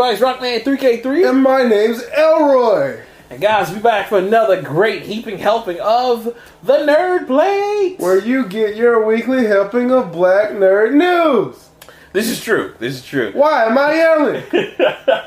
going 0.00 0.16
on, 0.16 0.32
everybody? 0.32 0.60
Rockman3K3. 0.60 1.30
And 1.30 1.42
my 1.42 1.62
name's 1.62 2.02
Elroy. 2.16 3.02
And 3.28 3.40
guys, 3.40 3.70
we're 3.70 3.80
back 3.80 4.08
for 4.08 4.18
another 4.18 4.62
great 4.62 5.02
heaping 5.02 5.38
helping 5.38 5.78
of 5.78 6.24
the 6.62 6.78
Nerd 6.78 7.26
Plate. 7.26 7.98
Where 7.98 8.18
you 8.18 8.46
get 8.46 8.76
your 8.76 9.04
weekly 9.04 9.46
helping 9.46 9.90
of 9.90 10.10
black 10.10 10.50
nerd 10.50 10.94
news. 10.94 11.68
This 12.12 12.28
is 12.28 12.42
true. 12.42 12.74
This 12.78 12.94
is 12.94 13.04
true. 13.04 13.30
Why 13.34 13.66
am 13.66 13.76
I 13.76 13.94
yelling? 13.94 14.42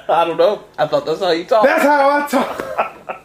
I 0.10 0.26
don't 0.26 0.38
know. 0.38 0.64
I 0.78 0.88
thought 0.88 1.06
that's 1.06 1.20
how 1.20 1.32
you 1.32 1.46
talk. 1.46 1.64
That's 1.64 1.84
how 1.84 2.20
I 2.20 2.28
talk. 2.28 2.90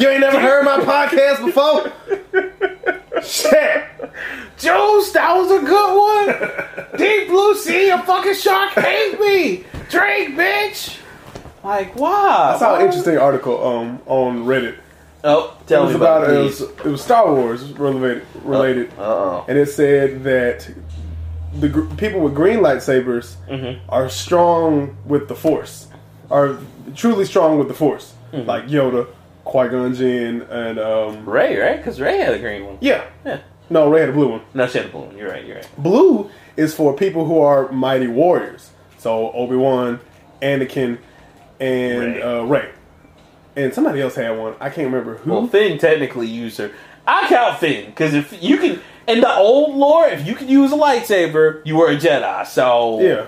You 0.00 0.08
ain't 0.08 0.20
never 0.20 0.40
heard 0.40 0.64
my 0.64 0.78
podcast 0.80 1.44
before? 1.44 1.92
Shit. 3.24 3.84
Juice, 4.58 5.12
that 5.12 5.34
was 5.36 5.50
a 5.50 5.64
good 5.64 6.86
one. 6.88 6.96
Deep 6.98 7.28
Blue 7.28 7.54
Sea, 7.56 7.90
a 7.90 7.98
fucking 8.02 8.34
shark 8.34 8.70
hate 8.72 9.18
me. 9.20 9.64
Drake, 9.88 10.30
bitch. 10.36 10.98
Like, 11.64 11.94
wow. 11.96 12.52
I 12.54 12.58
saw 12.58 12.76
an 12.76 12.86
interesting 12.86 13.18
article 13.18 13.64
um, 13.66 14.00
on 14.06 14.44
Reddit. 14.44 14.76
Oh, 15.24 15.56
It 15.60 15.66
tell 15.68 15.84
was 15.84 15.92
me 15.92 15.96
about, 15.96 16.24
about 16.24 16.34
it. 16.34 16.40
it 16.40 16.42
was, 16.42 16.60
it 16.60 16.84
was 16.84 17.02
Star 17.02 17.32
Wars 17.32 17.72
related, 17.74 18.26
related. 18.42 18.90
Uh 18.98 19.02
oh. 19.02 19.44
and 19.48 19.56
it 19.56 19.66
said 19.68 20.24
that 20.24 20.68
the 21.60 21.68
gr- 21.68 21.94
people 21.94 22.20
with 22.20 22.34
green 22.34 22.58
lightsabers 22.58 23.36
Mm-hmm. 23.48 23.88
are 23.88 24.08
strong 24.08 24.96
with 25.06 25.28
the 25.28 25.36
Force, 25.36 25.86
are 26.30 26.58
truly 26.96 27.24
strong 27.24 27.58
with 27.58 27.68
the 27.68 27.74
Force, 27.74 28.14
Mm-hmm. 28.32 28.48
like 28.48 28.64
Yoda, 28.66 29.06
Qui 29.52 29.68
Gon 29.68 29.94
Jinn, 29.94 30.42
and 30.50 30.78
um, 30.78 31.28
Rey, 31.28 31.58
right? 31.58 31.76
Because 31.76 32.00
Rey 32.00 32.16
had 32.18 32.32
a 32.34 32.38
green 32.38 32.64
one. 32.64 32.78
yeah, 32.80 33.04
Yeah. 33.24 33.40
no, 33.70 33.90
Rey 33.90 34.00
had 34.00 34.08
a 34.08 34.12
blue 34.12 34.28
one. 34.30 34.40
No, 34.54 34.66
she 34.66 34.78
had 34.78 34.86
a 34.88 34.90
blue 34.90 35.02
one. 35.02 35.16
You're 35.18 35.30
right. 35.30 35.44
You're 35.44 35.56
right. 35.56 35.68
Blue 35.76 36.30
is 36.56 36.74
for 36.74 36.94
people 36.96 37.26
who 37.26 37.38
are 37.40 37.70
mighty 37.70 38.06
warriors, 38.06 38.70
so 38.98 39.30
Obi 39.32 39.56
Wan, 39.56 40.00
Anakin, 40.40 40.98
and 41.60 42.14
Rey. 42.16 42.22
Uh, 42.22 42.42
Rey, 42.44 42.70
and 43.54 43.74
somebody 43.74 44.00
else 44.00 44.14
had 44.14 44.30
one. 44.38 44.54
I 44.58 44.70
can't 44.70 44.86
remember 44.86 45.16
who. 45.18 45.30
Well, 45.30 45.46
Finn 45.46 45.78
technically 45.78 46.26
used 46.28 46.58
her. 46.58 46.72
I 47.06 47.28
count 47.28 47.58
Finn 47.58 47.86
because 47.86 48.14
if 48.14 48.42
you 48.42 48.56
can, 48.58 48.80
in 49.06 49.20
the 49.20 49.34
old 49.34 49.74
lore, 49.76 50.06
if 50.08 50.26
you 50.26 50.34
could 50.34 50.48
use 50.48 50.72
a 50.72 50.76
lightsaber, 50.76 51.60
you 51.66 51.76
were 51.76 51.90
a 51.90 51.96
Jedi. 51.96 52.46
So 52.46 53.00
yeah. 53.00 53.26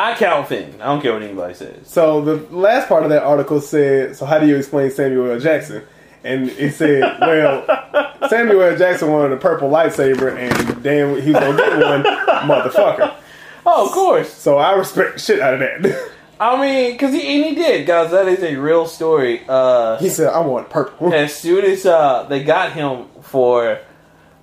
I 0.00 0.14
count 0.14 0.48
Finn. 0.48 0.80
I 0.80 0.86
don't 0.86 1.02
care 1.02 1.12
what 1.12 1.22
anybody 1.22 1.52
says. 1.52 1.86
So 1.86 2.22
the 2.24 2.36
last 2.56 2.88
part 2.88 3.02
of 3.02 3.10
that 3.10 3.22
article 3.22 3.60
said, 3.60 4.16
"So 4.16 4.24
how 4.24 4.38
do 4.38 4.46
you 4.46 4.56
explain 4.56 4.90
Samuel 4.90 5.32
L. 5.32 5.38
Jackson?" 5.38 5.82
And 6.24 6.48
it 6.48 6.74
said, 6.74 7.00
"Well, 7.20 7.66
Samuel 8.30 8.62
L. 8.62 8.78
Jackson 8.78 9.12
wanted 9.12 9.32
a 9.32 9.36
purple 9.36 9.68
lightsaber, 9.68 10.34
and 10.34 10.82
damn, 10.82 11.20
he 11.20 11.32
was 11.32 11.40
gonna 11.40 11.56
get 11.56 11.86
one, 11.86 12.02
motherfucker." 12.48 13.14
Oh, 13.66 13.86
of 13.86 13.92
course. 13.92 14.32
So 14.32 14.56
I 14.56 14.72
respect 14.72 15.14
the 15.14 15.20
shit 15.20 15.40
out 15.40 15.54
of 15.54 15.60
that. 15.60 16.10
I 16.40 16.58
mean, 16.58 16.92
because 16.92 17.12
he 17.12 17.20
and 17.20 17.50
he 17.50 17.54
did, 17.54 17.86
guys. 17.86 18.10
That 18.10 18.26
is 18.26 18.42
a 18.42 18.56
real 18.56 18.86
story. 18.86 19.42
Uh, 19.46 19.98
he 19.98 20.08
said, 20.08 20.28
"I 20.28 20.40
want 20.40 20.70
purple." 20.70 21.12
as 21.12 21.34
soon 21.34 21.62
as 21.66 21.84
uh, 21.84 22.22
they 22.22 22.42
got 22.42 22.72
him 22.72 23.04
for 23.20 23.78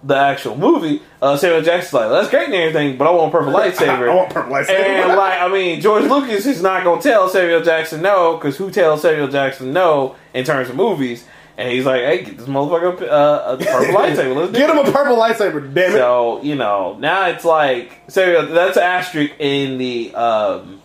the 0.03 0.15
actual 0.15 0.55
movie, 0.57 1.01
uh, 1.21 1.35
Samuel 1.37 1.61
Jackson's 1.61 1.93
like, 1.93 2.09
"That's 2.09 2.29
great 2.29 2.45
and 2.45 2.55
everything, 2.55 2.97
but 2.97 3.07
I 3.07 3.11
want 3.11 3.33
a 3.33 3.37
purple 3.37 3.53
lightsaber." 3.53 4.09
I 4.09 4.15
want 4.15 4.29
purple 4.29 4.53
lightsaber. 4.53 4.69
And 4.69 5.15
like, 5.17 5.41
I 5.41 5.47
mean, 5.47 5.81
George 5.81 6.03
Lucas 6.03 6.45
is 6.45 6.61
not 6.61 6.83
gonna 6.83 7.01
tell 7.01 7.27
Samuel 7.29 7.61
Jackson 7.63 8.01
no, 8.01 8.37
because 8.37 8.57
who 8.57 8.69
tells 8.69 9.01
Samuel 9.01 9.27
Jackson 9.27 9.73
no 9.73 10.15
in 10.33 10.45
terms 10.45 10.69
of 10.69 10.75
movies? 10.75 11.25
And 11.57 11.71
he's 11.71 11.85
like, 11.85 12.01
"Hey, 12.01 12.23
get 12.23 12.37
this 12.37 12.47
motherfucker 12.47 13.01
uh, 13.01 13.55
a 13.55 13.57
purple 13.65 13.95
lightsaber. 13.95 14.35
Let's 14.35 14.51
Get 14.51 14.69
him 14.69 14.77
a 14.77 14.91
purple 14.91 15.17
lightsaber, 15.17 15.73
damn 15.73 15.91
it! 15.91 15.97
So 15.97 16.41
you 16.43 16.53
know, 16.53 16.95
now 16.99 17.27
it's 17.27 17.43
like 17.43 17.99
Samuel. 18.07 18.45
That's 18.53 18.77
an 18.77 18.83
asterisk 18.83 19.33
in 19.39 19.79
the 19.79 20.13
um, 20.13 20.79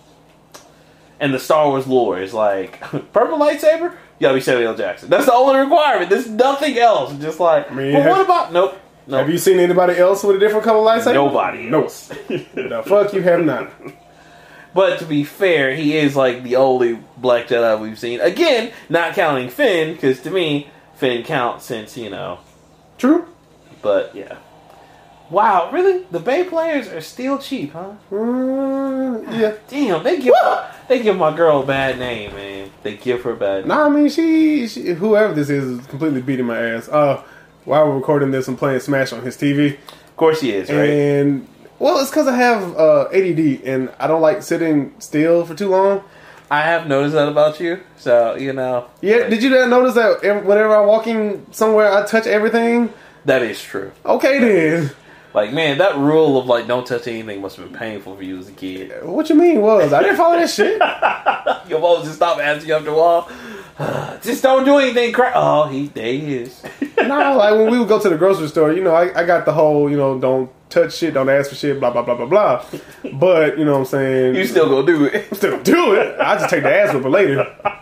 in 1.21 1.33
the 1.33 1.39
Star 1.39 1.69
Wars 1.69 1.87
lore. 1.87 2.19
It's 2.19 2.33
like 2.33 2.81
purple 3.13 3.39
lightsaber. 3.39 3.93
You 3.93 4.29
gotta 4.29 4.35
be 4.35 4.41
Samuel 4.41 4.75
Jackson. 4.75 5.11
That's 5.11 5.27
the 5.27 5.35
only 5.35 5.59
requirement. 5.61 6.09
There's 6.09 6.29
nothing 6.29 6.79
else. 6.79 7.15
Just 7.19 7.39
like, 7.39 7.73
mean, 7.75 7.93
but 7.93 8.09
what 8.09 8.21
about 8.23 8.53
nope? 8.55 8.79
Nope. 9.07 9.21
Have 9.21 9.31
you 9.31 9.39
seen 9.39 9.59
anybody 9.59 9.99
else 9.99 10.23
with 10.23 10.37
a 10.37 10.39
different 10.39 10.65
color 10.65 10.79
lightsaber? 10.81 11.15
Nobody 11.15 11.69
No. 11.69 11.83
the 11.83 12.83
fuck 12.87 13.13
you 13.13 13.23
have 13.23 13.45
not. 13.45 13.71
But 14.75 15.01
to 15.01 15.05
be 15.05 15.25
fair, 15.25 15.75
he 15.75 15.97
is 15.99 16.17
like 16.17 16.43
the 16.45 16.57
only 16.57 16.99
Black 17.19 17.49
Jedi 17.49 17.79
we've 17.81 17.99
seen. 17.99 18.21
Again, 18.21 18.73
not 18.89 19.15
counting 19.15 19.49
Finn, 19.51 19.93
because 19.95 20.21
to 20.23 20.31
me, 20.31 20.71
Finn 20.95 21.25
counts 21.25 21.65
since 21.67 21.97
you 21.97 22.09
know. 22.11 22.39
True. 22.97 23.27
But 23.83 24.15
yeah. 24.15 24.37
Wow, 25.31 25.71
really? 25.73 26.05
The 26.11 26.21
Bay 26.21 26.45
players 26.45 26.89
are 26.89 27.01
still 27.01 27.39
cheap, 27.39 27.73
huh? 27.73 27.93
Mm, 28.11 29.39
yeah. 29.39 29.55
Damn, 29.69 30.03
they 30.05 30.21
give 30.21 30.35
they 30.89 31.03
give 31.03 31.17
my 31.17 31.35
girl 31.35 31.63
a 31.63 31.67
bad 31.67 31.99
name, 31.99 32.35
man. 32.35 32.71
They 32.83 32.97
give 32.97 33.23
her 33.23 33.33
a 33.33 33.37
bad. 33.37 33.59
name. 33.61 33.69
No, 33.69 33.87
I 33.87 33.89
mean 33.89 34.09
she, 34.11 34.67
she, 34.69 34.93
whoever 34.93 35.33
this 35.35 35.49
is, 35.51 35.81
is 35.81 35.87
completely 35.87 36.21
beating 36.23 36.47
my 36.47 36.59
ass. 36.61 36.89
Uh, 36.89 37.23
while 37.65 37.87
we're 37.89 37.97
recording 37.97 38.31
this, 38.31 38.49
I'm 38.49 38.57
playing 38.57 38.81
Smash 38.81 39.13
on 39.13 39.23
his 39.23 39.37
TV, 39.37 39.75
Of 40.09 40.17
course 40.17 40.41
he 40.41 40.53
is, 40.53 40.69
right? 40.71 40.89
and 40.91 41.49
well, 41.79 41.99
it's 41.99 42.11
because 42.11 42.29
I 42.29 42.37
have 42.37 42.77
uh, 42.77 43.09
ADD 43.13 43.63
and 43.65 43.91
I 43.99 44.07
don't 44.07 44.23
like 44.23 44.43
sitting 44.43 44.95
still 45.01 45.45
for 45.45 45.55
too 45.55 45.69
long. 45.69 46.03
I 46.51 46.61
have 46.63 46.87
noticed 46.87 47.15
that 47.15 47.29
about 47.29 47.61
you, 47.61 47.81
so 47.97 48.35
you 48.37 48.53
know. 48.53 48.87
Yeah, 49.01 49.29
did 49.29 49.43
you 49.43 49.49
not 49.51 49.69
notice 49.71 49.95
that 49.95 50.23
whenever 50.23 50.77
I'm 50.77 50.87
walking 50.87 51.47
somewhere, 51.51 51.91
I 51.91 52.05
touch 52.07 52.27
everything? 52.27 52.93
That 53.25 53.43
is 53.43 53.61
true. 53.63 53.91
Okay, 54.05 54.39
then. 54.39 54.91
Like, 55.35 55.53
man, 55.53 55.79
that 55.79 55.97
rule 55.97 56.39
of 56.39 56.47
like 56.47 56.67
don't 56.67 56.87
touch 56.87 57.07
anything 57.07 57.41
must 57.41 57.57
have 57.57 57.71
been 57.71 57.79
painful 57.79 58.17
for 58.17 58.23
you 58.23 58.39
as 58.39 58.49
a 58.49 58.53
kid. 58.53 58.93
What 59.05 59.29
you 59.31 59.35
mean 59.35 59.63
was 59.63 59.93
I 59.93 60.03
didn't 60.03 60.17
follow 60.17 60.39
that 60.39 60.51
shit? 60.51 60.79
Your 61.71 61.81
mom 61.81 62.03
just 62.03 62.17
stopped 62.17 62.41
asking 62.41 62.69
you 62.69 62.75
after 62.75 62.91
a 62.91 62.95
while. 62.95 63.31
just 64.23 64.43
don't 64.43 64.65
do 64.65 64.79
anything. 64.79 65.13
Cra- 65.13 65.33
oh, 65.35 65.69
he 65.69 65.89
there 65.89 66.13
he 66.13 66.35
is. 66.37 66.63
no, 66.99 67.37
like 67.37 67.55
when 67.55 67.71
we 67.71 67.79
would 67.79 67.89
go 67.89 67.99
to 68.01 68.09
the 68.09 68.17
grocery 68.17 68.49
store, 68.49 68.73
you 68.73 68.85
know, 68.85 68.95
I, 68.95 69.21
I 69.21 69.25
got 69.25 69.47
the 69.47 69.53
whole, 69.53 69.91
you 69.91 69.97
know, 69.97 70.19
don't 70.19 70.51
touch 70.69 70.97
shit, 70.97 71.15
don't 71.15 71.29
ask 71.29 71.51
for 71.51 71.57
shit, 71.57 71.81
blah 71.81 71.91
blah 71.91 72.03
blah 72.03 72.15
blah 72.15 72.27
blah. 72.27 72.65
But 73.15 73.59
you 73.59 73.65
know 73.65 73.73
what 73.73 73.79
I'm 73.79 73.85
saying? 73.87 74.35
you 74.35 74.47
still 74.47 74.69
gonna 74.69 74.87
do 74.87 75.05
it? 75.07 75.35
still 75.35 75.63
do 75.63 75.95
it. 75.95 76.21
I 76.21 76.37
just 76.37 76.51
take 76.51 76.63
the 76.63 76.75
ass 76.75 76.93
whipping 76.93 77.11
later. 77.11 77.57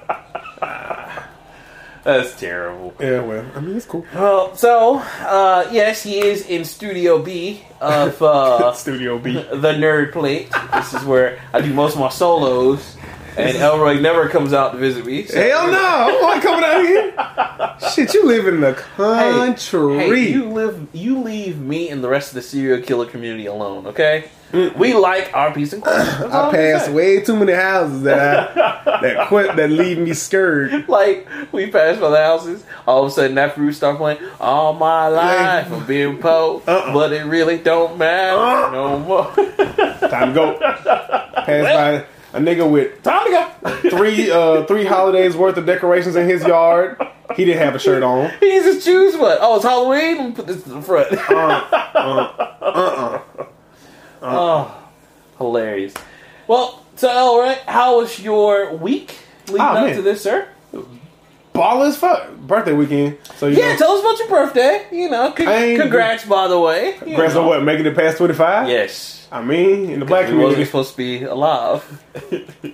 That's 2.05 2.39
terrible. 2.39 2.95
Yeah, 2.99 3.21
well, 3.21 3.45
I 3.55 3.61
mean 3.61 3.77
it's 3.77 3.87
cool. 3.87 4.07
Well, 4.15 4.57
so 4.57 4.99
uh, 4.99 5.69
yes, 5.71 6.03
he 6.03 6.19
is 6.21 6.47
in 6.49 6.65
Studio 6.65 7.21
B 7.23 7.63
of 7.81 8.21
uh, 8.23 8.73
Studio 8.75 9.19
B. 9.19 9.35
the 9.35 9.73
Nerd 9.75 10.13
Plate. 10.13 10.51
This 10.73 10.95
is 10.95 11.05
where 11.05 11.41
I 11.53 11.61
do 11.61 11.73
most 11.75 11.95
of 11.95 12.01
my 12.01 12.09
solos, 12.09 12.97
and 13.37 13.57
Elroy 13.57 14.01
never 14.01 14.29
comes 14.29 14.53
out 14.53 14.73
to 14.73 14.79
visit 14.79 15.05
me. 15.05 15.25
so- 15.27 15.41
Hell 15.41 15.67
no! 15.71 15.79
I'm 15.79 16.21
not 16.23 16.43
coming 16.43 16.65
out 16.65 16.85
here. 16.87 17.91
Shit, 17.93 18.15
you 18.15 18.25
live 18.27 18.47
in 18.47 18.61
the 18.61 18.73
country. 18.75 19.99
Hey, 19.99 20.33
you 20.33 20.45
live, 20.51 20.89
you 20.93 21.19
leave 21.21 21.59
me 21.59 21.91
and 21.91 22.03
the 22.03 22.09
rest 22.09 22.31
of 22.31 22.35
the 22.37 22.43
serial 22.43 22.81
killer 22.83 23.07
community 23.07 23.47
alone, 23.47 23.87
okay? 23.89 24.31
We 24.53 24.95
like 24.95 25.31
our 25.35 25.53
peace 25.55 25.73
and 25.73 25.83
quiet. 25.83 26.05
That's 26.05 26.33
I 26.35 26.51
passed 26.51 26.91
way 26.91 27.21
too 27.21 27.37
many 27.37 27.53
houses 27.53 28.03
that 28.03 28.57
I, 28.59 29.01
that 29.03 29.29
quit 29.29 29.55
that 29.57 29.71
leave 29.71 29.99
me 29.99 30.13
scared. 30.15 30.89
Like 30.89 31.29
we 31.53 31.71
passed 31.71 32.01
by 32.01 32.11
the 32.11 32.17
houses, 32.17 32.65
all 32.87 33.05
of 33.05 33.09
a 33.09 33.15
sudden 33.15 33.35
that 33.37 33.55
fruit 33.55 33.73
start 33.73 33.97
playing. 33.99 34.19
All 34.41 34.73
my 34.73 35.07
life 35.09 35.71
I'm 35.71 35.87
being 35.87 36.19
poor, 36.19 36.63
Uh-uh. 36.67 36.93
but 36.93 37.13
it 37.13 37.25
really 37.25 37.59
don't 37.59 37.97
matter 37.99 38.37
Uh-uh. 38.39 38.71
no 38.73 38.99
more. 38.99 39.25
Time 40.11 40.29
to 40.29 40.35
go. 40.35 40.59
Passed 40.59 42.05
by 42.35 42.39
a 42.39 42.41
nigga 42.41 42.69
with 42.71 43.03
Time 43.03 43.25
to 43.27 43.31
go. 43.63 43.91
three 43.91 44.31
uh 44.31 44.65
three 44.65 44.85
holidays 44.85 45.37
worth 45.37 45.57
of 45.59 45.67
decorations 45.67 46.17
in 46.17 46.29
his 46.29 46.43
yard. 46.45 47.01
He 47.37 47.45
didn't 47.45 47.63
have 47.63 47.77
a 47.77 47.79
shirt 47.79 48.03
on. 48.03 48.31
He 48.41 48.59
just 48.59 48.85
choose 48.85 49.17
what? 49.17 49.39
Oh, 49.41 49.55
it's 49.57 49.65
Halloween. 49.65 50.17
Let 50.19 50.27
me 50.31 50.33
put 50.35 50.47
this 50.49 50.67
in 50.67 50.73
the 50.75 50.83
front. 50.83 51.13
Uh. 51.31 52.33
Uh, 52.61 53.21
Uh, 54.23 54.27
oh, 54.27 54.75
hilarious. 55.39 55.95
Well, 56.47 56.85
so 56.97 57.09
Elroy, 57.09 57.57
how 57.67 57.99
was 58.01 58.21
your 58.21 58.75
week 58.75 59.17
leading 59.49 59.61
Oh, 59.63 59.65
up 59.71 59.85
man. 59.87 59.97
to 59.97 60.03
this, 60.03 60.23
sir? 60.23 60.47
Ball 61.53 61.83
as 61.83 61.97
fuck. 61.97 62.31
Birthday 62.37 62.73
weekend. 62.73 63.19
So 63.37 63.47
you 63.49 63.57
Yeah, 63.59 63.73
know, 63.73 63.77
tell 63.79 63.91
us 63.93 64.01
about 64.01 64.19
your 64.19 64.29
birthday. 64.29 64.87
You 64.93 65.11
know, 65.11 65.33
con- 65.33 65.49
I 65.49 65.65
ain't- 65.65 65.81
congrats, 65.81 66.25
by 66.25 66.47
the 66.49 66.59
way. 66.59 66.95
You 66.95 67.01
Congrats 67.01 67.35
know. 67.35 67.41
on 67.43 67.47
what? 67.49 67.63
Making 67.65 67.87
it 67.87 67.97
past 67.97 68.19
twenty 68.19 68.35
five? 68.35 68.69
Yes. 68.69 69.27
I 69.33 69.43
mean, 69.43 69.91
in 69.91 70.01
the 70.01 70.07
black 70.07 70.27
we 70.29 70.35
wasn't 70.35 70.41
community. 70.41 70.65
supposed 70.65 70.91
to 70.93 70.97
be 70.97 71.23
alive. 71.25 72.03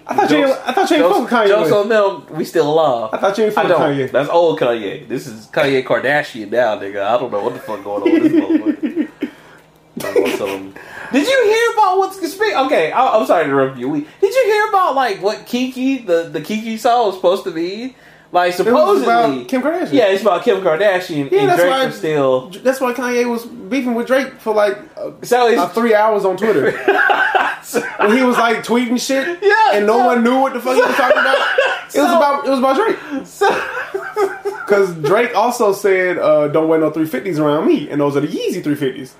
I 0.06 0.14
thought 0.14 0.30
you. 0.30 0.36
ain't- 0.46 0.58
I 0.66 0.72
thought 0.72 0.90
you 0.90 0.96
ain't 0.96 1.06
fuck 1.12 1.22
with 1.22 1.30
Kanye. 1.30 1.48
Jokes 1.48 1.70
West. 1.70 1.74
on 1.74 1.88
them, 1.88 2.26
we 2.36 2.44
still 2.44 2.70
alive. 2.70 3.10
I 3.12 3.18
thought 3.18 3.36
you 3.38 3.44
ain't 3.44 3.52
I 3.52 3.62
fuck 3.62 3.64
with 3.70 3.78
don't. 3.78 3.90
Kanye. 3.96 4.10
That's 4.10 4.28
old 4.30 4.58
Kanye. 4.60 5.08
This 5.08 5.26
is 5.26 5.46
Kanye 5.46 5.84
Kardashian 5.84 6.50
now, 6.50 6.76
nigga. 6.78 7.02
I 7.02 7.18
don't 7.18 7.30
know 7.32 7.42
what 7.42 7.54
the 7.54 7.60
fuck 7.60 7.82
going 7.84 8.02
on 8.02 8.12
with 8.12 8.22
this 8.22 8.32
motherfucker. 8.42 9.08
I'm 10.04 10.14
gonna 10.22 10.36
tell 10.36 10.46
him- 10.46 10.74
Did 11.12 11.26
you 11.26 11.44
hear 11.44 11.72
about 11.74 11.98
what's 11.98 12.18
conspiracy? 12.20 12.44
Okay, 12.56 12.92
I, 12.92 13.06
I'm 13.18 13.26
sorry 13.26 13.44
to 13.44 13.50
interrupt 13.50 13.78
you. 13.78 13.88
We- 13.88 14.00
Did 14.20 14.34
you 14.34 14.44
hear 14.46 14.68
about 14.68 14.94
like 14.94 15.20
what 15.22 15.46
Kiki, 15.46 15.98
the 15.98 16.24
the 16.32 16.40
Kiki 16.40 16.76
song 16.76 17.06
was 17.06 17.16
supposed 17.16 17.44
to 17.44 17.50
be? 17.50 17.96
Like 18.32 18.54
It 18.54 18.58
was 18.58 18.66
supposedly, 18.66 19.04
about 19.04 19.48
Kim 19.48 19.62
Kardashian. 19.62 19.92
yeah, 19.92 20.06
it's 20.08 20.20
about 20.22 20.42
Kim 20.42 20.60
Kardashian 20.60 21.30
Yeah, 21.30 21.40
and 21.42 21.48
that's 21.48 21.60
Drake 21.62 21.70
why- 21.70 21.90
still. 21.90 22.50
That's 22.50 22.80
why 22.80 22.92
Kanye 22.92 23.30
was 23.30 23.46
beefing 23.46 23.94
with 23.94 24.08
Drake 24.08 24.34
for 24.40 24.52
like 24.52 24.76
uh, 24.96 25.12
So 25.22 25.56
uh, 25.56 25.68
three 25.68 25.94
hours 25.94 26.24
on 26.24 26.36
Twitter. 26.36 26.72
when 27.98 28.16
he 28.16 28.22
was 28.24 28.36
like 28.36 28.58
tweeting 28.64 29.00
shit, 29.00 29.38
Yeah, 29.42 29.70
and 29.74 29.86
no 29.86 29.98
so- 29.98 30.06
one 30.06 30.24
knew 30.24 30.40
what 30.40 30.54
the 30.54 30.60
fuck 30.60 30.74
he 30.74 30.82
was 30.82 30.96
talking 30.96 31.18
about. 31.18 31.38
It 31.94 32.00
was 32.00 32.12
about 32.12 32.46
it 32.46 32.50
was 32.50 32.58
about 32.58 32.76
Drake 32.76 33.26
so, 33.26 33.48
because 34.66 34.92
Drake 34.96 35.34
also 35.36 35.72
said, 35.72 36.18
uh, 36.18 36.48
"Don't 36.48 36.68
wear 36.68 36.80
no 36.80 36.90
350s 36.90 37.38
around 37.38 37.66
me," 37.68 37.88
and 37.88 38.00
those 38.00 38.16
are 38.16 38.20
the 38.20 38.26
Yeezy 38.28 38.62
350s. 38.62 39.12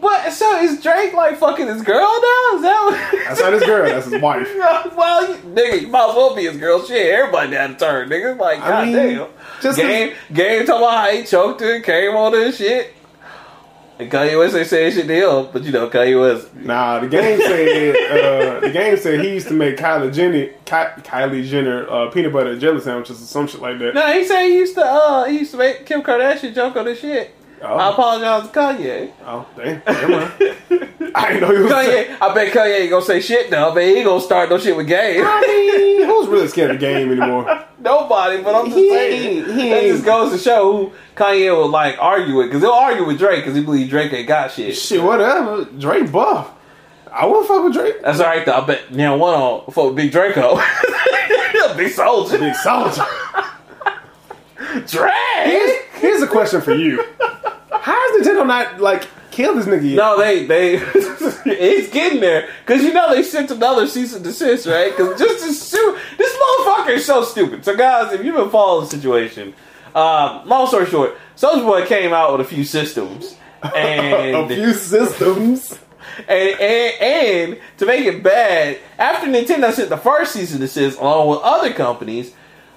But 0.00 0.30
so 0.32 0.60
is 0.60 0.80
Drake 0.82 1.12
like 1.14 1.36
fucking 1.38 1.66
his 1.66 1.82
girl 1.82 2.00
now? 2.00 2.56
Is 2.56 2.62
that 2.62 2.82
what? 3.12 3.24
That's 3.28 3.40
not 3.40 3.52
his 3.52 3.62
girl. 3.64 3.86
That's 3.86 4.06
his 4.06 4.20
wife. 4.22 4.48
well, 4.96 5.28
you, 5.28 5.36
nigga, 5.42 5.82
you 5.82 5.88
might 5.88 6.10
as 6.10 6.16
well 6.16 6.34
be 6.34 6.44
his 6.44 6.56
girl. 6.56 6.84
Shit, 6.84 7.06
everybody 7.14 7.50
down 7.52 7.76
turn, 7.76 8.08
nigga. 8.08 8.38
Like, 8.38 8.60
I 8.60 8.84
mean, 8.86 8.94
goddamn. 9.18 9.28
just 9.62 9.78
game, 9.78 10.14
game 10.32 10.66
talking 10.66 10.82
about 10.82 11.04
how 11.04 11.10
he 11.16 11.24
choked 11.24 11.62
it, 11.62 11.84
came 11.84 12.14
on 12.16 12.32
this 12.32 12.56
shit. 12.58 12.94
And 13.98 14.10
Kanye 14.10 14.38
West 14.38 14.56
ain't 14.56 14.66
saying 14.66 14.92
shit 14.94 15.06
to 15.08 15.12
him, 15.40 15.48
but 15.52 15.62
you 15.62 15.72
know, 15.72 15.90
Kanye 15.90 16.18
West. 16.18 16.54
Nah, 16.54 17.00
the 17.00 17.08
game 17.08 17.38
said 17.38 17.96
uh, 18.24 18.60
the 18.60 18.70
game 18.70 18.96
said 18.96 19.20
he 19.20 19.34
used 19.34 19.48
to 19.48 19.52
make 19.52 19.76
Kylie 19.76 20.10
Jenner, 20.10 20.46
Ky- 20.64 21.02
Kylie 21.02 21.44
Jenner 21.44 21.86
uh, 21.86 22.08
peanut 22.10 22.32
butter 22.32 22.52
and 22.52 22.60
jelly 22.62 22.80
sandwiches 22.80 23.22
or 23.22 23.26
some 23.26 23.46
shit 23.46 23.60
like 23.60 23.78
that. 23.78 23.94
No, 23.94 24.10
he 24.14 24.24
said 24.24 24.46
he 24.46 24.56
used 24.56 24.74
to, 24.76 24.82
uh, 24.82 25.24
he 25.24 25.40
used 25.40 25.50
to 25.50 25.58
make 25.58 25.84
Kim 25.84 26.00
Kardashian 26.02 26.54
joke 26.54 26.76
on 26.76 26.86
this 26.86 27.00
shit. 27.00 27.34
Oh. 27.62 27.76
I 27.76 27.90
apologize 27.90 28.50
to 28.50 28.58
Kanye. 28.58 29.12
Oh, 29.26 29.46
damn. 29.56 29.82
I 31.14 31.28
didn't 31.32 31.40
know 31.42 31.54
he 31.54 31.62
was. 31.62 31.72
Kanye, 31.72 32.16
I 32.20 32.34
bet 32.34 32.52
Kanye 32.54 32.80
ain't 32.80 32.90
gonna 32.90 33.04
say 33.04 33.20
shit 33.20 33.50
now. 33.50 33.70
I 33.70 33.74
bet 33.74 33.84
he 33.84 33.96
ain't 33.96 34.06
gonna 34.06 34.20
start 34.22 34.48
no 34.48 34.58
shit 34.58 34.76
with 34.76 34.86
Game. 34.88 35.22
I 35.26 35.40
mean, 35.42 36.06
who's 36.06 36.26
really 36.28 36.48
scared 36.48 36.70
of 36.70 36.80
game 36.80 37.10
anymore? 37.12 37.64
Nobody, 37.80 38.42
but 38.42 38.54
I'm 38.54 38.66
just 38.66 38.76
He 38.78 38.88
saying. 38.90 39.36
ain't- 39.38 39.46
he 39.48 39.52
that 39.70 39.82
ain't- 39.82 39.92
just 39.92 40.04
goes 40.04 40.32
to 40.32 40.38
show 40.38 40.72
who 40.86 40.92
Kanye 41.16 41.54
will 41.54 41.68
like 41.68 41.96
argue 42.00 42.36
with, 42.36 42.46
because 42.46 42.62
he'll 42.62 42.70
argue 42.72 43.04
with 43.06 43.18
Drake 43.18 43.40
because 43.44 43.54
he 43.56 43.62
believes 43.62 43.90
Drake 43.90 44.12
ain't 44.12 44.28
got 44.28 44.52
shit. 44.52 44.74
Shit, 44.76 45.02
whatever. 45.02 45.64
Drake 45.66 46.10
buff. 46.10 46.50
I 47.12 47.26
wouldn't 47.26 47.46
fuck 47.48 47.64
with 47.64 47.72
Drake. 47.74 48.00
That's 48.02 48.20
all 48.20 48.26
right 48.26 48.46
though. 48.46 48.52
I 48.54 48.60
bet 48.64 48.92
now 48.92 49.16
one 49.16 49.34
on 49.34 49.70
for 49.72 49.92
Big 49.92 50.12
Draco, 50.12 50.54
Big 51.76 51.92
Soulja, 51.92 52.38
Big 52.38 52.54
soldier. 52.54 53.04
Drake. 54.86 55.12
Here's, 55.44 55.78
here's 56.00 56.22
a 56.22 56.26
question 56.26 56.60
for 56.60 56.72
you. 56.74 57.02
How 57.80 58.14
is 58.14 58.26
Nintendo 58.26 58.46
not 58.46 58.80
like 58.80 59.08
kill 59.30 59.54
this 59.54 59.66
nigga 59.66 59.90
yet? 59.90 59.96
No, 59.96 60.18
they 60.18 60.46
they 60.46 60.74
it's 61.46 61.92
getting 61.92 62.20
there 62.20 62.48
because 62.64 62.82
you 62.82 62.92
know 62.92 63.14
they 63.14 63.22
sent 63.22 63.50
another 63.50 63.86
cease 63.86 64.14
and 64.14 64.24
desist, 64.24 64.66
right? 64.66 64.94
Because 64.96 65.18
just 65.18 65.44
to 65.44 65.52
sue 65.52 65.98
this 66.18 66.36
motherfucker 66.36 66.90
is 66.90 67.04
so 67.04 67.24
stupid. 67.24 67.64
So 67.64 67.76
guys, 67.76 68.12
if 68.12 68.24
you've 68.24 68.36
been 68.36 68.50
following 68.50 68.84
the 68.84 68.90
situation, 68.90 69.54
um, 69.94 70.46
long 70.46 70.66
story 70.66 70.86
short, 70.86 71.16
Soulja 71.36 71.64
Boy 71.64 71.86
came 71.86 72.12
out 72.12 72.32
with 72.32 72.46
a 72.46 72.50
few 72.50 72.64
systems. 72.64 73.36
And 73.62 74.36
a 74.50 74.54
few 74.54 74.72
systems. 74.74 75.78
And, 76.28 76.60
and, 76.60 77.00
and 77.00 77.60
to 77.78 77.86
make 77.86 78.04
it 78.04 78.22
bad, 78.22 78.78
after 78.98 79.26
Nintendo 79.26 79.72
sent 79.72 79.90
the 79.90 79.96
first 79.96 80.32
cease 80.32 80.50
and 80.50 80.60
desist 80.60 80.98
along 80.98 81.28
with 81.28 81.38
other 81.40 81.72
companies, 81.72 82.34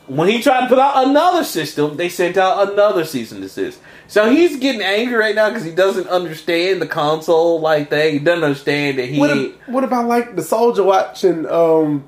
when 0.08 0.30
he 0.30 0.42
tried 0.42 0.62
to 0.62 0.68
put 0.68 0.78
out 0.78 1.08
another 1.08 1.44
system, 1.44 1.98
they 1.98 2.10
sent 2.10 2.38
out 2.38 2.72
another 2.72 3.04
cease 3.06 3.32
and 3.32 3.42
desist. 3.42 3.80
So 4.14 4.30
he's 4.30 4.58
getting 4.58 4.84
angry 4.84 5.16
right 5.16 5.34
now 5.34 5.50
because 5.50 5.64
he 5.64 5.72
doesn't 5.72 6.08
understand 6.08 6.80
the 6.80 6.86
console 6.86 7.60
like 7.60 7.90
that. 7.90 8.14
He 8.14 8.20
doesn't 8.20 8.44
understand 8.44 9.00
that 9.00 9.08
he. 9.10 9.18
What, 9.18 9.32
a- 9.32 9.54
what 9.66 9.84
about 9.84 10.08
like 10.08 10.36
the 10.36 10.44
soldier 10.44 10.84
watching? 10.84 11.48
Um, 11.48 12.04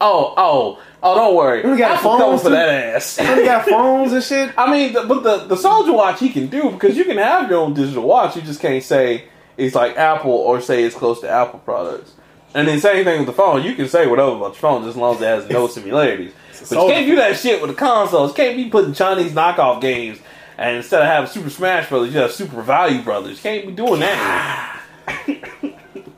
oh, 0.00 0.32
oh, 0.38 0.82
oh! 1.02 1.14
Don't 1.14 1.36
worry. 1.36 1.70
We 1.70 1.76
got 1.76 2.00
phones 2.00 2.40
for 2.40 2.48
that 2.48 2.94
ass. 2.94 3.16
they 3.16 3.44
got 3.44 3.66
phones 3.66 4.14
and 4.14 4.24
shit. 4.24 4.54
I 4.56 4.72
mean, 4.72 4.94
the, 4.94 5.04
but 5.04 5.22
the 5.22 5.54
the 5.54 5.54
Soulja 5.54 5.94
Watch 5.94 6.20
he 6.20 6.30
can 6.30 6.46
do 6.46 6.70
because 6.70 6.96
you 6.96 7.04
can 7.04 7.18
have 7.18 7.50
your 7.50 7.58
own 7.60 7.74
digital 7.74 8.04
watch. 8.04 8.36
You 8.36 8.40
just 8.40 8.62
can't 8.62 8.82
say 8.82 9.24
it's 9.58 9.74
like 9.74 9.98
Apple 9.98 10.30
or 10.30 10.62
say 10.62 10.82
it's 10.82 10.96
close 10.96 11.20
to 11.20 11.28
Apple 11.28 11.58
products. 11.58 12.14
And 12.54 12.68
then 12.68 12.80
same 12.80 13.04
thing 13.04 13.18
with 13.18 13.26
the 13.26 13.34
phone. 13.34 13.64
You 13.64 13.74
can 13.74 13.86
say 13.86 14.06
whatever 14.06 14.30
about 14.30 14.54
your 14.54 14.54
phone 14.54 14.88
as 14.88 14.96
long 14.96 15.16
as 15.16 15.20
it 15.20 15.26
has 15.26 15.50
no 15.50 15.66
similarities. 15.66 16.32
But 16.70 16.70
you 16.70 16.88
can't 16.88 17.06
do 17.06 17.16
that 17.16 17.36
shit 17.36 17.60
with 17.60 17.70
the 17.70 17.76
consoles. 17.76 18.30
You 18.30 18.34
can't 18.34 18.56
be 18.56 18.70
putting 18.70 18.94
Chinese 18.94 19.32
knockoff 19.32 19.82
games 19.82 20.20
and 20.60 20.76
instead 20.76 21.00
of 21.00 21.08
having 21.08 21.30
Super 21.30 21.48
Smash 21.48 21.88
Brothers, 21.88 22.12
you 22.12 22.20
have 22.20 22.32
Super 22.32 22.60
Value 22.60 23.00
Brothers. 23.00 23.40
Can't 23.40 23.66
be 23.66 23.72
doing 23.72 24.00
that. 24.00 24.82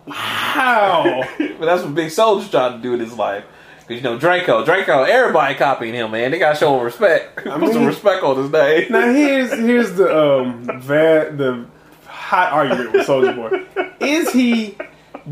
How? 0.09 1.23
but 1.39 1.61
that's 1.61 1.85
what 1.85 1.95
Big 1.95 2.09
Soulja's 2.09 2.51
trying 2.51 2.77
to 2.77 2.83
do 2.83 2.93
in 2.93 2.99
his 2.99 3.17
life. 3.17 3.45
Because 3.87 4.03
you 4.03 4.03
know 4.03 4.19
Draco, 4.19 4.65
Draco, 4.65 5.05
everybody 5.05 5.55
copying 5.55 5.95
him, 5.95 6.11
man. 6.11 6.33
They 6.33 6.41
gotta 6.41 6.59
show 6.59 6.77
him 6.77 6.85
respect. 6.85 7.47
I 7.47 7.59
Put 7.59 7.73
some 7.73 7.87
respect 7.87 8.25
on 8.25 8.37
his 8.37 8.51
name. 8.51 8.91
now 8.91 9.13
here's 9.13 9.53
here's 9.59 9.93
the 9.95 10.17
um 10.17 10.65
va- 10.81 11.33
the 11.37 11.65
hot 12.07 12.53
argument 12.53 12.93
with 12.93 13.07
Soulja 13.07 13.37
Boy. 13.37 13.85
Is 14.05 14.33
he 14.33 14.77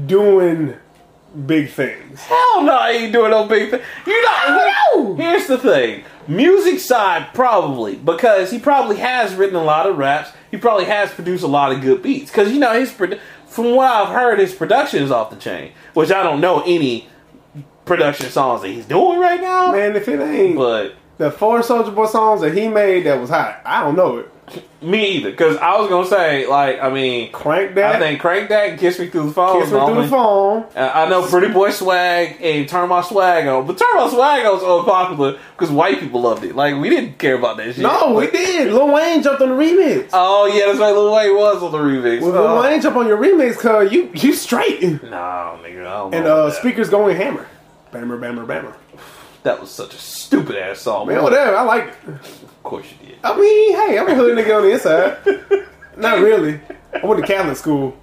doing 0.07 0.77
big 1.47 1.71
things? 1.71 2.21
Hell 2.21 2.63
no, 2.63 2.77
I 2.77 2.91
ain't 2.91 3.13
doing 3.13 3.33
no 3.33 3.47
big 3.47 3.71
thing. 3.71 3.81
You 4.07 4.25
know, 4.25 5.15
here's 5.17 5.49
the 5.49 5.59
thing. 5.59 6.05
Music 6.29 6.79
side, 6.81 7.29
probably, 7.35 7.97
because 7.97 8.51
he 8.51 8.59
probably 8.59 8.97
has 8.97 9.35
written 9.35 9.57
a 9.57 9.65
lot 9.65 9.87
of 9.87 9.97
raps. 9.97 10.31
He 10.51 10.57
probably 10.57 10.85
has 10.85 11.11
produced 11.11 11.43
a 11.43 11.49
lot 11.49 11.73
of 11.73 11.81
good 11.81 12.03
beats. 12.03 12.31
Because, 12.31 12.53
you 12.53 12.59
know, 12.59 12.73
his 12.73 12.93
from 12.93 13.75
what 13.75 13.91
I've 13.91 14.15
heard, 14.15 14.39
his 14.39 14.55
production 14.55 15.03
is 15.03 15.11
off 15.11 15.31
the 15.31 15.37
chain. 15.37 15.73
Which 15.95 16.11
I 16.11 16.23
don't 16.23 16.41
know 16.41 16.63
any 16.65 17.09
production 17.85 18.31
songs 18.31 18.63
that 18.63 18.69
he's 18.69 18.87
doing 18.87 19.19
right 19.19 19.41
now. 19.41 19.73
Man, 19.73 19.97
if 19.97 20.07
it 20.07 20.21
ain't 20.21 20.57
But 20.57 20.95
the 21.19 21.31
four 21.31 21.61
Soulja 21.61 21.95
Boy 21.95 22.07
songs 22.07 22.41
that 22.43 22.57
he 22.57 22.69
made 22.69 23.07
that 23.07 23.21
was 23.21 23.31
hot, 23.31 23.61
I 23.65 23.83
don't 23.83 23.97
know 23.97 24.19
it. 24.19 24.33
Me 24.83 25.17
either. 25.17 25.31
Because 25.31 25.57
I 25.59 25.79
was 25.79 25.89
to 25.89 26.15
say, 26.15 26.47
like, 26.47 26.81
I 26.81 26.91
mean, 26.91 27.31
Crank 27.33 27.75
that. 27.75 27.97
I 27.97 27.99
think 27.99 28.21
Crank 28.21 28.49
That 28.49 28.71
and 28.71 28.79
Kiss 28.81 28.99
Me 28.99 29.09
Through 29.09 29.27
the 29.29 29.33
Phone. 29.33 29.61
Kiss 29.63 29.73
me 29.73 29.79
through 29.87 30.03
the 30.03 30.09
phone. 30.09 30.65
Uh, 30.75 30.91
I 30.95 31.09
know 31.09 31.27
Pretty 31.27 31.53
Boy 31.53 31.71
Swag 31.71 32.37
and 32.41 32.69
Turn 32.69 32.89
My 32.89 33.03
Swag 33.03 33.47
on, 33.47 33.67
but 33.67 33.79
Turn 33.79 33.89
My 33.95 34.09
Swag 34.09 34.47
on 34.47 34.53
was 34.53 34.63
so 34.63 34.83
popular 34.85 35.39
because 35.57 35.71
white 35.71 36.01
people 36.01 36.23
loved 36.23 36.45
it. 36.45 36.55
Like 36.57 36.77
we 36.81 36.89
didn't 36.89 37.19
care 37.19 37.35
about 37.37 37.57
that 37.59 37.75
shit. 37.75 37.83
No, 37.83 38.15
we 38.15 38.31
did. 38.31 38.73
Lil 38.73 38.93
Wayne 38.93 39.23
jumped 39.23 39.43
on 39.43 39.49
the 39.51 39.55
remix. 39.55 40.09
Oh 40.13 40.47
yeah, 40.47 40.67
that's 40.67 40.79
right. 40.79 40.93
Lil 40.93 41.15
Wayne 41.15 41.35
was 41.37 41.63
on 41.63 41.73
the 41.73 41.79
remix. 41.79 42.23
When 42.23 42.35
Uh, 42.35 42.41
Lil 42.55 42.63
Wayne 42.63 42.81
jump 42.81 42.97
on 42.97 43.07
your 43.07 43.19
remix, 43.19 43.57
cuz 43.59 43.93
you 43.93 44.11
you 44.15 44.33
straight. 44.33 44.83
And 44.83 45.03
no, 45.05 45.59
nigga, 45.63 45.81
I 45.81 46.11
don't 46.11 46.25
know. 46.25 46.47
uh, 46.47 46.51
speakers 46.51 46.89
going 46.89 47.17
hammer. 47.17 47.47
Bammer, 47.93 48.19
bammer, 48.21 48.47
bammer. 48.47 48.73
That 49.43 49.61
was 49.61 49.71
such 49.71 49.95
a 49.95 49.99
stupid 49.99 50.57
ass 50.57 50.81
song. 50.81 51.07
Man, 51.09 51.23
whatever. 51.23 51.57
I 51.57 51.63
like 51.63 51.85
it. 51.89 52.09
Of 52.09 52.63
course 52.63 52.87
you 53.01 53.09
did. 53.09 53.19
I 53.25 53.37
mean, 53.39 53.73
hey, 53.75 53.99
I'm 53.99 54.07
a 54.09 54.15
hood 54.15 54.37
nigga 54.37 54.57
on 54.57 54.63
the 54.63 54.73
inside. 54.73 55.67
Not 55.97 56.19
really. 56.21 56.61
I 56.93 57.07
went 57.07 57.21
to 57.21 57.27
Catholic 57.27 57.57
school, 57.57 57.97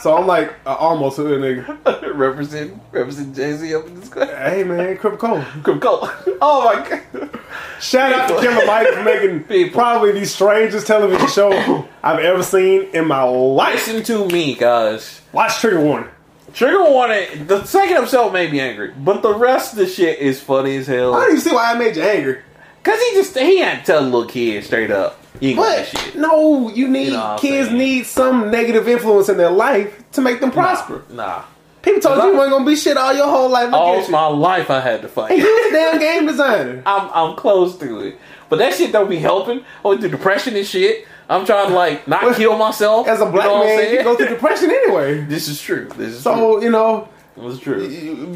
so 0.00 0.16
I'm 0.16 0.26
like 0.26 0.52
a 0.66 0.70
almost 0.70 1.16
hood 1.16 1.40
nigga. 1.40 2.14
represent, 2.16 2.78
represent 2.90 3.34
Jay 3.36 3.52
Z 3.56 3.74
up 3.74 3.86
in 3.86 4.00
this 4.00 4.08
class. 4.08 4.28
Hey 4.52 4.64
man, 4.64 4.96
Crip 4.98 5.18
Cola. 5.18 5.46
Come 5.62 5.80
Cole. 5.80 6.08
Oh 6.44 6.64
my 6.64 6.88
god. 6.88 7.40
Shout 7.80 8.12
out 8.12 8.28
to 8.28 8.40
Killer 8.40 8.66
Mike 8.66 8.88
for 8.88 9.04
making 9.04 9.44
People. 9.44 9.72
probably 9.74 10.12
the 10.12 10.24
strangest 10.26 10.86
television 10.88 11.28
show 11.28 11.88
I've 12.02 12.18
ever 12.18 12.42
seen 12.42 12.82
in 12.94 13.06
my 13.06 13.22
life. 13.22 13.74
Listen 13.86 14.02
to 14.04 14.26
me, 14.26 14.54
guys. 14.56 15.20
Watch 15.32 15.60
Trigger 15.60 15.80
Warning. 15.80 16.08
Trigger 16.54 16.82
warning. 16.84 17.46
The 17.46 17.64
second 17.64 17.96
episode 17.96 18.32
made 18.32 18.52
me 18.52 18.60
angry, 18.60 18.92
but 18.96 19.22
the 19.22 19.34
rest 19.34 19.72
of 19.72 19.78
the 19.78 19.86
shit 19.86 20.18
is 20.18 20.40
funny 20.40 20.76
as 20.76 20.86
hell. 20.86 21.14
I 21.14 21.20
don't 21.20 21.30
even 21.30 21.40
see 21.40 21.54
why 21.54 21.72
I 21.72 21.78
made 21.78 21.96
you 21.96 22.02
angry. 22.02 22.38
Cause 22.82 22.98
he 23.00 23.12
just 23.14 23.38
he 23.38 23.58
had 23.58 23.80
to 23.80 23.84
tell 23.92 24.02
little 24.02 24.26
kid 24.26 24.64
straight 24.64 24.90
up. 24.90 25.18
You 25.40 25.50
ain't 25.50 25.58
But 25.58 25.86
shit. 25.86 26.16
no, 26.16 26.68
you 26.68 26.88
need 26.88 27.06
You 27.06 27.12
know 27.12 27.36
kids 27.40 27.68
saying? 27.68 27.78
need 27.78 28.06
some 28.06 28.50
negative 28.50 28.88
influence 28.88 29.28
in 29.28 29.36
their 29.36 29.50
life 29.50 30.02
to 30.12 30.20
make 30.20 30.40
them 30.40 30.50
prosper. 30.50 31.02
Nah. 31.10 31.44
People 31.82 32.00
told 32.00 32.18
you 32.22 32.30
you 32.32 32.36
weren't 32.38 32.50
gonna 32.50 32.64
be 32.66 32.76
shit 32.76 32.96
all 32.96 33.12
your 33.14 33.28
whole 33.28 33.48
life. 33.48 33.66
Look 33.70 33.74
All 33.80 34.08
my 34.08 34.26
life 34.26 34.68
I 34.70 34.80
had 34.80 35.02
to 35.02 35.08
fight. 35.08 35.36
you 35.38 35.68
a 35.68 35.72
damn 35.72 35.98
game 35.98 36.26
designer. 36.26 36.82
I'm 36.86 37.08
I'm 37.12 37.36
close 37.36 37.78
to 37.78 38.00
it. 38.00 38.18
But 38.48 38.58
that 38.58 38.74
shit 38.74 38.92
don't 38.92 39.08
be 39.08 39.18
helping. 39.18 39.64
I 39.84 39.88
went 39.88 40.00
through 40.00 40.10
depression 40.10 40.54
and 40.56 40.66
shit. 40.66 41.06
I'm 41.32 41.46
trying 41.46 41.68
to 41.68 41.74
like 41.74 42.06
not 42.06 42.22
Well, 42.22 42.34
kill 42.34 42.56
myself. 42.56 43.06
As 43.08 43.20
a 43.20 43.26
black 43.26 43.46
you 43.46 43.52
know 43.52 43.64
man, 43.64 43.92
you 43.94 44.02
go 44.02 44.16
through 44.16 44.28
depression 44.28 44.70
anyway. 44.70 45.20
This 45.28 45.48
is 45.48 45.60
true. 45.60 45.86
This 45.96 46.14
is 46.14 46.22
true. 46.22 46.32
So 46.32 46.62
you 46.62 46.70
know, 46.70 47.08
It 47.36 47.42
was 47.42 47.58
true. 47.60 47.78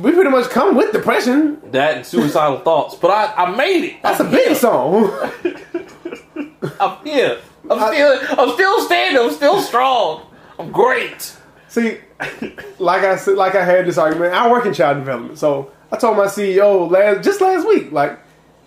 we 0.02 0.12
pretty 0.12 0.30
much 0.30 0.48
come 0.50 0.76
with 0.76 0.92
depression. 0.92 1.60
That 1.72 1.96
and 1.98 2.06
suicidal 2.06 2.60
thoughts. 2.60 2.94
But 2.94 3.10
I, 3.10 3.44
I 3.44 3.56
made 3.56 3.84
it. 3.84 4.02
That's 4.02 4.20
a 4.20 4.24
I'm 4.24 4.30
big 4.30 4.46
here. 4.46 4.54
song. 4.54 5.10
I'm 6.80 7.04
here. 7.04 7.38
I'm 7.70 7.78
I- 7.82 7.92
still 7.94 8.40
I'm 8.40 8.50
still 8.54 8.80
standing. 8.82 9.22
I'm 9.22 9.30
still 9.32 9.60
strong. 9.60 10.22
I'm 10.58 10.70
great. 10.72 11.36
See, 11.68 11.98
like 12.78 13.02
I 13.02 13.16
said, 13.16 13.34
like 13.36 13.54
I 13.54 13.64
had 13.64 13.86
this 13.86 13.98
argument. 13.98 14.32
I 14.32 14.50
work 14.50 14.64
in 14.64 14.72
child 14.72 14.98
development, 14.98 15.38
so 15.38 15.70
I 15.92 15.96
told 15.98 16.16
my 16.16 16.24
CEO 16.26 16.90
last 16.90 17.22
just 17.24 17.40
last 17.42 17.66
week, 17.68 17.92
like, 17.92 18.18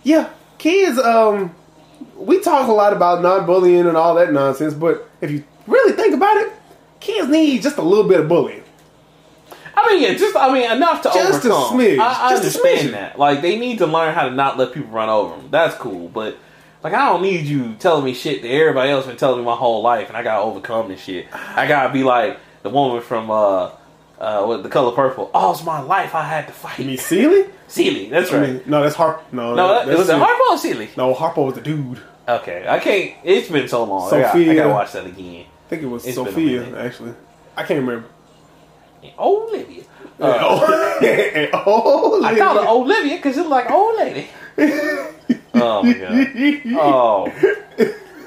yeah, 0.03 0.29
kids. 0.59 0.99
Um, 0.99 1.55
we 2.15 2.39
talk 2.41 2.67
a 2.67 2.71
lot 2.71 2.93
about 2.93 3.21
non-bullying 3.21 3.87
and 3.87 3.97
all 3.97 4.15
that 4.15 4.31
nonsense, 4.33 4.73
but 4.73 5.09
if 5.21 5.31
you 5.31 5.43
really 5.67 5.93
think 5.93 6.13
about 6.13 6.37
it, 6.37 6.51
kids 6.99 7.27
need 7.29 7.61
just 7.61 7.77
a 7.77 7.81
little 7.81 8.07
bit 8.07 8.19
of 8.21 8.27
bullying. 8.27 8.63
I 9.75 9.87
mean, 9.93 10.03
yeah, 10.03 10.13
just 10.17 10.35
I 10.35 10.51
mean 10.53 10.69
enough 10.69 11.01
to 11.03 11.09
Just 11.13 11.45
a 11.45 11.53
overcome. 11.53 11.79
smidge. 11.79 11.99
I, 11.99 12.27
I 12.27 12.29
Just 12.31 12.57
understand 12.57 12.93
that. 12.93 13.17
Like 13.17 13.41
they 13.41 13.57
need 13.57 13.77
to 13.77 13.85
learn 13.87 14.13
how 14.13 14.27
to 14.27 14.31
not 14.35 14.57
let 14.57 14.73
people 14.73 14.89
run 14.89 15.07
over 15.09 15.37
them. 15.37 15.49
That's 15.51 15.75
cool, 15.75 16.09
but 16.09 16.37
like 16.83 16.93
I 16.93 17.07
don't 17.09 17.21
need 17.21 17.45
you 17.45 17.75
telling 17.75 18.03
me 18.03 18.13
shit 18.13 18.41
that 18.41 18.49
everybody 18.49 18.89
else 18.91 19.05
been 19.05 19.15
telling 19.15 19.39
me 19.39 19.45
my 19.45 19.55
whole 19.55 19.81
life, 19.81 20.09
and 20.09 20.17
I 20.17 20.23
gotta 20.23 20.41
overcome 20.43 20.89
this 20.89 21.01
shit. 21.01 21.27
I 21.33 21.65
gotta 21.67 21.93
be 21.93 22.03
like 22.03 22.39
the 22.63 22.69
woman 22.69 23.01
from 23.01 23.31
uh 23.31 23.71
uh 24.19 24.43
what 24.45 24.63
the 24.63 24.69
color 24.69 24.91
purple. 24.91 25.31
Oh, 25.33 25.51
it's 25.51 25.63
my 25.63 25.79
life. 25.79 26.13
I 26.13 26.23
had 26.23 26.47
to 26.47 26.53
fight. 26.53 26.79
You 26.79 26.85
mean 26.85 26.97
Celie? 26.97 27.45
Celie, 27.67 28.09
that's 28.09 28.31
I 28.31 28.37
right. 28.37 28.49
mean, 28.49 28.63
no, 28.65 28.81
that's 28.81 28.95
Harp. 28.95 29.31
No, 29.31 29.55
no, 29.55 29.67
that, 29.67 29.85
that's 29.87 29.99
was 29.99 30.09
it 30.09 30.15
Harpo 30.15 30.49
or 30.49 30.57
Celie? 30.57 30.89
No, 30.97 31.13
Harpo 31.13 31.45
was 31.45 31.55
the 31.55 31.61
dude. 31.61 32.01
Okay, 32.27 32.65
I 32.67 32.79
can't. 32.79 33.15
It's 33.23 33.49
been 33.49 33.67
so 33.67 33.83
long. 33.83 34.13
I, 34.13 34.21
gotta, 34.21 34.51
I 34.51 34.55
gotta 34.55 34.69
watch 34.69 34.91
that 34.93 35.05
again. 35.05 35.45
I 35.45 35.69
think 35.69 35.83
it 35.83 35.87
was 35.87 36.05
It's 36.05 36.15
Sofia, 36.15 36.77
actually. 36.79 37.13
I 37.55 37.63
can't 37.63 37.79
remember. 37.85 38.07
Olivia. 39.17 39.83
Uh, 40.19 40.37
oh, 40.41 40.99
oh, 41.65 42.23
I 42.25 42.37
call 42.37 42.61
her 42.61 42.67
Olivia 42.67 43.15
because 43.15 43.37
it's 43.37 43.47
like 43.47 43.71
old 43.71 43.97
lady. 43.97 44.27
Oh 45.53 45.81
my 45.81 45.93
god. 45.93 46.27
Oh. 46.75 47.31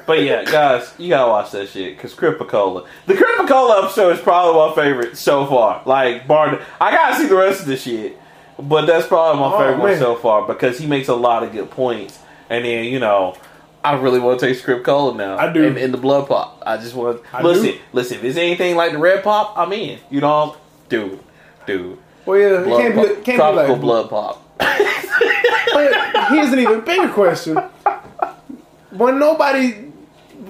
But 0.06 0.22
yeah, 0.22 0.44
guys, 0.44 0.92
you 0.98 1.08
gotta 1.10 1.30
watch 1.30 1.50
that 1.52 1.68
shit 1.68 1.96
because 1.96 2.14
Cripicola. 2.14 2.86
The 3.06 3.14
Cripicola 3.14 3.84
episode 3.84 4.10
is 4.16 4.20
probably 4.20 4.60
my 4.68 4.74
favorite 4.84 5.16
so 5.16 5.46
far. 5.46 5.82
Like, 5.86 6.26
bar, 6.26 6.60
I 6.80 6.90
gotta 6.90 7.16
see 7.16 7.26
the 7.26 7.36
rest 7.36 7.60
of 7.60 7.66
the 7.66 7.76
shit, 7.76 8.18
but 8.58 8.86
that's 8.86 9.06
probably 9.06 9.40
my 9.40 9.54
Oh, 9.54 9.58
favorite 9.58 9.78
one 9.78 9.98
so 9.98 10.16
far 10.16 10.46
because 10.46 10.78
he 10.78 10.86
makes 10.86 11.08
a 11.08 11.14
lot 11.14 11.42
of 11.44 11.52
good 11.52 11.70
points. 11.70 12.18
And 12.50 12.64
then 12.64 12.86
you 12.86 12.98
know, 12.98 13.36
I 13.84 13.92
really 13.94 14.18
want 14.18 14.40
to 14.40 14.46
take 14.46 14.56
taste 14.56 14.66
Cripicola 14.66 15.14
now. 15.16 15.38
I 15.38 15.52
do. 15.52 15.62
In, 15.64 15.92
the 15.92 15.98
blood 15.98 16.26
pop, 16.28 16.62
I 16.66 16.76
just 16.78 16.94
want. 16.94 17.22
I 17.32 17.42
listen, 17.42 17.66
do. 17.66 17.78
listen. 17.92 18.18
If 18.18 18.24
it's 18.24 18.36
anything 18.38 18.74
like 18.76 18.92
the 18.92 18.98
red 18.98 19.22
pop, 19.22 19.56
I'm 19.56 19.72
in. 19.72 19.98
You 20.10 20.20
know, 20.20 20.56
dude, 20.88 21.20
dude. 21.66 21.98
Well, 22.26 22.38
yeah, 22.38 22.60
it 22.60 22.64
Blood 22.64 22.80
can't 22.80 22.94
pop, 22.94 23.04
be, 23.06 23.14
can't 23.14 23.26
be 23.26 23.32
tropical 23.36 23.72
like. 23.74 23.80
blood 23.80 24.10
pop. 24.10 24.58
But 24.58 26.28
here's 26.30 26.52
an 26.52 26.58
even 26.58 26.80
bigger 26.82 27.08
question: 27.08 27.56
When 28.90 29.18
nobody 29.18 29.91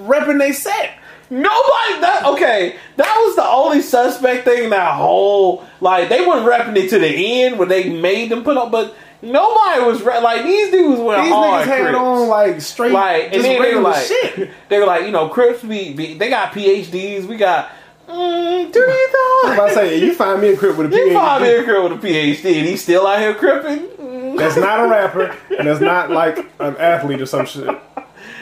repping 0.07 0.39
they 0.39 0.53
set, 0.53 0.99
Nobody 1.33 2.01
that 2.03 2.25
okay. 2.27 2.77
That 2.97 3.17
was 3.25 3.37
the 3.37 3.47
only 3.47 3.81
suspect 3.81 4.45
thing 4.45 4.65
in 4.65 4.71
that 4.71 4.93
whole 4.97 5.67
like 5.81 6.11
they 6.11 6.27
weren't 6.27 6.47
repping 6.47 6.77
it 6.77 6.91
to 6.91 6.99
the 6.99 7.09
end 7.43 7.59
when 7.59 7.69
they 7.69 7.89
made 7.89 8.31
them 8.31 8.45
put 8.45 8.59
up, 8.59 8.71
but 8.71 8.95
nobody 9.23 9.83
was 9.83 10.03
re- 10.03 10.21
like 10.21 10.45
these 10.45 10.71
dudes 10.71 11.01
went 11.01 11.23
these 11.23 11.33
hard. 11.33 11.67
niggas 11.67 11.71
had 11.71 11.95
on 11.95 12.29
like 12.29 12.61
straight, 12.61 12.93
like 12.93 13.33
and 13.33 13.43
then 13.43 13.63
they 13.63 13.75
were 13.75 13.81
like 13.81 14.05
shit. 14.05 14.51
they 14.69 14.79
were 14.79 14.85
like 14.85 15.07
you 15.07 15.11
know 15.11 15.31
Crips 15.31 15.63
be, 15.63 15.95
be 15.95 16.19
they 16.19 16.29
got 16.29 16.53
PhDs. 16.53 17.25
We 17.25 17.39
got 17.39 17.71
mm, 18.07 18.71
do 18.71 18.79
you 18.79 19.43
I'm 19.47 19.55
about 19.55 19.69
to 19.69 19.75
say, 19.75 19.99
you 20.01 20.15
find 20.15 20.43
me 20.43 20.49
a 20.51 20.57
crip 20.59 20.77
with 20.77 20.93
a 20.93 20.95
PhD. 20.95 21.07
You 21.07 21.15
find 21.15 21.43
me 21.43 21.55
a 21.55 21.65
girl 21.65 21.89
with 21.89 21.93
a 21.93 22.07
PhD 22.07 22.59
and 22.59 22.69
he's 22.69 22.83
still 22.83 23.07
out 23.07 23.21
here 23.21 23.33
cripping. 23.33 24.37
That's 24.37 24.57
not 24.59 24.85
a 24.85 24.89
rapper, 24.89 25.35
and 25.59 25.67
that's 25.67 25.81
not 25.81 26.11
like 26.11 26.37
an 26.59 26.77
athlete 26.77 27.23
or 27.23 27.27
some 27.27 27.47
shit. 27.47 27.69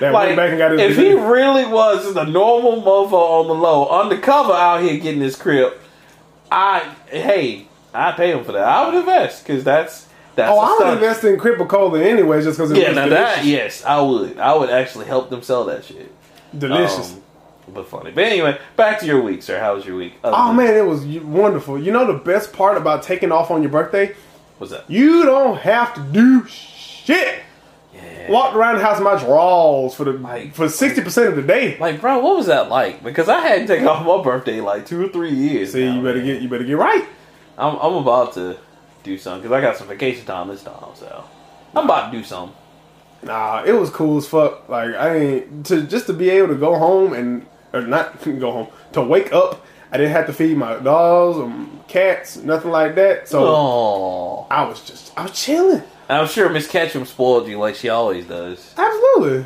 That 0.00 0.12
Like, 0.12 0.26
went 0.28 0.36
back 0.36 0.48
and 0.50 0.58
got 0.58 0.72
his 0.72 0.80
if 0.80 0.96
he 0.96 1.12
really 1.12 1.64
was 1.66 2.04
just 2.04 2.16
a 2.16 2.24
normal 2.24 2.82
mofo 2.82 3.12
on 3.12 3.46
the 3.48 3.54
low, 3.54 3.88
undercover 3.88 4.52
out 4.52 4.82
here 4.82 4.98
getting 4.98 5.20
his 5.20 5.36
crib, 5.36 5.74
I 6.50 6.94
hey, 7.06 7.66
I 7.94 8.12
pay 8.12 8.32
him 8.32 8.44
for 8.44 8.52
that. 8.52 8.64
I 8.64 8.86
would 8.86 8.94
invest 8.98 9.46
because 9.46 9.62
that's 9.62 10.08
that's 10.36 10.50
Oh, 10.50 10.58
I 10.58 10.68
would 10.70 10.76
stunt. 10.78 10.94
invest 10.94 11.24
in 11.24 11.36
Cripicola 11.38 12.02
anyway, 12.04 12.42
just 12.42 12.58
because 12.58 12.72
Yeah, 12.72 12.88
was 12.88 12.96
now 12.96 13.08
that 13.08 13.44
yes, 13.44 13.84
I 13.84 14.00
would. 14.00 14.38
I 14.38 14.54
would 14.54 14.70
actually 14.70 15.06
help 15.06 15.30
them 15.30 15.42
sell 15.42 15.64
that 15.66 15.84
shit. 15.84 16.10
delicious. 16.58 17.12
Um, 17.12 17.22
but 17.74 17.86
funny. 17.86 18.10
But 18.10 18.24
anyway, 18.24 18.58
back 18.76 18.98
to 19.00 19.06
your 19.06 19.20
week, 19.20 19.42
sir. 19.42 19.60
How 19.60 19.74
was 19.76 19.84
your 19.86 19.96
week? 19.96 20.14
Other 20.24 20.36
oh 20.36 20.52
man, 20.52 20.74
it 20.74 20.84
was 20.86 21.04
wonderful. 21.04 21.78
You 21.78 21.92
know 21.92 22.06
the 22.06 22.18
best 22.18 22.52
part 22.52 22.76
about 22.76 23.02
taking 23.02 23.30
off 23.32 23.50
on 23.50 23.62
your 23.62 23.70
birthday? 23.70 24.14
what's 24.58 24.72
that? 24.72 24.84
You 24.90 25.24
don't 25.24 25.58
have 25.58 25.94
to 25.94 26.00
do 26.00 26.46
shit. 26.46 27.40
Walked 28.30 28.54
around 28.56 28.76
the 28.76 28.82
house 28.82 28.98
in 28.98 29.04
my 29.04 29.16
drawers 29.18 29.94
for 29.94 30.04
the 30.04 30.12
Like- 30.12 30.54
for 30.54 30.68
sixty 30.68 31.02
percent 31.02 31.28
of 31.28 31.36
the 31.36 31.42
day. 31.42 31.76
Like, 31.78 32.00
bro, 32.00 32.18
what 32.20 32.36
was 32.36 32.46
that 32.46 32.68
like? 32.68 33.02
Because 33.02 33.28
I 33.28 33.40
hadn't 33.40 33.66
taken 33.66 33.86
off 33.88 34.04
my 34.06 34.22
birthday 34.22 34.60
like 34.60 34.86
two 34.86 35.04
or 35.04 35.08
three 35.08 35.32
years. 35.32 35.72
See, 35.72 35.84
now, 35.84 35.96
you 35.96 36.02
better 36.02 36.18
man. 36.18 36.26
get 36.26 36.42
you 36.42 36.48
better 36.48 36.64
get 36.64 36.76
right. 36.78 37.04
I'm, 37.58 37.76
I'm 37.76 37.94
about 37.94 38.32
to 38.34 38.56
do 39.02 39.18
something 39.18 39.42
because 39.42 39.52
I 39.56 39.60
got 39.60 39.76
some 39.76 39.88
vacation 39.88 40.24
time 40.24 40.48
this 40.48 40.62
time, 40.62 40.74
so 40.94 41.24
I'm 41.74 41.84
about 41.84 42.10
to 42.12 42.18
do 42.18 42.24
something. 42.24 42.56
Nah, 43.22 43.62
it 43.64 43.72
was 43.72 43.90
cool 43.90 44.16
as 44.18 44.26
fuck. 44.26 44.68
Like 44.68 44.94
I 44.94 45.14
ain't 45.16 45.66
to 45.66 45.82
just 45.82 46.06
to 46.06 46.12
be 46.12 46.30
able 46.30 46.48
to 46.48 46.54
go 46.54 46.76
home 46.78 47.12
and 47.12 47.46
or 47.72 47.82
not 47.82 48.22
go 48.40 48.50
home 48.52 48.68
to 48.92 49.02
wake 49.02 49.32
up. 49.32 49.64
I 49.92 49.96
didn't 49.96 50.12
have 50.12 50.26
to 50.26 50.32
feed 50.32 50.56
my 50.56 50.76
dogs 50.76 51.36
or 51.36 51.52
cats, 51.88 52.36
nothing 52.36 52.70
like 52.70 52.94
that. 52.94 53.28
So 53.28 53.44
Oh, 53.44 54.46
I 54.50 54.64
was 54.64 54.80
just 54.82 55.12
I 55.18 55.22
was 55.24 55.32
chilling. 55.32 55.82
I'm 56.10 56.26
sure 56.26 56.48
Miss 56.48 56.66
Ketchum 56.68 57.04
spoiled 57.04 57.48
you 57.48 57.58
like 57.58 57.74
she 57.76 57.88
always 57.88 58.26
does. 58.26 58.74
Absolutely. 58.76 59.44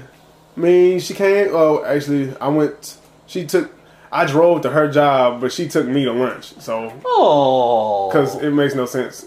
I 0.56 0.60
mean, 0.60 1.00
she 1.00 1.14
came. 1.14 1.48
Oh, 1.50 1.84
actually, 1.84 2.36
I 2.38 2.48
went. 2.48 2.96
She 3.26 3.46
took. 3.46 3.72
I 4.10 4.24
drove 4.26 4.62
to 4.62 4.70
her 4.70 4.88
job, 4.90 5.40
but 5.40 5.52
she 5.52 5.68
took 5.68 5.86
me 5.86 6.04
to 6.04 6.12
lunch. 6.12 6.54
So 6.60 6.92
Oh, 7.04 8.08
because 8.08 8.36
it 8.40 8.50
makes 8.50 8.74
no 8.74 8.86
sense, 8.86 9.26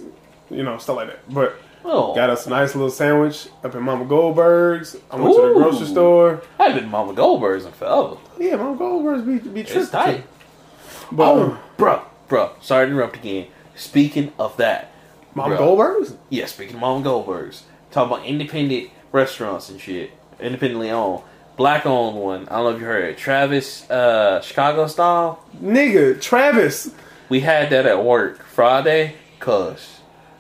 you 0.50 0.63
know, 0.63 0.77
stuff 0.77 0.96
like 0.96 1.08
that. 1.08 1.34
But 1.34 1.56
oh. 1.84 2.15
got 2.15 2.29
us 2.29 2.48
a 2.48 2.50
nice 2.50 2.74
little 2.74 2.89
sandwich 2.89 3.50
up 3.63 3.75
at 3.75 3.82
Mama 3.82 4.06
Goldberg's. 4.06 4.96
I 5.12 5.17
went 5.17 5.36
to 5.36 5.41
the 5.41 5.53
grocery 5.53 5.88
store. 5.88 6.41
I've 6.58 6.74
been 6.74 6.89
Mama 6.89 7.13
Goldberg's 7.13 7.65
in 7.65 7.74
forever. 7.74 8.17
Yeah, 8.39 8.56
Mama 8.56 8.77
Goldberg's 8.77 9.24
be 9.24 9.50
be 9.50 9.62
It's 9.62 9.89
tight. 9.89 10.24
But 11.12 11.34
Oh, 11.34 11.51
uh, 11.51 11.58
bro, 11.75 12.01
bro. 12.29 12.51
Sorry 12.62 12.86
to 12.86 12.91
interrupt 12.91 13.17
again. 13.17 13.48
Speaking 13.75 14.32
of 14.39 14.56
that, 14.58 14.91
Mama 15.38 15.56
bruh. 15.56 15.60
Goldberg's. 15.60 16.15
Yeah, 16.29 16.48
speaking 16.48 16.75
of 16.75 16.82
Mama 16.82 17.03
Goldberg's, 17.03 17.63
talking 17.91 18.13
about 18.13 18.25
independent 18.25 18.89
restaurants 19.12 19.70
and 19.70 19.79
shit, 19.79 20.12
independently 20.39 20.89
owned, 20.89 21.22
black 21.56 21.86
owned 21.86 22.17
one. 22.17 22.48
I 22.50 22.58
don't 22.58 22.63
know 22.63 22.70
if 22.72 22.79
you 22.82 22.86
heard 22.88 23.03
it, 23.06 23.17
Travis, 23.17 23.89
uh, 23.89 24.41
Chicago 24.41 24.88
style. 24.88 25.44
Nigga, 25.62 26.20
Travis. 26.20 26.91
We 27.29 27.41
had 27.41 27.70
that 27.70 27.86
at 27.86 28.03
work 28.03 28.44
Friday, 28.44 29.15
cause 29.39 30.00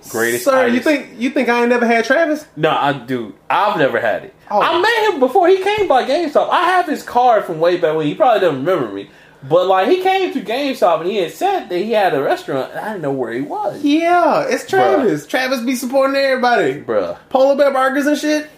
greatest. 0.09 0.45
Sir, 0.45 0.67
you 0.67 0.79
think 0.79 1.09
you 1.17 1.29
think 1.29 1.49
I 1.49 1.61
ain't 1.61 1.69
never 1.69 1.85
had 1.85 2.05
Travis? 2.05 2.45
No, 2.55 2.69
I 2.69 2.93
do. 2.93 3.35
I've 3.49 3.77
never 3.77 3.99
had 3.99 4.23
it. 4.23 4.33
Oh. 4.49 4.61
I 4.61 4.81
met 4.81 5.13
him 5.13 5.19
before 5.19 5.47
he 5.49 5.61
came 5.61 5.87
by 5.87 6.05
GameStop. 6.05 6.49
I 6.49 6.63
have 6.63 6.87
his 6.87 7.03
card 7.03 7.43
from 7.45 7.59
way 7.59 7.77
back 7.77 7.95
when. 7.95 8.07
He 8.07 8.15
probably 8.15 8.39
doesn't 8.39 8.65
remember 8.65 8.93
me, 8.93 9.09
but 9.49 9.67
like 9.67 9.87
he 9.87 10.01
came 10.01 10.33
to 10.33 10.41
GameStop 10.41 11.01
and 11.01 11.09
he 11.09 11.17
had 11.17 11.31
said 11.31 11.67
that 11.69 11.77
he 11.77 11.91
had 11.91 12.13
a 12.13 12.21
restaurant, 12.21 12.71
and 12.71 12.79
I 12.79 12.89
didn't 12.89 13.01
know 13.03 13.11
where 13.11 13.31
he 13.33 13.41
was, 13.41 13.83
Yeah, 13.83 14.45
it's 14.47 14.65
Travis. 14.67 15.25
Travis 15.27 15.61
be 15.61 15.75
supporting 15.75 16.15
everybody. 16.15 16.81
bruh. 16.81 17.17
Polar 17.29 17.55
bear 17.55 17.71
burgers 17.71 18.07
and 18.07 18.17
shit. 18.17 18.49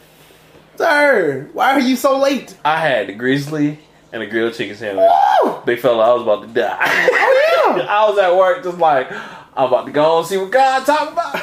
Sir, 0.77 1.49
why 1.53 1.73
are 1.73 1.79
you 1.79 1.95
so 1.95 2.17
late? 2.19 2.55
I 2.63 2.79
had 2.79 3.07
the 3.07 3.13
grizzly 3.13 3.79
and 4.13 4.23
a 4.23 4.27
grilled 4.27 4.53
chicken 4.53 4.75
sandwich. 4.75 5.05
Oh, 5.09 5.61
Big 5.65 5.79
fella, 5.79 6.09
I 6.09 6.13
was 6.13 6.21
about 6.23 6.41
to 6.43 6.47
die. 6.47 6.77
Oh, 6.81 7.75
yeah. 7.77 7.85
I 7.89 8.09
was 8.09 8.17
at 8.17 8.35
work 8.35 8.63
just 8.63 8.77
like 8.77 9.11
I'm 9.11 9.67
about 9.67 9.85
to 9.87 9.91
go 9.91 10.19
and 10.19 10.27
see 10.27 10.37
what 10.37 10.51
God 10.51 10.85
talking 10.85 11.13
about. 11.13 11.33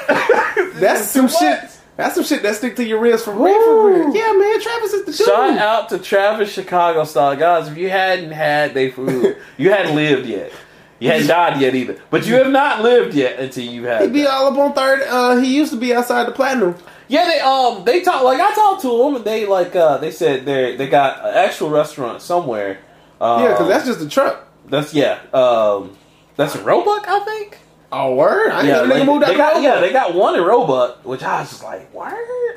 that's 0.80 1.10
some 1.10 1.28
shit. 1.28 1.60
Much. 1.96 2.04
That's 2.04 2.14
some 2.14 2.24
shit 2.24 2.42
that 2.42 2.54
stick 2.56 2.76
to 2.76 2.84
your 2.84 3.00
wrist 3.00 3.24
for 3.24 3.32
real, 3.32 3.62
for 3.64 3.86
real. 3.90 4.14
Yeah, 4.14 4.32
man, 4.32 4.60
Travis 4.60 4.92
is 4.92 5.04
the 5.06 5.12
dude. 5.12 5.26
Shout 5.26 5.58
out 5.58 5.88
to 5.90 5.98
Travis 5.98 6.52
Chicago 6.52 7.04
style 7.04 7.36
guys. 7.36 7.68
If 7.68 7.76
you 7.78 7.88
hadn't 7.90 8.32
had 8.32 8.74
their 8.74 8.90
food, 8.92 9.36
you 9.56 9.70
hadn't 9.70 9.94
lived 9.96 10.26
yet. 10.26 10.52
You 10.98 11.10
hadn't 11.10 11.26
died 11.26 11.60
yet 11.60 11.74
either. 11.74 12.00
But 12.10 12.26
you 12.26 12.34
have 12.36 12.50
not 12.50 12.82
lived 12.82 13.14
yet 13.14 13.38
until 13.38 13.64
you 13.64 13.84
had 13.84 14.00
He 14.00 14.04
had. 14.06 14.12
be 14.14 14.22
that. 14.22 14.30
all 14.30 14.46
up 14.52 14.58
on 14.58 14.72
third. 14.72 15.02
Uh, 15.06 15.36
he 15.36 15.54
used 15.56 15.72
to 15.72 15.78
be 15.78 15.92
outside 15.94 16.26
the 16.26 16.32
platinum. 16.32 16.74
Yeah, 17.08 17.24
they 17.26 17.38
um 17.40 17.84
they 17.84 18.00
talk 18.02 18.22
like 18.24 18.40
I 18.40 18.52
talked 18.54 18.82
to 18.82 18.88
them 18.98 19.16
and 19.16 19.24
they 19.24 19.46
like 19.46 19.76
uh 19.76 19.98
they 19.98 20.10
said 20.10 20.44
they 20.46 20.74
they 20.76 20.88
got 20.88 21.20
an 21.24 21.34
actual 21.36 21.68
restaurant 21.70 22.20
somewhere. 22.22 22.78
Um, 23.20 23.42
Yeah, 23.42 23.52
because 23.52 23.68
that's 23.68 23.86
just 23.86 24.00
a 24.00 24.08
truck. 24.08 24.48
that's 24.68 24.92
yeah 24.94 25.20
um 25.32 25.96
that's 26.36 26.54
a 26.56 26.62
Roebuck 26.64 27.06
I 27.06 27.20
think. 27.20 27.58
Oh, 27.92 28.14
word. 28.16 28.50
I 28.50 28.62
Yeah, 28.66 28.80
like, 28.80 29.06
moved 29.06 29.22
out 29.24 29.28
they 29.28 29.36
got 29.36 29.62
yeah 29.62 29.80
they 29.80 29.92
got 29.92 30.14
one 30.14 30.34
in 30.34 30.42
Roebuck, 30.42 31.04
which 31.04 31.22
I 31.22 31.40
was 31.40 31.50
just 31.50 31.62
like 31.62 31.92
word 31.94 32.12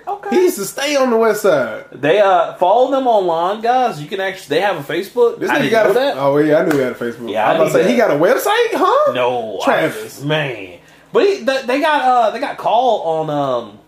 okay. 0.07 0.29
He 0.31 0.41
used 0.43 0.57
to 0.57 0.65
stay 0.65 0.95
on 0.95 1.09
the 1.11 1.17
west 1.17 1.43
side. 1.43 1.85
They 1.91 2.19
uh 2.19 2.55
follow 2.55 2.89
them 2.91 3.07
online, 3.07 3.61
guys. 3.61 4.01
You 4.01 4.07
can 4.07 4.19
actually 4.19 4.55
they 4.57 4.61
have 4.61 4.77
a 4.77 4.93
Facebook. 4.93 5.39
This 5.39 5.51
nigga 5.51 5.69
got 5.69 5.89
a. 5.91 5.93
that. 5.93 6.17
Oh 6.17 6.37
yeah, 6.37 6.57
I 6.59 6.65
knew 6.65 6.71
he 6.77 6.79
had 6.83 6.93
a 6.93 6.95
Facebook. 6.95 7.31
Yeah, 7.31 7.47
I 7.47 7.53
I 7.55 7.59
was 7.59 7.71
about 7.71 7.79
to 7.79 7.85
say 7.85 7.91
he 7.91 7.97
got 7.97 8.11
a 8.11 8.15
website, 8.15 8.73
huh? 8.73 9.13
No, 9.13 9.59
Travis. 9.63 10.23
I- 10.23 10.25
man. 10.25 10.79
But 11.11 11.25
he, 11.25 11.43
they, 11.43 11.61
they 11.63 11.79
got 11.81 12.01
uh 12.03 12.31
they 12.31 12.39
got 12.39 12.57
call 12.57 13.01
on 13.03 13.29
um 13.29 13.79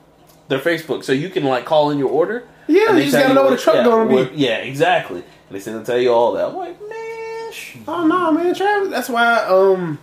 their 0.47 0.59
Facebook, 0.59 1.03
so 1.03 1.11
you 1.11 1.29
can 1.29 1.43
like 1.43 1.65
call 1.65 1.89
in 1.91 1.97
your 1.97 2.09
order. 2.09 2.47
Yeah, 2.67 2.89
and 2.89 2.97
you 2.99 3.05
just 3.05 3.17
gotta 3.17 3.33
know 3.33 3.43
where 3.43 3.51
the 3.51 3.57
truck 3.57 3.77
yeah, 3.77 3.83
gonna 3.83 4.07
be. 4.09 4.15
what- 4.15 4.37
yeah, 4.37 4.57
exactly. 4.57 5.17
And 5.21 5.55
they 5.55 5.59
said 5.59 5.73
they'll 5.73 5.83
tell 5.83 5.97
you 5.99 6.11
all 6.13 6.33
that. 6.33 6.47
I'm 6.49 6.55
like, 6.55 6.79
man, 6.87 7.51
sh- 7.51 7.77
Oh 7.87 8.05
no, 8.05 8.31
man, 8.31 8.53
Travis. 8.53 8.89
That's 8.89 9.09
why. 9.09 9.37
Um, 9.45 9.97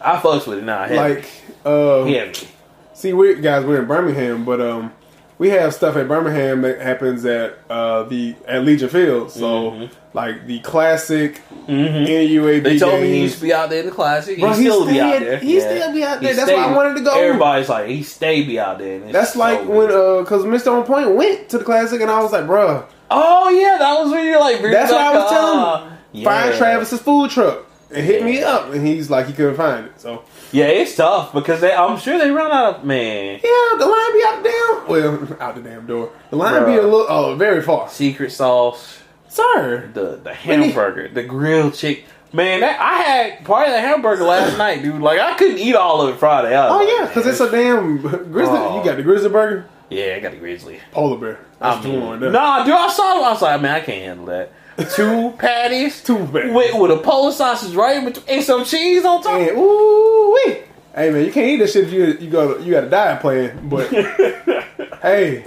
I 0.00 0.16
fucks 0.18 0.46
with 0.46 0.58
it 0.58 0.64
now. 0.64 0.84
Heavy. 0.84 0.96
like, 0.96 1.30
uh, 1.64 2.04
heavy. 2.04 2.48
see, 2.92 3.12
we 3.12 3.34
guys 3.40 3.64
we're 3.64 3.80
in 3.80 3.86
Birmingham, 3.86 4.44
but 4.44 4.60
um, 4.60 4.92
we 5.38 5.50
have 5.50 5.74
stuff 5.74 5.96
at 5.96 6.06
Birmingham 6.08 6.62
that 6.62 6.80
happens 6.80 7.24
at 7.24 7.58
uh, 7.70 8.02
the 8.04 8.34
at 8.46 8.64
Legion 8.64 8.88
Field. 8.88 9.30
So 9.30 9.70
Mhm. 9.72 9.90
like 10.12 10.46
the 10.46 10.60
classic 10.60 11.40
Mm-hmm. 11.64 12.04
NUAB 12.04 12.62
They 12.62 12.78
told 12.78 13.00
me 13.00 13.06
he 13.06 13.12
games. 13.14 13.22
used 13.22 13.34
to 13.36 13.42
be 13.42 13.54
out 13.54 13.70
there 13.70 13.80
in 13.80 13.86
the 13.86 13.92
classic. 13.92 14.38
Bro, 14.38 14.50
he 14.52 14.64
he 14.64 14.68
still 14.68 14.86
be 14.86 15.00
out 15.00 15.18
there. 15.20 15.38
he 15.38 15.60
still 15.60 15.92
be 15.94 16.04
out 16.04 16.20
there. 16.20 16.30
He 16.32 16.36
That's 16.36 16.50
why 16.52 16.56
I 16.58 16.72
wanted 16.76 16.96
to 16.98 17.00
go. 17.04 17.18
Everybody's 17.18 17.68
like, 17.70 17.88
he 17.88 18.02
stay 18.02 18.42
be 18.44 18.60
out 18.60 18.78
there. 18.78 18.98
That's 19.10 19.34
like 19.34 19.60
so 19.60 19.70
when 19.70 19.86
good. 19.88 20.18
uh, 20.18 20.22
because 20.24 20.44
Mr. 20.44 20.72
On 20.78 20.84
Point 20.84 21.14
went 21.14 21.48
to 21.48 21.56
the 21.58 21.64
classic, 21.64 22.02
and 22.02 22.10
I 22.10 22.20
was 22.20 22.32
like, 22.32 22.44
bruh, 22.44 22.84
oh 23.10 23.48
yeah, 23.48 23.78
that 23.78 23.98
was 23.98 24.12
when 24.12 24.26
you're 24.26 24.38
like, 24.40 24.60
That's 24.60 24.92
what 24.92 25.00
I 25.00 25.16
was 25.16 25.30
telling 25.30 25.58
up. 25.58 26.22
find 26.22 26.54
Travis's 26.54 27.00
food 27.00 27.30
truck 27.30 27.64
and 27.94 28.04
hit 28.04 28.22
me 28.24 28.42
up, 28.42 28.72
and 28.72 28.86
he's 28.86 29.08
like, 29.10 29.26
he 29.26 29.32
couldn't 29.32 29.56
find 29.56 29.86
it. 29.86 30.00
So 30.00 30.24
Yeah, 30.52 30.66
it's 30.66 30.96
tough 30.96 31.32
because 31.32 31.60
they. 31.60 31.72
I'm 31.72 31.98
sure 31.98 32.18
they 32.18 32.30
run 32.30 32.50
out 32.50 32.76
of 32.76 32.84
man. 32.84 33.40
yeah, 33.42 33.78
the 33.78 33.86
line 33.86 34.12
be 34.12 34.24
out 34.26 34.42
the 34.42 34.48
damn 34.48 34.88
well 34.88 35.36
out 35.40 35.54
the 35.54 35.62
damn 35.62 35.86
door. 35.86 36.12
The 36.30 36.36
line 36.36 36.64
be 36.66 36.72
a 36.76 36.82
little 36.82 37.06
oh 37.08 37.34
very 37.36 37.62
far. 37.62 37.88
Secret 37.88 38.30
sauce, 38.30 39.00
Sir, 39.28 39.90
the 39.94 40.16
the 40.22 40.34
hamburger, 40.34 41.08
the 41.08 41.22
grilled 41.22 41.74
chicken. 41.74 42.04
Man, 42.32 42.60
that, 42.62 42.80
I 42.80 42.94
had 43.02 43.44
part 43.44 43.68
of 43.68 43.74
the 43.74 43.80
hamburger 43.80 44.24
last 44.24 44.58
night, 44.58 44.82
dude. 44.82 45.00
Like 45.00 45.20
I 45.20 45.36
couldn't 45.36 45.58
eat 45.58 45.76
all 45.76 46.02
of 46.02 46.14
it 46.14 46.18
Friday. 46.18 46.56
Oh 46.56 46.78
like, 46.78 46.88
yeah, 46.88 47.06
because 47.06 47.26
it's 47.26 47.40
a 47.40 47.50
damn 47.50 47.98
grizzly. 47.98 48.58
Oh. 48.58 48.78
You 48.78 48.84
got 48.84 48.96
the 48.96 49.02
grizzly 49.04 49.28
burger, 49.30 49.68
yeah. 49.88 50.14
I 50.16 50.20
got 50.20 50.32
the 50.32 50.38
grizzly. 50.38 50.80
polar 50.90 51.16
bear. 51.18 51.38
That's 51.60 51.86
I 51.86 51.88
mean, 51.88 52.20
there. 52.20 52.30
nah, 52.30 52.64
dude. 52.64 52.74
I 52.74 52.88
saw 52.90 53.20
it. 53.20 53.24
I 53.24 53.30
was 53.30 53.40
like, 53.42 53.62
man, 53.62 53.74
I 53.76 53.80
can't 53.80 54.02
handle 54.02 54.26
that. 54.26 54.52
Two 54.94 55.32
patties, 55.38 56.02
Two 56.02 56.26
patties. 56.26 56.52
with, 56.54 56.74
with 56.74 56.90
a 56.90 56.96
Polish 57.02 57.36
sausage 57.36 57.74
right 57.74 57.96
in 57.98 58.04
between, 58.06 58.26
and 58.28 58.44
some 58.44 58.64
cheese 58.64 59.04
on 59.04 59.22
top. 59.22 59.40
And 59.40 59.56
ooh 59.56 60.32
wee. 60.46 60.58
Hey 60.94 61.10
man, 61.10 61.24
you 61.24 61.32
can't 61.32 61.46
eat 61.48 61.56
this 61.56 61.72
shit 61.72 61.84
if 61.84 61.92
you 61.92 62.04
you 62.20 62.30
go 62.30 62.58
you 62.58 62.72
got 62.72 62.84
a 62.84 62.88
diet 62.90 63.20
plan. 63.20 63.68
But 63.68 63.88
hey, 65.02 65.44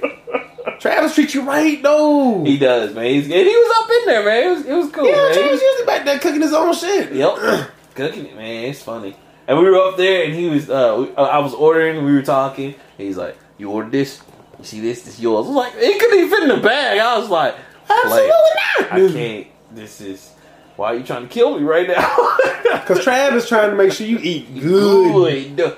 Travis 0.79 1.15
treats 1.15 1.33
you 1.33 1.43
right 1.43 1.81
though. 1.81 2.43
He 2.43 2.57
does, 2.57 2.93
man. 2.93 3.05
He's, 3.05 3.25
and 3.25 3.33
he 3.33 3.45
was 3.45 3.77
up 3.83 3.89
in 3.89 4.05
there, 4.05 4.25
man. 4.25 4.43
It 4.43 4.49
was, 4.55 4.65
it 4.65 4.73
was 4.73 4.91
cool, 4.91 5.05
yeah, 5.07 5.15
man. 5.15 5.33
Travis 5.33 5.61
usually 5.61 5.85
back 5.85 6.05
there 6.05 6.19
cooking 6.19 6.41
his 6.41 6.53
own 6.53 6.73
shit. 6.73 7.13
Yep, 7.13 7.69
cooking 7.95 8.25
it, 8.27 8.35
man. 8.35 8.65
It's 8.65 8.81
funny. 8.81 9.15
And 9.47 9.57
we 9.57 9.63
were 9.69 9.77
up 9.77 9.95
there, 9.97 10.25
and 10.25 10.33
he 10.33 10.49
was. 10.49 10.69
Uh, 10.69 11.03
uh, 11.17 11.21
I 11.21 11.39
was 11.39 11.53
ordering. 11.53 12.03
We 12.03 12.11
were 12.13 12.21
talking. 12.21 12.75
He's 12.97 13.15
like, 13.15 13.37
"You 13.57 13.69
ordered 13.71 13.93
this? 13.93 14.21
You 14.59 14.65
see 14.65 14.81
this? 14.81 15.03
This 15.03 15.19
yours?" 15.19 15.45
I 15.45 15.49
was 15.49 15.55
like, 15.55 15.73
"It 15.77 15.97
couldn't 15.99 16.17
even 16.17 16.29
fit 16.29 16.43
in 16.43 16.49
the 16.49 16.57
bag." 16.61 16.99
I 16.99 17.17
was 17.17 17.29
like, 17.29 17.55
Absolutely 17.89 18.29
"Player, 18.29 18.89
not. 18.91 18.91
I 18.91 19.13
can't. 19.13 19.47
This 19.71 20.01
is 20.01 20.31
why 20.75 20.93
are 20.93 20.95
you 20.97 21.03
trying 21.03 21.23
to 21.27 21.33
kill 21.33 21.57
me 21.57 21.63
right 21.65 21.87
now?" 21.87 22.37
Cause 22.85 23.03
Travis 23.03 23.47
trying 23.49 23.71
to 23.71 23.75
make 23.75 23.91
sure 23.91 24.05
you 24.07 24.19
eat 24.21 24.53
good. 24.59 25.55
good, 25.55 25.55
good. 25.57 25.77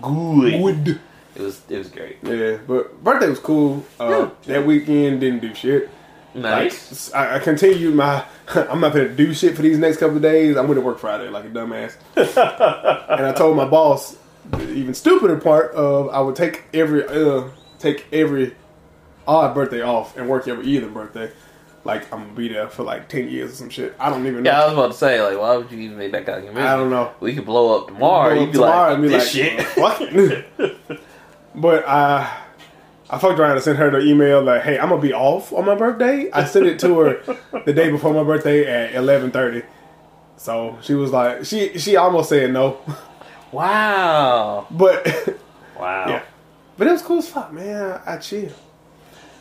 Good. 0.00 1.00
It 1.36 1.42
was. 1.42 1.60
It 1.68 1.78
was 1.78 1.88
great. 1.88 2.16
Yeah, 2.22 2.58
but 2.66 3.02
birthday 3.04 3.28
was 3.28 3.38
cool. 3.38 3.84
Uh, 4.00 4.30
That 4.46 4.64
weekend 4.66 5.20
didn't 5.20 5.40
do 5.40 5.54
shit. 5.54 5.90
Nice. 6.34 7.12
Like, 7.12 7.32
I, 7.32 7.36
I 7.36 7.38
continued 7.40 7.94
my. 7.94 8.24
I'm 8.54 8.80
not 8.80 8.92
gonna 8.92 9.08
do 9.08 9.32
shit 9.34 9.54
for 9.56 9.62
these 9.62 9.78
next 9.78 9.98
couple 9.98 10.16
of 10.16 10.22
days. 10.22 10.56
I'm 10.56 10.66
gonna 10.66 10.80
work 10.80 10.98
Friday 10.98 11.28
like 11.28 11.44
a 11.44 11.48
dumbass. 11.48 11.96
and 12.16 13.26
I 13.26 13.32
told 13.32 13.56
my 13.56 13.66
boss 13.66 14.16
the 14.50 14.70
even 14.74 14.94
stupider 14.94 15.36
part 15.38 15.72
of 15.72 16.08
I 16.10 16.20
would 16.20 16.36
take 16.36 16.64
every 16.72 17.04
uh 17.06 17.48
take 17.78 18.06
every 18.12 18.54
odd 19.26 19.54
birthday 19.54 19.82
off 19.82 20.16
and 20.16 20.28
work 20.28 20.46
every 20.48 20.66
even 20.66 20.92
birthday. 20.92 21.30
Like 21.86 22.12
I'm 22.12 22.24
gonna 22.24 22.32
be 22.34 22.48
there 22.48 22.68
for 22.68 22.82
like 22.82 23.08
ten 23.08 23.28
years 23.28 23.52
or 23.52 23.54
some 23.54 23.70
shit. 23.70 23.94
I 23.98 24.10
don't 24.10 24.26
even 24.26 24.42
know. 24.42 24.50
yeah, 24.50 24.62
I 24.62 24.64
was 24.66 24.72
about 24.74 24.92
to 24.92 24.98
say, 24.98 25.22
like, 25.22 25.38
why 25.38 25.56
would 25.56 25.70
you 25.70 25.78
even 25.78 25.96
make 25.96 26.12
that 26.12 26.26
kind 26.26 26.38
of 26.38 26.44
commitment? 26.44 26.66
I 26.66 26.76
don't 26.76 26.90
know. 26.90 27.12
We 27.20 27.34
could 27.34 27.46
blow 27.46 27.78
up 27.80 27.86
tomorrow. 27.88 28.34
Blow 28.34 28.40
You'd 28.40 28.48
up 28.48 28.52
be 28.52 28.58
tomorrow 28.58 28.88
like, 28.88 28.94
and 28.94 29.02
be 29.02 29.08
this 29.08 29.34
like, 29.34 30.08
shit. 30.58 30.78
Fuck 30.78 31.06
but 31.54 31.88
I, 31.88 32.38
I 33.08 33.18
fucked 33.18 33.38
around 33.38 33.52
and 33.52 33.62
sent 33.62 33.78
her 33.78 33.90
the 33.90 34.00
email 34.00 34.42
like, 34.42 34.62
"Hey, 34.62 34.78
I'm 34.78 34.88
gonna 34.88 35.00
be 35.00 35.12
off 35.14 35.52
on 35.52 35.64
my 35.64 35.74
birthday." 35.76 36.30
I 36.32 36.44
sent 36.44 36.66
it 36.66 36.78
to 36.80 36.98
her 36.98 37.38
the 37.64 37.72
day 37.72 37.90
before 37.90 38.12
my 38.12 38.24
birthday 38.24 38.66
at 38.66 38.92
11:30. 38.94 39.64
So 40.38 40.78
she 40.82 40.94
was 40.94 41.12
like, 41.12 41.44
she 41.44 41.78
she 41.78 41.96
almost 41.96 42.28
said 42.28 42.52
no, 42.52 42.78
Wow. 43.52 44.66
but 44.70 45.06
Wow. 45.78 46.04
yeah, 46.08 46.22
but 46.76 46.86
it 46.88 46.90
was 46.92 47.02
cool 47.02 47.18
as 47.18 47.28
fuck, 47.28 47.52
man. 47.52 48.00
I, 48.06 48.14
I 48.14 48.16
chill. 48.18 48.50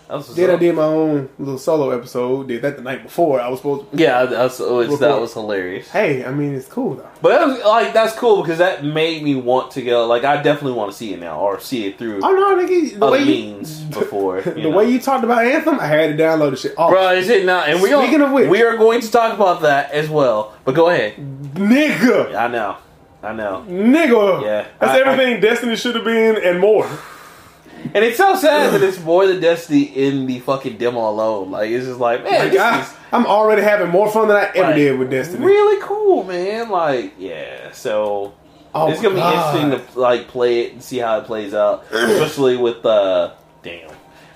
Then 0.07 0.49
I 0.51 0.55
did 0.57 0.75
my 0.75 0.83
own 0.83 1.29
little 1.39 1.57
solo 1.57 1.89
episode. 1.89 2.47
Did 2.47 2.61
that 2.61 2.75
the 2.77 2.83
night 2.83 3.03
before. 3.03 3.41
I 3.41 3.47
was 3.49 3.59
supposed. 3.59 3.91
to... 3.91 3.97
Yeah, 3.97 4.25
that's 4.25 4.59
always, 4.59 4.99
that 4.99 5.19
was 5.19 5.33
hilarious. 5.33 5.89
Hey, 5.89 6.23
I 6.23 6.31
mean, 6.31 6.53
it's 6.53 6.67
cool 6.67 6.95
though. 6.95 7.09
But 7.21 7.29
that 7.29 7.47
was 7.47 7.63
like 7.63 7.93
that's 7.93 8.15
cool 8.15 8.41
because 8.43 8.59
that 8.59 8.83
made 8.85 9.23
me 9.23 9.33
want 9.35 9.71
to 9.71 9.81
go. 9.81 10.05
Like 10.05 10.23
I 10.23 10.41
definitely 10.41 10.73
want 10.73 10.91
to 10.91 10.97
see 10.97 11.13
it 11.13 11.19
now 11.19 11.39
or 11.39 11.59
see 11.59 11.87
it 11.87 11.97
through 11.97 12.19
Oh 12.23 12.31
no, 12.31 12.55
nigga, 12.55 12.99
the 12.99 13.05
way 13.07 13.19
you, 13.19 13.25
means 13.25 13.81
before. 13.85 14.41
the 14.41 14.53
know. 14.55 14.69
way 14.69 14.89
you 14.91 14.99
talked 14.99 15.23
about 15.23 15.43
Anthem, 15.45 15.79
I 15.79 15.87
had 15.87 16.15
to 16.15 16.23
download 16.23 16.51
the 16.51 16.57
shit. 16.57 16.75
Oh, 16.77 16.89
Bro, 16.89 17.13
is 17.13 17.29
it 17.29 17.45
not? 17.45 17.67
And 17.69 17.81
we 17.81 17.89
Speaking 17.89 18.21
of 18.21 18.31
which- 18.31 18.49
we 18.49 18.61
are 18.61 18.77
going 18.77 19.01
to 19.01 19.09
talk 19.11 19.33
about 19.33 19.61
that 19.61 19.91
as 19.91 20.07
well. 20.09 20.53
But 20.65 20.75
go 20.75 20.89
ahead. 20.89 21.15
nigga. 21.55 22.35
I 22.35 22.47
know, 22.47 22.77
I 23.23 23.33
know. 23.33 23.65
Nigga. 23.67 24.43
Yeah. 24.43 24.67
That's 24.79 24.91
I- 24.91 24.99
everything 24.99 25.41
Destiny 25.41 25.75
should 25.75 25.95
have 25.95 26.05
been 26.05 26.37
and 26.37 26.59
more. 26.59 26.87
And 27.93 28.03
it's 28.03 28.17
so 28.17 28.35
sad 28.35 28.73
that 28.73 28.81
it's 28.83 28.99
more 29.01 29.27
than 29.27 29.39
Destiny 29.39 29.83
in 29.83 30.25
the 30.25 30.39
fucking 30.39 30.77
demo 30.77 31.09
alone. 31.09 31.51
Like 31.51 31.69
it's 31.69 31.85
just 31.85 31.99
like 31.99 32.23
man, 32.23 32.39
Like, 32.39 32.51
this 32.51 32.61
I, 32.61 32.81
is 32.81 32.93
I'm 33.11 33.25
already 33.25 33.61
having 33.61 33.89
more 33.89 34.09
fun 34.09 34.27
than 34.27 34.37
I 34.37 34.45
ever 34.55 34.67
like, 34.67 34.75
did 34.75 34.99
with 34.99 35.11
Destiny. 35.11 35.45
really 35.45 35.81
cool, 35.81 36.23
man. 36.23 36.69
Like 36.69 37.13
yeah, 37.17 37.71
so 37.71 38.33
Oh, 38.73 38.91
it's 38.91 39.01
gonna 39.01 39.15
be 39.15 39.21
interesting 39.21 39.71
to 39.93 39.99
like 39.99 40.27
play 40.27 40.61
it 40.63 40.73
and 40.73 40.83
see 40.83 40.97
how 40.97 41.19
it 41.19 41.25
plays 41.25 41.53
out, 41.53 41.85
especially 41.91 42.57
with 42.57 42.85
uh, 42.85 43.33
damn. 43.63 43.89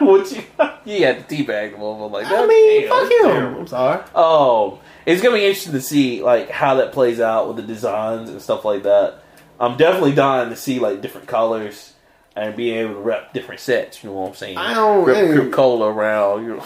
what 0.00 0.30
you 0.32 0.42
you 0.84 1.04
had 1.04 1.28
to 1.28 1.34
teabag 1.36 1.72
the 1.72 1.76
motherfucker 1.76 2.10
like 2.10 2.28
that? 2.28 2.44
I 2.44 2.46
mean, 2.46 2.80
Damn, 2.82 2.88
fuck 2.90 3.00
that's 3.08 3.14
him. 3.14 3.30
terrible. 3.30 3.60
I'm 3.60 3.66
sorry. 3.66 4.04
Oh, 4.14 4.80
it's 5.04 5.20
gonna 5.22 5.36
be 5.36 5.44
interesting 5.44 5.74
to 5.74 5.80
see 5.82 6.22
like 6.22 6.48
how 6.50 6.76
that 6.76 6.92
plays 6.92 7.20
out 7.20 7.46
with 7.48 7.56
the 7.56 7.62
designs 7.62 8.30
and 8.30 8.40
stuff 8.40 8.64
like 8.64 8.84
that. 8.84 9.22
I'm 9.60 9.76
definitely 9.76 10.12
dying 10.12 10.48
to 10.50 10.56
see 10.56 10.78
like 10.78 11.02
different 11.02 11.26
colors 11.28 11.91
and 12.36 12.56
be 12.56 12.70
able 12.72 12.94
to 12.94 13.00
rep 13.00 13.32
different 13.32 13.60
sets. 13.60 14.02
You 14.02 14.10
know 14.10 14.16
what 14.16 14.28
I'm 14.30 14.34
saying? 14.34 14.56
I 14.58 14.74
don't- 14.74 15.04
Rep 15.04 15.16
hey. 15.16 15.32
Crip 15.34 15.52
Cola 15.52 15.88
around. 15.92 16.44
You 16.44 16.56
know. 16.56 16.64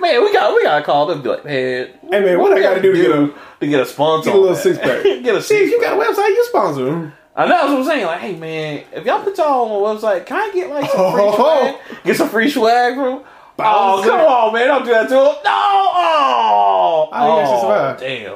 Man, 0.00 0.22
we 0.24 0.32
got 0.32 0.54
we 0.54 0.62
gotta 0.64 0.84
call 0.84 1.06
them. 1.06 1.22
Be 1.22 1.28
like, 1.28 1.44
man, 1.44 1.88
Hey, 2.10 2.20
man, 2.20 2.38
what 2.40 2.50
I 2.52 2.56
we 2.56 2.60
gotta 2.62 2.82
do 2.82 2.92
to 2.92 2.98
get 3.02 3.10
a- 3.10 3.32
to 3.60 3.66
get 3.66 3.80
a 3.80 3.86
sponsor? 3.86 4.30
Get 4.30 4.36
a 4.36 4.40
little 4.40 4.56
six 4.56 4.78
pack. 4.78 5.02
get 5.22 5.34
a 5.36 5.42
six 5.42 5.62
if 5.62 5.70
you 5.70 5.80
got 5.80 5.92
a 5.96 6.04
website, 6.04 6.28
you 6.28 6.44
sponsor 6.48 6.84
them. 6.86 7.12
I 7.36 7.44
know 7.46 7.48
that's 7.54 7.68
what 7.70 7.78
I'm 7.78 7.84
saying. 7.84 8.06
Like, 8.06 8.20
hey 8.20 8.36
man, 8.36 8.84
if 8.92 9.06
y'all 9.06 9.22
put 9.22 9.38
y'all 9.38 9.62
on 9.86 10.00
the 10.00 10.06
website, 10.06 10.26
can 10.26 10.36
I 10.38 10.50
get 10.52 10.70
like 10.70 10.90
some 10.90 11.12
free 11.12 11.22
Oh. 11.24 11.36
swag? 11.86 12.04
Get 12.04 12.16
some 12.16 12.28
free 12.28 12.50
swag 12.50 12.94
from? 12.94 13.22
Oh, 13.58 14.02
come 14.04 14.20
on, 14.20 14.52
man! 14.54 14.66
Don't 14.66 14.84
do 14.84 14.90
that 14.90 15.08
to 15.08 15.14
him. 15.14 15.24
No! 15.24 15.36
Oh, 15.44 17.08
Oh, 17.12 17.40
actually 17.40 17.60
survived. 17.60 18.00
damn. 18.00 18.34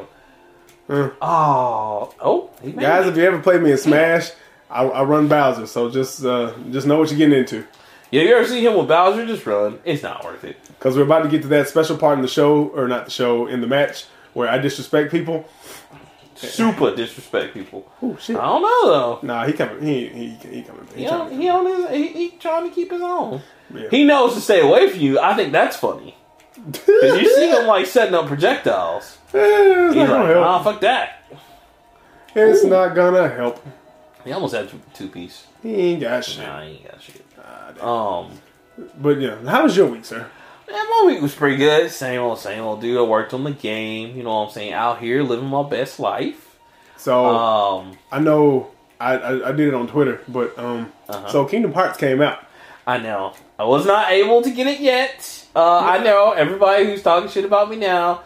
Uh, 0.89 1.11
Oh, 1.21 2.15
oh, 2.21 2.51
guys, 2.79 3.07
it. 3.07 3.11
if 3.11 3.17
you 3.17 3.25
ever 3.25 3.41
play 3.41 3.59
me 3.59 3.73
in 3.73 3.79
Smash, 3.79 4.31
I, 4.71 4.85
I 4.85 5.03
run 5.05 5.29
Bowser, 5.29 5.67
so 5.67 5.91
just 5.91 6.25
uh, 6.25 6.53
just 6.71 6.87
know 6.87 6.99
what 6.99 7.11
you're 7.11 7.19
getting 7.19 7.39
into. 7.39 7.65
yeah, 8.11 8.23
you 8.23 8.35
ever 8.37 8.47
see 8.47 8.65
him 8.65 8.77
with 8.77 8.89
Bowser? 8.89 9.25
Just 9.27 9.47
run. 9.47 9.79
It's 9.85 10.03
not 10.03 10.25
worth 10.25 10.45
it. 10.45 10.57
Because 10.69 10.97
we're 10.97 11.05
about 11.05 11.23
to 11.23 11.29
get 11.29 11.43
to 11.43 11.49
that 11.49 11.69
special 11.69 11.97
part 11.97 12.19
in 12.19 12.23
the 12.23 12.29
show, 12.29 12.65
or 12.69 12.89
not 12.89 13.05
the 13.07 13.11
show, 13.11 13.47
in 13.47 13.61
the 13.61 13.67
match, 13.67 14.07
where 14.35 14.49
I 14.49 14.59
disrespect 14.59 15.11
people. 15.11 15.49
Super 16.35 16.95
disrespect 16.95 17.55
people. 17.55 17.91
Oh, 18.03 18.15
shit. 18.21 18.37
I 18.37 18.43
don't 18.45 18.61
know 18.63 18.87
though. 18.93 19.19
Nah, 19.23 19.47
he 19.47 19.53
coming. 19.55 19.83
He 19.83 20.09
he 20.09 20.29
he 20.51 20.63
coming. 20.63 20.87
He 20.95 21.03
He 21.05 21.09
on, 21.09 21.31
he 21.41 21.49
on 21.49 21.65
his. 21.67 21.91
He, 21.91 22.09
he 22.09 22.31
trying 22.39 22.69
to 22.69 22.75
keep 22.75 22.91
his 22.91 23.01
own. 23.01 23.41
Yeah. 23.73 23.89
He 23.91 24.05
knows 24.05 24.35
to 24.35 24.41
stay 24.41 24.61
away 24.61 24.91
from 24.91 25.01
you. 25.01 25.19
I 25.19 25.35
think 25.35 25.53
that's 25.53 25.77
funny. 25.77 26.15
Cause 26.73 26.87
you 27.21 27.35
see 27.35 27.51
him 27.51 27.67
like 27.67 27.87
setting 27.87 28.15
up 28.15 28.27
projectiles. 28.27 29.19
It's 29.35 29.95
He's 29.95 30.09
like, 30.09 30.27
help. 30.29 30.47
ah, 30.47 30.63
fuck 30.63 30.81
that. 30.83 31.23
It's 32.35 32.65
not 32.65 32.95
gonna 32.95 33.29
help. 33.29 33.65
He 34.27 34.33
almost 34.33 34.55
had 34.55 34.69
two 34.93 35.09
piece. 35.09 35.47
He 35.63 35.75
ain't 35.75 36.01
got 36.03 36.25
shit. 36.25 36.45
Nah, 36.45 36.61
he 36.63 36.73
ain't 36.73 36.91
got 36.91 37.01
shit. 37.01 37.25
Ah, 37.43 37.73
damn. 37.75 37.89
Um, 37.89 38.31
But 39.01 39.21
yeah, 39.21 39.37
how 39.49 39.63
was 39.63 39.77
your 39.77 39.87
week, 39.87 40.05
sir? 40.05 40.27
man, 40.71 40.85
my 40.91 41.05
week 41.07 41.23
was 41.23 41.35
pretty 41.35 41.57
good. 41.57 41.91
Same 41.91 42.21
old, 42.21 42.39
same 42.39 42.63
old 42.63 42.81
dude. 42.81 42.99
I 42.99 43.03
worked 43.03 43.33
on 43.33 43.45
the 43.45 43.53
game. 43.53 44.17
You 44.17 44.25
know 44.25 44.31
what 44.41 44.47
I'm 44.49 44.51
saying? 44.53 44.73
Out 44.73 44.99
here 45.01 45.23
living 45.23 45.47
my 45.49 45.63
best 45.69 45.99
life. 46.01 46.57
So 46.97 47.25
Um, 47.25 47.97
I 48.11 48.19
know 48.19 48.71
I, 49.01 49.17
I 49.17 49.49
I 49.51 49.53
did 49.53 49.69
it 49.69 49.75
on 49.75 49.87
Twitter, 49.87 50.21
but 50.29 50.59
um, 50.59 50.93
Uh-huh. 51.09 51.29
so 51.29 51.45
Kingdom 51.45 51.73
Hearts 51.73 51.97
came 51.99 52.21
out. 52.21 52.39
I 52.87 52.99
know. 52.99 53.33
I 53.59 53.65
was 53.65 53.87
not 53.87 54.11
able 54.11 54.43
to 54.43 54.51
get 54.51 54.67
it 54.67 54.81
yet. 54.81 55.45
Uh, 55.55 55.79
I 55.79 55.99
know 56.03 56.33
everybody 56.33 56.85
who's 56.85 57.03
talking 57.03 57.29
shit 57.31 57.45
about 57.45 57.71
me 57.71 57.77
now. 57.77 58.23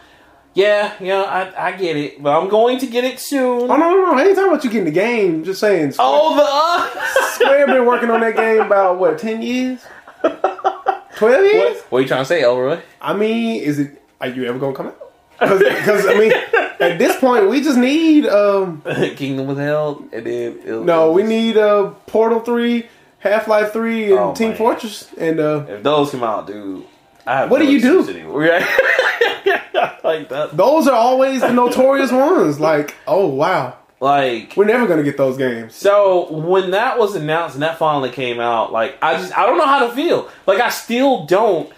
Yeah, 0.61 0.93
yeah, 1.01 1.23
I, 1.57 1.69
I 1.69 1.73
get 1.77 1.97
it, 1.97 2.23
but 2.23 2.39
I'm 2.39 2.49
going 2.49 2.79
to 2.81 2.87
get 2.87 3.05
it 3.05 3.19
soon. 3.19 3.63
Oh 3.71 3.77
no, 3.77 3.91
no, 3.91 3.97
no! 4.13 4.15
I 4.15 4.25
ain't 4.25 4.35
talking 4.37 4.51
about 4.53 4.63
you 4.65 4.71
getting 4.71 4.85
the 4.85 4.91
game. 4.91 5.43
Just 5.45 5.61
saying. 5.61 5.93
Square, 5.93 6.09
Oh, 6.11 6.37
the 6.37 6.43
uh, 6.47 7.27
Square 7.35 7.67
been 7.69 7.87
working 7.87 8.11
on 8.11 8.21
that 8.21 8.37
game 8.37 8.61
about 8.61 8.99
what 8.99 9.19
ten 9.19 9.41
years, 9.43 9.81
twelve 10.23 11.45
years. 11.45 11.77
what? 11.77 11.87
What 11.93 11.99
are 11.99 12.03
you 12.03 12.09
trying 12.09 12.23
to 12.23 12.27
say, 12.27 12.43
Elroy? 12.43 12.81
I 13.01 13.15
mean, 13.15 13.63
is 13.63 13.79
it? 13.79 14.03
Are 14.21 14.29
you 14.29 14.45
ever 14.45 14.59
gonna 14.59 14.75
come 14.77 14.89
out? 14.89 14.97
Because 15.41 16.07
I 16.07 16.19
mean, 16.19 16.33
at 16.81 16.99
this 16.99 17.17
point, 17.19 17.49
we 17.49 17.63
just 17.63 17.79
need 17.79 18.27
um. 18.27 18.83
Kingdom 19.17 19.47
Withheld, 19.47 20.09
and 20.13 20.27
then 20.27 20.59
it'll, 20.65 20.85
No, 20.85 21.03
it'll 21.03 21.15
we 21.15 21.23
just- 21.23 21.31
need 21.31 21.57
uh 21.57 21.91
Portal 22.07 22.41
three 22.41 22.89
Half 23.21 23.49
Life 23.49 23.73
Three 23.73 24.11
and 24.11 24.19
Oh, 24.21 24.35
Team 24.35 24.49
man. 24.51 24.59
Fortress, 24.59 25.11
and 25.17 25.41
uh, 25.41 25.65
If 25.69 25.83
those 25.83 26.11
come 26.11 26.23
out, 26.23 26.47
dude, 26.47 26.85
What 27.25 27.51
no 27.51 27.59
do 27.59 27.73
you 27.73 27.81
do? 27.81 27.99
excuse 28.01 28.17
Anymore. 28.17 28.41
Right? 28.41 28.63
like 30.05 30.29
that. 30.29 30.57
those 30.57 30.87
are 30.89 30.95
always 30.95 31.41
the 31.41 31.53
notorious 31.53 32.13
ones. 32.13 32.61
Like, 32.61 32.95
oh 33.07 33.27
wow, 33.27 33.77
Like 34.01 34.55
we're 34.57 34.65
never 34.65 34.87
gonna 34.87 35.03
get 35.03 35.17
those 35.17 35.37
games. 35.37 35.75
So 35.75 36.31
when 36.33 36.73
that 36.73 36.99
was 36.99 37.15
announced 37.15 37.55
and 37.55 37.63
that 37.63 37.79
finally 37.79 38.11
came 38.11 38.41
out, 38.41 38.73
like 38.73 38.97
I 39.03 39.15
just 39.17 39.37
I 39.37 39.47
don't 39.47 39.59
know 39.59 39.67
how 39.67 39.87
to 39.87 39.95
feel. 39.95 40.29
Like 40.47 40.61
I 40.61 40.71
still 40.71 41.27
don't. 41.27 41.71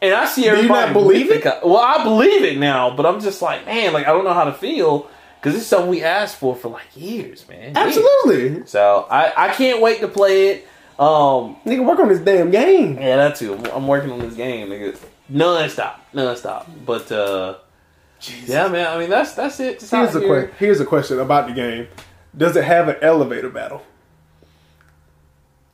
And 0.00 0.12
I 0.14 0.26
see 0.26 0.44
you 0.46 0.50
everybody 0.50 0.86
not 0.86 0.92
believe 0.92 1.30
it? 1.30 1.44
Well, 1.64 1.76
I 1.76 2.02
believe 2.02 2.42
it 2.42 2.58
now, 2.58 2.94
but 2.96 3.06
I'm 3.06 3.20
just 3.20 3.40
like, 3.40 3.64
man, 3.66 3.92
like 3.92 4.06
I 4.06 4.10
don't 4.12 4.24
know 4.24 4.34
how 4.34 4.44
to 4.44 4.52
feel 4.52 5.08
because 5.40 5.56
it's 5.56 5.66
something 5.66 5.88
we 5.90 6.02
asked 6.02 6.36
for 6.36 6.56
for 6.56 6.68
like 6.68 6.96
years, 6.96 7.48
man. 7.48 7.74
Years. 7.74 7.76
Absolutely, 7.76 8.66
So 8.66 9.06
I 9.10 9.32
I 9.48 9.52
can't 9.54 9.80
wait 9.80 10.00
to 10.00 10.08
play 10.08 10.48
it. 10.48 10.68
Um, 11.02 11.56
nigga, 11.66 11.84
work 11.84 11.98
on 11.98 12.08
this 12.08 12.20
damn 12.20 12.50
game. 12.50 12.94
yeah, 12.96 13.16
that 13.16 13.36
too. 13.36 13.54
I'm- 13.54 13.66
I'm 13.74 13.86
working 13.88 14.10
on 14.12 14.20
this 14.20 14.34
game, 14.34 14.68
nigga, 14.68 14.96
non-stop, 15.28 16.00
non-stop. 16.12 16.68
But 16.86 17.10
uh, 17.10 17.54
yeah, 18.46 18.68
man. 18.68 18.86
I 18.86 18.98
mean, 18.98 19.10
that's 19.10 19.34
that's 19.34 19.58
it. 19.60 19.80
Just 19.80 19.90
Here's 19.92 20.10
out 20.10 20.16
a 20.16 20.20
here. 20.20 20.46
que- 20.48 20.54
Here's 20.58 20.80
a 20.80 20.84
question 20.84 21.18
about 21.18 21.48
the 21.48 21.54
game. 21.54 21.88
Does 22.36 22.54
it 22.56 22.64
have 22.64 22.88
an 22.88 22.96
elevator 23.02 23.48
battle? 23.50 23.82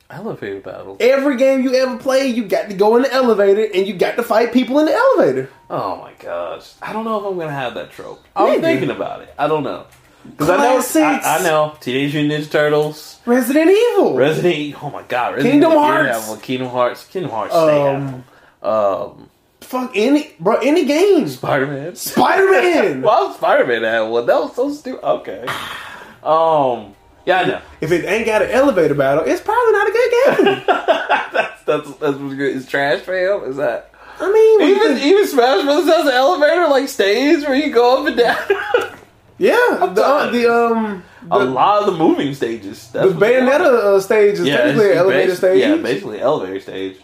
Elevator 0.09 0.59
battle. 0.61 0.97
Every 0.99 1.37
game 1.37 1.61
you 1.61 1.75
ever 1.75 1.97
play, 1.97 2.25
you 2.25 2.45
got 2.45 2.67
to 2.71 2.75
go 2.75 2.95
in 2.95 3.03
the 3.03 3.13
elevator 3.13 3.69
and 3.71 3.85
you 3.85 3.93
got 3.93 4.15
to 4.15 4.23
fight 4.23 4.51
people 4.51 4.79
in 4.79 4.87
the 4.87 4.93
elevator. 4.93 5.49
Oh 5.69 5.97
my 5.97 6.13
gosh. 6.17 6.73
I 6.81 6.91
don't 6.93 7.05
know 7.05 7.19
if 7.19 7.25
I'm 7.25 7.37
gonna 7.37 7.51
have 7.51 7.75
that 7.75 7.91
trope. 7.91 8.25
I'm 8.35 8.49
Maybe. 8.49 8.61
thinking 8.63 8.89
about 8.89 9.21
it. 9.21 9.31
I 9.37 9.47
don't 9.47 9.61
know. 9.61 9.85
Because 10.25 10.49
I 10.49 10.57
know. 10.57 10.81
I, 11.23 11.37
I 11.39 11.43
know 11.43 11.75
Teenage 11.79 12.13
Mutant 12.13 12.43
Ninja 12.45 12.51
Turtles, 12.51 13.19
Resident 13.25 13.69
Evil. 13.71 14.15
Resident 14.15 14.55
Evil. 14.55 14.79
Oh 14.83 14.89
my 14.89 15.03
god, 15.03 15.35
Resident 15.35 15.51
Kingdom 15.53 15.71
Evil 15.71 15.83
Hearts. 15.83 16.37
Kingdom 16.41 16.69
Hearts. 16.69 17.05
Kingdom 17.05 17.31
Hearts. 17.31 17.55
um. 17.55 18.23
Um, 18.61 19.29
fuck 19.61 19.91
any 19.95 20.33
bro, 20.39 20.55
any 20.57 20.85
game. 20.85 21.27
Spider 21.29 21.67
Man. 21.67 21.95
Spider 21.95 22.51
Man. 22.51 23.01
Well, 23.09 23.33
Spider 23.35 23.65
Man 23.65 23.83
had 23.83 24.01
one. 24.01 24.25
That 24.25 24.41
was 24.41 24.55
so 24.55 24.71
stupid. 24.73 25.03
Okay. 25.05 25.45
Um. 26.23 26.95
Yeah, 27.25 27.39
I 27.41 27.45
know. 27.45 27.61
if 27.79 27.91
it 27.91 28.05
ain't 28.05 28.25
got 28.25 28.41
an 28.41 28.49
elevator 28.49 28.95
battle, 28.95 29.23
it's 29.25 29.41
probably 29.41 29.71
not 29.73 29.87
a 29.87 29.91
good 29.91 30.11
game. 30.11 30.63
that's 30.67 31.63
that's 31.63 31.89
that's 31.97 32.17
what's 32.17 32.33
good. 32.35 32.55
Is 32.55 32.65
trash 32.67 33.01
fam? 33.01 33.43
Is 33.43 33.57
that 33.57 33.91
I 34.19 34.31
mean, 34.31 34.69
even 34.69 34.97
even 34.97 35.27
Smash 35.27 35.63
Brothers 35.63 35.85
has 35.85 36.05
an 36.07 36.13
elevator 36.13 36.67
like 36.67 36.89
stage 36.89 37.43
where 37.43 37.55
you 37.55 37.71
go 37.73 38.01
up 38.01 38.07
and 38.07 38.17
down. 38.17 38.95
yeah, 39.39 39.91
the, 39.93 40.05
uh, 40.05 40.31
the 40.31 40.53
um 40.53 41.03
a 41.31 41.39
lot 41.39 41.81
of 41.81 41.93
the 41.93 41.97
moving 41.97 42.33
stages. 42.33 42.91
That's 42.91 43.13
the. 43.13 43.19
Bayonetta 43.19 43.61
uh, 43.61 43.99
stage 43.99 44.37
is 44.39 44.47
technically 44.47 44.91
an 44.91 44.97
elevator 44.97 45.35
stage. 45.35 45.61
Yeah, 45.61 45.75
basically 45.77 46.21
elevator 46.21 46.59
stage. 46.59 46.97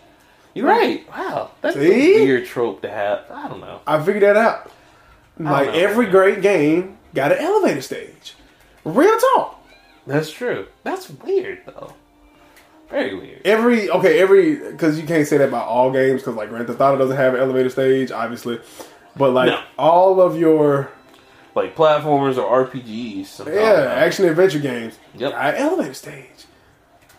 You're 0.53 0.67
right. 0.67 1.07
Wow, 1.09 1.51
that's 1.61 1.75
See? 1.75 2.15
a 2.17 2.23
weird 2.23 2.45
trope 2.45 2.81
to 2.83 2.89
have. 2.89 3.29
I 3.31 3.47
don't 3.47 3.59
know. 3.59 3.81
I 3.87 4.01
figured 4.03 4.23
that 4.23 4.37
out. 4.37 4.71
Like 5.37 5.67
know. 5.67 5.73
every 5.73 6.05
great 6.05 6.41
game 6.41 6.97
got 7.13 7.31
an 7.31 7.39
elevator 7.39 7.81
stage. 7.81 8.35
Real 8.85 9.17
talk. 9.17 9.65
That's 10.07 10.31
true. 10.31 10.67
That's 10.83 11.09
weird 11.09 11.61
though. 11.65 11.93
Very 12.89 13.15
weird. 13.15 13.41
Every 13.43 13.89
okay, 13.89 14.19
every 14.19 14.55
because 14.71 14.99
you 14.99 15.07
can't 15.07 15.27
say 15.27 15.37
that 15.37 15.49
about 15.49 15.67
all 15.67 15.91
games 15.91 16.21
because 16.21 16.35
like 16.35 16.49
Grand 16.49 16.67
Theft 16.67 16.79
Auto 16.79 16.97
doesn't 16.97 17.17
have 17.17 17.33
an 17.33 17.39
elevator 17.41 17.69
stage, 17.69 18.11
obviously. 18.11 18.59
But 19.17 19.31
like 19.31 19.47
No. 19.47 19.61
all 19.77 20.21
of 20.21 20.37
your 20.39 20.91
Like 21.55 21.75
platformers 21.75 22.37
or 22.37 22.65
RPGs. 22.67 23.25
somehow. 23.27 23.53
yeah 23.53 23.93
action 23.95 24.25
adventure 24.27 24.59
games 24.59 24.99
Yep. 25.15 25.33
an 25.35 25.55
elevator 25.55 25.93
stage 25.93 26.25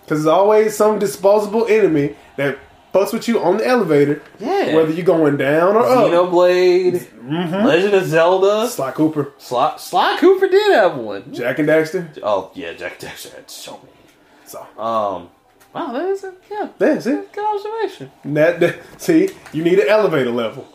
because 0.02 0.22
there's 0.22 0.26
always 0.26 0.76
some 0.76 0.98
disposable 0.98 1.66
enemy 1.66 2.14
that 2.36 2.58
fucks 2.94 3.12
with 3.12 3.26
you 3.28 3.42
on 3.42 3.56
the 3.58 3.66
elevator, 3.66 4.22
Yeah. 4.38 4.74
whether 4.76 4.90
you're 4.92 5.04
going 5.04 5.36
down 5.36 5.74
or 5.76 5.80
up. 5.80 6.10
Xenoblade, 6.10 7.04
Mm-hmm. 7.26 7.66
Legend 7.66 7.94
of 7.94 8.06
Zelda. 8.06 8.68
Sly 8.68 8.92
Cooper, 8.92 9.32
Sly, 9.38 9.74
Sly 9.78 10.16
Cooper 10.20 10.46
did 10.48 10.72
have 10.74 10.96
one. 10.96 11.32
Jak 11.34 11.58
and 11.58 11.68
Daxter. 11.68 12.06
Oh 12.22 12.50
yeah, 12.54 12.72
Jak 12.74 12.92
and 13.02 13.10
Daxter 13.10 13.34
had 13.34 13.50
so 13.50 13.72
many. 13.72 13.92
So 14.46 14.60
Um, 14.82 15.28
wow, 15.74 15.92
that 15.92 16.06
is 16.06 16.22
a 16.24 16.32
yeah, 16.50 16.68
that's 16.78 17.06
it. 17.06 17.32
good 17.32 17.44
observation. 17.44 18.12
That, 18.26 18.60
that 18.60 18.76
see, 18.98 19.30
you 19.52 19.64
need 19.64 19.78
an 19.80 19.88
elevator 19.88 20.30
level. 20.30 20.66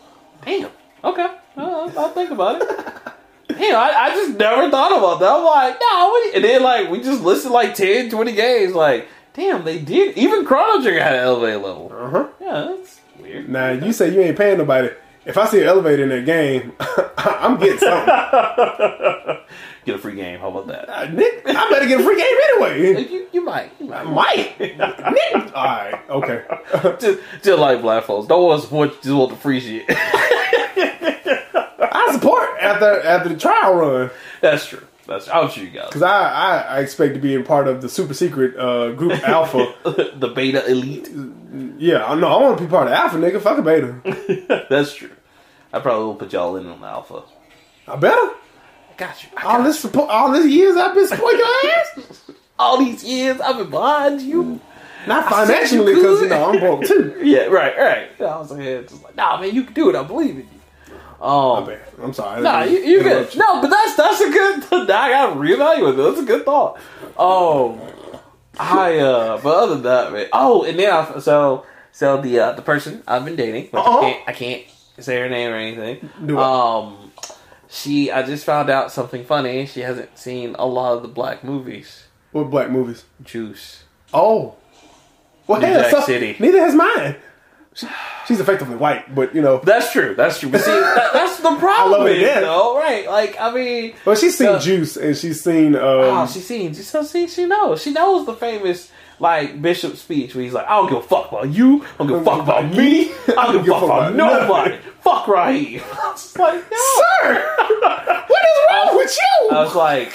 Damn. 0.45 0.69
Okay. 1.03 1.27
Well, 1.55 1.91
I'll 1.97 2.09
think 2.09 2.31
about 2.31 2.61
it. 2.61 2.69
Damn, 3.57 3.75
I, 3.75 3.93
I 3.97 4.09
just 4.15 4.37
never 4.37 4.69
thought 4.69 4.97
about 4.97 5.19
that. 5.19 5.31
I'm 5.31 5.43
like, 5.43 5.79
no, 5.79 6.31
and 6.35 6.43
then 6.43 6.63
like 6.63 6.89
we 6.89 7.01
just 7.01 7.21
listed 7.23 7.51
like 7.51 7.75
10, 7.75 8.09
20 8.09 8.31
games. 8.33 8.73
Like, 8.73 9.07
damn, 9.33 9.63
they 9.63 9.79
did. 9.79 10.17
Even 10.17 10.45
Chrono 10.45 10.81
Trigger 10.81 11.01
had 11.01 11.13
an 11.13 11.19
elevator 11.19 11.57
level. 11.57 11.91
Uh 11.93 12.09
huh. 12.09 12.27
Yeah, 12.39 12.75
that's 12.75 12.99
weird. 13.19 13.49
Now 13.49 13.71
you 13.71 13.93
say 13.93 14.13
you 14.13 14.21
ain't 14.21 14.37
paying 14.37 14.57
nobody. 14.57 14.89
If 15.23 15.37
I 15.37 15.45
see 15.45 15.61
an 15.61 15.67
elevator 15.67 16.03
in 16.03 16.09
that 16.09 16.25
game, 16.25 16.73
I'm 17.17 17.59
getting 17.59 17.77
something. 17.77 19.37
Get 19.85 19.95
a 19.95 19.97
free 19.97 20.15
game. 20.15 20.39
How 20.39 20.49
about 20.49 20.67
that? 20.67 20.87
Uh, 20.89 21.05
Nick, 21.05 21.41
I 21.47 21.69
better 21.71 21.87
get 21.87 21.99
a 21.99 22.03
free 22.03 22.15
game 22.15 22.37
anyway. 22.51 23.03
You, 23.11 23.27
you 23.33 23.43
might. 23.43 23.71
You 23.79 23.87
might. 23.87 24.03
Might. 24.05 24.59
Nick. 24.59 24.79
All 24.79 25.65
right. 25.65 25.99
Okay. 26.07 26.43
just, 26.99 27.19
just 27.41 27.59
like 27.59 27.81
black 27.81 28.03
folks. 28.03 28.27
Don't 28.27 28.43
want 28.43 28.61
to 28.61 28.67
support 28.67 28.89
you, 28.91 28.95
just 29.01 29.15
want 29.15 29.31
the 29.31 29.37
free 29.37 29.59
shit. 29.59 29.87
After 32.61 33.01
after 33.01 33.29
the 33.29 33.37
trial 33.37 33.75
run 33.75 34.11
that's 34.41 34.65
true. 34.67 34.85
That's 35.07 35.25
true. 35.25 35.33
I'm 35.33 35.49
sure 35.49 35.63
you 35.63 35.71
got 35.71 35.89
because 35.89 36.03
I, 36.03 36.29
I 36.29 36.57
I 36.59 36.79
expect 36.79 37.15
to 37.15 37.19
be 37.19 37.33
in 37.33 37.43
part 37.43 37.67
of 37.67 37.81
the 37.81 37.89
super 37.89 38.13
secret 38.13 38.55
uh, 38.57 38.91
group 38.93 39.13
Alpha. 39.27 39.73
the 40.15 40.27
beta 40.33 40.65
elite. 40.69 41.09
yeah. 41.77 42.05
I 42.05 42.15
know. 42.15 42.27
I 42.27 42.41
want 42.41 42.57
to 42.59 42.63
be 42.63 42.69
part 42.69 42.87
of 42.87 42.93
Alpha, 42.93 43.17
nigga. 43.17 43.41
Fuck 43.41 43.57
a 43.57 43.61
beta. 43.61 44.65
that's 44.69 44.93
true. 44.93 45.11
I 45.73 45.79
probably 45.79 46.05
will 46.05 46.15
put 46.15 46.33
y'all 46.33 46.55
in 46.57 46.67
on 46.67 46.81
the 46.81 46.87
alpha. 46.87 47.23
I 47.87 47.95
better. 47.95 48.15
I 48.15 48.93
Got 48.97 49.23
you. 49.23 49.29
I 49.37 49.43
All 49.43 49.57
got 49.57 49.63
this 49.63 49.79
support, 49.79 50.09
all 50.09 50.31
this 50.31 50.45
years 50.45 50.75
I've 50.75 50.93
been 50.93 51.07
supporting 51.07 51.39
your 51.39 51.71
ass. 51.71 52.31
all 52.59 52.77
these 52.77 53.03
years 53.03 53.39
I've 53.41 53.57
been 53.57 53.69
behind 53.69 54.21
you. 54.21 54.59
Not 55.07 55.23
you 55.23 55.29
financially 55.31 55.95
because 55.95 56.21
you 56.21 56.27
could. 56.27 56.29
know 56.29 56.51
I'm 56.51 56.59
broke 56.59 56.83
too. 56.83 57.19
Yeah, 57.23 57.45
right, 57.45 57.75
right. 57.77 58.09
I 58.21 58.37
was 58.37 58.51
like, 58.51 58.63
yeah, 58.63 58.81
just 58.81 59.01
like, 59.03 59.15
nah, 59.15 59.39
man, 59.41 59.55
you 59.55 59.63
can 59.63 59.73
do 59.73 59.89
it. 59.89 59.95
I 59.95 60.03
believe 60.03 60.31
in 60.31 60.41
you. 60.41 60.60
Um. 61.21 61.69
I'm 62.01 62.13
sorry. 62.13 62.41
nah, 62.41 62.63
you, 62.63 62.79
you 62.79 63.03
good. 63.03 63.35
No, 63.35 63.61
but 63.61 63.69
that's 63.69 63.95
that's 63.95 64.21
a 64.21 64.29
good. 64.31 64.63
I 64.89 65.09
got 65.09 65.33
to 65.33 65.39
reevaluate 65.39 65.95
that. 65.97 66.03
That's 66.03 66.19
a 66.19 66.25
good 66.25 66.43
thought. 66.45 66.77
Um, 67.17 67.79
I 68.59 68.97
uh, 68.97 69.39
but 69.41 69.55
other 69.55 69.75
than 69.75 69.83
that, 69.83 70.11
man. 70.11 70.27
Oh, 70.33 70.63
and 70.63 70.79
then 70.79 70.91
I 70.91 71.19
so 71.19 71.65
so 71.91 72.19
the 72.21 72.39
uh, 72.39 72.51
the 72.53 72.61
person 72.63 73.03
I've 73.07 73.23
been 73.25 73.35
dating, 73.35 73.65
which 73.65 73.73
Uh-oh. 73.75 73.99
I 73.99 74.11
can't 74.11 74.29
I 74.29 74.33
can't 74.33 74.63
say 74.99 75.19
her 75.19 75.29
name 75.29 75.51
or 75.51 75.55
anything. 75.55 76.09
Do. 76.25 76.39
Um, 76.39 77.11
she 77.69 78.11
I 78.11 78.23
just 78.23 78.43
found 78.43 78.69
out 78.69 78.91
something 78.91 79.23
funny. 79.23 79.65
She 79.67 79.81
hasn't 79.81 80.17
seen 80.17 80.55
a 80.57 80.65
lot 80.65 80.95
of 80.97 81.01
the 81.03 81.07
black 81.07 81.43
movies. 81.43 82.05
What 82.31 82.49
black 82.49 82.69
movies? 82.71 83.03
Juice. 83.23 83.83
Oh. 84.13 84.55
Well, 85.47 85.59
New 85.59 85.67
hell, 85.67 85.81
Jack 85.81 85.91
so- 85.91 86.01
City. 86.01 86.35
Neither 86.39 86.59
has 86.59 86.73
mine. 86.75 87.15
She- 87.73 87.87
she's 88.27 88.39
effectively 88.41 88.75
white, 88.75 89.13
but 89.15 89.33
you 89.33 89.41
know. 89.41 89.59
That's 89.63 89.91
true. 89.91 90.13
That's 90.15 90.39
true. 90.39 90.49
But 90.49 90.61
see, 90.61 90.71
that, 90.95 91.13
that's 91.13 91.37
the 91.37 91.55
problem. 91.55 91.69
I 91.71 91.85
love 91.97 92.07
it, 92.07 92.19
yeah. 92.19 92.41
though, 92.41 92.77
right? 92.77 93.07
Like, 93.07 93.37
I 93.39 93.51
mean, 93.53 93.93
Well, 94.05 94.15
she's 94.15 94.37
seen 94.37 94.47
So- 94.47 94.59
Juice 94.59 94.97
and 94.97 95.15
she's 95.15 95.41
seen. 95.41 95.75
Um, 95.75 95.81
oh, 95.83 96.27
she's 96.27 96.45
seen. 96.45 96.73
So 96.73 97.03
see, 97.03 97.27
she 97.27 97.45
knows. 97.45 97.81
She 97.81 97.91
knows 97.93 98.25
the 98.25 98.33
famous 98.33 98.91
like 99.19 99.61
Bishop 99.61 99.95
speech 99.97 100.33
where 100.35 100.43
he's 100.43 100.53
like, 100.53 100.65
"I 100.65 100.75
don't 100.77 100.89
give 100.89 100.97
a 100.97 101.01
fuck 101.03 101.31
about 101.31 101.49
you. 101.49 101.83
I 101.83 101.87
don't 101.99 102.07
give 102.07 102.21
a 102.21 102.23
fuck 102.25 102.41
about 102.41 102.71
me. 102.75 103.11
I 103.37 103.53
don't 103.53 103.63
give 103.63 103.73
a 103.75 103.79
fuck 103.79 103.83
about 103.83 104.15
nobody. 104.15 104.77
Fuck 105.01 105.27
Raheem." 105.27 105.81
I 105.93 106.11
was 106.11 106.37
like, 106.37 106.71
no. 106.71 106.77
Sir, 107.21 107.55
what 108.27 108.41
is 108.43 108.57
wrong 108.71 108.97
with 108.97 109.17
you? 109.17 109.49
I 109.51 109.63
was 109.63 109.75
like, 109.75 110.11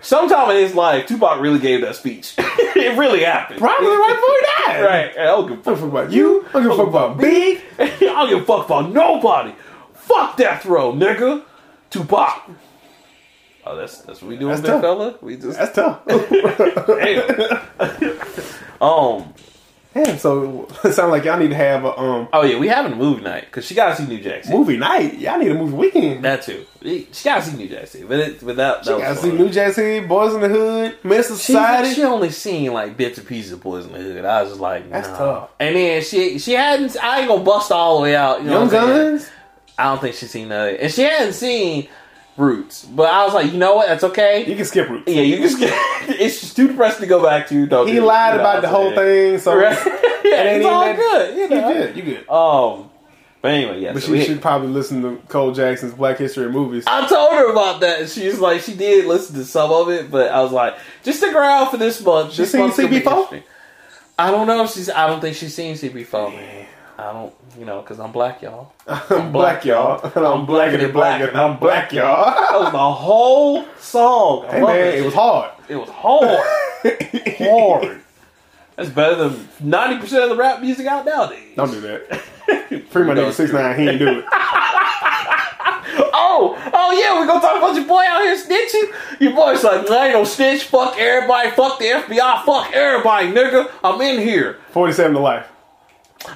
sometime 0.00 0.50
in 0.50 0.56
his 0.62 0.74
life, 0.74 1.06
Tupac 1.06 1.40
really 1.40 1.58
gave 1.58 1.80
that 1.82 1.96
speech. 1.96 2.34
it 2.38 2.98
really 2.98 3.24
happened. 3.24 3.58
Probably 3.60 3.88
right 3.88 4.14
before 4.14 4.34
he 4.34 4.40
died. 4.40 4.54
Right. 4.78 5.10
I 5.18 5.24
don't 5.24 5.48
give 5.48 5.58
a 5.60 5.62
fuck 5.62 5.80
about 5.82 6.12
you. 6.12 6.44
I 6.50 6.52
don't 6.52 6.62
give 6.64 6.72
a 6.72 6.76
fuck 6.76 6.88
about 6.88 7.18
Big. 7.18 7.62
I 7.78 7.88
don't 7.98 8.28
give 8.28 8.38
a 8.42 8.44
fuck 8.44 8.66
about 8.66 8.92
nobody. 8.92 9.54
Fuck 9.94 10.36
death 10.36 10.66
row, 10.66 10.92
nigga. 10.92 11.42
Tupac. 11.90 12.50
Oh, 13.64 13.76
that's 13.76 14.00
that's 14.02 14.22
what 14.22 14.28
we 14.30 14.36
doing, 14.36 14.50
That's 14.50 14.60
big 14.62 14.70
tough. 14.70 14.80
fella. 14.82 15.14
We 15.20 15.36
just 15.36 15.58
That's 15.58 15.74
tough. 15.74 16.00
um. 18.80 19.34
Damn, 19.94 20.18
so 20.18 20.68
it 20.84 20.92
sounds 20.92 21.10
like 21.10 21.24
y'all 21.24 21.38
need 21.38 21.48
to 21.48 21.54
have 21.56 21.84
a 21.84 21.98
um, 21.98 22.28
Oh 22.32 22.42
yeah, 22.42 22.58
we 22.58 22.68
having 22.68 22.92
a 22.92 22.96
movie 22.96 23.22
night 23.22 23.46
because 23.46 23.64
she 23.64 23.74
got 23.74 23.96
to 23.96 24.02
see 24.02 24.06
New 24.08 24.20
Jack 24.20 24.44
City. 24.44 24.56
movie 24.56 24.76
night. 24.76 25.18
Y'all 25.18 25.38
need 25.38 25.50
a 25.50 25.54
movie 25.54 25.74
weekend. 25.74 26.24
That 26.24 26.42
too. 26.42 26.66
She 26.82 27.06
got 27.24 27.42
to 27.42 27.50
see 27.50 27.56
New 27.56 27.68
Jack 27.68 27.86
City, 27.88 28.04
but 28.04 28.18
it, 28.20 28.40
that, 28.40 28.84
She 28.84 28.90
that 28.92 28.98
gotta 29.00 29.16
see. 29.16 29.32
New 29.32 29.48
Jack 29.50 29.72
City, 29.72 30.06
Boys 30.06 30.34
in 30.34 30.40
the 30.42 30.48
Hood, 30.48 30.98
Menace 31.02 31.28
to 31.28 31.34
She, 31.36 31.52
Society. 31.54 31.94
she 31.94 32.02
only 32.04 32.30
seen 32.30 32.72
like 32.72 32.96
bits 32.96 33.18
and 33.18 33.26
pieces 33.26 33.52
of 33.52 33.62
Boys 33.62 33.86
in 33.86 33.92
the 33.92 33.98
Hood. 33.98 34.24
I 34.24 34.42
was 34.42 34.52
just 34.52 34.60
like, 34.60 34.88
That's 34.90 35.08
tough. 35.08 35.50
And 35.58 35.74
then 35.74 36.02
she 36.02 36.38
she 36.38 36.52
hadn't. 36.52 36.96
I 37.02 37.20
ain't 37.20 37.28
gonna 37.28 37.42
bust 37.42 37.72
all 37.72 37.96
the 37.96 38.02
way 38.02 38.14
out. 38.14 38.40
You 38.42 38.46
know 38.50 38.60
Young 38.60 38.66
what 38.68 38.74
I'm 38.76 38.88
saying? 38.88 39.10
Guns. 39.16 39.30
I 39.78 39.84
don't 39.84 40.00
think 40.00 40.16
she's 40.16 40.30
seen 40.30 40.48
that, 40.48 40.80
and 40.80 40.92
she 40.92 41.02
hadn't 41.02 41.34
seen 41.34 41.88
Roots. 42.38 42.84
But 42.84 43.10
I 43.10 43.24
was 43.24 43.34
like, 43.34 43.52
you 43.52 43.58
know 43.58 43.74
what? 43.74 43.88
That's 43.88 44.04
okay. 44.04 44.46
You 44.48 44.56
can 44.56 44.64
skip 44.64 44.88
Roots. 44.88 45.04
Yeah, 45.10 45.22
you 45.22 45.38
can 45.38 45.48
skip. 45.48 45.70
it's 46.20 46.40
just 46.40 46.56
too 46.56 46.68
depressing 46.68 47.00
to 47.02 47.06
go 47.06 47.22
back 47.22 47.48
to. 47.48 47.66
Don't 47.66 47.86
He 47.86 47.94
do 47.94 48.04
lied 48.04 48.32
you 48.32 48.36
know 48.38 48.42
about 48.42 48.62
the 48.62 48.68
whole 48.68 48.94
thing, 48.94 49.38
so 49.38 49.56
Right? 49.56 49.76
yeah, 50.24 50.42
it's 50.44 50.64
all 50.64 50.84
that- 50.84 50.96
good. 50.96 51.36
You 51.36 51.42
you 51.42 51.48
know. 51.48 51.72
good. 51.72 51.96
You 51.96 52.02
good. 52.02 52.28
Um, 52.30 52.90
but 53.40 53.52
anyway, 53.52 53.80
yeah. 53.80 53.92
But 53.92 54.02
so 54.02 54.14
she 54.14 54.24
should 54.24 54.40
probably 54.40 54.68
listen 54.68 55.02
to 55.02 55.16
Cole 55.28 55.52
Jackson's 55.52 55.94
Black 55.94 56.18
History 56.18 56.50
movies. 56.50 56.84
I 56.86 57.06
told 57.06 57.32
her 57.32 57.50
about 57.50 57.80
that. 57.80 58.00
and 58.00 58.08
She's 58.08 58.38
like, 58.40 58.62
she 58.62 58.74
did 58.74 59.04
listen 59.06 59.36
to 59.36 59.44
some 59.44 59.70
of 59.70 59.88
it, 59.90 60.10
but 60.10 60.30
I 60.32 60.42
was 60.42 60.50
like, 60.52 60.76
just 61.04 61.18
stick 61.18 61.34
around 61.34 61.70
for 61.70 61.76
this 61.76 62.00
month. 62.02 62.32
She 62.32 62.42
this 62.42 62.52
seen 62.52 62.62
month's 62.62 62.76
gonna 62.76 62.88
be 62.88 63.00
CB4? 63.00 63.42
I 64.18 64.30
don't 64.32 64.48
know 64.48 64.64
if 64.64 64.72
she's. 64.72 64.90
I 64.90 65.06
don't 65.06 65.20
think 65.20 65.36
she's 65.36 65.54
seen 65.54 65.76
CB4. 65.76 66.30
Man. 66.32 66.66
I 66.98 67.12
don't, 67.12 67.32
you 67.56 67.64
know, 67.64 67.80
because 67.80 68.00
I'm 68.00 68.10
black, 68.10 68.42
y'all. 68.42 68.72
I'm 68.88 69.30
black, 69.30 69.64
y'all. 69.64 70.00
And 70.16 70.26
I'm 70.26 70.46
blacker 70.46 70.78
than 70.78 70.90
black, 70.90 71.20
and 71.20 71.36
I'm 71.36 71.56
black, 71.56 71.92
y'all. 71.92 72.34
that 72.34 72.58
was 72.58 72.72
the 72.72 72.92
whole 72.92 73.64
song. 73.78 74.46
I 74.46 74.50
Hey 74.54 74.60
man, 74.62 74.66
that 74.66 74.94
it 74.94 75.04
was 75.04 75.14
hard. 75.14 75.50
It 75.68 75.76
was 75.76 75.88
hard. 75.90 76.40
hard. 77.38 78.00
That's 78.74 78.90
better 78.90 79.28
than 79.28 79.48
ninety 79.60 80.00
percent 80.00 80.24
of 80.24 80.30
the 80.30 80.36
rap 80.36 80.60
music 80.60 80.86
out 80.86 81.06
nowadays. 81.06 81.54
Don't 81.54 81.70
do 81.70 81.80
that. 81.82 82.20
Free 82.90 83.04
my 83.04 83.14
nigga 83.14 83.32
six 83.32 83.52
nine. 83.52 83.78
He 83.78 83.88
ain't 83.88 83.98
do 84.00 84.18
it. 84.18 84.24
Oh, 86.20 86.56
oh 86.74 86.92
yeah, 86.92 87.20
we 87.20 87.26
gonna 87.26 87.40
talk 87.40 87.58
about 87.58 87.74
your 87.76 87.86
boy 87.86 88.02
out 88.06 88.22
here 88.22 88.36
snitching. 88.36 89.20
Your 89.20 89.34
boy's 89.34 89.62
like, 89.62 89.88
I 89.88 90.06
ain't 90.06 90.14
no 90.14 90.24
snitch. 90.24 90.64
Fuck 90.64 90.98
everybody. 90.98 91.50
Fuck 91.50 91.78
the 91.78 91.86
FBI. 91.86 92.44
Fuck 92.44 92.72
everybody, 92.72 93.28
nigga. 93.28 93.70
I'm 93.84 94.00
in 94.00 94.20
here. 94.20 94.58
Forty 94.70 94.92
seven 94.92 95.14
to 95.14 95.20
life. 95.20 95.46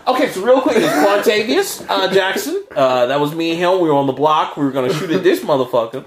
Okay, 0.07 0.29
so 0.31 0.45
real 0.45 0.61
quick, 0.61 0.77
it's 0.77 0.87
Quantavius 0.87 1.85
uh, 1.89 2.13
Jackson. 2.13 2.63
Uh, 2.71 3.07
that 3.07 3.19
was 3.19 3.35
me 3.35 3.51
and 3.51 3.59
him. 3.59 3.81
We 3.81 3.89
were 3.89 3.95
on 3.95 4.07
the 4.07 4.13
block. 4.13 4.57
We 4.57 4.65
were 4.65 4.71
gonna 4.71 4.93
shoot 4.93 5.11
at 5.11 5.23
this 5.25 5.41
motherfucker. 5.41 6.05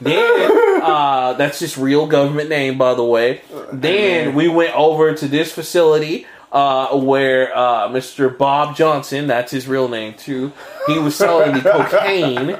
Then 0.00 0.82
uh, 0.82 1.34
that's 1.34 1.58
just 1.58 1.76
real 1.76 2.06
government 2.06 2.48
name, 2.48 2.78
by 2.78 2.94
the 2.94 3.04
way. 3.04 3.42
Then 3.72 4.34
we 4.34 4.48
went 4.48 4.74
over 4.74 5.14
to 5.14 5.28
this 5.28 5.52
facility 5.52 6.26
uh, 6.52 6.96
where 6.98 7.54
uh, 7.56 7.88
Mr. 7.88 8.36
Bob 8.36 8.76
Johnson, 8.76 9.26
that's 9.26 9.52
his 9.52 9.68
real 9.68 9.88
name 9.88 10.14
too, 10.14 10.52
he 10.86 10.98
was 10.98 11.14
selling 11.14 11.52
the 11.52 11.60
cocaine. 11.60 12.58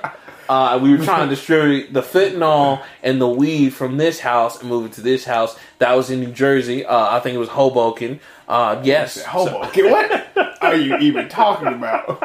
Uh, 0.49 0.79
we 0.83 0.91
were 0.91 1.05
trying 1.05 1.29
to 1.29 1.35
distribute 1.35 1.93
the 1.93 2.01
fentanyl 2.01 2.83
and 3.03 3.21
the 3.21 3.29
weed 3.29 3.71
from 3.71 3.99
this 3.99 4.21
house 4.21 4.61
and 4.61 4.69
move 4.69 4.87
it 4.87 4.93
to 4.93 5.03
this 5.03 5.25
house. 5.27 5.59
That 5.79 5.93
was 5.93 6.11
in 6.11 6.21
New 6.21 6.33
Jersey. 6.33 6.87
Uh, 6.87 7.17
I 7.17 7.21
think 7.21 7.35
it 7.35 7.39
was 7.39 7.51
Hoboken. 7.51 8.21
Uh, 8.49 8.81
yes, 8.83 9.23
Hoboken. 9.25 9.91
What 10.61 10.73
are 10.75 10.77
you 10.77 10.97
even 10.99 11.29
talking 11.29 11.69
about? 11.69 12.23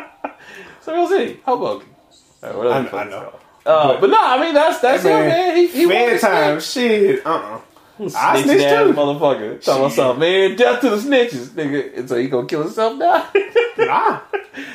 Circle 0.81 1.07
City, 1.07 1.39
Hoboken. 1.45 1.87
Or 2.41 2.57
whatever 2.57 2.73
I 2.75 2.81
know- 2.81 2.89
fuck 2.89 2.99
I 3.07 3.09
know. 3.09 3.33
Uh, 3.65 4.01
but 4.01 4.09
no, 4.09 4.17
I 4.19 4.41
mean 4.41 4.53
that's 4.53 4.79
that's 4.79 5.03
Hey, 5.03 5.09
him, 5.21 5.27
man. 5.27 5.55
He, 5.55 5.67
he 5.67 5.85
Fan 5.87 6.01
wanted 6.01 6.13
to 6.15 6.19
time. 6.19 6.59
snitch. 6.59 6.89
Shit. 7.19 7.25
Uh 7.25 7.29
uh 7.29 7.59
I 8.17 8.41
Snitch 8.41 8.45
snitch 8.57 8.61
ass 8.63 8.87
too. 8.87 8.93
motherfucker. 8.93 9.63
Talking 9.63 9.79
about 9.81 9.87
Shit. 9.91 9.95
something, 9.95 10.19
man. 10.19 10.55
Death 10.57 10.81
to 10.81 10.89
the 10.89 10.97
snitches, 10.97 11.47
nigga. 11.49 11.97
And 11.99 12.09
so 12.09 12.17
he 12.17 12.27
gonna 12.27 12.47
kill 12.47 12.63
himself 12.63 12.97
now. 12.97 13.29
Nah. 13.75 14.19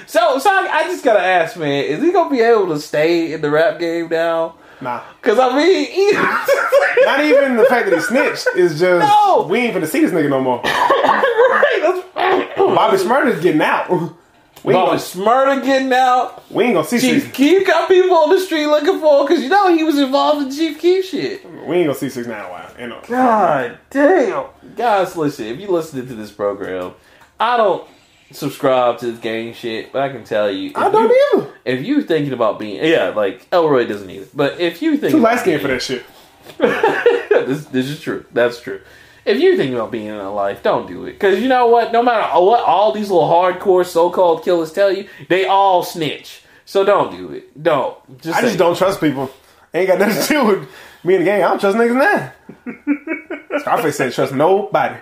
so, 0.09 0.39
so 0.41 0.51
I, 0.51 0.69
I 0.73 0.83
just 0.89 1.05
gotta 1.05 1.21
ask, 1.23 1.57
man, 1.57 1.85
is 1.85 2.03
he 2.03 2.11
gonna 2.13 2.29
be 2.31 2.41
able 2.41 2.67
to 2.69 2.81
stay 2.81 3.33
in 3.33 3.41
the 3.43 3.49
rap 3.51 3.79
game 3.79 4.09
now? 4.09 4.57
Nah. 4.81 5.03
Cause 5.23 5.39
I 5.39 5.57
mean, 5.57 5.91
he, 5.91 6.13
Not 7.05 7.21
even 7.25 7.57
the 7.57 7.65
fact 7.65 7.89
that 7.91 7.95
he 7.97 8.01
snitched 8.01 8.49
is 8.57 8.79
just 8.79 9.07
No. 9.07 9.47
we 9.49 9.59
ain't 9.61 9.75
finna 9.75 9.87
see 9.87 10.01
this 10.01 10.13
nigga 10.13 10.29
no 10.31 10.41
more. 10.41 10.61
right, 10.65 12.53
Bobby 12.57 12.97
Shmurda's 12.97 13.41
getting 13.43 13.63
out. 13.63 14.15
We 14.65 14.75
Bobby 14.75 14.99
gonna, 14.99 14.99
Shmurda 15.01 15.65
getting 15.65 15.93
out. 15.93 16.51
we 16.51 16.65
ain't 16.65 16.75
gonna 16.75 16.87
see 16.87 16.99
Chief 16.99 17.23
six. 17.23 17.37
Keef 17.37 17.65
got 17.65 17.89
people 17.89 18.13
on 18.17 18.29
the 18.31 18.41
street 18.41 18.67
looking 18.67 18.99
for 18.99 19.25
because 19.25 19.41
you 19.41 19.49
know 19.49 19.73
he 19.75 19.85
was 19.85 19.97
involved 19.97 20.43
in 20.47 20.51
Chief 20.53 20.81
Keef 20.81 21.05
shit. 21.05 21.45
We 21.65 21.77
ain't 21.77 21.87
gonna 21.87 21.95
see 21.97 22.09
six 22.09 22.27
nine 22.27 22.43
while. 22.51 22.69
You 22.77 22.89
know. 22.89 23.01
God 23.07 23.79
damn. 23.91 24.47
Guys, 24.77 25.17
listen, 25.17 25.47
if 25.47 25.61
you 25.61 25.69
listening 25.69 26.09
to 26.09 26.15
this 26.17 26.33
program, 26.33 26.93
I 27.39 27.57
don't 27.57 27.89
subscribe 28.31 28.99
to 28.99 29.13
this 29.13 29.21
gang 29.21 29.55
shit, 29.55 29.93
but 29.93 30.03
I 30.03 30.09
can 30.11 30.25
tell 30.25 30.51
you. 30.51 30.73
I 30.75 30.87
if 30.87 30.93
don't 30.93 31.09
you, 31.09 31.31
either. 31.37 31.51
If 31.65 31.87
you 31.87 32.03
thinking 32.03 32.33
about 32.33 32.59
being, 32.59 32.85
yeah, 32.85 33.09
like 33.09 33.47
Elroy 33.53 33.87
doesn't 33.87 34.09
either. 34.09 34.27
But 34.35 34.61
if 34.61 34.83
you 34.83 34.97
think 34.97 35.13
Too 35.13 35.21
light 35.21 35.41
skinned 35.41 35.63
for 35.63 35.69
that 35.69 35.83
shit. 35.83 36.05
this, 36.59 37.67
this 37.67 37.89
is 37.89 38.01
true. 38.01 38.25
That's 38.33 38.61
true. 38.61 38.81
If 39.25 39.41
you 39.41 39.57
think 39.57 39.75
about 39.75 39.91
being 39.91 40.07
in 40.07 40.15
a 40.15 40.33
life, 40.33 40.63
don't 40.63 40.87
do 40.87 41.05
it. 41.05 41.13
Because 41.13 41.41
you 41.41 41.49
know 41.49 41.67
what? 41.67 41.93
No 41.93 42.03
matter 42.03 42.41
what 42.41 42.65
all 42.65 42.93
these 42.93 43.11
little 43.11 43.29
hardcore 43.29 43.85
so-called 43.85 44.43
killers 44.43 44.73
tell 44.73 44.91
you, 44.91 45.07
they 45.29 45.45
all 45.45 45.83
snitch. 45.83 46.43
So 46.65 46.85
don't 46.85 47.11
do 47.15 47.33
it. 47.33 47.63
Don't. 47.63 47.97
Just 48.21 48.39
I 48.39 48.41
just 48.41 48.53
say- 48.55 48.59
don't 48.59 48.77
trust 48.77 49.01
people. 49.01 49.31
Ain't 49.75 49.89
got 49.89 49.99
nothing 49.99 50.23
to 50.23 50.29
do 50.29 50.45
with 50.47 50.69
me 51.05 51.15
and 51.17 51.23
the 51.23 51.25
gang. 51.27 51.43
I 51.43 51.49
don't 51.49 51.61
trust 51.61 51.77
niggas 51.77 52.33
now. 52.67 53.59
Scarface 53.59 53.97
said 53.97 54.13
trust 54.13 54.33
nobody. 54.35 54.97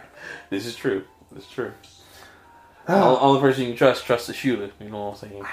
This 0.51 0.67
is 0.67 0.75
true. 0.75 1.05
This 1.31 1.45
is 1.45 1.51
true. 1.51 1.73
Only, 2.88 3.20
only 3.20 3.40
person 3.40 3.62
you 3.62 3.68
can 3.70 3.77
trust, 3.77 4.05
trust 4.05 4.27
the 4.29 4.35
shooter. 4.35 4.70
You 4.81 4.90
know 4.90 5.07
what 5.07 5.22
I'm 5.22 5.29
saying? 5.29 5.44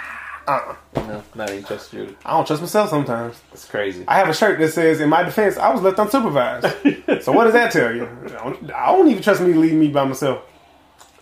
Uh-uh. 0.48 0.76
No, 0.96 1.24
not 1.36 1.50
even 1.50 1.63
trust 1.63 1.91
the 1.91 1.98
shooter. 1.98 2.15
I 2.26 2.32
don't 2.32 2.46
trust 2.46 2.62
myself 2.62 2.89
sometimes. 2.89 3.41
It's 3.54 3.65
crazy. 3.65 4.04
I 4.08 4.17
have 4.17 4.30
a 4.30 4.34
shirt 4.34 4.60
that 4.60 4.72
says, 4.74 5.00
"In 5.00 5.10
my 5.10 5.24
defense, 5.24 5.58
I 5.58 5.72
was 5.72 5.82
left 5.82 5.98
unsupervised." 5.98 7.24
so 7.24 7.32
what 7.32 7.46
does 7.46 7.54
that 7.54 7.72
tell 7.72 7.96
you? 7.96 8.04
I 8.26 8.28
don't, 8.30 8.72
I 8.72 8.86
don't 8.88 9.08
even 9.08 9.24
trust 9.24 9.41
me 9.41 9.54
to 9.54 9.60
leave 9.60 9.74
me 9.74 9.88
by 9.88 10.06
myself. 10.06 10.43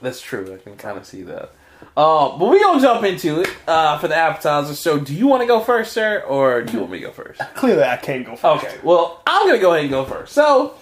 That's 0.01 0.19
true. 0.21 0.53
I 0.53 0.57
can 0.57 0.75
kind 0.75 0.97
of 0.97 1.05
see 1.05 1.21
that. 1.23 1.51
Uh, 1.95 2.37
but 2.37 2.47
we 2.47 2.59
gonna 2.59 2.81
jump 2.81 3.03
into 3.03 3.41
it 3.41 3.49
uh, 3.67 3.97
for 3.99 4.07
the 4.07 4.15
appetizer. 4.15 4.73
So, 4.75 4.99
do 4.99 5.13
you 5.13 5.27
want 5.27 5.41
to 5.41 5.47
go 5.47 5.59
first, 5.59 5.93
sir, 5.93 6.21
or 6.21 6.61
do 6.63 6.73
you 6.73 6.79
want 6.79 6.91
me 6.91 6.99
to 6.99 7.05
go 7.05 7.11
first? 7.11 7.39
Clearly, 7.55 7.83
I 7.83 7.97
can't 7.97 8.25
go 8.25 8.35
first. 8.35 8.65
Okay. 8.65 8.77
Well, 8.83 9.21
I'm 9.25 9.47
gonna 9.47 9.59
go 9.59 9.71
ahead 9.71 9.81
and 9.83 9.91
go 9.91 10.05
first. 10.05 10.33
So, 10.33 10.75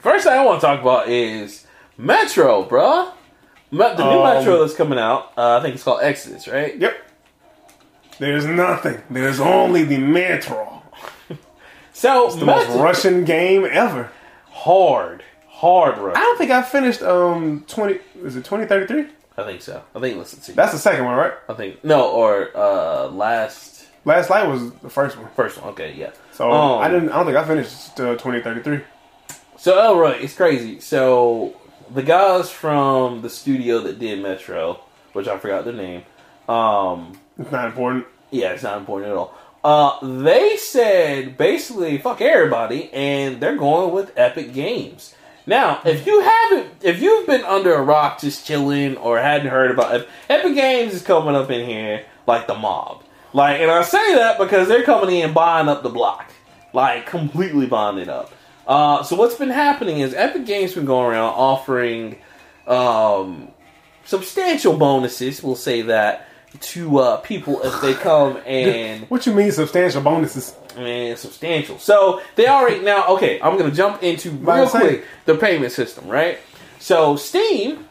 first 0.00 0.24
thing 0.24 0.32
I 0.32 0.44
want 0.44 0.60
to 0.60 0.66
talk 0.66 0.80
about 0.80 1.08
is 1.08 1.66
Metro, 1.96 2.64
bruh. 2.64 3.12
The 3.70 3.94
new 3.96 4.20
Um, 4.22 4.34
Metro 4.38 4.60
that's 4.60 4.74
coming 4.74 4.98
out. 4.98 5.32
Uh, 5.36 5.58
I 5.58 5.62
think 5.62 5.74
it's 5.74 5.84
called 5.84 6.00
Exodus, 6.02 6.48
right? 6.48 6.76
Yep. 6.76 6.96
There's 8.18 8.46
nothing. 8.46 9.00
There's 9.10 9.40
only 9.40 9.84
the 9.84 9.98
Metro. 9.98 10.82
So, 11.92 12.30
The 12.30 12.44
most 12.46 12.68
Russian 12.78 13.24
game 13.24 13.66
ever. 13.68 14.10
hard, 14.50 15.24
hard 15.48 15.94
I 15.98 16.20
don't 16.20 16.38
think 16.38 16.52
I 16.52 16.62
finished 16.62 17.02
um 17.02 17.64
twenty. 17.66 17.98
Is 18.22 18.36
it 18.36 18.44
twenty 18.44 18.66
thirty 18.66 18.86
three? 18.86 19.08
I 19.36 19.42
think 19.42 19.62
so. 19.62 19.82
I 19.96 19.98
think 19.98 20.16
let's 20.16 20.30
see. 20.40 20.52
That's 20.52 20.70
the 20.72 20.78
second 20.78 21.04
one, 21.06 21.16
right? 21.16 21.32
I 21.48 21.54
think 21.54 21.82
no, 21.84 22.08
or 22.12 22.56
uh, 22.56 23.08
last 23.08 23.86
Last 24.04 24.30
Light 24.30 24.46
was 24.46 24.70
the 24.74 24.88
first 24.88 25.16
one. 25.18 25.28
first 25.34 25.60
one. 25.60 25.70
Okay, 25.70 25.92
yeah. 25.96 26.10
So 26.32 26.48
Um, 26.52 26.80
I 26.82 26.88
didn't. 26.88 27.08
I 27.10 27.16
don't 27.16 27.26
think 27.26 27.36
I 27.36 27.44
finished 27.44 27.98
uh, 27.98 28.14
twenty 28.14 28.42
thirty 28.42 28.62
three. 28.62 28.80
So 29.56 29.76
Elroy, 29.76 30.18
it's 30.20 30.34
crazy. 30.36 30.78
So 30.78 31.56
the 31.94 32.02
guys 32.02 32.50
from 32.50 33.22
the 33.22 33.30
studio 33.30 33.80
that 33.80 33.98
did 33.98 34.22
Metro, 34.22 34.80
which 35.12 35.28
I 35.28 35.38
forgot 35.38 35.64
their 35.64 35.74
name, 35.74 36.02
um, 36.48 37.18
It's 37.38 37.50
not 37.52 37.66
important. 37.66 38.06
yeah, 38.30 38.52
it's 38.52 38.62
not 38.62 38.78
important 38.78 39.10
at 39.12 39.16
all. 39.16 39.34
Uh, 39.64 39.98
they 40.22 40.56
said 40.56 41.36
basically 41.36 41.98
fuck 41.98 42.20
everybody, 42.20 42.90
and 42.92 43.40
they're 43.40 43.56
going 43.56 43.92
with 43.92 44.12
Epic 44.16 44.52
Games. 44.52 45.14
Now, 45.46 45.80
if 45.84 46.06
you 46.06 46.20
haven't, 46.20 46.68
if 46.82 47.00
you've 47.00 47.26
been 47.26 47.44
under 47.44 47.74
a 47.74 47.82
rock 47.82 48.20
just 48.20 48.46
chilling 48.46 48.96
or 48.98 49.18
hadn't 49.18 49.48
heard 49.48 49.70
about 49.70 49.94
it, 49.96 50.08
Epic 50.28 50.54
Games 50.54 50.94
is 50.94 51.02
coming 51.02 51.34
up 51.34 51.50
in 51.50 51.66
here 51.66 52.04
like 52.26 52.46
the 52.46 52.54
mob. 52.54 53.02
Like, 53.32 53.60
and 53.60 53.70
I 53.70 53.82
say 53.82 54.14
that 54.14 54.38
because 54.38 54.68
they're 54.68 54.84
coming 54.84 55.16
in 55.16 55.32
buying 55.32 55.68
up 55.68 55.82
the 55.82 55.88
block, 55.88 56.30
like 56.72 57.06
completely 57.06 57.66
buying 57.66 57.98
it 57.98 58.08
up. 58.08 58.30
Uh, 58.68 59.02
so 59.02 59.16
what's 59.16 59.34
been 59.34 59.48
happening 59.48 60.00
is 60.00 60.12
Epic 60.12 60.44
Games 60.44 60.74
been 60.74 60.84
going 60.84 61.06
around 61.10 61.32
offering 61.32 62.18
um, 62.66 63.48
substantial 64.04 64.76
bonuses. 64.76 65.42
We'll 65.42 65.56
say 65.56 65.82
that 65.82 66.28
to 66.60 66.98
uh, 66.98 67.16
people 67.18 67.62
if 67.62 67.80
they 67.80 67.94
come 67.94 68.38
and 68.46 69.08
What 69.08 69.26
you 69.26 69.32
mean 69.32 69.52
substantial 69.52 70.02
bonuses? 70.02 70.54
Man, 70.76 71.16
substantial. 71.16 71.78
So 71.78 72.20
they 72.36 72.46
already 72.46 72.80
now. 72.80 73.06
Okay, 73.08 73.40
I'm 73.40 73.56
gonna 73.56 73.72
jump 73.72 74.02
into 74.02 74.30
real 74.30 74.68
quick 74.68 75.04
the 75.24 75.34
payment 75.34 75.72
system, 75.72 76.06
right? 76.06 76.38
So 76.78 77.16
Steam, 77.16 77.88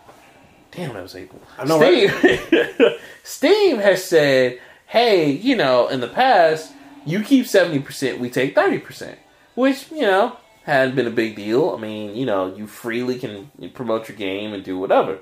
damn, 0.71 0.93
that 0.93 1.03
was 1.03 1.15
April. 1.15 1.41
I 1.57 1.65
know, 1.65 1.79
Steam, 1.79 2.91
Steam 3.23 3.77
has 3.79 4.03
said, 4.05 4.59
hey, 4.85 5.31
you 5.31 5.55
know, 5.55 5.87
in 5.87 5.99
the 5.99 6.07
past, 6.07 6.71
you 7.03 7.23
keep 7.23 7.47
seventy 7.47 7.79
percent, 7.79 8.19
we 8.19 8.29
take 8.29 8.55
thirty 8.55 8.77
percent, 8.77 9.19
which 9.55 9.91
you 9.91 10.03
know 10.03 10.37
hadn't 10.67 10.95
been 10.95 11.07
a 11.07 11.11
big 11.11 11.35
deal. 11.35 11.73
I 11.75 11.79
mean, 11.79 12.15
you 12.15 12.25
know, 12.25 12.53
you 12.53 12.67
freely 12.67 13.17
can 13.17 13.49
promote 13.73 14.09
your 14.09 14.17
game 14.17 14.53
and 14.53 14.63
do 14.63 14.77
whatever. 14.77 15.19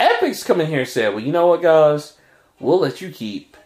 Epic's 0.00 0.42
come 0.42 0.60
in 0.60 0.66
here 0.66 0.80
and 0.80 0.88
said, 0.88 1.14
well, 1.14 1.22
you 1.22 1.30
know 1.30 1.46
what, 1.46 1.62
guys, 1.62 2.16
we'll 2.58 2.80
let 2.80 3.00
you 3.00 3.10
keep. 3.10 3.56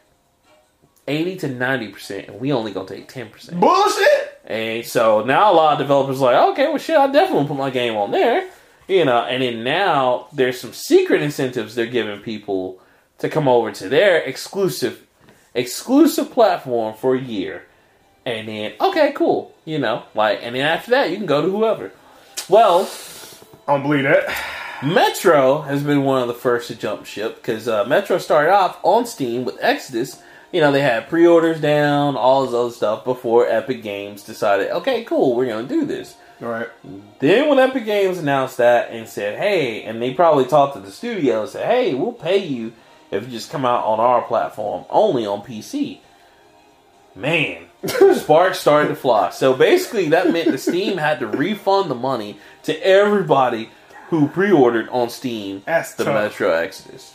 80 1.07 1.37
to 1.37 1.49
90% 1.49 2.29
and 2.29 2.39
we 2.39 2.53
only 2.53 2.71
gonna 2.71 2.87
take 2.87 3.11
10%. 3.11 3.59
Bullshit. 3.59 4.41
And 4.45 4.85
so 4.85 5.25
now 5.25 5.51
a 5.51 5.55
lot 5.55 5.73
of 5.73 5.79
developers 5.79 6.21
are 6.21 6.33
like, 6.33 6.53
okay, 6.53 6.69
well, 6.69 6.79
shit, 6.79 6.99
I 6.99 7.07
definitely 7.11 7.49
put 7.49 7.57
my 7.57 7.71
game 7.71 7.97
on 7.97 8.11
there, 8.11 8.51
you 8.87 9.07
know. 9.07 9.23
And 9.23 9.43
then 9.43 9.65
now 9.65 10.27
there's 10.33 10.61
some 10.61 10.75
secret 10.75 11.23
incentives 11.23 11.75
they're 11.75 11.87
giving 11.87 12.21
people 12.21 12.81
to 13.19 13.29
come 13.29 13.49
over 13.49 13.73
to 13.73 13.89
their 13.89 14.19
exclusive, 14.19 15.07
exclusive 15.55 16.31
platform 16.31 16.95
for 16.95 17.15
a 17.15 17.21
year, 17.21 17.67
And 18.29 18.47
then, 18.47 18.75
okay, 18.79 19.13
cool. 19.13 19.55
You 19.65 19.79
know, 19.79 20.03
like, 20.15 20.41
and 20.43 20.55
then 20.55 20.67
after 20.67 20.91
that, 20.91 21.11
you 21.11 21.17
can 21.17 21.27
go 21.27 21.41
to 21.41 21.51
whoever. 21.51 21.93
Well, 22.49 22.91
I 23.67 23.73
don't 23.73 23.83
believe 23.83 24.05
that. 24.05 24.29
Metro 24.83 25.63
has 25.63 25.83
been 25.83 26.05
one 26.05 26.21
of 26.23 26.29
the 26.29 26.35
first 26.35 26.69
to 26.69 26.75
jump 26.75 27.07
ship 27.07 27.37
because 27.37 27.67
uh, 27.67 27.85
Metro 27.85 28.19
started 28.19 28.53
off 28.53 28.79
on 28.83 29.07
Steam 29.07 29.45
with 29.45 29.57
Exodus. 29.61 30.23
You 30.53 30.61
know, 30.61 30.71
they 30.71 30.83
had 30.83 31.09
pre 31.09 31.27
orders 31.27 31.61
down, 31.61 32.17
all 32.17 32.45
this 32.45 32.55
other 32.55 32.71
stuff 32.71 33.05
before 33.05 33.47
Epic 33.49 33.83
Games 33.83 34.23
decided, 34.23 34.71
okay, 34.71 35.05
cool, 35.05 35.35
we're 35.35 35.47
going 35.47 35.67
to 35.67 35.75
do 35.75 35.85
this. 35.85 36.17
All 36.41 36.49
right. 36.49 36.69
Then 37.19 37.49
when 37.49 37.59
Epic 37.59 37.85
Games 37.85 38.19
announced 38.19 38.59
that 38.59 38.91
and 38.91 39.09
said, 39.09 39.39
hey, 39.39 39.83
and 39.83 40.01
they 40.01 40.15
probably 40.15 40.45
talked 40.45 40.75
to 40.75 40.81
the 40.81 40.93
studio 40.93 41.43
and 41.43 41.51
said, 41.51 41.67
hey, 41.67 41.95
we'll 41.95 42.13
pay 42.13 42.39
you 42.39 42.73
if 43.11 43.25
you 43.25 43.31
just 43.31 43.51
come 43.51 43.65
out 43.65 43.85
on 43.85 43.99
our 43.99 44.23
platform 44.23 44.85
only 44.91 45.27
on 45.27 45.43
PC. 45.43 46.01
Man, 47.15 47.65
sparks 48.15 48.61
started 48.61 48.89
to 48.89 48.95
fly. 48.95 49.31
So 49.31 49.55
basically, 49.55 50.09
that 50.11 50.33
meant 50.33 50.51
the 50.53 50.59
Steam 50.59 50.99
had 50.99 51.21
to 51.21 51.27
refund 51.27 51.91
the 51.91 51.95
money 51.95 52.39
to 52.65 52.77
everybody 52.87 53.71
who 54.09 54.29
pre-ordered 54.29 54.89
on 54.91 55.11
Steam 55.11 55.63
That's 55.67 55.95
the 55.95 56.05
tough. 56.05 56.15
Metro 56.15 56.51
Exodus. 56.51 57.15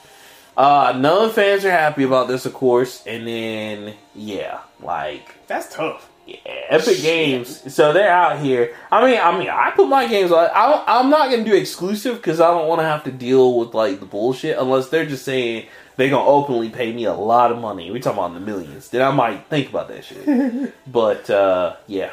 Uh, 0.55 0.93
none 0.97 1.23
of 1.23 1.29
the 1.29 1.33
fans 1.33 1.65
are 1.65 1.71
happy 1.71 2.03
about 2.03 2.27
this, 2.27 2.45
of 2.45 2.53
course. 2.53 3.03
And 3.07 3.25
then, 3.27 3.95
yeah, 4.13 4.59
like 4.81 5.35
That's 5.47 5.73
tough. 5.73 6.07
yeah, 6.27 6.35
Epic 6.69 7.01
Games. 7.01 7.73
So 7.73 7.91
they're 7.91 8.11
out 8.11 8.39
here. 8.39 8.75
I 8.91 9.03
mean, 9.09 9.19
I 9.19 9.35
mean, 9.37 9.49
I 9.49 9.71
put 9.71 9.87
my 9.87 10.07
games 10.07 10.31
on. 10.31 10.49
I 10.53 10.83
I'm 10.85 11.09
not 11.09 11.31
gonna 11.31 11.43
do 11.43 11.55
exclusive 11.55 12.17
because 12.17 12.39
I 12.39 12.51
don't 12.51 12.67
want 12.67 12.81
to 12.81 12.85
have 12.85 13.03
to 13.05 13.11
deal 13.11 13.57
with 13.57 13.73
like 13.73 13.99
the 13.99 14.05
bullshit 14.05 14.57
unless 14.59 14.89
they're 14.89 15.07
just 15.07 15.25
saying 15.25 15.65
they're 15.95 16.09
gonna 16.09 16.25
openly 16.25 16.69
pay 16.69 16.91
me 16.93 17.05
a 17.05 17.13
lot 17.13 17.51
of 17.51 17.59
money. 17.59 17.91
We 17.91 17.99
talking 17.99 18.19
about 18.19 18.33
the 18.33 18.39
millions. 18.39 18.89
Then 18.89 19.01
I 19.01 19.11
might 19.11 19.47
think 19.47 19.69
about 19.69 19.87
that 19.89 20.03
shit. 20.05 20.73
but 20.87 21.29
uh, 21.29 21.75
yeah. 21.87 22.11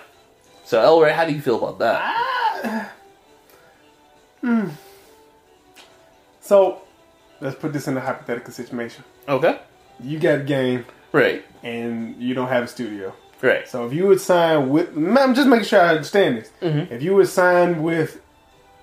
So 0.64 0.80
Elroy, 0.82 1.12
how 1.12 1.24
do 1.24 1.32
you 1.32 1.40
feel 1.40 1.56
about 1.66 1.78
that? 1.80 2.92
So 6.40 6.82
let's 7.40 7.56
put 7.56 7.72
this 7.72 7.88
in 7.88 7.96
a 7.96 8.00
hypothetical 8.00 8.52
situation. 8.52 9.04
Okay. 9.28 9.58
You 10.02 10.18
got 10.18 10.40
a 10.40 10.42
game 10.44 10.84
Right. 11.12 11.44
and 11.62 12.20
you 12.22 12.34
don't 12.34 12.48
have 12.48 12.64
a 12.64 12.66
studio. 12.68 13.14
Right. 13.42 13.66
So 13.68 13.86
if 13.86 13.92
you 13.92 14.06
would 14.06 14.20
sign 14.20 14.68
with, 14.70 14.96
I'm 14.96 15.34
just 15.34 15.48
making 15.48 15.64
sure 15.66 15.80
I 15.80 15.88
understand 15.90 16.38
this. 16.38 16.50
Mhm. 16.60 16.90
If 16.90 17.02
you 17.02 17.14
would 17.14 17.28
sign 17.28 17.82
with 17.82 18.20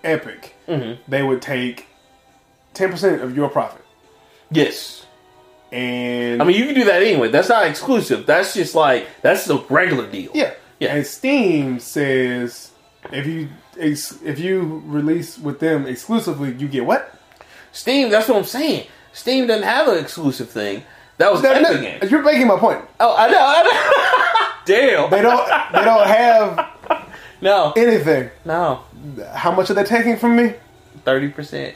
Epic, 0.04 0.56
Mhm. 0.68 0.98
they 1.08 1.24
would 1.24 1.42
take 1.42 1.88
ten 2.74 2.90
percent 2.92 3.22
of 3.22 3.36
your 3.36 3.50
profit. 3.50 3.82
Yes. 4.52 5.06
And 5.72 6.42
I 6.42 6.46
mean, 6.46 6.56
you 6.58 6.66
can 6.66 6.76
do 6.76 6.86
that 6.86 7.02
anyway. 7.02 7.28
That's 7.30 7.50
not 7.50 7.66
exclusive. 7.68 8.26
That's 8.26 8.54
just 8.54 8.74
like 8.76 9.08
that's 9.22 9.46
the 9.46 9.58
regular 9.70 10.10
deal. 10.10 10.32
yeah, 10.34 10.54
Yeah. 10.80 10.96
And 10.96 11.06
Steam 11.06 11.80
says 11.80 12.72
if 13.12 13.26
you 13.28 13.50
if 13.76 14.40
you 14.40 14.82
release 14.86 15.38
with 15.38 15.60
them 15.60 15.86
exclusively, 15.86 16.54
you 16.54 16.68
get 16.68 16.86
what? 16.86 17.14
Steam. 17.74 18.10
That's 18.10 18.28
what 18.30 18.38
I'm 18.38 18.44
saying. 18.46 18.88
Steam 19.14 19.48
doesn't 19.48 19.64
have 19.68 19.88
an 19.90 19.98
exclusive 19.98 20.50
thing. 20.50 20.84
That 21.18 21.32
was 21.32 21.42
No, 21.44 21.52
Epic 21.52 22.02
no, 22.02 22.08
you're 22.08 22.22
making 22.24 22.48
my 22.48 22.58
point. 22.60 22.80
Oh, 23.00 23.16
I 23.18 23.28
know. 23.30 23.40
I 23.40 23.64
know. 23.64 24.54
Damn. 24.66 25.10
They 25.12 25.22
don't 25.22 25.48
they 25.74 25.84
don't 25.84 26.08
have 26.08 26.70
No. 27.42 27.74
anything. 27.76 28.30
No. 28.46 28.84
How 29.34 29.52
much 29.52 29.70
are 29.70 29.74
they 29.74 29.84
taking 29.84 30.16
from 30.18 30.36
me? 30.38 30.54
Thirty 31.04 31.28
percent. 31.30 31.76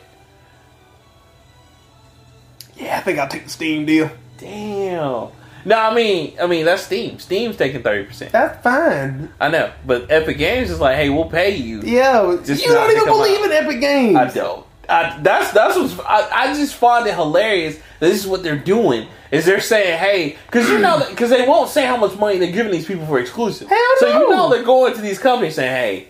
Yeah, 2.82 2.98
I 2.98 3.02
think 3.02 3.20
I'll 3.20 3.28
take 3.28 3.44
the 3.46 3.50
Steam 3.50 3.86
deal. 3.86 4.10
Damn. 4.38 5.30
No, 5.64 5.78
I 5.78 5.94
mean, 5.94 6.34
I 6.42 6.48
mean 6.48 6.66
that's 6.66 6.84
Steam. 6.84 7.20
Steam's 7.20 7.56
taking 7.56 7.84
thirty 7.84 8.06
percent. 8.08 8.32
That's 8.32 8.62
fine. 8.64 9.30
I 9.40 9.50
know, 9.50 9.72
but 9.86 10.10
Epic 10.12 10.38
Games 10.38 10.72
is 10.72 10.80
like, 10.80 10.96
hey, 10.96 11.10
we'll 11.10 11.30
pay 11.30 11.56
you. 11.56 11.82
Yeah, 11.82 12.38
Just 12.44 12.66
you 12.66 12.74
don't 12.74 12.92
even 12.92 13.06
believe 13.06 13.40
out. 13.40 13.46
in 13.46 13.52
Epic 13.52 13.80
Games. 13.80 14.18
I 14.18 14.30
don't. 14.32 14.66
I, 14.90 15.20
that's 15.22 15.52
that's 15.52 15.78
what's. 15.78 15.98
I, 16.00 16.30
I 16.32 16.54
just 16.56 16.76
find 16.76 17.06
it 17.08 17.14
hilarious. 17.14 17.76
That 18.00 18.10
this 18.10 18.20
is 18.20 18.28
what 18.28 18.42
they're 18.44 18.58
doing. 18.58 19.08
Is 19.30 19.46
they're 19.46 19.62
saying, 19.62 19.98
hey, 20.00 20.38
because 20.48 20.68
you 20.70 20.80
know, 20.80 21.06
because 21.10 21.30
they 21.30 21.48
won't 21.48 21.70
say 21.70 21.86
how 21.86 21.96
much 21.96 22.18
money 22.18 22.38
they're 22.38 22.52
giving 22.52 22.72
these 22.72 22.86
people 22.86 23.06
for 23.06 23.20
exclusive. 23.20 23.70
Hell 23.70 23.80
so 24.00 24.08
you 24.08 24.30
know 24.30 24.50
they're 24.50 24.64
going 24.64 24.94
to 24.96 25.02
these 25.02 25.20
companies 25.20 25.56
saying, 25.56 25.72
hey, 25.72 26.08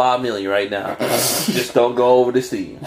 five 0.00 0.22
million 0.22 0.50
right 0.50 0.70
now. 0.70 0.94
just 0.98 1.74
don't 1.74 1.94
go 1.94 2.20
over 2.20 2.32
the 2.32 2.40
Steam. 2.40 2.78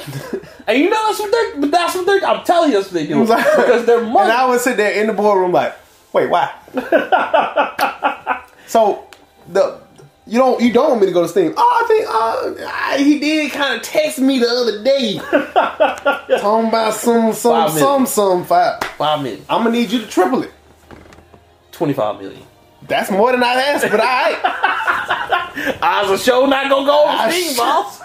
and 0.68 0.78
you 0.80 0.90
know 0.90 1.06
that's 1.08 1.20
what 1.20 1.32
they're. 1.32 1.62
But 1.62 1.70
that's 1.72 1.94
what 1.96 2.06
they're. 2.08 2.26
I'm 2.26 2.44
telling 2.44 2.72
you, 2.72 2.78
that's 2.78 2.92
what 2.92 2.96
they 3.02 3.06
do 3.08 3.20
because 3.22 3.86
they're 3.86 4.02
money. 4.04 4.30
And 4.30 4.32
I 4.32 4.48
would 4.50 4.60
sit 4.62 4.78
there 4.78 4.92
in 5.00 5.06
the 5.08 5.14
boardroom 5.14 5.52
like, 5.52 5.76
wait, 6.12 6.28
why? 6.30 6.52
so 8.68 9.08
the 9.48 9.80
you 10.26 10.40
don't 10.40 10.60
you 10.62 10.74
don't 10.74 10.90
want 10.90 11.02
me 11.02 11.08
to 11.08 11.14
go 11.14 11.22
to 11.22 11.28
Steam? 11.30 11.54
Oh, 11.56 11.80
I 11.84 11.88
think 11.88 12.08
uh, 12.08 12.68
I- 12.74 12.98
he 12.98 13.20
did 13.20 13.52
kind 13.52 13.76
of 13.76 13.84
text 13.84 14.18
me 14.20 14.40
the 14.40 14.48
other 14.48 14.84
day, 14.84 15.18
talking 16.40 16.70
about 16.70 16.94
some 16.96 17.34
some 17.34 17.52
Five 17.70 17.72
some 17.80 18.06
some 18.08 18.44
five. 18.46 18.84
five 18.98 19.22
million. 19.22 19.46
I'm 19.50 19.64
gonna 19.64 19.76
need 19.78 19.92
you 19.92 20.00
to 20.00 20.08
triple 20.08 20.42
it. 20.44 20.52
Twenty-five 21.72 22.20
million. 22.20 22.42
That's 22.88 23.12
more 23.12 23.32
than 23.32 23.44
I 23.44 23.54
asked, 23.54 23.90
but 23.90 24.02
I 24.02 24.73
I 25.82 26.06
was 26.10 26.22
a 26.22 26.24
show 26.24 26.46
not 26.46 26.70
gonna 26.70 26.86
go 26.86 27.04
over 27.04 27.10
Ah, 27.12 27.30
Steam, 27.30 27.56
boss. 27.58 28.00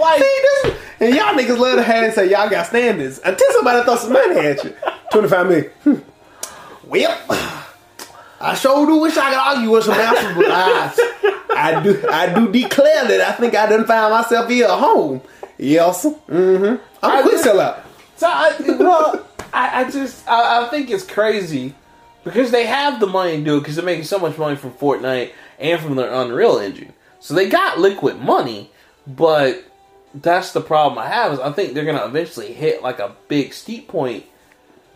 like 0.00 0.22
see 0.22 0.40
this. 0.62 0.76
And 1.00 1.14
y'all 1.14 1.34
niggas 1.34 1.58
love 1.58 1.76
to 1.76 1.82
have 1.82 2.04
and 2.04 2.12
say 2.14 2.30
y'all 2.30 2.48
got 2.48 2.66
standards 2.66 3.20
until 3.24 3.52
somebody 3.52 3.82
throw 3.84 3.96
some 3.96 4.12
money 4.12 4.36
at 4.38 4.64
you. 4.64 4.74
Twenty 5.10 5.28
five 5.28 5.46
million. 5.48 5.70
Hmm. 5.84 5.94
Well, 6.86 7.18
I 8.40 8.54
sure 8.54 8.86
do 8.86 8.96
wish 8.98 9.16
I 9.16 9.30
could 9.30 9.38
argue 9.38 9.70
with 9.70 9.84
some 9.84 9.94
answers, 9.94 10.34
but 10.36 10.46
I, 10.50 10.92
I 11.56 11.82
do 11.82 12.04
I 12.10 12.34
do 12.34 12.50
declare 12.52 13.04
that 13.06 13.20
I 13.20 13.32
think 13.32 13.54
I 13.54 13.66
done 13.68 13.84
found 13.86 14.12
myself 14.12 14.48
here 14.50 14.66
at 14.66 14.78
home. 14.78 15.20
Yes. 15.58 16.04
Mm-hmm. 16.04 16.82
I'm 17.02 17.10
I 17.10 17.20
a 17.20 17.22
quick 17.22 17.36
sellout. 17.36 17.80
So 18.16 18.26
I, 18.28 18.54
well, 18.78 19.26
I, 19.52 19.80
I 19.84 19.90
just 19.90 20.28
I, 20.28 20.64
I 20.66 20.68
think 20.70 20.90
it's 20.90 21.04
crazy 21.04 21.74
because 22.24 22.50
they 22.50 22.66
have 22.66 23.00
the 23.00 23.06
money 23.06 23.38
to 23.38 23.44
do 23.44 23.56
it 23.56 23.60
because 23.60 23.76
they're 23.76 23.84
making 23.84 24.04
so 24.04 24.18
much 24.18 24.36
money 24.38 24.56
from 24.56 24.72
Fortnite 24.72 25.32
and 25.62 25.80
from 25.80 25.96
their 25.96 26.12
Unreal 26.12 26.58
Engine. 26.58 26.92
So 27.20 27.34
they 27.34 27.48
got 27.48 27.78
liquid 27.78 28.18
money, 28.18 28.70
but 29.06 29.64
that's 30.14 30.52
the 30.52 30.60
problem 30.60 30.98
I 30.98 31.08
have 31.08 31.32
is 31.32 31.40
I 31.40 31.52
think 31.52 31.74
they're 31.74 31.84
gonna 31.84 32.04
eventually 32.04 32.52
hit 32.52 32.82
like 32.82 32.98
a 32.98 33.14
big 33.28 33.54
steep 33.54 33.88
point 33.88 34.24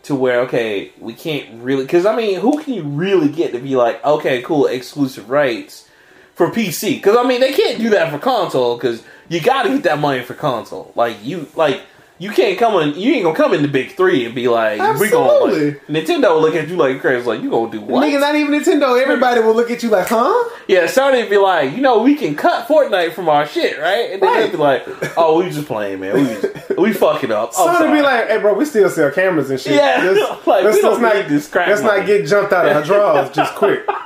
to 0.03 0.15
where 0.15 0.41
okay 0.41 0.93
we 1.01 1.15
can't 1.15 1.63
really 1.63 1.85
because 1.85 2.07
I 2.07 2.15
mean 2.15 2.41
who 2.41 2.63
can 2.63 2.75
you 2.75 2.83
really 2.83 3.29
get 3.29 3.53
to 3.53 3.59
be 3.59 3.77
like 3.77 4.05
okay 4.05 4.43
cool 4.43 4.67
exclusive 4.67 5.31
rights 5.31 5.89
for 6.35 6.51
PC 6.51 6.97
because 6.97 7.17
I 7.17 7.27
mean 7.27 7.41
they 7.41 7.53
can't 7.53 7.79
do 7.79 7.91
that 7.91 8.13
for 8.13 8.19
console 8.19 8.77
because 8.77 9.03
you 9.29 9.41
got 9.41 9.65
to 9.65 9.71
get 9.71 9.83
that 9.85 9.99
money 9.99 10.23
for 10.23 10.35
console 10.35 10.93
like 10.95 11.17
you 11.25 11.49
like 11.57 11.83
you 12.19 12.31
can't 12.31 12.59
come 12.59 12.81
in 12.81 12.99
you 12.99 13.13
ain't 13.13 13.25
gonna 13.25 13.37
come 13.37 13.53
in 13.53 13.61
the 13.63 13.69
big 13.69 13.93
three 13.93 14.25
and 14.25 14.35
be 14.35 14.49
like 14.49 14.79
we 14.99 15.11
gonna 15.11 15.33
like, 15.45 15.87
Nintendo 15.87 16.35
will 16.35 16.41
look 16.41 16.55
at 16.55 16.69
you 16.69 16.77
like 16.77 17.01
crazy 17.01 17.27
like 17.27 17.43
you 17.43 17.51
gonna 17.51 17.71
do 17.71 17.81
what 17.81 18.03
Nigga, 18.05 18.21
not 18.21 18.35
even 18.35 18.53
Nintendo. 18.59 19.01
Everybody 19.01 19.41
will 19.41 19.55
look 19.55 19.71
at 19.71 19.83
you 19.83 19.91
like, 19.91 20.09
huh? 20.09 20.51
yeah 20.69 20.85
Sony 20.85 21.29
be 21.29 21.37
like 21.37 21.75
you 21.75 21.81
know 21.83 22.03
we 22.03 22.15
can 22.15 22.35
cut 22.35 22.67
Fortnite 22.67 23.13
from 23.13 23.29
our 23.29 23.47
shit 23.47 23.79
right 23.79 24.13
and 24.13 24.23
then 24.23 24.29
Right. 24.31 24.41
they'd 24.47 24.53
be 24.53 24.57
like 24.57 24.87
oh 25.19 25.43
we 25.43 25.51
just 25.51 25.67
playing 25.67 26.01
man 26.01 26.15
we 26.15 26.25
just, 26.25 26.79
we 26.79 26.93
fucking 26.93 27.31
up 27.33 27.53
I'm 27.59 27.77
Sony 27.77 27.97
be 27.97 28.03
like, 28.03 28.29
hey, 28.29 28.39
bro, 28.39 28.55
we 28.55 28.65
still 28.65 28.89
sell 28.91 29.11
cameras 29.11 29.51
and 29.51 29.61
shit. 29.61 29.75
Yeah, 29.75 30.01
Let's, 30.03 30.47
like, 30.47 30.65
let's, 30.65 30.83
let's 30.83 31.01
not, 31.01 31.29
this 31.29 31.49
crack 31.49 31.69
let's 31.69 31.83
money. 31.83 31.99
not 32.01 32.07
get 32.07 32.27
jumped 32.27 32.53
out 32.53 32.67
of 32.67 32.77
our 32.77 32.83
drawers 32.83 33.31
just 33.31 33.55
quick. 33.55 33.85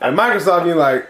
And 0.00 0.18
Microsoft 0.18 0.64
be 0.64 0.74
like, 0.74 1.08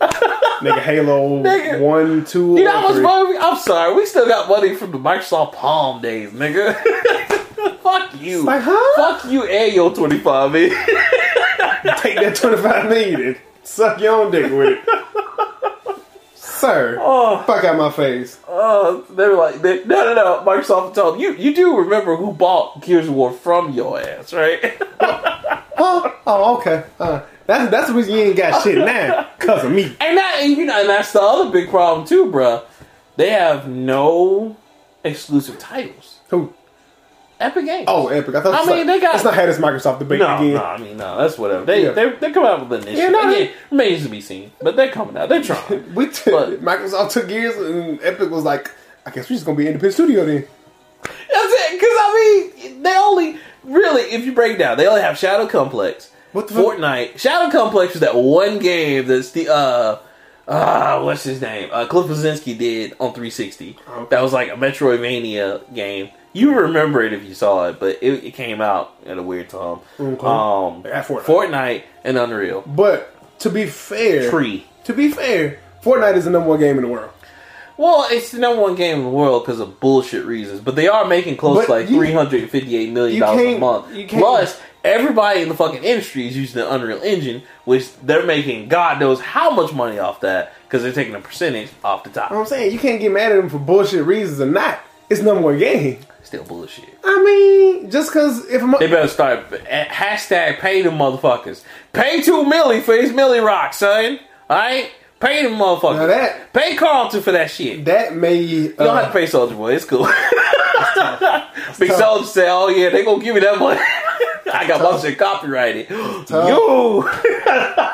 nigga, 0.00 0.78
Halo 0.80 1.42
Nigga. 1.42 1.80
1, 1.80 2.24
2, 2.24 2.56
You 2.58 2.64
know 2.64 2.70
how 2.70 2.78
or 2.78 2.82
much 2.88 2.92
3. 2.94 3.02
money? 3.02 3.28
we- 3.30 3.38
I'm 3.38 3.56
sorry, 3.58 3.94
we 3.94 4.06
still 4.06 4.26
got 4.26 4.48
money 4.48 4.74
from 4.74 4.92
the 4.92 4.98
Microsoft 4.98 5.52
Palm 5.54 6.00
days, 6.02 6.30
nigga. 6.30 6.74
Fuck 7.82 8.20
you. 8.20 8.42
Like, 8.42 8.62
huh? 8.64 8.96
Fuck 9.20 9.30
you 9.30 9.44
and 9.44 9.72
your 9.74 9.92
25 9.94 10.52
million. 10.52 10.70
Take 11.98 12.16
that 12.20 12.34
25 12.36 12.88
million 12.88 13.20
and 13.22 13.36
suck 13.62 14.00
your 14.00 14.14
own 14.24 14.30
dick 14.30 14.50
with 14.50 14.78
it. 14.78 15.79
Sir, 16.60 16.98
oh, 17.00 17.42
fuck 17.46 17.64
out 17.64 17.78
my 17.78 17.90
face. 17.90 18.38
oh, 18.46 19.04
they 19.08 19.26
were 19.26 19.34
like, 19.34 19.62
they, 19.62 19.82
no, 19.84 20.04
no, 20.04 20.14
no. 20.14 20.44
Microsoft 20.44 20.94
told 20.94 21.14
them, 21.14 21.20
you, 21.20 21.34
you 21.34 21.54
do 21.54 21.78
remember 21.78 22.16
who 22.16 22.32
bought 22.32 22.82
Gears 22.82 23.08
of 23.08 23.14
War 23.14 23.32
from 23.32 23.72
your 23.72 23.98
ass, 23.98 24.34
right? 24.34 24.76
Huh? 25.00 26.12
Oh, 26.26 26.58
okay. 26.58 26.84
Uh, 26.98 27.22
that's, 27.46 27.70
that's 27.70 27.88
the 27.88 27.94
reason 27.94 28.12
you 28.12 28.20
ain't 28.20 28.36
got 28.36 28.62
shit 28.62 28.76
now. 28.76 29.30
Because 29.38 29.64
of 29.64 29.72
me. 29.72 29.84
and 29.84 30.18
that, 30.18 30.40
and 30.42 30.54
you 30.54 30.66
know, 30.66 30.78
and 30.78 30.88
that's 30.90 31.12
the 31.14 31.22
other 31.22 31.50
big 31.50 31.70
problem 31.70 32.06
too, 32.06 32.26
bruh. 32.26 32.62
They 33.16 33.30
have 33.30 33.66
no 33.66 34.58
exclusive 35.02 35.58
titles. 35.58 36.18
Who? 36.28 36.52
Epic 37.40 37.64
Games. 37.64 37.84
Oh, 37.88 38.08
Epic. 38.08 38.34
I 38.34 38.40
thought 38.42 38.54
I 38.54 38.58
it's 38.58 38.66
mean, 38.68 38.76
like, 38.78 38.86
they 38.86 39.00
got- 39.00 39.12
Let's 39.14 39.24
not 39.24 39.34
have 39.34 39.48
this 39.48 39.58
Microsoft 39.58 39.98
debate 39.98 40.18
No, 40.20 40.36
again. 40.36 40.54
no, 40.54 40.62
I 40.64 40.76
mean, 40.78 40.96
no, 40.96 41.18
that's 41.18 41.38
whatever. 41.38 41.64
They 41.64 41.84
Yeah. 41.84 41.90
they 41.92 42.10
they 42.10 42.30
come 42.32 42.44
out 42.44 42.60
with 42.68 42.80
an 42.82 42.88
initiative. 42.88 43.12
Yeah, 43.12 43.20
no, 43.22 43.30
Again, 43.32 43.50
remains 43.70 44.02
to 44.04 44.08
be 44.08 44.20
seen, 44.20 44.52
but 44.62 44.76
they're 44.76 44.90
coming 44.90 45.16
out. 45.16 45.28
They're 45.28 45.42
trying. 45.42 45.84
We 45.94 46.08
t- 46.08 46.30
But- 46.30 46.62
Microsoft 46.62 47.10
took 47.12 47.28
years, 47.30 47.56
and 47.56 47.98
Epic 48.02 48.30
was 48.30 48.44
like, 48.44 48.70
"I 49.06 49.10
guess 49.10 49.28
we're 49.30 49.36
just 49.36 49.46
gonna 49.46 49.56
be 49.56 49.64
an 49.64 49.68
independent 49.74 49.94
studio 49.94 50.24
then." 50.26 50.46
That's 51.02 51.14
it. 51.32 51.72
Because 51.72 51.96
I 51.98 52.50
mean, 52.62 52.82
they 52.82 52.96
only 52.98 53.36
really, 53.64 54.02
if 54.02 54.24
you 54.24 54.32
break 54.32 54.58
down, 54.58 54.76
they 54.76 54.86
only 54.86 55.00
have 55.00 55.16
Shadow 55.18 55.46
Complex, 55.46 56.10
What 56.32 56.48
the 56.48 56.54
fuck? 56.54 56.64
Fortnite. 56.64 57.18
Shadow 57.18 57.50
Complex 57.50 57.94
was 57.94 58.00
that 58.00 58.14
one 58.14 58.58
game 58.58 59.06
that's 59.06 59.30
the 59.30 59.48
uh 59.48 59.96
uh 60.48 61.00
what's 61.02 61.22
his 61.24 61.40
name? 61.40 61.68
Uh 61.72 61.86
Cliff 61.86 62.06
Bleszinski 62.06 62.58
did 62.58 62.92
on 63.00 63.12
360. 63.14 63.78
Okay. 63.88 64.06
That 64.10 64.22
was 64.22 64.32
like 64.32 64.48
a 64.48 64.56
Metroidvania 64.56 65.72
game. 65.74 66.10
You 66.32 66.54
remember 66.54 67.02
it 67.02 67.12
if 67.12 67.24
you 67.24 67.34
saw 67.34 67.68
it, 67.68 67.80
but 67.80 67.98
it, 68.02 68.24
it 68.24 68.34
came 68.34 68.60
out 68.60 68.94
at 69.04 69.18
a 69.18 69.22
weird 69.22 69.48
time. 69.48 69.78
Okay. 69.98 70.26
Um 70.26 70.82
Yeah, 70.86 71.02
Fortnite. 71.02 71.22
Fortnite 71.24 71.82
and 72.04 72.16
Unreal. 72.18 72.62
But 72.66 73.14
to 73.40 73.50
be 73.50 73.66
fair, 73.66 74.30
Tree. 74.30 74.66
to 74.84 74.92
be 74.92 75.10
fair, 75.10 75.58
Fortnite 75.82 76.14
is 76.16 76.24
the 76.26 76.30
number 76.30 76.48
one 76.48 76.60
game 76.60 76.76
in 76.76 76.82
the 76.82 76.88
world. 76.88 77.10
Well, 77.76 78.06
it's 78.10 78.30
the 78.30 78.38
number 78.38 78.60
one 78.60 78.74
game 78.74 78.98
in 78.98 79.04
the 79.04 79.10
world 79.10 79.42
because 79.44 79.58
of 79.58 79.80
bullshit 79.80 80.26
reasons, 80.26 80.60
but 80.60 80.76
they 80.76 80.86
are 80.86 81.06
making 81.06 81.36
close 81.38 81.64
to 81.64 81.70
like 81.70 81.88
you- 81.88 81.96
358 81.96 82.92
million 82.92 83.20
dollars 83.20 83.40
a 83.40 83.58
month. 83.58 84.08
Plus, 84.10 84.60
everybody 84.84 85.40
in 85.40 85.48
the 85.48 85.54
fucking 85.54 85.82
industry 85.82 86.28
is 86.28 86.36
using 86.36 86.60
the 86.60 86.70
Unreal 86.72 87.00
Engine, 87.02 87.42
which 87.64 87.90
they're 88.02 88.26
making 88.26 88.68
God 88.68 89.00
knows 89.00 89.20
how 89.20 89.50
much 89.50 89.72
money 89.72 89.98
off 89.98 90.20
that 90.20 90.52
because 90.64 90.82
they're 90.82 90.92
taking 90.92 91.14
a 91.14 91.20
percentage 91.20 91.70
off 91.82 92.04
the 92.04 92.10
You 92.10 92.16
know 92.16 92.20
top. 92.22 92.30
what 92.32 92.38
I'm 92.40 92.46
saying 92.46 92.72
you 92.72 92.78
can't 92.78 93.00
get 93.00 93.10
mad 93.12 93.32
at 93.32 93.36
them 93.36 93.48
for 93.48 93.58
bullshit 93.58 94.04
reasons 94.04 94.40
or 94.42 94.46
not. 94.46 94.78
It's 95.10 95.20
number 95.22 95.42
one 95.42 95.58
game. 95.58 95.98
Still 96.22 96.44
bullshit. 96.44 96.84
I 97.04 97.22
mean, 97.24 97.90
just 97.90 98.10
because 98.12 98.46
if 98.48 98.62
I'm 98.62 98.70
They 98.78 98.86
better 98.86 99.08
start 99.08 99.50
hashtag 99.50 100.60
pay 100.60 100.82
them 100.82 100.94
motherfuckers. 100.94 101.64
Pay 101.92 102.22
two 102.22 102.44
milli 102.44 102.80
for 102.82 102.94
his 102.94 103.10
milli 103.10 103.44
rock, 103.44 103.74
son. 103.74 104.20
All 104.48 104.56
right, 104.56 104.90
pay 105.18 105.42
the 105.42 105.48
motherfuckers. 105.48 105.96
Now 105.96 106.06
that- 106.06 106.52
pay 106.52 106.76
Carlton 106.76 107.22
for 107.22 107.32
that 107.32 107.50
shit. 107.50 107.84
that 107.86 108.14
may 108.14 108.36
You 108.36 108.72
don't 108.74 108.94
have 108.94 109.04
uh, 109.04 109.06
to 109.08 109.12
pay 109.12 109.24
Soulja 109.24 109.56
Boy. 109.56 109.74
It's 109.74 109.84
cool. 109.84 110.04
Big 111.78 111.88
tough. 111.88 111.98
Soldier 111.98 112.26
say, 112.26 112.48
"Oh 112.48 112.68
yeah, 112.68 112.90
they 112.90 113.04
gonna 113.04 113.22
give 113.22 113.34
me 113.34 113.40
that 113.40 113.58
money. 113.58 113.80
I 114.52 114.66
got 114.66 114.80
my 114.80 114.98
shit 115.00 115.18
copyrighted." 115.18 115.88
tough. 116.26 116.48
Yo, 116.48 117.02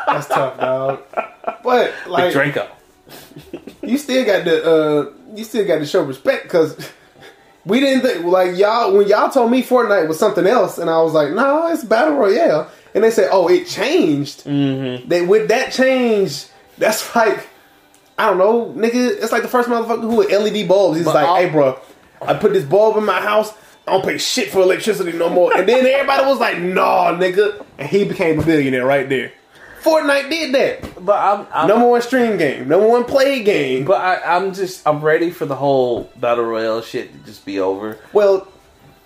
that's 0.07 0.27
tough, 0.29 0.59
dog. 0.59 1.03
But 1.63 1.93
Big 2.05 2.07
like 2.09 2.33
Draco. 2.33 2.69
you 3.83 3.97
still 3.99 4.25
got 4.25 4.45
to 4.45 4.65
uh 4.65 5.13
you 5.35 5.45
still 5.45 5.67
got 5.67 5.79
to 5.79 5.87
show 5.87 6.03
respect 6.03 6.45
because 6.45 6.77
we 7.67 7.81
didn't 7.81 8.03
think 8.03 8.25
like 8.25 8.57
y'all 8.57 8.97
when 8.97 9.07
y'all 9.09 9.29
told 9.31 9.51
me 9.51 9.63
Fortnite 9.63 10.09
was 10.09 10.19
something 10.19 10.47
else 10.47 10.79
and 10.79 10.89
I 10.89 11.03
was 11.03 11.13
like 11.13 11.33
no 11.33 11.67
it's 11.69 11.85
battle 11.85 12.15
royale. 12.15 12.71
And 12.95 13.05
they 13.05 13.11
said 13.11 13.29
oh 13.31 13.49
it 13.49 13.67
changed. 13.67 14.45
Mm-hmm. 14.45 15.09
they 15.09 15.21
with 15.23 15.49
that 15.49 15.73
change 15.73 16.47
that's 16.79 17.15
like 17.17 17.49
I 18.19 18.27
don't 18.31 18.39
know 18.39 18.73
nigga 18.77 19.21
it's 19.23 19.33
like 19.33 19.43
the 19.43 19.49
first 19.49 19.69
motherfucker 19.69 20.01
who 20.03 20.17
with 20.17 20.31
LED 20.31 20.67
bulbs. 20.69 20.97
He's 20.97 21.05
But 21.05 21.17
like 21.17 21.27
I'll- 21.27 21.37
hey 21.37 21.51
bro 21.51 21.79
I 22.23 22.33
put 22.35 22.55
this 22.55 22.65
bulb 22.65 22.97
in 22.97 23.05
my 23.05 23.21
house. 23.21 23.53
I 23.87 23.93
don't 23.93 24.05
pay 24.05 24.17
shit 24.19 24.51
for 24.51 24.61
electricity 24.63 25.13
no 25.13 25.29
more. 25.29 25.55
And 25.57 25.69
then 25.69 25.85
everybody 25.87 26.25
was 26.25 26.39
like 26.41 26.59
nah 26.59 27.13
nigga. 27.13 27.65
And 27.79 27.89
he 27.89 28.05
became 28.05 28.41
a 28.41 28.43
billionaire 28.43 28.87
right 28.87 29.09
there 29.09 29.33
Fortnite 29.87 30.29
did 30.31 30.55
that 30.55 31.05
But 31.05 31.19
I'm, 31.19 31.47
I'm 31.53 31.69
number 31.69 31.87
one 31.89 32.03
stream 32.03 32.37
game 32.37 32.69
number 32.69 32.87
one 32.89 33.05
play 33.05 33.43
game 33.43 33.85
but 33.85 34.01
I, 34.01 34.37
I'm 34.37 34.53
just 34.53 34.87
I'm 34.87 35.01
ready 35.01 35.31
for 35.31 35.47
the 35.47 35.57
whole 35.57 36.11
battle 36.17 36.45
royale 36.45 36.83
shit 36.83 37.13
to 37.13 37.19
just 37.27 37.45
be 37.47 37.61
over. 37.61 37.99
Well, 38.13 38.49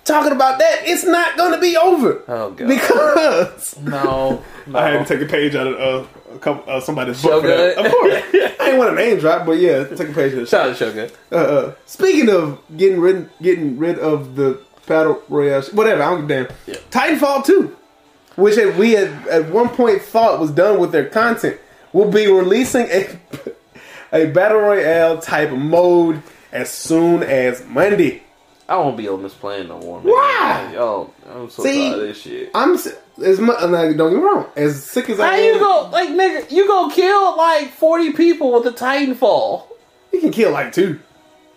talking 0.05 0.33
about 0.33 0.59
that, 0.59 0.81
it's 0.85 1.05
not 1.05 1.37
going 1.37 1.53
to 1.53 1.61
be 1.61 1.77
over. 1.77 2.23
Oh 2.27 2.51
god, 2.53 2.69
Because 2.69 3.79
no, 3.81 4.43
no. 4.67 4.79
I 4.79 4.91
had 4.91 5.07
to 5.07 5.17
take 5.19 5.27
a 5.29 5.31
page 5.31 5.55
out 5.55 5.67
of 5.67 6.07
uh, 6.31 6.35
a 6.35 6.39
couple, 6.39 6.73
uh, 6.73 6.81
somebody's 6.81 7.19
So 7.19 7.29
book. 7.29 7.43
for 7.43 7.49
that. 7.49 7.77
good. 7.77 7.87
Of 7.87 7.93
course, 7.93 8.57
I 8.61 8.71
ain't 8.71 8.79
want 8.79 8.91
to 8.91 8.97
name 8.97 9.19
drop, 9.19 9.47
but 9.47 9.59
yeah, 9.59 9.85
take 9.85 10.09
a 10.09 10.13
page 10.13 10.33
of 10.33 10.41
the 10.41 10.47
Shout 10.47 10.69
out 10.71 10.77
to 10.77 10.85
Shogun. 10.85 11.11
Uh, 11.31 11.35
uh, 11.35 11.75
speaking 11.87 12.29
of 12.31 12.59
getting 12.77 13.01
rid, 13.01 13.29
getting 13.43 13.79
rid 13.79 13.99
of 13.99 14.37
the 14.37 14.61
battle 14.87 15.23
royale, 15.29 15.63
whatever. 15.73 16.03
I 16.03 16.11
don't 16.11 16.27
give 16.27 16.31
a 16.31 16.45
damn. 16.49 16.57
Yeah. 16.67 16.75
Titanfall 16.91 17.45
two, 17.45 17.77
which 18.37 18.57
we 18.77 18.93
had 18.93 19.09
at 19.29 19.51
one 19.51 19.69
point 19.69 20.03
thought 20.03 20.41
was 20.41 20.51
done 20.51 20.79
with 20.79 20.93
their 20.93 21.09
content, 21.09 21.59
will 21.93 22.11
be 22.11 22.27
releasing 22.27 22.87
a 22.91 23.19
a 24.13 24.27
battle 24.27 24.59
royale 24.59 25.19
type 25.19 25.51
mode 25.51 26.23
as 26.53 26.71
soon 26.71 27.23
as 27.23 27.65
Monday. 27.67 28.23
I 28.69 28.77
won't 28.77 28.97
be 28.97 29.09
on 29.09 29.23
this 29.25 29.35
plane 29.35 29.67
no 29.67 29.81
more. 29.81 30.01
Man. 30.01 30.13
Why? 30.13 30.71
Yo, 30.75 31.13
I'm 31.29 31.51
so 31.51 31.65
See, 31.65 31.89
tired 31.91 31.95
of 31.95 32.07
this 32.07 32.21
shit. 32.21 32.51
I'm 32.55 32.75
as 32.75 33.41
much. 33.41 33.61
Like, 33.63 33.97
don't 33.97 34.11
get 34.13 34.19
me 34.19 34.23
wrong. 34.23 34.47
As 34.55 34.85
sick 34.85 35.11
as 35.11 35.19
I 35.19 35.27
How 35.27 35.33
am, 35.33 35.55
you 35.55 35.59
go 35.59 35.89
like 35.93 36.09
nigga? 36.11 36.51
You 36.53 36.67
go 36.69 36.89
kill 36.89 37.37
like 37.37 37.73
forty 37.73 38.13
people 38.13 38.53
with 38.53 38.67
a 38.67 38.71
Titanfall. 38.71 39.67
You 40.13 40.21
can 40.21 40.31
kill 40.31 40.53
like 40.53 40.73
two. 40.73 41.01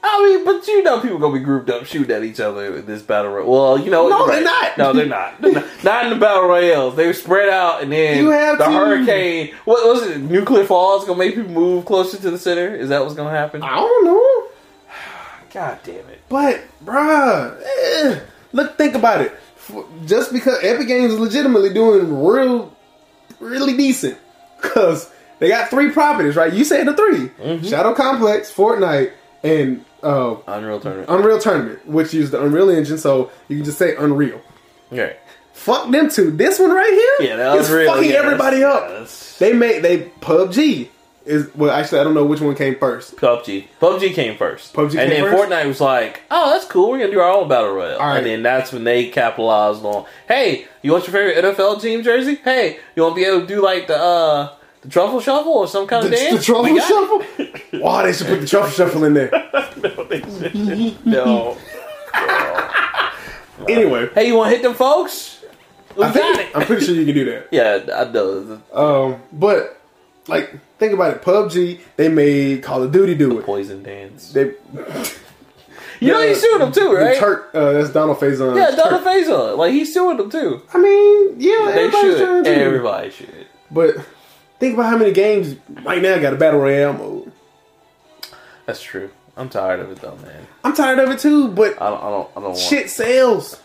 I 0.05 0.21
mean, 0.25 0.43
but 0.45 0.67
you 0.67 0.83
know 0.83 0.99
people 0.99 1.17
gonna 1.17 1.33
be 1.37 1.43
grouped 1.43 1.69
up 1.69 1.85
shooting 1.85 2.13
at 2.13 2.23
each 2.23 2.39
other 2.41 2.75
in 2.77 2.85
this 2.85 3.01
battle 3.01 3.31
royale. 3.31 3.49
Well, 3.49 3.79
you 3.79 3.89
know, 3.89 4.09
No, 4.09 4.25
you're 4.25 4.35
they're 4.35 4.43
not. 4.43 4.77
No, 4.77 4.91
they're 4.93 5.05
not. 5.05 5.41
They're 5.41 5.53
not. 5.53 5.65
Not 5.83 6.03
in 6.05 6.09
the 6.11 6.15
battle 6.17 6.43
royales. 6.47 6.95
They 6.97 7.07
were 7.07 7.13
spread 7.13 7.47
out, 7.49 7.81
and 7.81 7.91
then 7.91 8.17
You 8.17 8.29
have 8.31 8.57
the 8.57 8.65
to- 8.65 8.71
hurricane. 8.71 9.53
What 9.65 9.85
was 9.87 10.03
it? 10.09 10.19
Nuclear 10.19 10.65
falls 10.65 11.05
gonna 11.05 11.17
make 11.19 11.35
people 11.35 11.51
move 11.51 11.85
closer 11.85 12.17
to 12.17 12.31
the 12.31 12.37
center. 12.37 12.75
Is 12.75 12.89
that 12.89 13.01
what's 13.01 13.15
gonna 13.15 13.29
happen? 13.29 13.63
I 13.63 13.75
don't 13.77 14.05
know, 14.05 14.47
God 15.53 15.79
damn 15.83 15.95
it! 16.09 16.19
but 16.29 16.61
bruh, 16.83 17.61
eh, 17.63 18.19
look, 18.51 18.77
think 18.77 18.95
about 18.95 19.21
it. 19.21 19.33
Just 20.05 20.33
because 20.33 20.57
Epic 20.63 20.87
Games 20.87 21.13
is 21.13 21.19
legitimately 21.19 21.73
doing 21.73 22.21
real, 22.25 22.75
really 23.39 23.77
decent, 23.77 24.17
because 24.61 25.09
they 25.39 25.47
got 25.47 25.69
three 25.69 25.91
properties, 25.91 26.35
right? 26.35 26.51
You 26.51 26.65
said 26.65 26.85
the 26.87 26.93
3 27.39 27.69
Shadow 27.69 27.93
Complex, 27.93 28.51
Fortnite, 28.51 29.11
and 29.43 29.83
uh, 30.01 30.35
Unreal 30.47 30.79
Tournament. 30.79 31.09
Unreal 31.09 31.39
Tournament, 31.39 31.85
which 31.87 32.13
uses 32.13 32.31
the 32.31 32.43
Unreal 32.43 32.69
Engine, 32.69 32.97
so 32.97 33.31
you 33.47 33.57
can 33.57 33.65
just 33.65 33.77
say 33.77 33.95
Unreal. 33.95 34.41
Okay. 34.91 35.17
Fuck 35.53 35.91
them 35.91 36.09
two. 36.09 36.31
This 36.31 36.59
one 36.59 36.71
right 36.71 36.89
here, 37.19 37.29
Yeah, 37.29 37.35
that 37.37 37.55
was 37.57 37.69
real. 37.71 37.93
fucking 37.93 38.09
yeah, 38.09 38.17
everybody 38.17 38.57
that's- 38.59 38.75
up. 38.75 38.83
yeah, 38.89 38.93
that's- 38.93 39.37
They 39.39 39.53
made 39.53 39.81
they 39.83 39.99
PUBG 40.21 40.89
is 41.25 41.47
well 41.55 41.71
actually 41.71 41.99
I 41.99 42.03
don't 42.03 42.15
know 42.15 42.25
which 42.25 42.41
one 42.41 42.53
came 42.55 42.75
first. 42.77 43.15
PUBG. 43.15 43.67
PUBG 43.79 44.13
came 44.13 44.35
first. 44.35 44.73
PUBG 44.73 44.97
and 44.99 45.09
then 45.11 45.23
first? 45.23 45.37
Fortnite 45.49 45.67
was 45.67 45.79
like, 45.79 46.21
oh, 46.29 46.51
that's 46.51 46.65
cool. 46.65 46.89
We're 46.91 46.97
going 46.97 47.11
to 47.11 47.15
do 47.15 47.21
our 47.21 47.31
own 47.31 47.47
battle 47.47 47.71
royale. 47.73 47.99
Right. 47.99 48.17
And 48.17 48.25
then 48.25 48.43
that's 48.43 48.73
when 48.73 48.83
they 48.83 49.07
capitalized 49.07 49.85
on, 49.85 50.05
hey, 50.27 50.67
you 50.81 50.91
want 50.91 51.07
your 51.07 51.13
favorite 51.13 51.55
NFL 51.55 51.81
team 51.81 52.03
jersey? 52.03 52.35
Hey, 52.43 52.79
you 52.95 53.03
want 53.03 53.15
to 53.15 53.21
be 53.21 53.25
able 53.25 53.41
to 53.41 53.47
do 53.47 53.61
like 53.63 53.87
the 53.87 53.97
uh 53.97 54.49
the 54.83 54.89
truffle 54.89 55.19
shuffle 55.21 55.51
or 55.53 55.67
some 55.67 55.87
kind 55.87 56.03
The, 56.05 56.07
of 56.09 56.13
dance? 56.13 56.37
the 56.39 56.43
truffle 56.43 56.63
We 56.63 56.77
got 56.77 56.87
shuffle? 56.87 57.79
Wow, 57.79 58.03
they 58.03 58.13
should 58.13 58.27
put 58.27 58.41
the 58.41 58.47
truffle 58.47 58.69
shuffle 58.71 59.03
in 59.05 59.13
there. 59.13 59.29
it. 59.33 61.05
no. 61.05 61.57
Anyway, 63.69 64.09
Hey, 64.13 64.27
you 64.27 64.35
want 64.35 64.49
to 64.49 64.55
hit 64.57 64.63
them 64.63 64.73
folks? 64.73 65.41
We 65.95 66.03
I 66.03 66.07
got 66.13 66.13
think, 66.35 66.49
it. 66.49 66.57
I'm 66.57 66.65
pretty 66.65 66.85
sure 66.85 66.95
you 66.95 67.05
can 67.05 67.13
do 67.13 67.25
that. 67.25 67.47
yeah, 67.51 67.79
I 67.95 68.11
know. 68.11 68.61
Um, 68.73 69.21
but 69.31 69.79
like 70.27 70.53
think 70.79 70.91
about 70.93 71.15
it, 71.15 71.21
PUBG 71.21 71.79
they 71.95 72.09
made 72.09 72.63
Call 72.63 72.81
of 72.83 72.91
Duty 72.91 73.13
do 73.15 73.37
it. 73.39 73.45
poison 73.45 73.83
dance. 73.83 74.33
They 74.33 74.53
You 75.99 76.11
know 76.11 76.21
he's 76.27 76.41
suing 76.41 76.59
them 76.59 76.71
too, 76.73 76.89
the 76.89 76.95
right? 76.95 77.17
Turk, 77.17 77.51
uh, 77.53 77.73
that's 77.73 77.91
Donald 77.91 78.17
Faison. 78.17 78.55
yeah, 78.57 78.75
Donald 78.75 79.03
Faison. 79.03 79.55
Like 79.57 79.71
he's 79.71 79.93
suing 79.93 80.17
them 80.17 80.29
too. 80.31 80.61
I 80.73 80.77
mean, 80.79 81.35
yeah, 81.39 81.71
They 81.73 81.85
everybody's 81.85 81.91
trying 82.17 82.17
should. 82.17 82.43
to. 82.45 82.55
Everybody 82.55 83.09
should. 83.11 83.47
But 83.71 83.95
think 84.63 84.75
about 84.75 84.89
how 84.89 84.97
many 84.97 85.11
games 85.11 85.57
right 85.83 86.01
now 86.01 86.17
got 86.19 86.33
a 86.33 86.37
battle 86.37 86.61
royale 86.61 86.93
mode. 86.93 87.31
That's 88.65 88.81
true. 88.81 89.09
I'm 89.35 89.49
tired 89.49 89.81
of 89.81 89.91
it 89.91 89.97
though, 89.99 90.15
man. 90.17 90.47
I'm 90.63 90.73
tired 90.73 90.99
of 90.99 91.09
it 91.09 91.19
too, 91.19 91.49
but 91.49 91.81
I 91.81 91.89
don't. 91.89 92.03
I 92.03 92.09
don't. 92.09 92.29
I 92.31 92.33
don't 92.35 92.43
want. 92.43 92.57
shit 92.59 92.89
sells. 92.89 93.59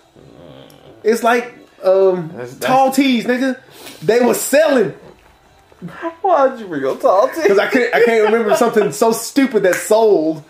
It's 1.04 1.22
like 1.22 1.54
um, 1.84 2.28
That's- 2.28 2.54
that's- 2.54 2.58
tall 2.58 2.90
tees, 2.90 3.24
nigga. 3.26 3.60
They 4.02 4.20
were 4.20 4.34
selling 4.34 4.90
Why'd 6.22 6.58
you 6.58 6.66
bring 6.66 6.84
up 6.84 7.00
tall 7.00 7.28
tees? 7.28 7.42
because 7.42 7.58
I 7.58 7.68
can't 7.68 7.94
I 7.94 8.02
can't 8.04 8.24
remember 8.24 8.56
something 8.56 8.90
so 8.90 9.12
stupid 9.12 9.62
that 9.62 9.76
sold 9.76 10.42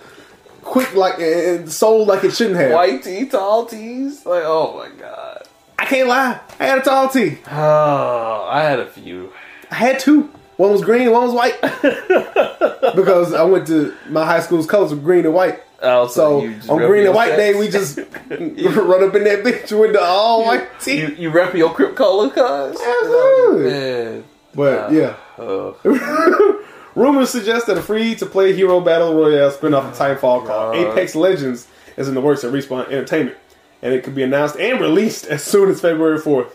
quick 0.63 0.95
like 0.95 1.19
and 1.19 1.71
sold 1.71 2.09
like 2.09 2.25
it 2.25 2.33
shouldn't 2.33 2.57
have. 2.57 2.73
White 2.73 3.03
tee, 3.03 3.27
tall 3.27 3.67
tees. 3.67 4.25
Like, 4.25 4.45
oh 4.47 4.79
my 4.79 4.89
god. 4.99 5.43
I 5.79 5.85
can't 5.85 6.09
lie. 6.09 6.41
I 6.59 6.65
had 6.67 6.79
a 6.79 6.83
tall 6.83 7.09
tee. 7.11 7.39
Oh, 7.51 8.49
I 8.51 8.63
had 8.63 8.79
a 8.81 8.87
few. 8.87 9.33
I 9.71 9.75
had 9.75 9.99
two. 9.99 10.31
One 10.59 10.73
was 10.73 10.83
green, 10.83 11.11
one 11.13 11.23
was 11.23 11.33
white. 11.33 11.59
because 12.97 13.33
I 13.33 13.45
went 13.45 13.67
to 13.69 13.95
my 14.09 14.27
high 14.27 14.41
school's 14.41 14.67
colors 14.67 14.91
were 14.93 15.01
green 15.01 15.25
and 15.25 15.33
white. 15.33 15.63
Oh, 15.81 16.09
So 16.09 16.49
just 16.49 16.69
on 16.69 16.79
green 16.79 17.07
and 17.07 17.15
white 17.15 17.37
day, 17.37 17.55
we 17.55 17.69
just 17.71 17.97
run 18.29 19.05
up 19.05 19.15
in 19.15 19.23
that 19.25 19.45
bitch 19.45 19.79
with 19.79 19.93
the 19.93 20.03
all 20.03 20.45
white 20.45 20.69
tee. 20.81 20.99
you 21.01 21.09
you 21.11 21.31
rep 21.31 21.55
your 21.55 21.73
crip 21.73 21.95
color, 21.95 22.29
cuz. 22.29 22.41
Absolutely. 22.81 22.83
Oh, 22.83 23.71
man. 23.71 24.25
But 24.55 24.93
yeah. 24.93 25.15
Oh. 25.39 26.65
Rumors 26.97 27.31
suggest 27.31 27.69
that 27.69 27.79
a 27.79 27.83
free 27.83 28.17
to 28.17 28.27
play 28.27 28.53
hero 28.53 28.81
battle 28.81 29.15
royale 29.15 29.53
spin 29.53 29.73
off 29.75 29.85
of 29.85 29.97
Titanfall 29.97 30.45
called 30.45 30.75
God. 30.75 30.75
Apex 30.75 31.15
Legends 31.15 31.69
is 31.97 32.09
in 32.09 32.15
the 32.15 32.21
works 32.21 32.43
at 32.43 32.53
Respawn 32.53 32.87
Entertainment. 32.87 33.37
And 33.81 33.95
it 33.95 34.03
could 34.03 34.17
be 34.17 34.25
announced 34.25 34.57
and 34.57 34.81
released 34.81 35.25
as 35.27 35.45
soon 35.45 35.71
as 35.71 35.81
February 35.81 36.19
4th. 36.19 36.51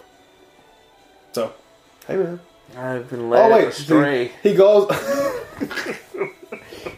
So, 1.32 1.54
hey 2.08 2.18
man. 2.18 2.42
I've 2.78 3.10
been 3.10 3.22
oh, 3.22 3.28
led 3.30 3.52
Oh 3.52 3.56
wait, 3.56 3.68
astray. 3.70 4.28
see, 4.42 4.50
he 4.50 4.56
goes 4.56 4.90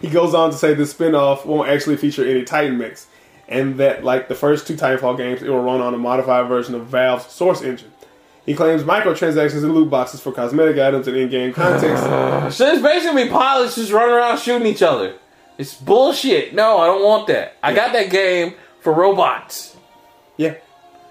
He 0.02 0.10
goes 0.10 0.34
on 0.34 0.52
to 0.52 0.58
say 0.58 0.74
the 0.74 0.86
spin-off 0.86 1.46
won't 1.46 1.70
actually 1.70 1.98
feature 1.98 2.26
any 2.26 2.44
Titan 2.44 2.78
mechs. 2.78 3.08
And 3.48 3.78
that 3.80 4.04
like 4.04 4.28
the 4.28 4.36
first 4.36 4.68
two 4.68 4.76
Titanfall 4.76 5.18
games, 5.18 5.42
it 5.42 5.50
will 5.50 5.62
run 5.64 5.82
on 5.82 5.94
a 5.94 5.98
modified 5.98 6.48
version 6.48 6.76
of 6.76 6.88
Valve's 6.88 7.32
source 7.32 7.62
engine. 7.62 7.92
He 8.46 8.54
claims 8.54 8.84
microtransactions 8.84 9.64
and 9.64 9.74
loot 9.74 9.90
boxes 9.90 10.22
for 10.22 10.32
cosmetic 10.32 10.78
items 10.78 11.08
and 11.08 11.18
in-game 11.18 11.54
context. 11.54 12.04
So 12.56 12.68
it's 12.72 12.82
basically 12.82 13.30
pilots 13.30 13.76
just 13.76 13.92
running 13.92 14.14
around 14.14 14.38
shooting 14.40 14.68
each 14.68 14.84
other. 14.84 15.16
It's 15.58 15.74
bullshit. 15.74 16.54
No, 16.54 16.78
I 16.78 16.86
don't 16.86 17.04
want 17.04 17.28
that. 17.28 17.58
I 17.64 17.74
got 17.74 17.92
that 17.94 18.12
game 18.12 18.54
for 18.82 18.94
robots. 18.94 19.76
yeah, 20.38 20.56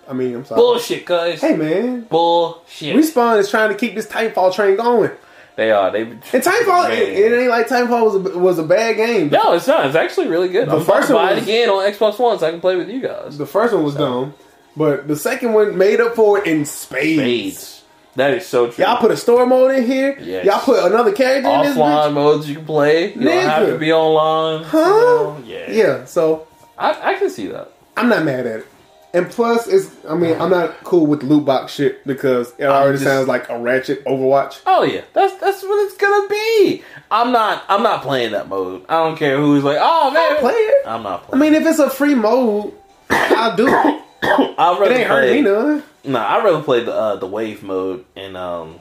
I 0.09 0.13
mean, 0.13 0.35
I'm 0.37 0.45
sorry. 0.45 0.59
Bullshit, 0.61 1.07
cuz. 1.07 1.41
Hey 1.41 1.57
man, 1.57 2.03
Bullshit. 2.03 2.95
Respawn 2.97 3.39
is 3.39 3.51
trying 3.51 3.71
to 3.71 3.75
keep 3.77 3.95
this 3.95 4.07
Titanfall 4.07 4.55
train 4.55 4.77
going. 4.77 5.11
They 5.57 5.71
are. 5.71 5.91
They. 5.93 6.03
And 6.03 6.21
Titanfall, 6.23 6.91
it, 6.91 7.09
it 7.11 7.33
ain't 7.33 7.49
like 7.51 7.69
Titanfall 7.69 8.05
was 8.05 8.15
a, 8.35 8.39
was 8.39 8.59
a 8.59 8.65
bad 8.65 8.97
game. 8.97 9.29
No, 9.31 9.53
it's 9.55 9.67
not. 9.69 9.87
It's 9.87 9.95
actually 9.95 10.27
really 10.29 10.49
good. 10.49 10.69
The 10.69 10.77
I'm 10.79 10.85
first 10.85 11.11
one 11.11 11.25
buy 11.25 11.33
it 11.33 11.35
was- 11.37 11.45
again 11.45 11.71
on 11.71 11.85
Xbox 11.93 12.19
One 12.19 12.39
so 12.39 12.47
I 12.47 12.51
can 12.51 12.61
play 12.61 12.77
with 12.77 12.89
you 12.89 13.01
guys. 13.01 13.39
The 13.39 13.47
first 13.47 13.73
one 13.73 13.85
was 13.85 13.95
dumb, 13.95 14.35
but 14.77 15.07
the 15.07 15.17
second 15.17 15.53
one 15.53 15.79
made 15.79 16.01
up 16.01 16.15
for 16.17 16.39
it 16.39 16.47
in 16.47 16.65
spades. 16.65 17.21
Spades. 17.59 17.81
That 18.17 18.33
is 18.35 18.47
so 18.47 18.71
true. 18.71 18.85
Y'all 18.85 18.99
put 18.99 19.11
a 19.11 19.17
store 19.17 19.45
mode 19.45 19.75
in 19.75 19.87
here. 19.87 20.17
Yes. 20.21 20.45
Y'all 20.45 20.61
put 20.61 20.85
another 20.85 21.11
character 21.13 21.49
in 21.51 21.63
this 21.63 21.77
offline 21.77 22.11
bitch. 22.11 22.15
modes 22.15 22.49
you 22.49 22.55
can 22.57 22.65
play. 22.65 23.13
You 23.13 23.21
don't 23.25 23.49
have 23.49 23.67
to 23.69 23.77
be 23.79 23.93
online. 23.93 24.61
you 24.61 24.67
Huh? 24.67 24.79
know? 24.79 25.43
Yeah. 25.45 25.71
Yeah, 25.71 26.05
so 26.05 26.47
I, 26.79 27.13
I 27.15 27.15
can 27.19 27.29
see 27.31 27.49
that. 27.49 27.73
I'm 27.97 28.09
not 28.09 28.25
mad 28.25 28.47
at 28.47 28.61
it. 28.61 28.67
And 29.15 29.31
plus, 29.31 29.69
it's 29.69 29.91
I 30.09 30.15
mean 30.17 30.39
I'm 30.41 30.51
not 30.51 30.83
cool 30.85 31.07
with 31.07 31.23
loot 31.23 31.45
box 31.45 31.73
shit 31.73 32.05
because 32.07 32.53
it 32.59 32.65
already 32.65 32.99
just- 32.99 33.05
sounds 33.05 33.29
like 33.29 33.49
a 33.49 33.59
ratchet 33.59 34.05
Overwatch. 34.05 34.61
Oh 34.67 34.83
yeah, 34.83 35.03
that's 35.13 35.35
that's 35.37 35.63
what 35.63 35.87
it's 35.87 35.97
gonna 35.97 36.29
be. 36.29 36.83
I'm 37.11 37.31
not 37.33 37.63
I'm 37.69 37.83
not 37.85 38.03
playing 38.03 38.33
that 38.33 38.49
mode. 38.49 38.85
I 38.89 38.95
don't 39.05 39.17
care 39.17 39.37
who's 39.39 39.63
like, 39.65 39.79
oh 39.81 40.11
man, 40.11 40.41
Play 40.41 40.53
it. 40.53 40.87
I'm 40.87 41.05
not 41.05 41.27
I 41.33 41.37
mean, 41.37 41.55
if 41.55 41.65
it's 41.65 41.79
a 41.79 41.89
free 41.89 42.15
mode, 42.17 42.75
I'll 43.09 43.55
do 43.57 43.69
it. 43.69 44.03
I'd 44.23 44.79
rather 44.81 44.85
It 44.93 44.99
ain't 45.01 45.09
hurt 45.09 45.31
me 45.33 45.41
none. 45.43 45.83
Nah, 46.03 46.27
I'd 46.37 46.45
rather 46.45 46.63
play 46.63 46.83
the 46.85 46.93
uh, 46.93 47.17
the 47.17 47.27
wave 47.27 47.63
mode 47.63 48.05
and 48.17 48.37
um 48.37 48.81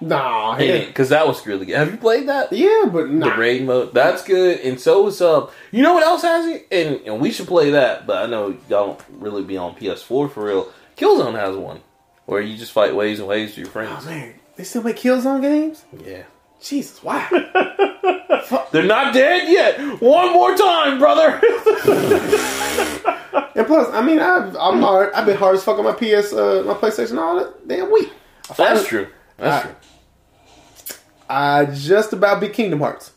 Nah, 0.00 0.56
because 0.58 1.08
that 1.08 1.26
was 1.26 1.46
really 1.46 1.64
good. 1.66 1.76
Have 1.76 1.90
you 1.90 1.96
played 1.96 2.28
that? 2.28 2.52
yeah 2.52 2.84
but 2.84 3.04
The 3.08 3.14
nah. 3.14 3.34
raid 3.36 3.64
mode, 3.64 3.94
that's 3.94 4.22
good, 4.22 4.60
and 4.60 4.78
so 4.78 5.06
is 5.06 5.20
um. 5.22 5.48
You 5.72 5.82
know 5.82 5.94
what 5.94 6.02
else 6.04 6.20
has 6.22 6.46
it? 6.46 6.66
And, 6.70 7.00
and 7.06 7.18
we 7.20 7.30
should 7.30 7.46
play 7.46 7.70
that, 7.70 8.06
but 8.06 8.22
I 8.22 8.26
know 8.26 8.48
y'all 8.68 8.86
don't 8.88 9.00
really 9.10 9.42
be 9.42 9.56
on 9.56 9.74
PS4 9.74 10.30
for 10.30 10.30
real. 10.44 10.70
Killzone 10.98 11.34
has 11.34 11.56
one 11.56 11.80
where 12.26 12.40
you 12.42 12.56
just 12.58 12.72
fight 12.72 12.94
waves 12.94 13.20
and 13.20 13.28
waves 13.28 13.52
with 13.52 13.58
your 13.58 13.68
friends. 13.68 14.04
Oh 14.04 14.10
man, 14.10 14.34
they 14.56 14.64
still 14.64 14.82
make 14.82 14.96
Killzone 14.96 15.40
games? 15.40 15.84
Yeah, 16.04 16.24
Jesus, 16.60 17.02
wow. 17.02 17.26
they're 18.72 18.82
not 18.82 19.14
dead 19.14 19.48
yet. 19.50 19.78
One 20.02 20.32
more 20.32 20.54
time, 20.56 20.98
brother. 20.98 21.40
and 23.54 23.66
plus, 23.66 23.88
I 23.94 24.02
mean, 24.04 24.18
I've 24.20 24.54
I'm 24.56 24.80
hard. 24.82 25.12
I've 25.14 25.24
been 25.26 25.36
hard 25.36 25.56
as 25.56 25.64
fuck 25.64 25.78
on 25.78 25.84
my 25.84 25.92
PS, 25.92 26.32
uh, 26.32 26.62
my 26.66 26.74
PlayStation 26.74 27.18
all 27.18 27.36
that 27.36 27.66
damn 27.66 27.90
week. 27.90 28.12
That's 28.56 28.86
true. 28.86 29.08
That's 29.38 29.64
I- 29.64 29.68
true. 29.68 29.76
I 31.28 31.66
just 31.66 32.12
about 32.12 32.40
beat 32.40 32.52
Kingdom 32.52 32.80
Hearts. 32.80 33.12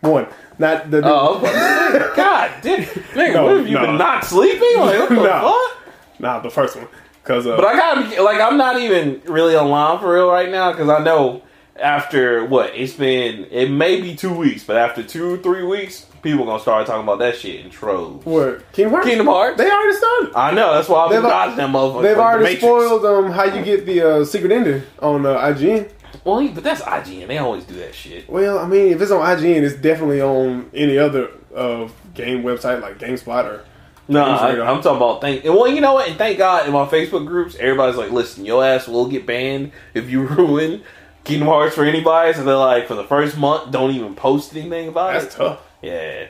One, 0.00 0.26
not 0.58 0.90
the. 0.90 1.02
Oh, 1.04 1.38
I 1.38 1.40
was 1.40 1.40
about 1.40 1.92
to 1.92 2.08
say, 2.10 2.16
God, 2.16 2.52
damn, 2.62 2.82
nigga, 2.82 3.34
No, 3.34 3.44
what 3.44 3.56
have 3.56 3.66
you 3.68 3.74
no. 3.74 3.80
been 3.86 3.96
not 3.98 4.24
sleeping? 4.24 4.76
Like, 4.78 4.98
what 5.00 5.08
the 5.08 5.14
No. 5.16 5.68
fuck? 5.74 6.20
Nah, 6.20 6.40
the 6.40 6.50
first 6.50 6.76
one. 6.76 6.86
Cause 7.24 7.46
uh, 7.46 7.56
But 7.56 7.64
I 7.64 7.76
gotta 7.76 8.22
like, 8.22 8.40
I'm 8.40 8.56
not 8.56 8.80
even 8.80 9.20
really 9.24 9.56
online 9.56 9.98
for 9.98 10.14
real 10.14 10.30
right 10.30 10.48
now 10.50 10.70
because 10.70 10.88
I 10.88 11.02
know 11.02 11.42
after 11.74 12.44
what 12.44 12.74
it's 12.74 12.92
been, 12.94 13.46
it 13.50 13.68
may 13.70 14.00
be 14.00 14.14
two 14.14 14.32
weeks, 14.32 14.62
but 14.64 14.76
after 14.76 15.02
two, 15.02 15.38
three 15.38 15.64
weeks, 15.64 16.06
people 16.22 16.44
gonna 16.46 16.60
start 16.62 16.86
talking 16.86 17.02
about 17.02 17.18
that 17.18 17.36
shit 17.36 17.64
in 17.64 17.70
trolls. 17.70 18.24
what 18.24 18.70
Kingdom 18.72 18.92
Hearts? 18.94 19.08
Kingdom 19.08 19.26
Hearts. 19.26 19.58
They 19.58 19.68
already 19.70 19.96
started. 19.96 20.32
I 20.36 20.52
know 20.52 20.72
that's 20.74 20.88
why 20.88 21.00
I've 21.04 21.10
been 21.10 21.22
They've- 21.22 21.30
dodging 21.30 21.56
them 21.56 21.72
motherfuckers. 21.72 22.02
They've 22.02 22.16
like 22.16 22.38
the 22.38 22.40
already 22.40 22.56
spoiled 22.58 23.04
um 23.04 23.32
how 23.32 23.44
you 23.44 23.64
get 23.64 23.86
the 23.86 24.02
uh, 24.02 24.24
secret 24.24 24.52
ending 24.52 24.82
on 25.00 25.26
uh, 25.26 25.36
IGN. 25.38 25.90
Well, 26.24 26.48
but 26.48 26.64
that's 26.64 26.82
IGN. 26.82 27.28
They 27.28 27.38
always 27.38 27.64
do 27.64 27.74
that 27.76 27.94
shit. 27.94 28.28
Well, 28.28 28.58
I 28.58 28.66
mean, 28.66 28.92
if 28.92 29.00
it's 29.00 29.10
on 29.10 29.24
IGN, 29.24 29.62
it's 29.62 29.76
definitely 29.76 30.20
on 30.20 30.70
any 30.74 30.98
other 30.98 31.30
uh, 31.54 31.88
game 32.14 32.42
website 32.42 32.80
like 32.80 32.98
GameSpot 32.98 33.44
or. 33.44 33.64
No, 34.08 34.24
Games 34.24 34.40
I. 34.40 34.50
I'm 34.60 34.82
talking 34.82 34.96
about 34.96 35.20
thank. 35.20 35.42
Well, 35.42 35.66
you 35.66 35.80
know 35.80 35.94
what? 35.94 36.08
And 36.08 36.16
thank 36.16 36.38
God 36.38 36.66
in 36.66 36.72
my 36.72 36.86
Facebook 36.86 37.26
groups, 37.26 37.56
everybody's 37.56 37.96
like, 37.96 38.12
"Listen, 38.12 38.44
your 38.44 38.64
ass 38.64 38.86
will 38.86 39.08
get 39.08 39.26
banned 39.26 39.72
if 39.94 40.08
you 40.08 40.22
ruin 40.28 40.84
Kingdom 41.24 41.48
Hearts 41.48 41.74
for 41.74 41.84
anybody." 41.84 42.32
So 42.32 42.44
they're 42.44 42.54
like, 42.54 42.86
for 42.86 42.94
the 42.94 43.02
first 43.02 43.36
month, 43.36 43.72
don't 43.72 43.90
even 43.90 44.14
post 44.14 44.54
anything 44.54 44.86
about 44.86 45.14
That's 45.14 45.24
it. 45.24 45.26
That's 45.26 45.36
tough. 45.36 45.60
Yeah. 45.82 46.28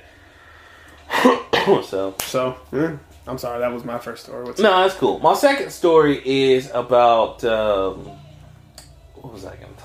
so 1.83 2.15
So, 2.21 2.57
yeah, 2.73 2.97
I'm 3.27 3.39
sorry, 3.39 3.61
that 3.61 3.73
was 3.73 3.85
my 3.85 3.99
first 3.99 4.25
story. 4.25 4.45
What's 4.45 4.61
no, 4.61 4.83
that's 4.83 4.95
cool. 4.95 5.19
My 5.19 5.35
second 5.35 5.71
story 5.71 6.23
is 6.25 6.71
about 6.73 7.45
um, 7.45 8.11
what 9.15 9.33
was 9.33 9.45
I 9.45 9.57
going 9.57 9.75
to? 9.75 9.76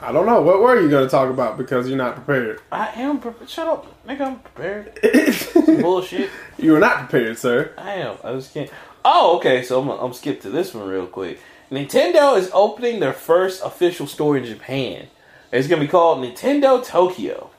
I 0.00 0.12
don't 0.12 0.26
know. 0.26 0.40
What 0.42 0.60
were 0.60 0.80
you 0.80 0.88
going 0.88 1.04
to 1.04 1.10
talk 1.10 1.30
about 1.30 1.58
because 1.58 1.88
you're 1.88 1.98
not 1.98 2.14
prepared? 2.14 2.60
I 2.70 2.88
am 3.00 3.20
prepared. 3.20 3.50
Shut 3.50 3.68
up, 3.68 4.06
nigga. 4.06 4.20
I'm 4.20 4.38
prepared. 4.38 5.80
Bullshit. 5.82 6.30
you 6.56 6.72
were 6.72 6.78
not 6.78 6.98
prepared, 6.98 7.38
sir. 7.38 7.72
I 7.76 7.94
am. 7.94 8.16
I 8.22 8.32
just 8.32 8.54
can't. 8.54 8.70
Oh, 9.04 9.36
okay. 9.38 9.62
So 9.62 9.80
I'm 9.80 9.88
gonna, 9.88 10.02
I'm 10.04 10.12
skip 10.12 10.40
to 10.42 10.50
this 10.50 10.74
one 10.74 10.88
real 10.88 11.06
quick. 11.06 11.40
Nintendo 11.70 12.38
is 12.38 12.50
opening 12.52 13.00
their 13.00 13.12
first 13.12 13.62
official 13.62 14.06
store 14.06 14.36
in 14.36 14.44
Japan. 14.44 15.08
It's 15.52 15.68
gonna 15.68 15.82
be 15.82 15.88
called 15.88 16.24
Nintendo 16.24 16.84
Tokyo. 16.84 17.50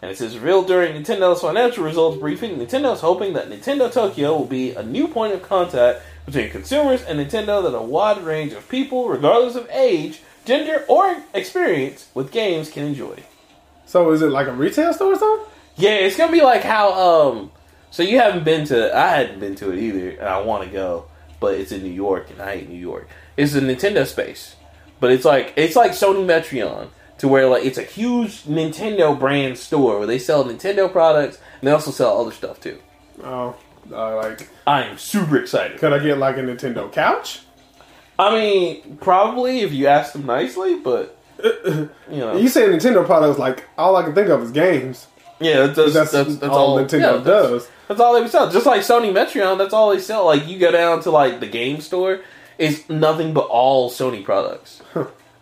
And 0.00 0.10
it 0.10 0.16
says 0.16 0.38
revealed 0.38 0.68
during 0.68 0.94
Nintendo's 0.94 1.40
financial 1.40 1.84
results 1.84 2.18
briefing, 2.18 2.56
Nintendo 2.56 2.94
is 2.94 3.00
hoping 3.00 3.32
that 3.32 3.48
Nintendo 3.50 3.92
Tokyo 3.92 4.36
will 4.36 4.46
be 4.46 4.72
a 4.72 4.82
new 4.82 5.08
point 5.08 5.34
of 5.34 5.42
contact 5.42 6.02
between 6.24 6.50
consumers 6.50 7.02
and 7.02 7.18
Nintendo 7.18 7.62
that 7.62 7.76
a 7.76 7.82
wide 7.82 8.22
range 8.22 8.52
of 8.52 8.68
people, 8.68 9.08
regardless 9.08 9.56
of 9.56 9.68
age, 9.70 10.20
gender, 10.48 10.84
or 10.88 11.22
experience 11.34 12.08
with 12.14 12.32
games 12.32 12.70
can 12.70 12.84
enjoy. 12.84 13.22
So, 13.86 14.10
is 14.10 14.22
it 14.22 14.30
like 14.30 14.48
a 14.48 14.52
retail 14.52 14.92
store 14.92 15.12
or 15.12 15.18
something? 15.18 15.46
Yeah, 15.76 15.94
it's 15.94 16.16
gonna 16.16 16.32
be 16.32 16.42
like 16.42 16.62
how 16.62 16.92
um. 16.92 17.52
So 17.90 18.02
you 18.02 18.18
haven't 18.18 18.44
been 18.44 18.66
to? 18.66 18.96
I 18.96 19.08
hadn't 19.08 19.38
been 19.38 19.54
to 19.56 19.70
it 19.72 19.78
either, 19.78 20.10
and 20.10 20.28
I 20.28 20.40
want 20.40 20.64
to 20.64 20.70
go, 20.70 21.06
but 21.38 21.54
it's 21.54 21.72
in 21.72 21.82
New 21.82 21.92
York, 21.92 22.30
and 22.30 22.42
I 22.42 22.56
hate 22.56 22.68
New 22.68 22.78
York. 22.78 23.08
It's 23.36 23.54
a 23.54 23.60
Nintendo 23.60 24.04
space, 24.06 24.56
but 24.98 25.12
it's 25.12 25.24
like 25.24 25.52
it's 25.56 25.76
like 25.76 25.92
Sony 25.92 26.26
Metreon, 26.26 26.88
to 27.18 27.28
where 27.28 27.46
like 27.48 27.64
it's 27.64 27.78
a 27.78 27.82
huge 27.82 28.42
Nintendo 28.44 29.18
brand 29.18 29.58
store 29.58 29.98
where 29.98 30.06
they 30.06 30.18
sell 30.18 30.44
Nintendo 30.44 30.90
products 30.90 31.38
and 31.60 31.68
they 31.68 31.72
also 31.72 31.90
sell 31.90 32.20
other 32.20 32.32
stuff 32.32 32.60
too. 32.60 32.78
Oh, 33.22 33.56
uh, 33.92 34.16
like, 34.16 34.48
I 34.66 34.84
am 34.84 34.98
super 34.98 35.38
excited. 35.38 35.78
could 35.78 35.92
I 35.92 35.98
get 35.98 36.18
like 36.18 36.36
a 36.36 36.40
Nintendo 36.40 36.90
couch? 36.90 37.40
I 38.18 38.34
mean, 38.34 38.96
probably 39.00 39.60
if 39.60 39.72
you 39.72 39.86
ask 39.86 40.12
them 40.12 40.26
nicely, 40.26 40.76
but 40.76 41.16
you 41.44 41.88
know, 42.10 42.36
You 42.36 42.48
say 42.48 42.62
Nintendo 42.62 43.04
products, 43.06 43.38
like 43.38 43.64
all 43.76 43.94
I 43.96 44.02
can 44.02 44.14
think 44.14 44.28
of 44.28 44.42
is 44.42 44.50
games. 44.50 45.06
yeah, 45.40 45.66
that's 45.66 45.94
That's, 45.94 46.10
that's, 46.12 46.36
that's, 46.36 46.52
all, 46.52 46.76
all 46.76 46.78
Nintendo 46.78 47.18
yeah, 47.18 47.24
does. 47.24 47.68
That's 47.86 48.00
all 48.00 48.20
they 48.20 48.28
sell. 48.28 48.50
Just 48.50 48.66
like 48.66 48.82
Sony 48.82 49.12
Metreon, 49.12 49.56
that's 49.56 49.72
all 49.72 49.90
they 49.90 50.00
sell. 50.00 50.26
Like 50.26 50.46
you 50.48 50.58
go 50.58 50.70
down 50.72 51.00
to 51.02 51.10
like 51.10 51.40
the 51.40 51.46
game 51.46 51.80
store, 51.80 52.20
it's 52.58 52.88
nothing 52.88 53.32
but 53.32 53.46
all 53.46 53.90
Sony 53.90 54.24
products. 54.24 54.82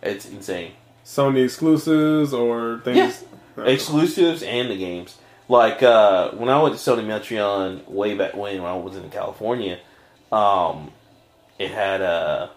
It's 0.03 0.29
insane. 0.29 0.73
Sony 1.03 1.43
exclusives 1.43 2.33
or 2.33 2.79
things. 2.83 3.23
Uh, 3.57 3.63
Exclusives 3.63 4.43
and 4.43 4.69
the 4.69 4.77
games. 4.77 5.17
Like 5.49 5.81
uh, 5.81 6.31
when 6.31 6.49
I 6.49 6.61
went 6.61 6.77
to 6.77 6.79
Sony 6.91 7.03
Metreon 7.03 7.87
way 7.89 8.13
back 8.15 8.35
when, 8.35 8.61
when 8.61 8.71
I 8.71 8.75
was 8.75 8.95
in 8.95 9.09
California, 9.09 9.79
um, 10.31 10.91
it 11.57 11.71
had 11.71 12.01
uh, 12.01 12.49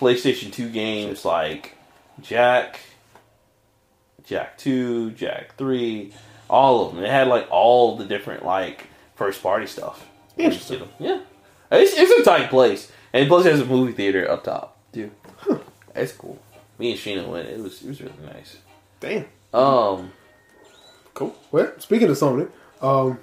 PlayStation 0.00 0.52
Two 0.52 0.68
games 0.68 1.24
like 1.24 1.76
Jak, 2.22 2.80
Jak 4.26 4.58
Two, 4.58 5.12
Jak 5.12 5.56
Three, 5.56 6.12
all 6.48 6.86
of 6.88 6.94
them. 6.94 7.04
It 7.04 7.10
had 7.10 7.28
like 7.28 7.46
all 7.50 7.96
the 7.96 8.04
different 8.04 8.44
like 8.44 8.86
first 9.14 9.42
party 9.42 9.66
stuff. 9.66 10.06
Interesting. 10.36 10.88
Yeah, 10.98 11.20
it's, 11.70 11.92
it's 11.96 12.20
a 12.20 12.24
tight 12.24 12.50
place, 12.50 12.90
and 13.12 13.28
plus 13.28 13.44
it 13.46 13.52
has 13.52 13.60
a 13.60 13.66
movie 13.66 13.92
theater 13.92 14.28
up 14.30 14.44
top 14.44 14.76
too. 14.92 15.10
That's 15.94 16.12
cool. 16.12 16.38
Me 16.78 16.92
and 16.92 16.98
Sheena 16.98 17.28
went. 17.28 17.48
It 17.48 17.60
was 17.60 17.82
it 17.82 17.88
was 17.88 18.00
really 18.00 18.14
nice. 18.32 18.56
Damn. 19.00 19.26
Um, 19.52 20.12
Cool. 21.14 21.34
Well, 21.50 21.72
speaking 21.78 22.08
of 22.08 22.16
Sony, 22.16 22.48
um, 22.80 23.18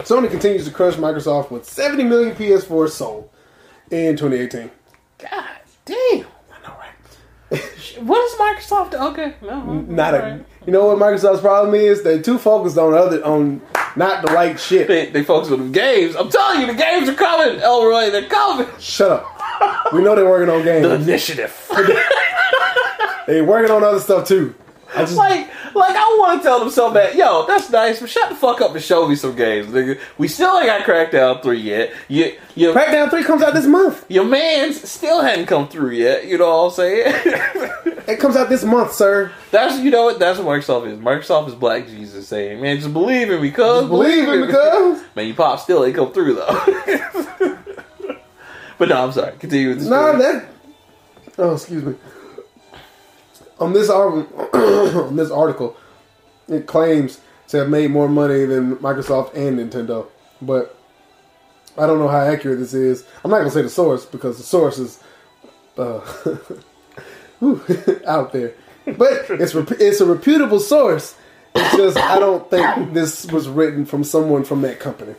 Sony 0.00 0.30
continues 0.30 0.66
to 0.66 0.70
crush 0.72 0.94
Microsoft 0.96 1.50
with 1.50 1.64
70 1.64 2.04
million 2.04 2.34
PS4 2.34 2.90
sold 2.90 3.30
in 3.90 4.16
2018. 4.16 4.70
God 5.18 5.48
damn. 5.84 5.96
I 6.26 6.66
know, 6.68 6.74
right? 6.78 7.62
What 8.02 8.24
is 8.24 8.38
Microsoft? 8.38 8.94
Okay, 8.94 9.34
no, 9.42 9.62
Not 9.62 10.14
a. 10.14 10.44
You 10.66 10.72
know 10.72 10.86
what 10.86 10.98
Microsoft's 10.98 11.40
problem 11.42 11.74
is? 11.74 12.02
They're 12.02 12.22
too 12.22 12.38
focused 12.38 12.78
on 12.78 12.94
other 12.94 13.22
on 13.24 13.60
not 13.96 14.24
the 14.26 14.32
right 14.32 14.58
shit. 14.58 14.88
They, 14.88 15.10
they 15.10 15.22
focus 15.22 15.50
on 15.52 15.66
the 15.66 15.78
games. 15.78 16.16
I'm 16.16 16.30
telling 16.30 16.62
you, 16.62 16.66
the 16.68 16.74
games 16.74 17.08
are 17.08 17.14
coming, 17.14 17.60
Elroy. 17.60 18.10
They're 18.10 18.28
coming. 18.28 18.66
Shut 18.80 19.10
up. 19.10 19.92
We 19.92 20.02
know 20.02 20.14
they're 20.16 20.28
working 20.28 20.48
on 20.48 20.64
The 20.64 20.80
games. 20.80 21.06
initiative. 21.06 21.54
They're 23.26 23.44
working 23.44 23.70
on 23.70 23.84
other 23.84 24.00
stuff 24.00 24.26
too. 24.26 24.54
I 24.94 25.00
just 25.00 25.16
like 25.16 25.48
Like 25.74 25.96
I 25.96 26.16
want 26.18 26.40
to 26.40 26.48
tell 26.48 26.58
them 26.60 26.70
so 26.70 26.92
bad. 26.92 27.14
Yo, 27.16 27.46
that's 27.46 27.70
nice, 27.70 28.00
but 28.00 28.08
shut 28.10 28.28
the 28.28 28.34
fuck 28.34 28.60
up 28.60 28.74
and 28.74 28.82
show 28.82 29.06
me 29.08 29.14
some 29.16 29.34
games, 29.34 29.68
nigga. 29.68 29.98
We 30.18 30.28
still 30.28 30.56
ain't 30.58 30.66
got 30.66 30.82
Crackdown 30.82 31.42
three 31.42 31.60
yet. 31.60 31.92
You, 32.08 32.36
you, 32.54 32.72
Crackdown 32.72 33.10
3 33.10 33.24
comes 33.24 33.42
out 33.42 33.54
this 33.54 33.66
month. 33.66 34.04
your 34.10 34.24
man's 34.24 34.88
still 34.88 35.22
hadn't 35.22 35.46
come 35.46 35.68
through 35.68 35.90
yet. 35.92 36.26
You 36.26 36.36
know 36.38 36.64
what 36.64 36.66
I'm 36.66 36.70
saying? 36.72 37.14
It 38.04 38.18
comes 38.18 38.34
out 38.34 38.48
this 38.48 38.64
month, 38.64 38.92
sir. 38.94 39.30
that's 39.52 39.78
you 39.78 39.92
know 39.92 40.06
what 40.06 40.18
that's 40.18 40.36
what 40.40 40.48
Microsoft 40.48 40.90
is. 40.90 40.98
Microsoft 40.98 41.46
is 41.48 41.54
Black 41.54 41.86
Jesus 41.86 42.26
saying, 42.26 42.60
man, 42.60 42.76
just 42.78 42.92
believe 42.92 43.30
in 43.30 43.40
me, 43.40 43.52
cuz 43.52 43.88
Believe 43.88 44.28
in 44.28 44.40
me, 44.40 44.46
because. 44.48 45.00
man, 45.14 45.28
you 45.28 45.34
pop 45.34 45.60
still 45.60 45.84
ain't 45.84 45.94
come 45.94 46.12
through 46.12 46.34
though. 46.34 47.56
but 48.78 48.88
no, 48.88 49.04
I'm 49.04 49.12
sorry. 49.12 49.36
Continue 49.38 49.68
with 49.68 49.84
the 49.84 49.90
No, 49.90 50.08
story. 50.18 50.18
that. 50.18 50.48
Oh, 51.38 51.52
excuse 51.54 51.84
me. 51.84 51.94
On 53.62 53.72
this 53.72 53.88
article, 53.88 54.48
on 55.04 55.14
this 55.14 55.30
article, 55.30 55.76
it 56.48 56.66
claims 56.66 57.20
to 57.48 57.58
have 57.58 57.68
made 57.68 57.92
more 57.92 58.08
money 58.08 58.44
than 58.44 58.74
Microsoft 58.76 59.34
and 59.34 59.56
Nintendo, 59.56 60.08
but 60.40 60.76
I 61.78 61.86
don't 61.86 62.00
know 62.00 62.08
how 62.08 62.18
accurate 62.20 62.58
this 62.58 62.74
is. 62.74 63.04
I'm 63.24 63.30
not 63.30 63.38
gonna 63.38 63.52
say 63.52 63.62
the 63.62 63.70
source 63.70 64.04
because 64.04 64.36
the 64.36 64.42
source 64.42 64.78
is 64.80 65.00
uh, 65.78 66.00
out 68.06 68.32
there, 68.32 68.54
but 68.84 69.30
it's 69.30 69.54
rep- 69.54 69.80
it's 69.80 70.00
a 70.00 70.06
reputable 70.06 70.58
source. 70.58 71.14
It's 71.54 71.76
just 71.76 71.96
I 71.96 72.18
don't 72.18 72.50
think 72.50 72.92
this 72.94 73.26
was 73.26 73.48
written 73.48 73.86
from 73.86 74.02
someone 74.02 74.42
from 74.42 74.62
that 74.62 74.80
company. 74.80 75.14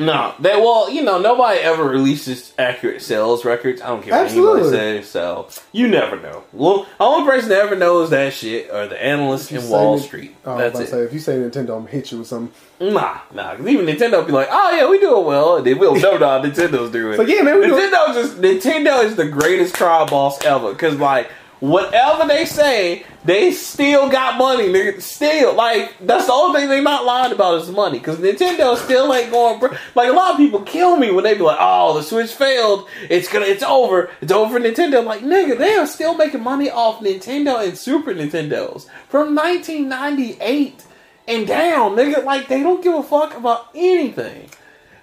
No, 0.00 0.34
that 0.40 0.60
well, 0.60 0.88
you 0.90 1.02
know, 1.02 1.20
nobody 1.20 1.60
ever 1.60 1.84
releases 1.84 2.52
accurate 2.58 3.02
sales 3.02 3.44
records. 3.44 3.80
I 3.82 3.88
don't 3.88 4.02
care 4.02 4.14
what 4.14 4.24
Absolutely. 4.26 4.60
anybody 4.78 5.02
says, 5.02 5.10
so 5.10 5.48
you 5.72 5.88
never 5.88 6.18
know. 6.18 6.42
Well, 6.52 6.86
only 6.98 7.30
person 7.30 7.50
that 7.50 7.58
ever 7.60 7.76
knows 7.76 8.10
that 8.10 8.32
shit 8.32 8.70
are 8.70 8.86
the 8.88 9.00
analysts 9.02 9.52
in 9.52 9.68
Wall 9.68 9.96
Ni- 9.96 10.02
Street. 10.02 10.36
Oh, 10.44 10.56
That's 10.56 10.80
it. 10.80 10.88
say 10.88 11.00
if 11.02 11.12
you 11.12 11.18
say 11.18 11.34
Nintendo, 11.36 11.58
I'm 11.76 11.80
gonna 11.84 11.88
hit 11.90 12.10
you 12.10 12.18
with 12.18 12.28
something. 12.28 12.52
Nah, 12.80 13.18
nah. 13.34 13.52
Because 13.56 13.66
even 13.68 13.84
Nintendo 13.86 14.26
be 14.26 14.32
like, 14.32 14.48
"Oh 14.50 14.70
yeah, 14.74 14.88
we 14.88 14.98
doing 14.98 15.24
well," 15.26 15.56
and 15.56 15.66
they 15.66 15.74
will. 15.74 15.94
No, 15.96 16.16
no, 16.16 16.26
Nintendo's 16.40 16.90
doing. 16.90 17.16
So, 17.16 17.22
yeah, 17.22 17.42
man, 17.42 17.60
doing- 17.60 17.70
Nintendo 17.72 18.14
just 18.14 18.40
Nintendo 18.40 19.04
is 19.04 19.16
the 19.16 19.28
greatest 19.28 19.74
crowd 19.74 20.08
boss 20.10 20.42
ever. 20.44 20.72
Because 20.72 20.98
like 20.98 21.30
whatever 21.60 22.26
they 22.26 22.44
say, 22.44 23.04
they 23.24 23.52
still 23.52 24.08
got 24.08 24.38
money. 24.38 24.68
Nigga, 24.68 25.00
still 25.00 25.54
like 25.54 25.94
that's 26.00 26.26
the 26.26 26.32
only 26.32 26.60
thing 26.60 26.68
they 26.70 26.80
not 26.80 27.04
lying 27.04 27.32
about 27.32 27.60
is 27.60 27.70
money. 27.70 27.98
Because 27.98 28.18
Nintendo 28.18 28.76
still 28.76 29.12
ain't 29.14 29.30
going. 29.30 29.60
Bro- 29.60 29.76
like 29.94 30.08
a 30.08 30.12
lot 30.12 30.32
of 30.32 30.36
people 30.38 30.62
kill 30.62 30.96
me 30.96 31.10
when 31.10 31.24
they 31.24 31.34
be 31.34 31.42
like, 31.42 31.58
"Oh, 31.60 31.94
the 31.96 32.02
Switch 32.02 32.32
failed. 32.32 32.88
It's 33.08 33.28
gonna. 33.28 33.46
It's 33.46 33.62
over. 33.62 34.10
It's 34.20 34.32
over." 34.32 34.58
Nintendo. 34.58 35.00
I'm 35.00 35.04
like 35.04 35.22
nigga, 35.22 35.56
they 35.58 35.74
are 35.74 35.86
still 35.86 36.14
making 36.14 36.42
money 36.42 36.70
off 36.70 37.00
Nintendo 37.00 37.62
and 37.62 37.76
Super 37.76 38.14
Nintendos 38.14 38.86
from 39.08 39.34
1998 39.34 40.84
and 41.28 41.46
down, 41.46 41.92
nigga. 41.92 42.24
Like 42.24 42.48
they 42.48 42.62
don't 42.62 42.82
give 42.82 42.94
a 42.94 43.02
fuck 43.02 43.36
about 43.36 43.68
anything. 43.74 44.48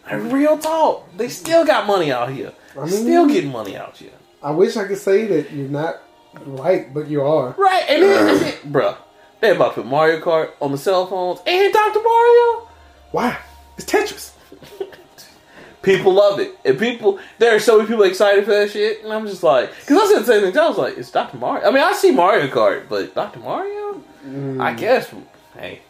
Like, 0.10 0.32
real 0.32 0.58
talk, 0.58 1.06
they 1.18 1.28
still 1.28 1.66
got 1.66 1.86
money 1.86 2.12
out 2.12 2.32
here. 2.32 2.54
I 2.78 2.86
mean- 2.86 2.90
still 2.90 3.28
getting 3.28 3.52
money 3.52 3.76
out 3.76 3.98
here. 3.98 4.12
I 4.42 4.52
wish 4.52 4.78
I 4.78 4.86
could 4.86 5.00
say 5.00 5.26
that 5.26 5.52
you're 5.52 5.68
not 5.68 6.02
right, 6.46 6.94
but 6.94 7.08
you 7.08 7.22
are. 7.22 7.56
Right, 7.58 7.84
and 7.90 8.04
then, 8.04 8.30
and 8.30 8.40
then 8.40 8.54
bruh, 8.72 8.98
they 9.40 9.56
about 9.56 9.76
to 9.76 9.82
put 9.82 9.86
Mario 9.86 10.20
Kart 10.20 10.52
on 10.62 10.72
the 10.72 10.78
cell 10.78 11.08
phones 11.08 11.40
and 11.46 11.74
Dr. 11.74 12.02
Mario. 12.02 12.70
Why? 13.12 13.38
It's 13.78 13.86
Tetris. 13.86 14.34
People 15.84 16.14
love 16.14 16.40
it, 16.40 16.58
and 16.66 16.78
people 16.78 17.18
there 17.38 17.56
are 17.56 17.60
so 17.60 17.78
many 17.78 17.88
people 17.88 18.04
excited 18.04 18.44
for 18.44 18.52
that 18.52 18.72
shit, 18.72 19.04
and 19.04 19.14
I'm 19.14 19.26
just 19.26 19.42
like, 19.42 19.70
because 19.80 19.98
I 19.98 20.14
said 20.14 20.22
the 20.22 20.26
same 20.26 20.42
thing. 20.42 20.58
I 20.58 20.68
was 20.68 20.78
like, 20.78 20.98
it's 20.98 21.12
Dr. 21.12 21.38
Mario. 21.38 21.66
I 21.66 21.72
mean, 21.72 21.82
I 21.82 21.94
see 21.94 22.12
Mario 22.12 22.48
Kart, 22.48 22.90
but 22.90 23.16
Dr. 23.16 23.40
Mario, 23.40 24.02
mm. 24.26 24.62
I 24.62 24.74
guess. 24.74 25.14
Hey, 25.54 25.82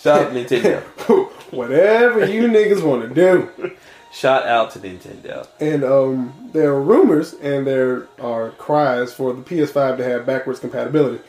shout 0.00 0.26
out 0.26 0.32
to 0.32 0.44
Nintendo. 0.44 0.82
Whatever 1.50 2.26
you 2.26 2.42
niggas 2.42 2.84
want 2.84 3.08
to 3.08 3.14
do. 3.14 3.72
Shout 4.12 4.44
out 4.46 4.72
to 4.72 4.78
Nintendo. 4.80 5.46
And 5.60 5.84
um, 5.84 6.50
there 6.52 6.70
are 6.70 6.80
rumors 6.82 7.34
and 7.34 7.66
there 7.66 8.08
are 8.20 8.50
cries 8.50 9.14
for 9.14 9.32
the 9.32 9.42
PS5 9.42 9.98
to 9.98 10.04
have 10.04 10.26
backwards 10.26 10.58
compatibility, 10.60 11.22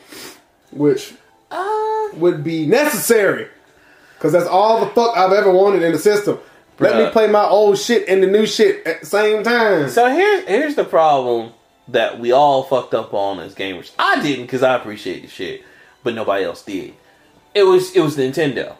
which 0.72 1.14
Uh, 1.50 2.08
would 2.14 2.42
be 2.42 2.66
necessary. 2.66 3.46
Because 4.16 4.32
that's 4.32 4.48
all 4.48 4.80
the 4.80 4.86
fuck 4.92 5.16
I've 5.16 5.32
ever 5.32 5.50
wanted 5.52 5.82
in 5.82 5.92
the 5.92 5.98
system. 5.98 6.38
Let 6.78 6.96
me 6.96 7.10
play 7.10 7.28
my 7.28 7.44
old 7.44 7.78
shit 7.78 8.08
and 8.08 8.22
the 8.22 8.26
new 8.26 8.46
shit 8.46 8.84
at 8.86 9.00
the 9.00 9.06
same 9.06 9.44
time. 9.44 9.88
So 9.88 10.08
here's 10.10 10.44
here's 10.48 10.74
the 10.74 10.84
problem 10.84 11.52
that 11.88 12.18
we 12.18 12.32
all 12.32 12.64
fucked 12.64 12.94
up 12.94 13.14
on 13.14 13.38
as 13.38 13.54
gamers. 13.54 13.92
I 13.98 14.20
didn't 14.22 14.46
because 14.46 14.64
I 14.64 14.74
appreciate 14.74 15.22
the 15.22 15.28
shit, 15.28 15.62
but 16.02 16.14
nobody 16.14 16.44
else 16.44 16.62
did. 16.64 16.94
It 17.54 17.64
was 17.64 17.94
it 17.94 18.00
was 18.00 18.16
Nintendo. 18.16 18.76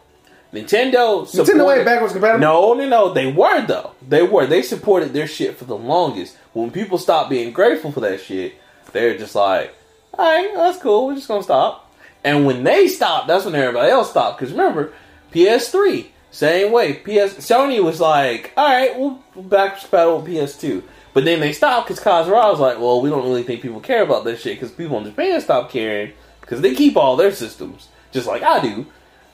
Nintendo 0.53 1.25
Nintendo 1.25 1.75
ain't 1.75 1.85
backwards 1.85 2.13
compatible. 2.13 2.39
No, 2.39 2.73
no, 2.73 2.87
no. 2.87 3.13
They 3.13 3.31
were 3.31 3.65
though. 3.65 3.91
They 4.07 4.21
were. 4.21 4.45
They 4.45 4.61
supported 4.61 5.11
their 5.11 5.27
shit 5.27 5.57
for 5.57 5.65
the 5.65 5.75
longest. 5.75 6.37
When 6.53 6.69
people 6.69 6.99
stopped 6.99 7.31
being 7.31 7.51
grateful 7.51 7.91
for 7.91 8.01
that 8.01 8.21
shit, 8.21 8.53
they're 8.91 9.17
just 9.17 9.33
like, 9.33 9.73
"All 10.13 10.25
right, 10.25 10.53
that's 10.53 10.77
cool. 10.77 11.07
We're 11.07 11.15
just 11.15 11.27
gonna 11.27 11.41
stop." 11.41 11.91
And 12.23 12.45
when 12.45 12.63
they 12.63 12.87
stopped, 12.87 13.27
that's 13.27 13.45
when 13.45 13.55
everybody 13.55 13.91
else 13.91 14.11
stopped. 14.11 14.39
Because 14.39 14.51
remember, 14.51 14.93
PS3 15.31 16.11
same 16.29 16.71
way. 16.71 16.93
PS 16.93 17.33
Sony 17.35 17.83
was 17.83 17.99
like, 17.99 18.51
"All 18.55 18.69
right, 18.69 18.97
we'll 18.97 19.19
back 19.35 19.79
compatible 19.79 20.19
with 20.19 20.27
PS2." 20.27 20.83
But 21.13 21.25
then 21.25 21.39
they 21.39 21.51
stopped 21.51 21.87
because 21.87 22.03
Kazura 22.03 22.51
was 22.51 22.59
like, 22.59 22.79
"Well, 22.79 23.01
we 23.01 23.09
don't 23.09 23.23
really 23.23 23.43
think 23.43 23.61
people 23.61 23.79
care 23.79 24.03
about 24.03 24.23
this 24.23 24.41
shit 24.41 24.59
because 24.59 24.71
people 24.71 24.97
in 24.99 25.05
Japan 25.05 25.41
stopped 25.41 25.71
caring 25.71 26.11
because 26.41 26.61
they 26.61 26.75
keep 26.75 26.95
all 26.95 27.15
their 27.15 27.31
systems 27.31 27.87
just 28.11 28.27
like 28.27 28.43
I 28.43 28.59
do." 28.59 28.85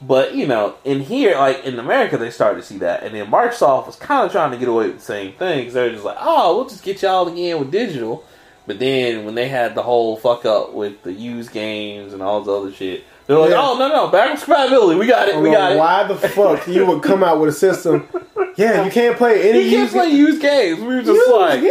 But 0.01 0.33
you 0.33 0.47
know, 0.47 0.75
in 0.85 1.01
here, 1.01 1.35
like 1.35 1.65
in 1.65 1.77
America, 1.77 2.17
they 2.17 2.31
started 2.31 2.61
to 2.61 2.65
see 2.65 2.77
that, 2.77 3.03
and 3.03 3.13
then 3.13 3.29
Microsoft 3.29 3.87
was 3.87 3.95
kind 3.97 4.25
of 4.25 4.31
trying 4.31 4.51
to 4.51 4.57
get 4.57 4.69
away 4.69 4.87
with 4.87 4.99
the 4.99 5.03
same 5.05 5.33
thing. 5.33 5.65
'cause 5.65 5.73
they're 5.73 5.89
just 5.91 6.05
like, 6.05 6.17
"Oh, 6.21 6.55
we'll 6.55 6.69
just 6.69 6.83
get 6.83 7.01
y'all 7.01 7.27
again 7.27 7.59
with 7.59 7.69
digital." 7.71 8.23
But 8.65 8.79
then 8.79 9.25
when 9.25 9.35
they 9.35 9.47
had 9.49 9.75
the 9.75 9.81
whole 9.83 10.15
fuck 10.15 10.45
up 10.45 10.73
with 10.73 11.01
the 11.03 11.11
used 11.11 11.51
games 11.51 12.13
and 12.13 12.21
all 12.21 12.39
this 12.39 12.47
other 12.53 12.71
shit, 12.71 13.03
they're 13.27 13.37
like, 13.37 13.49
Yeah. 13.49 13.61
"Oh 13.61 13.77
no, 13.77 13.89
no, 13.89 14.07
backwards 14.07 14.43
compatibility, 14.43 14.97
we 14.97 15.05
got 15.07 15.27
it, 15.27 15.35
we 15.37 15.51
got 15.51 15.69
know 15.71 15.75
it." 15.75 15.79
why 15.79 16.03
the 16.03 16.15
fuck 16.15 16.65
you 16.67 16.85
would 16.85 17.01
come 17.03 17.21
out 17.23 17.39
with 17.39 17.49
a 17.49 17.53
system? 17.57 18.07
Yeah, 18.55 18.85
you 18.85 18.91
can't 18.91 19.17
play 19.17 19.49
any 19.49 19.59
You 19.61 19.69
can't 19.69 19.81
used 19.81 19.93
play 19.93 20.09
used 20.09 20.41
games. 20.41 20.79
We 20.79 20.87
were 20.95 21.01
just 21.01 21.27
You- 21.27 21.35
like, 21.37 21.61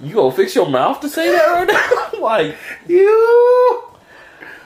"You 0.00 0.14
gonna 0.14 0.32
fix 0.32 0.54
your 0.56 0.66
mouth 0.68 0.98
to 1.00 1.08
say 1.08 1.30
that 1.30 1.46
right 1.46 1.68
now?" 1.68 2.20
like, 2.20 2.56
you. 2.88 3.82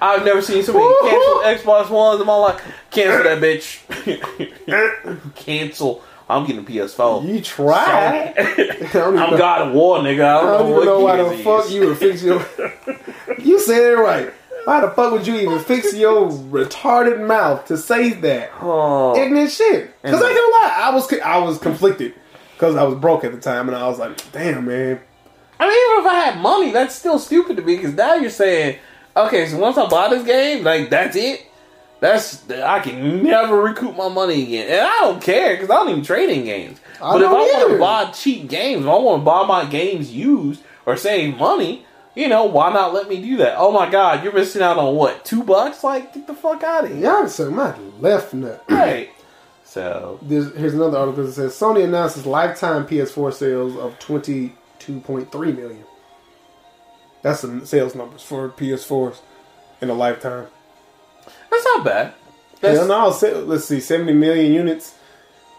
I've 0.04 0.24
never 0.24 0.42
seen 0.42 0.62
so 0.62 0.74
many 0.74 1.10
cancel 1.10 1.64
Xbox 1.72 1.88
Ones 1.88 2.20
in 2.20 2.26
my 2.26 2.36
life. 2.36 2.62
Cancel 2.90 3.22
that 3.24 3.40
bitch. 3.40 3.80
Cancel. 5.34 6.02
I'm 6.28 6.46
getting 6.46 6.62
a 6.62 6.64
PS4. 6.64 7.26
You 7.26 7.40
try. 7.40 8.34
I'm 8.94 9.38
God 9.38 9.68
of 9.68 9.74
War, 9.74 9.98
nigga. 9.98 10.24
I 10.24 10.38
I 10.38 10.40
don't, 10.42 10.58
don't 10.58 10.70
know 10.70 10.76
even 10.76 10.86
know 10.86 11.00
why 11.00 11.16
the 11.16 11.38
fuck 11.42 11.70
you 11.70 11.86
would 11.88 11.98
fix 11.98 12.22
your. 12.22 12.44
you 13.38 13.58
said 13.58 13.92
it 13.92 13.96
right. 13.96 14.32
Why 14.64 14.80
the 14.80 14.90
fuck 14.90 15.12
would 15.12 15.26
you 15.26 15.36
even 15.36 15.58
fix 15.60 15.94
your 15.94 16.30
retarded 16.30 17.26
mouth 17.26 17.66
to 17.66 17.76
say 17.76 18.10
that 18.14 18.50
Oh, 18.60 19.14
ignorant 19.16 19.50
shit? 19.50 19.94
Because 20.02 20.22
I 20.22 20.28
ain't 20.28 20.36
gonna 20.36 20.52
lie, 20.52 20.74
I 20.80 20.90
was 20.94 21.12
I 21.20 21.38
was 21.38 21.58
conflicted 21.58 22.14
because 22.54 22.76
I 22.76 22.82
was 22.84 22.94
broke 22.94 23.24
at 23.24 23.32
the 23.32 23.40
time, 23.40 23.68
and 23.68 23.76
I 23.76 23.86
was 23.88 23.98
like, 23.98 24.32
damn 24.32 24.64
man, 24.64 25.00
I 25.60 25.66
mean, 25.68 25.76
even 25.92 26.04
if 26.04 26.10
I 26.10 26.24
had 26.24 26.40
money, 26.40 26.72
that's 26.72 26.94
still 26.94 27.18
stupid 27.18 27.56
to 27.56 27.62
me 27.62 27.76
because 27.76 27.94
now 27.94 28.14
you're 28.14 28.30
saying, 28.30 28.78
okay, 29.16 29.46
so 29.46 29.58
once 29.58 29.78
I 29.78 29.86
buy 29.86 30.08
this 30.08 30.24
game, 30.24 30.64
like 30.64 30.90
that's 30.90 31.16
it. 31.16 31.46
That's 32.00 32.50
I 32.50 32.80
can 32.80 33.22
never 33.22 33.62
recoup 33.62 33.96
my 33.96 34.08
money 34.08 34.42
again, 34.42 34.70
and 34.70 34.80
I 34.80 35.00
don't 35.00 35.22
care 35.22 35.54
because 35.54 35.70
I 35.70 35.74
don't 35.74 35.90
even 35.90 36.04
trade 36.04 36.30
in 36.30 36.44
games. 36.44 36.78
I 36.96 37.12
but 37.12 37.22
if 37.22 37.28
I 37.28 37.32
want 37.32 37.72
to 37.72 37.78
buy 37.78 38.10
cheap 38.10 38.48
games, 38.48 38.82
if 38.82 38.88
I 38.88 38.98
want 38.98 39.22
to 39.22 39.24
buy 39.24 39.46
my 39.46 39.64
games 39.64 40.12
used 40.12 40.62
or 40.84 40.96
save 40.96 41.36
money, 41.38 41.86
you 42.14 42.28
know, 42.28 42.44
why 42.44 42.72
not 42.72 42.92
let 42.92 43.08
me 43.08 43.22
do 43.22 43.38
that? 43.38 43.56
Oh 43.56 43.72
my 43.72 43.88
god, 43.90 44.22
you're 44.22 44.34
missing 44.34 44.62
out 44.62 44.76
on 44.76 44.94
what 44.96 45.24
two 45.24 45.42
bucks? 45.42 45.82
Like, 45.82 46.12
get 46.12 46.26
the 46.26 46.34
fuck 46.34 46.62
out 46.62 46.84
of 46.84 46.90
here, 46.90 47.00
y'all 47.00 47.28
suck 47.28 47.50
my 47.50 47.74
left 48.00 48.34
nut. 48.34 48.62
right? 48.68 49.10
So 49.64 50.20
There's, 50.22 50.54
here's 50.54 50.74
another 50.74 50.98
article 50.98 51.24
that 51.24 51.32
says 51.32 51.52
Sony 51.52 51.84
announces 51.84 52.26
lifetime 52.26 52.86
PS4 52.86 53.32
sales 53.32 53.76
of 53.76 53.98
22.3 53.98 55.56
million. 55.56 55.84
That's 57.24 57.40
the 57.40 57.66
sales 57.66 57.94
numbers 57.94 58.22
for 58.22 58.50
PS4s 58.50 59.16
in 59.80 59.88
a 59.88 59.94
lifetime. 59.94 60.46
that's 61.50 61.64
not 61.64 61.84
bad. 61.84 62.14
That's, 62.60 62.78
Hell 62.78 62.86
no, 62.86 63.08
let's 63.46 63.64
see, 63.64 63.80
70 63.80 64.12
million 64.12 64.52
units 64.52 64.94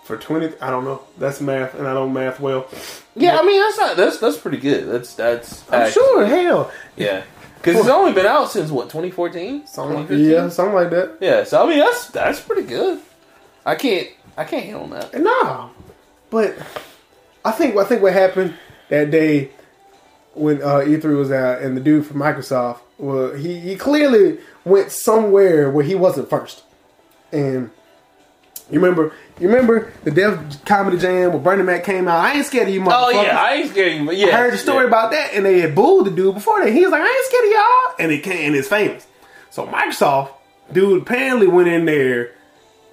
for 0.04 0.16
20. 0.16 0.54
I 0.62 0.70
don't 0.70 0.84
know. 0.86 1.02
That's 1.18 1.42
math, 1.42 1.74
and 1.74 1.88
I 1.88 1.94
don't 1.96 2.14
math 2.14 2.40
well. 2.40 2.68
Yeah, 3.16 3.40
I 3.40 3.44
mean 3.44 3.60
that's 3.60 3.78
not 3.78 3.98
that's 3.98 4.20
that's 4.20 4.38
pretty 4.38 4.58
good. 4.58 4.88
That's 4.88 5.16
that's 5.16 5.68
I'm 5.72 5.82
actually- 5.82 5.92
sure, 6.04 6.26
hell. 6.28 6.72
Yeah, 6.96 7.24
because 7.58 7.78
it's 7.78 7.90
only 7.90 8.14
been 8.14 8.28
out 8.28 8.52
since 8.52 8.70
what 8.70 8.86
2014, 8.90 9.66
Something, 9.66 10.08
2015? 10.08 10.30
yeah, 10.32 10.50
something 10.50 10.76
like 10.76 10.92
that. 10.92 11.18
Yeah, 11.20 11.44
so 11.46 11.66
I 11.66 11.68
mean 11.70 11.80
that's 11.80 12.08
that's 12.10 12.40
pretty 12.40 12.64
good. 12.64 13.02
I 13.66 13.74
can't 13.76 14.08
I 14.38 14.44
can't 14.44 14.64
hit 14.66 14.76
on 14.76 14.92
that. 14.92 15.14
No, 15.20 15.72
but 16.30 16.56
I 17.44 17.52
think 17.52 17.76
I 17.76 17.84
think 17.86 18.04
what 18.04 18.14
happened 18.14 18.54
that 18.90 19.10
day 19.10 19.50
when 20.36 20.62
uh, 20.62 20.80
E3 20.80 21.18
was 21.18 21.32
out 21.32 21.62
and 21.62 21.76
the 21.76 21.82
dude 21.82 22.06
from 22.06 22.18
Microsoft 22.18 22.80
Well, 22.98 23.34
he, 23.34 23.60
he 23.60 23.76
clearly 23.76 24.40
went 24.64 24.92
somewhere 24.92 25.72
where 25.72 25.84
he 25.84 25.96
wasn't 25.96 26.30
first. 26.30 26.64
And 27.32 27.72
you 28.70 28.80
remember 28.80 29.14
you 29.40 29.48
remember 29.48 29.92
the 30.04 30.12
Def 30.12 30.64
Comedy 30.66 30.98
Jam 30.98 31.32
where 31.32 31.40
Bernie 31.40 31.64
Mac 31.64 31.84
came 31.84 32.08
out? 32.08 32.20
I 32.20 32.34
ain't 32.34 32.46
scared 32.46 32.68
of 32.68 32.74
you, 32.74 32.82
motherfuckers. 32.82 33.14
Oh 33.14 33.22
yeah, 33.22 33.40
I 33.40 33.54
ain't 33.56 33.72
scared 33.72 34.02
of 34.02 34.14
you, 34.14 34.28
yeah. 34.28 34.28
I 34.28 34.40
heard 34.40 34.54
the 34.54 34.58
story 34.58 34.84
yeah. 34.84 34.88
about 34.88 35.12
that, 35.12 35.34
and 35.34 35.46
they 35.46 35.60
had 35.60 35.76
booed 35.76 36.06
the 36.06 36.12
dude 36.12 36.36
before 36.36 36.64
that. 36.64 36.72
He 36.72 36.82
was 36.82 36.92
like, 36.92 37.02
I 37.02 37.08
ain't 37.08 37.26
scared 37.26 37.46
of 37.46 37.52
y'all. 37.52 37.96
And 38.00 38.12
it 38.12 38.24
came, 38.24 38.48
and 38.48 38.56
it's 38.56 38.68
famous. 38.68 39.06
So 39.52 39.68
Microsoft, 39.68 40.30
dude, 40.72 41.02
apparently 41.02 41.48
went 41.48 41.68
in 41.68 41.86
there 41.86 42.32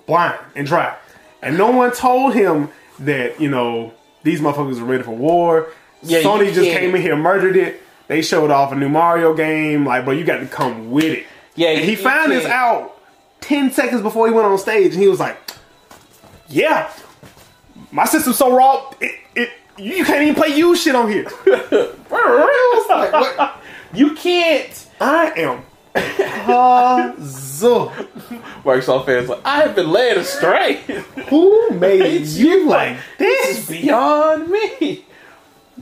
blind 0.06 0.38
and 0.54 0.66
dry. 0.66 0.96
And 1.42 1.56
no 1.56 1.70
one 1.70 1.92
told 1.92 2.34
him 2.34 2.68
that, 3.00 3.40
you 3.40 3.48
know, 3.48 3.92
these 4.22 4.40
motherfuckers 4.40 4.80
are 4.80 4.84
ready 4.84 5.02
for 5.02 5.16
war. 5.16 5.68
Yeah, 6.02 6.22
Sony 6.22 6.52
just 6.52 6.66
can't- 6.68 6.80
came 6.80 6.94
in 6.94 7.02
here, 7.02 7.16
murdered 7.16 7.56
it. 7.56 7.82
They 8.08 8.22
showed 8.22 8.50
off 8.50 8.72
a 8.72 8.74
new 8.74 8.88
Mario 8.88 9.34
game. 9.34 9.86
Like, 9.86 10.04
bro, 10.04 10.12
you 10.14 10.24
got 10.24 10.38
to 10.40 10.46
come 10.46 10.90
with 10.90 11.04
it. 11.04 11.26
Yeah, 11.54 11.68
And 11.70 11.84
he 11.84 11.96
found 11.96 12.32
this 12.32 12.44
out 12.46 12.98
10 13.40 13.70
seconds 13.72 14.02
before 14.02 14.26
he 14.26 14.32
went 14.34 14.46
on 14.46 14.58
stage, 14.58 14.92
and 14.94 15.02
he 15.02 15.08
was 15.08 15.20
like, 15.20 15.38
yeah, 16.48 16.90
my 17.90 18.04
system's 18.04 18.36
so 18.38 18.54
raw, 18.54 18.90
it, 19.00 19.12
it 19.34 19.50
you 19.78 20.04
can't 20.04 20.22
even 20.22 20.34
play 20.34 20.48
you 20.56 20.74
shit 20.76 20.94
on 20.94 21.10
here. 21.10 21.26
Like, 22.88 23.12
what? 23.12 23.56
You 23.94 24.14
can't. 24.14 24.86
I 25.00 25.32
am 25.36 25.62
puzzled. 26.44 27.90
Microsoft 28.64 29.06
fans 29.06 29.28
like 29.28 29.40
I 29.44 29.60
have 29.62 29.74
been 29.74 29.90
led 29.90 30.16
astray. 30.18 30.76
Who 31.28 31.70
made 31.78 32.02
It's 32.02 32.36
you 32.36 32.68
like 32.68 32.96
this? 33.18 33.58
Is 33.60 33.68
Beyond 33.68 34.48
me. 34.50 35.04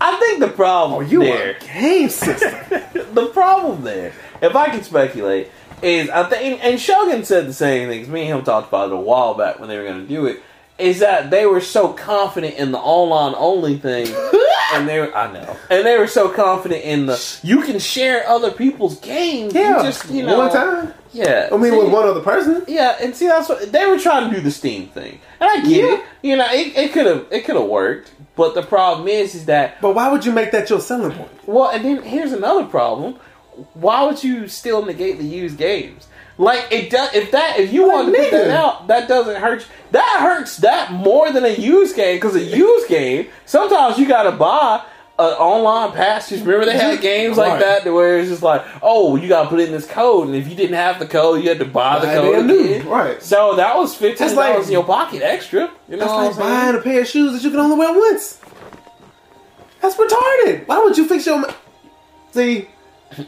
I 0.01 0.17
think 0.17 0.41
the 0.41 0.49
problem 0.49 0.99
Oh, 0.99 1.01
you 1.01 1.21
there, 1.21 1.57
a 1.57 1.61
game 1.65 2.09
system. 2.09 2.55
the 3.15 3.31
problem 3.33 3.83
there, 3.83 4.13
if 4.41 4.57
I 4.57 4.71
can 4.71 4.83
speculate, 4.83 5.51
is 5.83 6.09
I 6.11 6.25
think, 6.29 6.65
and 6.65 6.81
Shogun 6.81 7.25
said 7.25 7.47
the 7.47 7.53
same 7.53 7.89
things. 7.89 8.09
Me 8.09 8.23
and 8.29 8.39
him 8.39 8.45
talked 8.45 8.69
about 8.69 8.89
it 8.91 8.95
a 8.95 8.97
while 8.97 9.35
back 9.35 9.59
when 9.59 9.69
they 9.69 9.77
were 9.79 9.85
going 9.85 10.01
to 10.03 10.09
do 10.09 10.27
it. 10.27 10.43
Is 10.79 11.01
that 11.01 11.29
they 11.31 11.45
were 11.45 11.61
so 11.61 11.93
confident 11.93 12.55
in 12.57 12.73
the 12.73 12.79
online 12.79 13.35
only 13.37 13.77
thing, 13.77 14.07
and 14.73 14.89
they 14.89 14.99
were, 14.99 15.15
I 15.15 15.31
know, 15.31 15.55
and 15.69 15.85
they 15.85 15.99
were 15.99 16.07
so 16.07 16.31
confident 16.31 16.83
in 16.85 17.05
the 17.05 17.39
you 17.43 17.61
can 17.61 17.79
share 17.79 18.27
other 18.27 18.51
people's 18.51 18.99
games. 19.01 19.53
Yeah, 19.53 19.77
you 19.77 19.83
just 19.83 20.09
you 20.11 20.23
know, 20.25 20.39
one 20.39 20.51
time. 20.51 20.95
Yeah, 21.13 21.51
I 21.53 21.57
mean, 21.59 21.73
See, 21.73 21.79
with 21.79 21.93
one 21.93 22.07
other 22.07 22.21
person. 22.23 22.65
yeah, 22.67 22.97
and 22.99 23.15
see 23.15 23.27
that's 23.27 23.51
what 23.51 23.71
they 23.71 23.85
were 23.85 23.99
trying 23.99 24.31
to 24.31 24.37
do 24.37 24.41
the 24.43 24.51
Steam 24.51 24.87
thing, 24.89 25.21
and 25.39 25.51
I 25.51 25.57
get 25.69 25.85
Yeah. 25.85 25.95
it. 25.97 26.05
You 26.23 26.37
know, 26.39 26.47
it 26.51 26.75
it 26.75 26.93
could 26.95 27.05
have 27.05 27.27
it 27.31 27.45
could 27.45 27.57
have 27.57 27.69
worked, 27.69 28.13
but 28.41 28.55
the 28.55 28.63
problem 28.63 29.07
is, 29.07 29.35
is 29.35 29.45
that 29.45 29.83
But 29.83 29.95
why 29.95 30.11
would 30.11 30.25
you 30.25 30.33
make 30.33 30.51
that 30.53 30.71
your 30.71 30.81
selling 30.81 31.13
point? 31.13 31.31
well, 31.47 31.69
and 31.69 31.85
then 31.85 32.03
here's 32.03 32.33
another 32.33 32.65
problem: 32.65 33.17
why 33.75 34.03
would 34.07 34.25
you 34.25 34.49
still 34.49 34.83
negate 34.83 35.19
the 35.19 35.27
used 35.27 35.59
games? 35.59 36.09
Like 36.39 36.69
it 36.71 36.89
does. 36.89 37.15
If 37.15 37.33
that 37.33 37.59
if 37.59 37.71
you 37.71 37.87
want 37.87 38.15
to 38.15 38.19
put 38.19 38.31
that 38.31 38.49
out, 38.51 38.87
that 38.89 39.09
doesn't 39.09 39.37
hurt. 39.43 39.61
you. 39.61 39.67
That 39.91 40.17
hurts 40.21 40.57
that 40.59 40.91
more 40.91 41.31
than 41.31 41.45
a 41.45 41.55
used 41.55 41.95
game 41.97 42.17
because 42.17 42.35
a 42.35 42.43
used 42.43 42.89
game 42.89 43.29
sometimes 43.45 43.99
you 43.99 44.09
got 44.09 44.23
to 44.23 44.33
buy. 44.33 44.83
An 45.21 45.35
online 45.37 45.93
pass. 45.93 46.31
Just 46.31 46.45
remember 46.45 46.65
they 46.65 46.79
had 46.79 47.01
games 47.03 47.37
like 47.37 47.61
Right. 47.61 47.85
that 47.85 47.93
where 47.93 48.19
it's 48.19 48.31
just 48.31 48.43
like, 48.43 48.65
oh, 48.83 49.17
you 49.17 49.29
got 49.29 49.43
to 49.45 49.49
put 49.51 49.61
in 49.61 49.71
this 49.71 49.87
code, 49.87 50.29
and 50.29 50.35
if 50.37 50.49
you 50.49 50.55
didn't 50.55 50.77
have 50.77 50.99
the 50.99 51.07
code, 51.07 51.43
you 51.43 51.49
had 51.51 51.59
to 51.59 51.67
buy 51.67 51.99
the 51.99 52.07
code. 52.07 52.47
new, 52.47 52.59
again. 52.65 52.89
right. 52.89 53.23
So 53.23 53.55
that 53.57 53.77
was 53.77 53.95
fifteen 53.95 54.35
dollars 54.35 54.57
like- 54.57 54.67
in 54.67 54.73
your 54.73 54.85
pocket 54.85 55.21
extra. 55.23 55.71
You 55.89 55.97
know 55.99 56.07
That's 56.07 56.13
what 56.13 56.27
like 56.27 56.39
buying 56.39 56.75
a 56.77 56.81
pair 56.81 57.01
of 57.03 57.07
shoes 57.07 57.35
that 57.35 57.43
you 57.45 57.51
can 57.51 57.61
only 57.61 57.77
wear 57.77 57.93
once. 57.93 58.39
That's 59.83 59.97
retarded. 59.97 60.67
Why 60.67 60.79
would 60.79 60.97
you 60.97 61.07
fix 61.07 61.27
your? 61.27 61.39
ma- 61.41 61.53
See, 62.33 62.69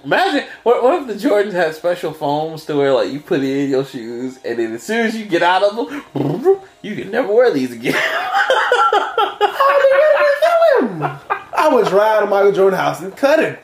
Imagine 0.04 0.44
what, 0.62 0.80
what 0.82 1.02
if 1.02 1.08
the 1.20 1.28
Jordans 1.28 1.52
had 1.52 1.74
special 1.74 2.12
foams 2.12 2.64
to 2.66 2.76
where 2.76 2.92
like 2.94 3.10
you 3.10 3.18
put 3.18 3.40
in 3.42 3.68
your 3.68 3.84
shoes 3.84 4.38
and 4.44 4.58
then 4.60 4.72
as 4.74 4.84
soon 4.84 5.06
as 5.06 5.16
you 5.16 5.24
get 5.26 5.42
out 5.42 5.64
of 5.64 5.74
them, 6.14 6.60
you 6.82 6.94
can 6.94 7.10
never 7.10 7.32
wear 7.34 7.50
these 7.52 7.72
again. 7.72 8.00
I 11.56 11.68
would 11.72 11.86
drive 11.86 12.20
to 12.24 12.26
Michael 12.30 12.52
Jordan 12.52 12.78
house 12.78 13.00
and 13.00 13.16
cut 13.16 13.38
him. 13.40 13.56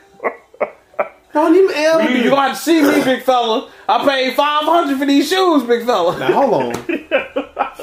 Don't 1.33 1.55
even 1.55 1.75
ever. 1.75 2.09
you, 2.09 2.23
you 2.23 2.29
gonna 2.31 2.55
see 2.55 2.81
me, 2.81 3.03
big 3.03 3.21
fella. 3.23 3.69
I 3.87 4.03
paid 4.05 4.35
five 4.35 4.63
hundred 4.63 4.97
for 4.97 5.05
these 5.05 5.29
shoes, 5.29 5.63
big 5.63 5.85
fella. 5.85 6.17
Now 6.17 6.47
hold 6.47 6.63
on. 6.63 6.73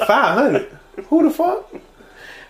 Five 0.05 0.37
hundred. 0.37 0.77
Who 1.07 1.23
the 1.23 1.29
fuck? 1.31 1.71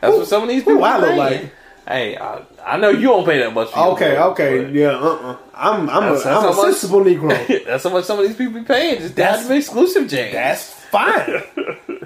That's 0.01 0.15
what 0.15 0.27
some 0.27 0.43
of 0.43 0.49
these 0.49 0.63
who 0.63 0.71
people 0.71 0.85
I 0.85 0.97
look 0.97 1.07
paying. 1.09 1.17
like? 1.17 1.53
Hey, 1.87 2.17
I, 2.17 2.41
I 2.65 2.77
know 2.77 2.89
you 2.89 3.03
don't 3.07 3.25
pay 3.25 3.37
that 3.39 3.53
much. 3.53 3.69
Okay, 3.69 4.15
clothes, 4.15 4.31
okay, 4.33 4.71
yeah. 4.71 4.89
Uh, 4.89 5.07
uh 5.15 5.37
I'm, 5.53 5.89
I'm, 5.89 6.01
That's- 6.03 6.21
a, 6.21 6.23
that's 6.25 6.27
I'm 6.27 6.43
a 6.43 6.47
much- 6.55 6.65
sensible 6.65 6.99
Negro. 7.01 7.65
That's 7.65 7.83
how 7.83 7.89
much 7.91 8.03
some 8.05 8.19
of 8.19 8.27
these 8.27 8.35
people 8.35 8.59
be 8.59 8.65
paying. 8.65 8.99
Just 8.99 9.15
That's- 9.15 9.47
that's 9.47 9.65
exclusive, 9.67 10.07
James. 10.09 10.33
That's 10.33 10.69
fine. 10.73 11.43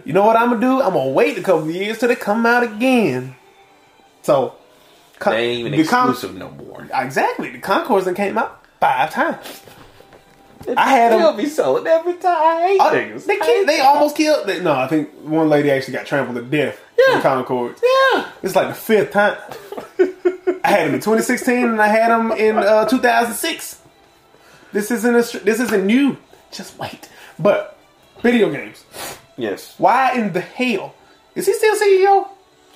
You 0.05 0.13
know 0.13 0.23
what 0.25 0.35
I'm 0.35 0.49
gonna 0.49 0.61
do? 0.61 0.81
I'm 0.81 0.93
gonna 0.93 1.09
wait 1.11 1.37
a 1.37 1.41
couple 1.41 1.69
years 1.71 1.97
till 1.97 2.09
they 2.09 2.15
come 2.15 2.45
out 2.45 2.63
again. 2.63 3.35
So, 4.21 4.55
con- 5.21 5.33
they 5.33 5.49
ain't 5.51 5.59
even 5.67 5.71
the 5.79 5.85
con- 5.85 6.09
exclusive 6.09 6.35
no 6.37 6.49
more. 6.51 6.87
exactly. 6.93 7.51
The 7.51 7.59
Concourse 7.59 8.05
that 8.05 8.15
came 8.15 8.37
out 8.37 8.65
five 8.79 9.11
times. 9.11 9.61
I 10.77 10.89
had 10.91 11.11
'em- 11.13 11.19
still 11.19 11.33
be 11.37 11.45
sold 11.47 11.87
every 11.87 12.13
time. 12.13 12.31
I 12.35 12.77
Uh, 12.79 12.91
they 13.25 13.37
killed, 13.37 13.67
they 13.67 13.79
almost 13.79 14.15
killed. 14.15 14.45
They, 14.47 14.59
no, 14.61 14.73
I 14.73 14.87
think 14.87 15.09
one 15.23 15.49
lady 15.49 15.71
actually 15.71 15.93
got 15.93 16.05
trampled 16.05 16.35
to 16.35 16.43
death 16.43 16.79
Yeah. 16.99 17.15
in 17.15 17.21
Concord. 17.21 17.75
Yeah. 18.13 18.25
It's 18.43 18.55
like 18.55 18.67
the 18.67 18.73
fifth 18.75 19.11
time. 19.11 19.37
I 20.63 20.69
had 20.69 20.87
them 20.87 20.93
in 20.95 21.01
2016 21.01 21.63
and 21.65 21.81
I 21.81 21.87
had 21.87 22.11
them 22.11 22.31
in 22.33 22.57
uh, 22.57 22.85
2006. 22.85 23.79
This 24.71 24.91
isn't 24.91 25.15
a, 25.15 25.39
this 25.43 25.59
isn't 25.59 25.85
new. 25.85 26.17
Just 26.51 26.77
wait. 26.77 27.09
But 27.39 27.77
video 28.21 28.49
games. 28.51 28.83
Yes. 29.37 29.73
Why 29.79 30.13
in 30.13 30.33
the 30.33 30.41
hell 30.41 30.93
is 31.33 31.47
he 31.47 31.53
still 31.53 31.75
CEO? 31.75 32.27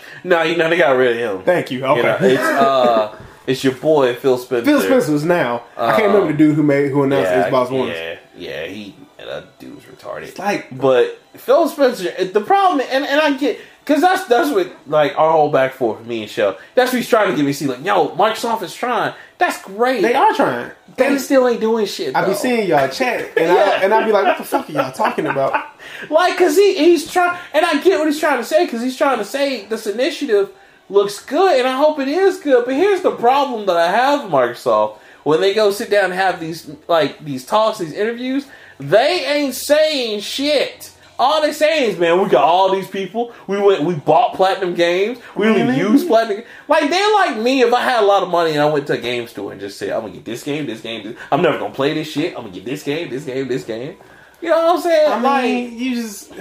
No, 0.24 0.42
you 0.44 0.58
know 0.58 0.70
they 0.70 0.78
got 0.78 0.92
rid 0.92 1.12
of 1.22 1.38
him. 1.40 1.46
Thank 1.46 1.72
you. 1.72 1.86
Okay. 1.86 1.98
You 1.98 2.04
know, 2.04 2.18
it's 2.22 2.42
uh, 2.42 3.18
it's 3.48 3.64
your 3.64 3.74
boy 3.76 4.16
Phil 4.16 4.38
Spencer. 4.38 4.66
Phil 4.66 4.82
Spencer's 4.82 5.24
now. 5.26 5.64
I 5.78 5.92
can't 6.00 6.08
remember 6.12 6.32
the 6.32 6.38
dude 6.38 6.56
who 6.56 6.64
made 6.64 6.90
who 6.92 7.04
announced 7.04 7.30
Yeah, 7.32 7.50
Xbox 7.50 7.72
One. 7.72 7.88
yeah, 7.90 8.18
yeah. 8.36 8.66
He 8.66 8.96
that 9.18 9.58
dude 9.60 9.76
was 9.76 9.84
retarded. 9.86 10.38
like- 10.40 10.68
but 10.78 11.20
Phil 11.36 11.68
Spencer. 11.70 12.12
The 12.26 12.42
problem, 12.42 12.86
and, 12.92 13.06
and 13.06 13.20
I 13.22 13.38
get 13.38 13.60
because 13.84 14.02
that's 14.02 14.26
that's 14.26 14.50
what 14.52 14.72
like 14.88 15.18
our 15.18 15.32
whole 15.32 15.52
back 15.52 15.74
forth 15.74 16.00
with 16.00 16.08
me 16.08 16.22
and 16.24 16.32
Shell. 16.32 16.58
That's 16.74 16.92
what 16.92 16.98
he's 16.98 17.10
trying 17.10 17.30
to 17.30 17.36
get 17.36 17.44
me 17.46 17.52
to 17.52 17.58
see. 17.58 17.68
Like, 17.68 17.84
yo, 17.86 18.10
Microsoft 18.16 18.64
is 18.64 18.74
trying. 18.74 19.14
That's 19.38 19.62
great. 19.64 20.02
They 20.02 20.14
are 20.14 20.34
trying. 20.34 20.72
They 20.98 21.18
still 21.18 21.48
ain't 21.48 21.60
doing 21.60 21.86
shit. 21.86 22.16
I 22.16 22.26
be 22.26 22.34
seeing 22.34 22.68
y'all 22.70 22.88
chat 22.88 23.38
and 23.38 23.48
Yeah. 23.54 23.54
I 23.54 23.84
and 23.84 23.94
I 23.94 24.06
be 24.06 24.12
like, 24.12 24.26
what 24.26 24.38
the 24.38 24.44
fuck 24.44 24.70
are 24.70 24.72
y'all 24.72 24.92
talking 24.92 25.28
about? 25.28 25.66
Like, 26.10 26.38
cause 26.38 26.56
he 26.58 26.76
he's 26.76 27.10
trying, 27.10 27.40
and 27.54 27.64
I 27.64 27.82
get 27.82 28.00
what 28.00 28.08
he's 28.08 28.20
trying 28.20 28.40
to 28.40 28.44
say, 28.44 28.66
cause 28.68 28.82
he's 28.82 28.98
trying 28.98 29.20
to 29.20 29.24
say 29.24 29.66
this 29.68 29.86
initiative 29.86 30.52
looks 30.90 31.24
good, 31.24 31.60
and 31.60 31.68
I 31.68 31.78
hope 31.78 32.00
it 32.00 32.08
is 32.08 32.40
good. 32.40 32.66
But 32.66 32.74
here's 32.74 33.02
the 33.02 33.12
problem 33.12 33.68
that 33.68 33.78
I 33.78 33.92
have 33.92 34.30
Microsoft 34.30 34.98
when 35.24 35.42
they 35.42 35.54
go 35.54 35.72
sit 35.72 35.90
down 35.90 36.06
and 36.06 36.14
have 36.14 36.40
these 36.40 36.70
like 36.88 37.24
these 37.24 37.46
talks, 37.46 37.78
these 37.78 37.94
interviews, 37.94 38.48
they 38.80 39.26
ain't 39.26 39.54
saying 39.56 40.22
shit. 40.22 40.92
All 41.18 41.42
they 41.42 41.54
saying 41.54 41.92
is, 41.92 41.98
man, 41.98 42.22
we 42.22 42.28
got 42.30 42.44
all 42.44 42.72
these 42.74 42.88
people. 42.88 43.32
We 43.48 43.58
went, 43.60 43.84
we 43.84 43.96
bought 43.96 44.36
platinum 44.36 44.74
games. 44.74 45.20
We 45.36 45.48
Really? 45.48 45.62
really 45.64 45.78
use 45.78 46.04
platinum. 46.04 46.44
Like 46.68 46.90
they're 46.90 47.14
like 47.14 47.38
me. 47.38 47.62
If 47.62 47.74
I 47.74 47.82
had 47.82 48.04
a 48.04 48.06
lot 48.06 48.22
of 48.24 48.30
money 48.30 48.52
and 48.52 48.60
I 48.60 48.66
went 48.66 48.86
to 48.88 48.94
a 48.94 48.98
game 48.98 49.28
store 49.28 49.52
and 49.54 49.62
just 49.62 49.78
said, 49.78 49.92
I'm 49.92 50.02
gonna 50.02 50.14
get 50.14 50.26
this 50.26 50.44
game, 50.44 50.66
this 50.66 50.82
game, 50.82 51.04
this. 51.04 51.18
I'm 51.32 51.42
never 51.42 51.58
gonna 51.58 51.74
play 51.74 51.94
this 51.94 52.12
shit. 52.12 52.36
I'm 52.36 52.42
gonna 52.44 52.54
get 52.54 52.66
this 52.66 52.84
game, 52.84 53.10
this 53.10 53.24
game, 53.26 53.48
this 53.48 53.64
game. 53.64 53.96
You 54.42 54.50
know 54.50 54.66
what 54.66 54.76
I'm 54.76 54.82
saying? 54.82 55.12
I'm 55.12 55.24
like, 55.24 55.72
you 55.72 55.96
just 55.96 56.34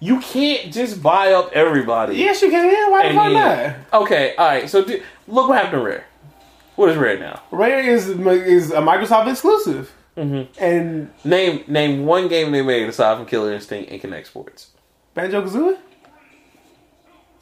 you 0.00 0.18
can't 0.20 0.72
just 0.72 1.02
buy 1.02 1.32
up 1.32 1.52
everybody. 1.52 2.16
yes, 2.16 2.40
you 2.42 2.50
can. 2.50 2.72
Yeah, 2.72 2.88
why 2.88 3.08
the 3.08 3.14
fuck 3.14 3.32
not? 3.92 4.02
Okay, 4.02 4.34
all 4.36 4.46
right. 4.48 4.68
So 4.70 4.82
do, 4.84 5.02
look 5.28 5.48
what 5.48 5.58
happened 5.58 5.80
to 5.80 5.84
Rare. 5.86 6.06
What 6.76 6.88
is 6.88 6.96
Rare 6.96 7.18
now? 7.18 7.42
Rare 7.50 7.80
is 7.80 8.08
is 8.08 8.70
a 8.70 8.78
Microsoft 8.78 9.30
exclusive, 9.30 9.92
mm-hmm. 10.16 10.62
and 10.62 11.10
Name 11.24 11.64
name 11.66 12.06
one 12.06 12.28
game 12.28 12.52
they 12.52 12.62
made 12.62 12.88
aside 12.88 13.16
from 13.16 13.26
Killer 13.26 13.52
Instinct 13.52 13.90
and 13.90 14.00
Kinect 14.00 14.26
Sports. 14.26 14.70
Banjo 15.14 15.42
Kazooie. 15.42 15.78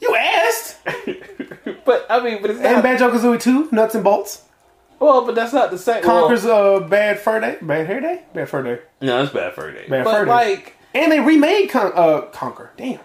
You 0.01 0.15
asked, 0.15 0.77
but 1.85 2.07
I 2.09 2.23
mean, 2.23 2.41
but 2.41 2.49
it's 2.49 2.59
and. 2.59 2.81
Banjo 2.81 3.11
Kazooie 3.11 3.39
Two, 3.39 3.69
Nuts 3.71 3.93
and 3.93 4.03
Bolts, 4.03 4.45
well, 5.01 5.25
but 5.25 5.33
that's 5.33 5.51
not 5.51 5.71
the 5.71 5.79
same. 5.79 6.05
well, 6.05 6.29
Conker's 6.29 6.45
uh, 6.45 6.79
Bad 6.87 7.19
Fur 7.19 7.39
Day, 7.39 7.57
Bad 7.61 7.87
Hair 7.87 8.01
Day, 8.01 8.23
Bad 8.35 8.49
Fur 8.49 8.63
Day, 8.63 8.81
no, 9.01 9.17
that's 9.17 9.33
bad 9.33 9.53
for 9.53 9.71
day. 9.71 9.87
Bad 9.87 10.05
but 10.05 10.11
Fur 10.11 10.25
Day. 10.25 10.31
like, 10.31 10.77
and 10.93 11.11
they 11.11 11.19
remade 11.19 11.71
Con- 11.71 11.91
uh, 11.95 12.27
Conker. 12.31 12.69
Damn, 12.77 12.99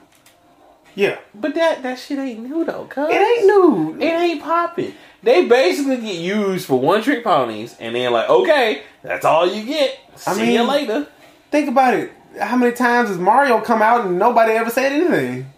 yeah, 0.94 1.18
but 1.34 1.54
that 1.54 1.82
that 1.82 1.98
shit 1.98 2.18
ain't 2.18 2.40
new 2.40 2.64
though. 2.64 2.84
Cause 2.84 3.08
it 3.10 3.14
ain't 3.14 3.46
new. 3.46 3.96
It 3.98 4.12
ain't 4.12 4.42
popping. 4.42 4.94
They 5.26 5.44
basically 5.46 5.96
get 5.96 6.14
used 6.14 6.66
for 6.66 6.78
one 6.78 7.02
trick 7.02 7.24
ponies, 7.24 7.74
and 7.80 7.94
then 7.96 8.12
like, 8.12 8.30
okay, 8.30 8.82
that's 9.02 9.24
all 9.24 9.46
you 9.52 9.64
get. 9.66 9.98
I 10.26 10.32
See 10.34 10.52
you 10.54 10.60
mean- 10.60 10.68
later. 10.68 11.06
Think 11.50 11.68
about 11.68 11.94
it. 11.94 12.12
How 12.40 12.56
many 12.56 12.72
times 12.72 13.08
has 13.08 13.18
Mario 13.18 13.60
come 13.60 13.82
out 13.82 14.04
and 14.06 14.18
nobody 14.18 14.52
ever 14.52 14.70
said 14.70 14.92
anything? 14.92 15.50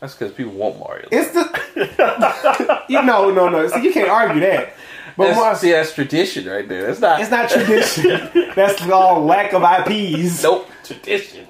That's 0.00 0.14
because 0.14 0.32
people 0.32 0.52
want 0.52 0.78
Mario. 0.78 1.08
It's 1.12 1.30
the 1.32 2.82
you 2.88 3.02
know, 3.02 3.30
no, 3.30 3.48
no. 3.50 3.68
See, 3.68 3.82
you 3.82 3.92
can't 3.92 4.08
argue 4.08 4.40
that. 4.40 4.74
But 5.16 5.26
That's, 5.26 5.38
Mar- 5.38 5.54
see, 5.56 5.70
that's 5.72 5.94
tradition 5.94 6.46
right 6.48 6.66
there. 6.66 6.86
That's 6.86 7.00
not. 7.00 7.20
it's 7.20 7.30
not 7.30 7.50
tradition. 7.50 8.30
That's 8.54 8.80
all 8.88 9.22
lack 9.24 9.52
of 9.52 9.62
IPs. 9.62 10.42
nope, 10.42 10.66
tradition. 10.84 11.46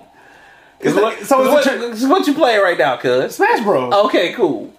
It's 0.80 0.92
Cause 0.92 0.94
like- 0.96 1.18
what, 1.18 1.26
so 1.26 1.36
cause 1.46 2.02
what, 2.02 2.10
what 2.10 2.26
you 2.26 2.34
playing 2.34 2.62
right 2.62 2.78
now, 2.78 2.96
cuz? 2.96 3.36
Smash 3.36 3.62
Bros. 3.62 3.92
Okay, 4.06 4.32
cool. 4.32 4.72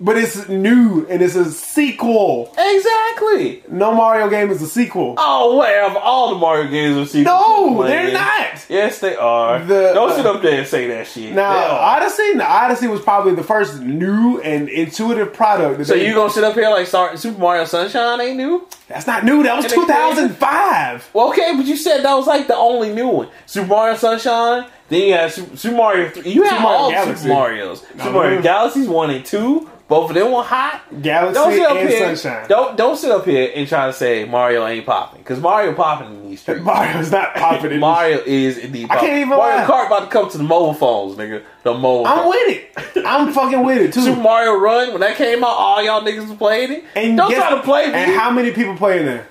But 0.00 0.16
it's 0.16 0.48
new 0.48 1.06
and 1.10 1.20
it's 1.20 1.34
a 1.34 1.50
sequel. 1.50 2.54
Exactly. 2.56 3.64
No 3.68 3.92
Mario 3.92 4.28
game 4.30 4.50
is 4.50 4.62
a 4.62 4.68
sequel. 4.68 5.14
Oh, 5.18 5.56
whatever. 5.56 5.98
All 5.98 6.30
the 6.30 6.36
Mario 6.36 6.70
games 6.70 6.96
are 6.96 7.06
sequels. 7.06 7.24
no, 7.26 7.70
Man. 7.80 7.88
they're 7.88 8.12
not. 8.12 8.64
Yes, 8.68 9.00
they 9.00 9.16
are. 9.16 9.58
The- 9.64 9.92
Don't 9.94 10.10
uh, 10.12 10.16
sit 10.16 10.26
up 10.26 10.40
there 10.40 10.58
and 10.60 10.66
say 10.68 10.86
that 10.88 11.08
shit. 11.08 11.34
Now, 11.34 11.48
Odyssey, 11.76 12.34
the 12.34 12.44
Odyssey 12.46 12.86
was 12.86 13.00
probably 13.00 13.34
the 13.34 13.42
first 13.42 13.80
new 13.80 14.40
and 14.40 14.68
intuitive 14.68 15.32
product. 15.32 15.84
so 15.86 15.94
you 15.94 16.14
gonna 16.14 16.30
sit 16.30 16.44
up 16.44 16.54
here 16.54 16.70
like 16.70 16.86
Super 17.18 17.38
Mario 17.40 17.64
Sunshine 17.64 18.20
ain't 18.20 18.36
new? 18.36 18.68
That's 18.86 19.06
not 19.06 19.24
new. 19.24 19.42
That 19.42 19.56
was 19.56 19.64
And 19.64 19.74
2005. 19.74 21.10
Well, 21.12 21.28
okay, 21.30 21.54
but 21.56 21.66
you 21.66 21.76
said 21.76 22.02
that 22.02 22.14
was 22.14 22.26
like 22.26 22.46
the 22.46 22.56
only 22.56 22.92
new 22.94 23.08
one. 23.08 23.28
Super 23.46 23.66
Mario 23.68 23.96
Sunshine. 23.96 24.66
Then 24.88 25.02
you 25.08 25.12
had 25.14 25.30
Super, 25.32 25.56
Super 25.56 25.76
Mario. 25.76 26.10
3. 26.10 26.30
You 26.30 26.42
have 26.44 26.50
Super 26.52 26.62
Mario 26.62 26.78
all 26.78 26.90
Galaxy. 26.90 27.22
Super 27.22 27.34
Mario's. 27.34 27.80
Super 27.80 28.10
Mario. 28.12 28.42
Galaxies 28.42 28.88
one 28.88 29.10
and 29.10 29.24
two. 29.24 29.70
Both 29.88 30.10
of 30.10 30.16
them 30.16 30.32
were 30.32 30.42
hot. 30.42 30.82
Galaxy 31.00 31.32
Don't 31.34 31.52
sit 31.52 31.62
up 31.62 31.76
and 31.78 31.88
here. 31.88 32.14
Sunshine. 32.16 32.46
Don't 32.48 32.76
don't 32.76 32.96
sit 32.98 33.10
up 33.10 33.24
here 33.24 33.50
and 33.54 33.66
try 33.66 33.86
to 33.86 33.92
say 33.94 34.26
Mario 34.26 34.66
ain't 34.66 34.84
popping 34.84 35.20
because 35.22 35.40
Mario 35.40 35.72
popping 35.72 36.08
in 36.08 36.28
these 36.28 36.42
streets. 36.42 36.60
Mario's 36.64 37.10
not 37.10 37.34
popping 37.34 37.72
in 37.72 37.80
Mario 37.92 38.18
is 38.26 38.58
indeed. 38.58 38.84
I 38.90 38.96
can't 38.96 39.00
popping. 39.00 39.16
even 39.16 39.28
Mario 39.30 39.56
lie. 39.56 39.64
Kart 39.64 39.86
about 39.86 40.00
to 40.00 40.06
come 40.08 40.28
to 40.30 40.36
the 40.36 40.44
mobile 40.44 40.74
phones, 40.74 41.16
nigga. 41.16 41.42
The 41.62 41.72
mobile. 41.72 42.06
I'm 42.06 42.18
phones. 42.18 42.28
with 42.28 42.96
it. 42.96 43.06
I'm 43.06 43.32
fucking 43.32 43.64
with 43.64 43.78
it 43.78 43.94
too. 43.94 44.02
Super 44.02 44.20
Mario 44.20 44.56
Run 44.58 44.90
when 44.92 45.00
that 45.00 45.16
came 45.16 45.42
out, 45.42 45.56
all 45.56 45.82
y'all 45.82 46.02
niggas 46.02 46.28
was 46.28 46.36
playing 46.36 46.70
it. 46.72 46.84
and 46.94 47.16
don't 47.16 47.30
guess- 47.30 47.40
try 47.40 47.56
to 47.56 47.62
play 47.62 47.86
me. 47.86 47.94
And 47.94 48.12
how 48.12 48.30
many 48.30 48.50
people 48.52 48.76
playing 48.76 49.06
there? 49.06 49.26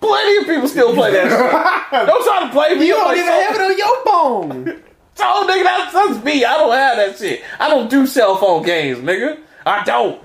Plenty 0.00 0.36
of 0.38 0.44
people 0.46 0.68
still 0.68 0.94
play 0.94 1.12
that. 1.12 1.30
shit. 1.30 2.06
Don't 2.06 2.24
try 2.24 2.40
to 2.46 2.50
play 2.52 2.74
me. 2.74 2.86
You 2.86 2.94
don't 2.94 3.04
like, 3.06 3.16
even 3.18 3.28
so- 3.28 3.40
have 3.40 3.54
it 3.56 3.60
on 3.62 3.78
your 3.78 4.04
phone. 4.04 4.82
So, 5.16 5.24
nigga, 5.24 5.62
that's, 5.62 5.92
that's 5.94 6.22
me. 6.26 6.44
I 6.44 6.58
don't 6.58 6.74
have 6.74 6.96
that 6.98 7.16
shit. 7.16 7.42
I 7.58 7.70
don't 7.70 7.88
do 7.88 8.06
cell 8.06 8.36
phone 8.36 8.62
games, 8.62 8.98
nigga. 8.98 9.38
I 9.64 9.82
don't. 9.82 10.20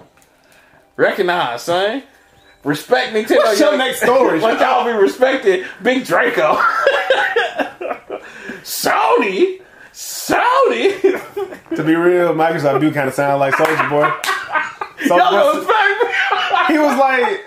Recognize, 0.98 1.62
son. 1.62 2.04
Respect 2.66 3.14
Nintendo. 3.14 3.38
What's 3.38 3.60
your 3.62 3.78
next 3.78 4.02
story? 4.02 4.40
Let 4.42 4.60
y'all 4.60 4.84
be 4.84 4.92
respected. 4.92 5.66
Big 5.82 6.04
Draco. 6.04 6.56
Sony. 8.64 9.62
Sony. 9.94 11.02
to 11.76 11.84
be 11.86 11.96
real, 11.96 12.34
Microsoft 12.34 12.82
do 12.82 12.92
kind 12.92 13.08
of 13.08 13.14
sound 13.14 13.40
like 13.40 13.54
Soulja 13.54 13.90
Boy. 13.90 14.12
Soulja 15.08 16.68
he 16.68 16.78
was 16.78 16.98
like, 16.98 17.42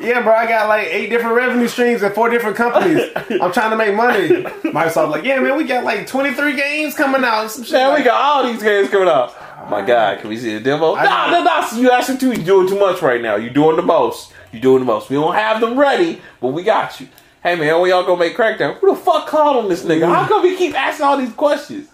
"Yeah, 0.00 0.22
bro, 0.22 0.34
I 0.34 0.46
got 0.46 0.68
like 0.68 0.86
eight 0.88 1.08
different 1.10 1.34
revenue 1.36 1.68
streams 1.68 2.02
at 2.02 2.14
four 2.14 2.28
different 2.28 2.56
companies. 2.56 3.02
I'm 3.40 3.52
trying 3.52 3.70
to 3.70 3.76
make 3.76 3.94
money." 3.94 4.28
Microsoft 4.70 5.10
like, 5.10 5.24
"Yeah, 5.24 5.40
man, 5.40 5.56
we 5.56 5.64
got 5.64 5.84
like 5.84 6.06
23 6.06 6.54
games 6.56 6.94
coming 6.94 7.24
out. 7.24 7.50
Some 7.50 7.64
shit 7.64 7.72
Man, 7.74 7.94
we 7.98 8.02
got 8.04 8.20
all 8.20 8.52
these 8.52 8.62
games 8.62 8.88
coming 8.90 9.08
out. 9.08 9.34
My 9.70 9.82
God, 9.82 10.20
can 10.20 10.28
we 10.30 10.36
see 10.36 10.54
the 10.54 10.60
demo? 10.60 10.94
I 10.94 11.04
Nah, 11.04 11.30
know. 11.30 11.44
nah, 11.44 11.60
nah. 11.60 11.76
You 11.76 11.90
asking 11.90 12.18
too. 12.18 12.32
You're 12.32 12.44
doing 12.44 12.68
too 12.68 12.78
much 12.78 13.02
right 13.02 13.20
now. 13.20 13.36
You're 13.36 13.52
doing 13.52 13.76
the 13.76 13.82
most. 13.82 14.32
You're 14.52 14.62
doing 14.62 14.80
the 14.80 14.86
most. 14.86 15.10
We 15.10 15.16
don't 15.16 15.34
have 15.34 15.60
them 15.60 15.78
ready, 15.78 16.20
but 16.40 16.48
we 16.48 16.62
got 16.62 17.00
you. 17.00 17.08
Hey 17.42 17.54
man, 17.56 17.80
when 17.80 17.88
y'all 17.90 18.04
gonna 18.04 18.18
make 18.20 18.36
Crackdown? 18.36 18.76
Who 18.78 18.90
the 18.94 18.96
fuck 19.00 19.26
called 19.26 19.56
on 19.56 19.68
this 19.68 19.84
nigga? 19.84 20.12
How 20.12 20.26
come 20.26 20.42
we 20.42 20.56
keep 20.56 20.74
asking 20.78 21.06
all 21.06 21.16
these 21.16 21.32
questions? 21.32 21.88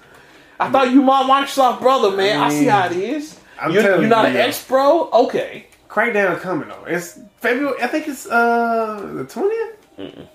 I 0.58 0.70
thought 0.70 0.90
you 0.90 1.02
my 1.02 1.22
Microsoft 1.22 1.80
brother, 1.80 2.16
man. 2.16 2.40
I 2.40 2.48
see 2.48 2.64
how 2.64 2.86
it 2.86 2.92
is. 2.92 3.35
I'm 3.60 3.72
You're, 3.72 3.82
telling 3.82 4.00
you're 4.02 4.10
not 4.10 4.28
you, 4.30 4.34
an 4.34 4.48
ex 4.48 4.62
pro? 4.64 5.10
Okay. 5.10 5.66
Crackdown 5.88 6.38
coming 6.40 6.68
though. 6.68 6.84
It's 6.86 7.18
February. 7.38 7.80
I 7.82 7.86
think 7.86 8.08
it's 8.08 8.26
uh 8.26 9.00
the 9.14 9.24
20th. 9.24 10.28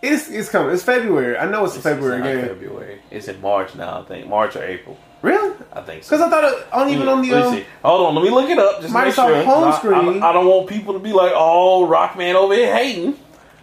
It's 0.00 0.28
it's 0.28 0.48
coming. 0.48 0.72
It's 0.72 0.82
February. 0.82 1.36
I 1.38 1.48
know 1.48 1.64
it's 1.64 1.76
a 1.76 1.80
February 1.80 2.18
it's 2.18 2.26
game. 2.26 2.48
February. 2.56 3.00
It's 3.10 3.28
in 3.28 3.40
March 3.40 3.74
now, 3.74 4.00
I 4.00 4.04
think. 4.04 4.26
March 4.26 4.56
or 4.56 4.64
April. 4.64 4.98
Really? 5.22 5.54
I 5.72 5.80
think 5.82 6.02
so. 6.02 6.16
Because 6.16 6.26
I 6.26 6.30
thought 6.30 6.44
it, 6.44 6.72
on 6.72 6.88
even 6.88 7.06
on 7.08 7.22
the 7.22 7.32
um. 7.34 7.62
Hold 7.84 8.06
on, 8.08 8.14
let 8.16 8.24
me 8.24 8.30
look 8.30 8.50
it 8.50 8.58
up. 8.58 8.80
Just 8.80 8.92
Microsoft 8.92 9.14
sure. 9.14 9.44
home 9.44 9.64
I- 9.64 9.70
I, 9.70 9.78
screen. 9.78 10.22
I 10.22 10.32
don't 10.32 10.46
want 10.46 10.68
people 10.68 10.94
to 10.94 10.98
be 10.98 11.12
like, 11.12 11.32
"Oh, 11.34 11.86
Rockman 11.88 12.34
over 12.34 12.54
here 12.54 12.74
hating." 12.74 13.16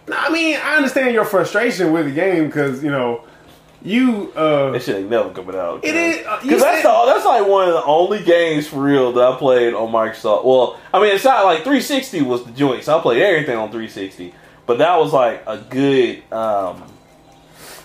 No, 0.08 0.16
I 0.16 0.30
mean, 0.30 0.56
I 0.62 0.76
understand 0.76 1.12
your 1.12 1.26
frustration 1.26 1.92
with 1.92 2.06
the 2.06 2.12
game 2.12 2.46
because 2.46 2.82
you 2.82 2.90
know 2.90 3.24
you. 3.82 4.32
uh 4.36 4.70
That 4.72 4.82
shit 4.82 4.96
ain't 4.96 5.10
never 5.10 5.30
coming 5.30 5.56
out. 5.56 5.84
It 5.84 5.94
is, 5.94 6.26
uh, 6.26 6.38
because 6.42 6.62
that's 6.62 6.82
said- 6.82 6.90
the, 6.90 7.06
that's 7.06 7.24
like 7.24 7.46
one 7.46 7.68
of 7.68 7.74
the 7.74 7.84
only 7.84 8.22
games 8.22 8.66
for 8.66 8.80
real 8.80 9.12
that 9.12 9.22
I 9.32 9.36
played 9.36 9.74
on 9.74 9.90
Microsoft. 9.90 10.44
Well, 10.44 10.78
I 10.92 11.00
mean, 11.00 11.14
it's 11.14 11.24
not 11.24 11.44
like 11.44 11.58
360 11.58 12.22
was 12.22 12.44
the 12.44 12.52
joint, 12.52 12.84
so 12.84 12.98
I 12.98 13.00
played 13.02 13.22
everything 13.22 13.56
on 13.56 13.68
360. 13.68 14.34
But 14.66 14.78
that 14.78 14.98
was 14.98 15.12
like 15.12 15.42
a 15.46 15.56
good, 15.58 16.22
um, 16.32 16.84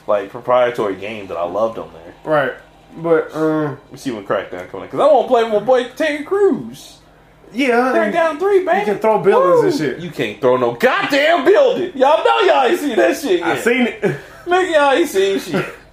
like 0.08 0.30
proprietary 0.30 0.96
game 0.98 1.28
that 1.28 1.38
I 1.38 1.43
loved 1.46 1.78
on 1.80 1.91
there. 1.93 2.14
Right, 2.24 2.54
but 2.98 3.34
um, 3.36 3.78
see 3.96 4.12
when 4.12 4.26
Crackdown 4.26 4.70
coming 4.70 4.88
because 4.88 5.00
I 5.00 5.06
want 5.12 5.26
to 5.26 5.28
play 5.30 5.43
with 5.43 5.54
my 5.54 5.60
boy 5.60 5.89
Terry 5.96 6.24
Crews. 6.24 7.00
yeah, 7.54 7.91
Crackdown 7.93 8.38
three, 8.39 8.64
baby. 8.66 8.80
you 8.80 8.86
can 8.86 9.00
throw 9.00 9.20
buildings 9.24 9.64
and 9.64 9.74
shit. 9.96 10.00
You 10.04 10.12
can't 10.12 10.39
throw 10.41 10.58
no 10.58 10.74
goddamn 10.74 11.46
building. 11.46 11.91
Y'all 11.98 12.24
know 12.24 12.39
y'all 12.41 12.66
ain't 12.66 12.80
seen 12.80 12.96
that 12.98 13.18
shit 13.18 13.39
yet. 13.39 13.48
I 13.48 13.60
seen 13.60 13.88
it. 13.88 14.02
Nigga, 14.46 14.74
y'all 14.74 14.91
ain't 14.91 15.10
seen 15.10 15.39
shit. 15.39 15.66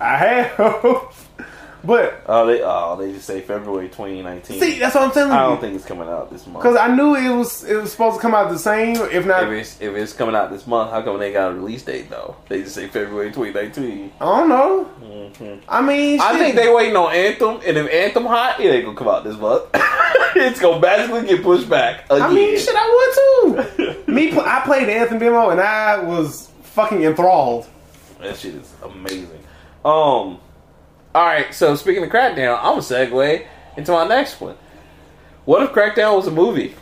I 0.00 0.16
have, 0.16 0.56
but 1.84 2.22
Oh, 2.26 2.46
they 2.46 2.60
oh 2.62 2.96
they 2.98 3.12
just 3.12 3.26
say 3.26 3.40
February 3.40 3.88
2019. 3.88 4.60
see, 4.60 4.78
that's 4.78 4.94
what 4.94 5.04
I'm 5.04 5.10
telling 5.12 5.32
you. 5.32 5.38
I 5.38 5.42
don't 5.44 5.60
think 5.60 5.74
it's 5.76 5.84
coming 5.84 6.08
out 6.08 6.30
this 6.30 6.46
month. 6.46 6.58
Because 6.62 6.76
I 6.76 6.94
knew 6.94 7.14
it 7.14 7.34
was 7.36 7.64
it 7.64 7.76
was 7.76 7.92
supposed 7.92 8.16
to 8.16 8.22
come 8.22 8.34
out 8.34 8.50
the 8.50 8.58
same, 8.58 8.96
if 8.96 9.12
If 9.12 9.26
not. 9.26 9.50
it's 9.52 9.80
if 9.80 9.94
it's 9.94 10.12
coming 10.12 10.34
out 10.34 10.50
this 10.50 10.66
month, 10.66 10.90
how 10.90 11.02
come 11.02 11.18
they 11.18 11.32
got 11.32 11.52
a 11.52 11.54
release 11.54 11.82
date 11.82 12.10
though? 12.10 12.36
They 12.48 12.62
just 12.62 12.74
say 12.74 12.88
February 12.88 13.30
2019. 13.32 14.12
I 14.20 14.24
don't 14.24 14.48
know. 14.48 14.90
Mhm. 15.02 15.60
I 15.68 15.80
mean, 15.82 16.20
I 16.20 16.38
think 16.38 16.56
they 16.56 16.72
waiting 16.72 16.96
on 16.96 17.12
Anthem, 17.14 17.60
and 17.66 17.76
if 17.76 17.90
Anthem 17.92 18.24
hot, 18.26 18.60
it 18.60 18.64
ain't 18.68 18.84
gonna 18.84 18.96
come 18.96 19.08
out 19.08 19.24
this 19.24 19.36
month. 19.36 19.64
it's 20.36 20.60
gonna 20.60 20.80
magically 20.80 21.26
get 21.26 21.42
pushed 21.42 21.68
back 21.70 22.04
again. 22.10 22.22
I 22.22 22.32
mean, 22.32 22.58
shit, 22.58 22.74
I 22.76 23.54
would 23.56 23.66
too. 23.76 24.04
Me, 24.12 24.32
I 24.38 24.60
played 24.64 24.88
Anthem 24.88 25.18
demo 25.18 25.50
and 25.50 25.60
I 25.60 25.98
was 25.98 26.50
fucking 26.62 27.02
enthralled. 27.02 27.66
That 28.20 28.36
shit 28.36 28.54
is 28.56 28.72
amazing. 28.82 29.30
Um, 29.86 30.40
all 31.14 31.24
right. 31.24 31.54
So 31.54 31.74
speaking 31.76 32.02
of 32.02 32.10
Crackdown, 32.10 32.58
I'm 32.58 32.64
gonna 32.64 32.80
segue 32.80 33.46
into 33.76 33.92
my 33.92 34.06
next 34.06 34.40
one. 34.40 34.56
What 35.44 35.62
if 35.62 35.70
Crackdown 35.70 36.16
was 36.16 36.26
a 36.26 36.32
movie? 36.32 36.74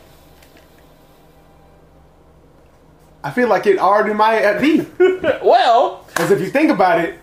I 3.23 3.31
feel 3.31 3.47
like 3.47 3.65
it 3.65 3.79
already 3.79 4.13
might 4.13 4.59
be. 4.59 4.81
well, 5.43 6.05
Because 6.07 6.31
if 6.31 6.39
you 6.39 6.47
think 6.47 6.71
about 6.71 6.99
it, 6.99 7.19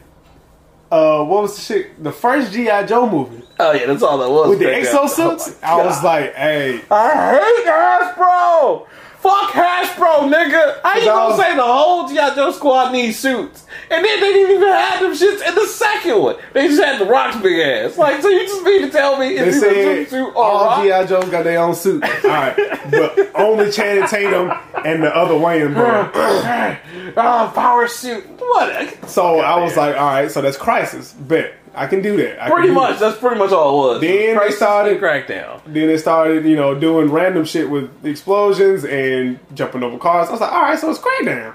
uh, 0.91 1.25
what 1.25 1.43
was 1.43 1.57
the 1.57 1.63
shit? 1.63 2.03
The 2.03 2.13
first 2.13 2.53
G.I. 2.53 2.87
Joe 2.87 3.09
movie 3.09 3.43
oh 3.63 3.73
yeah, 3.73 3.87
that's 3.87 4.03
all 4.03 4.19
that 4.19 4.31
was. 4.31 4.51
with 4.51 4.59
the 4.59 4.67
exosuits, 4.67 5.59
Oh 5.63 5.81
I 5.81 5.85
was 5.85 6.03
like, 6.03 6.35
hey, 6.35 6.81
I 6.91 7.39
hate 7.39 7.67
Hasbro. 7.67 8.87
Fuck 9.23 9.53
Hasbro, 9.53 10.33
nigga. 10.33 10.81
How 10.83 10.97
you 10.97 11.05
gonna 11.05 11.37
say 11.41 11.55
the 11.55 11.63
whole 11.63 12.09
G.I. 12.09 12.35
Joe 12.35 12.51
squad 12.51 12.91
needs 12.91 13.17
suits? 13.17 13.65
And 13.89 14.05
then 14.05 14.21
they 14.21 14.33
didn't 14.33 14.57
even 14.57 14.69
have 14.69 15.01
them 15.01 15.13
shits 15.13 15.49
in 15.49 15.55
the 15.55 15.67
second 15.69 16.21
one. 16.21 16.37
They 16.53 16.67
just 16.67 16.83
had 16.83 17.01
the 17.01 17.07
Rock's 17.07 17.37
big 17.37 17.61
ass. 17.61 17.97
Like, 17.97 18.21
so 18.21 18.29
you 18.29 18.41
just 18.41 18.65
mean 18.65 18.83
to 18.83 18.91
tell 18.91 19.19
me 19.19 19.29
it's 19.37 19.59
either 19.59 20.07
suit 20.07 20.35
or 20.35 20.37
all? 20.37 20.83
G.I. 20.83 21.07
Joes 21.07 21.29
got 21.31 21.45
their 21.45 21.61
own 21.61 21.77
suit. 21.77 22.03
All 22.03 22.31
right, 22.31 22.57
but 22.91 23.31
only 23.37 23.71
Channing 23.71 24.09
Tatum 24.09 24.51
and 24.85 25.05
the 25.05 25.17
other 25.17 25.39
Wayne 25.39 25.73
brother. 25.73 26.11
oh, 26.15 27.13
ah, 27.17 27.53
power 27.55 27.87
suit. 27.87 28.25
What? 28.41 29.09
So 29.09 29.39
I 29.39 29.63
was 29.63 29.77
like, 29.77 29.95
all 29.97 30.07
right, 30.07 30.33
so 30.33 30.43
that's 30.43 30.59
Crysis. 30.59 31.15
Bet 31.29 31.55
I 31.75 31.87
can 31.87 32.03
do 32.03 32.17
that. 32.19 32.43
I 32.43 32.51
Pretty 32.51 32.69
do 32.69 32.75
much. 32.75 32.99
that. 32.99 33.01
That's 33.01 33.19
pretty 33.19 33.39
much 33.39 33.51
all 33.53 33.93
it 33.93 33.93
was. 33.95 34.01
Then 34.03 34.11
they 34.11 34.35
Crysis 34.35 34.53
started- 34.57 35.01
Crackdown. 35.01 35.61
Then 35.67 35.87
they 35.89 35.97
started, 35.97 36.45
you 36.45 36.57
know, 36.57 36.75
doing 36.79 37.11
random 37.11 37.45
shit 37.47 37.71
with 37.71 38.05
explosions 38.05 38.85
and 38.85 39.39
jumping 39.55 39.83
over 39.83 39.97
cars. 39.99 40.29
I 40.29 40.33
was 40.33 40.41
like, 40.43 40.53
all 40.53 40.63
right, 40.63 40.79
so 40.79 40.91
it's 40.91 40.99
Crackdown. 40.99 41.55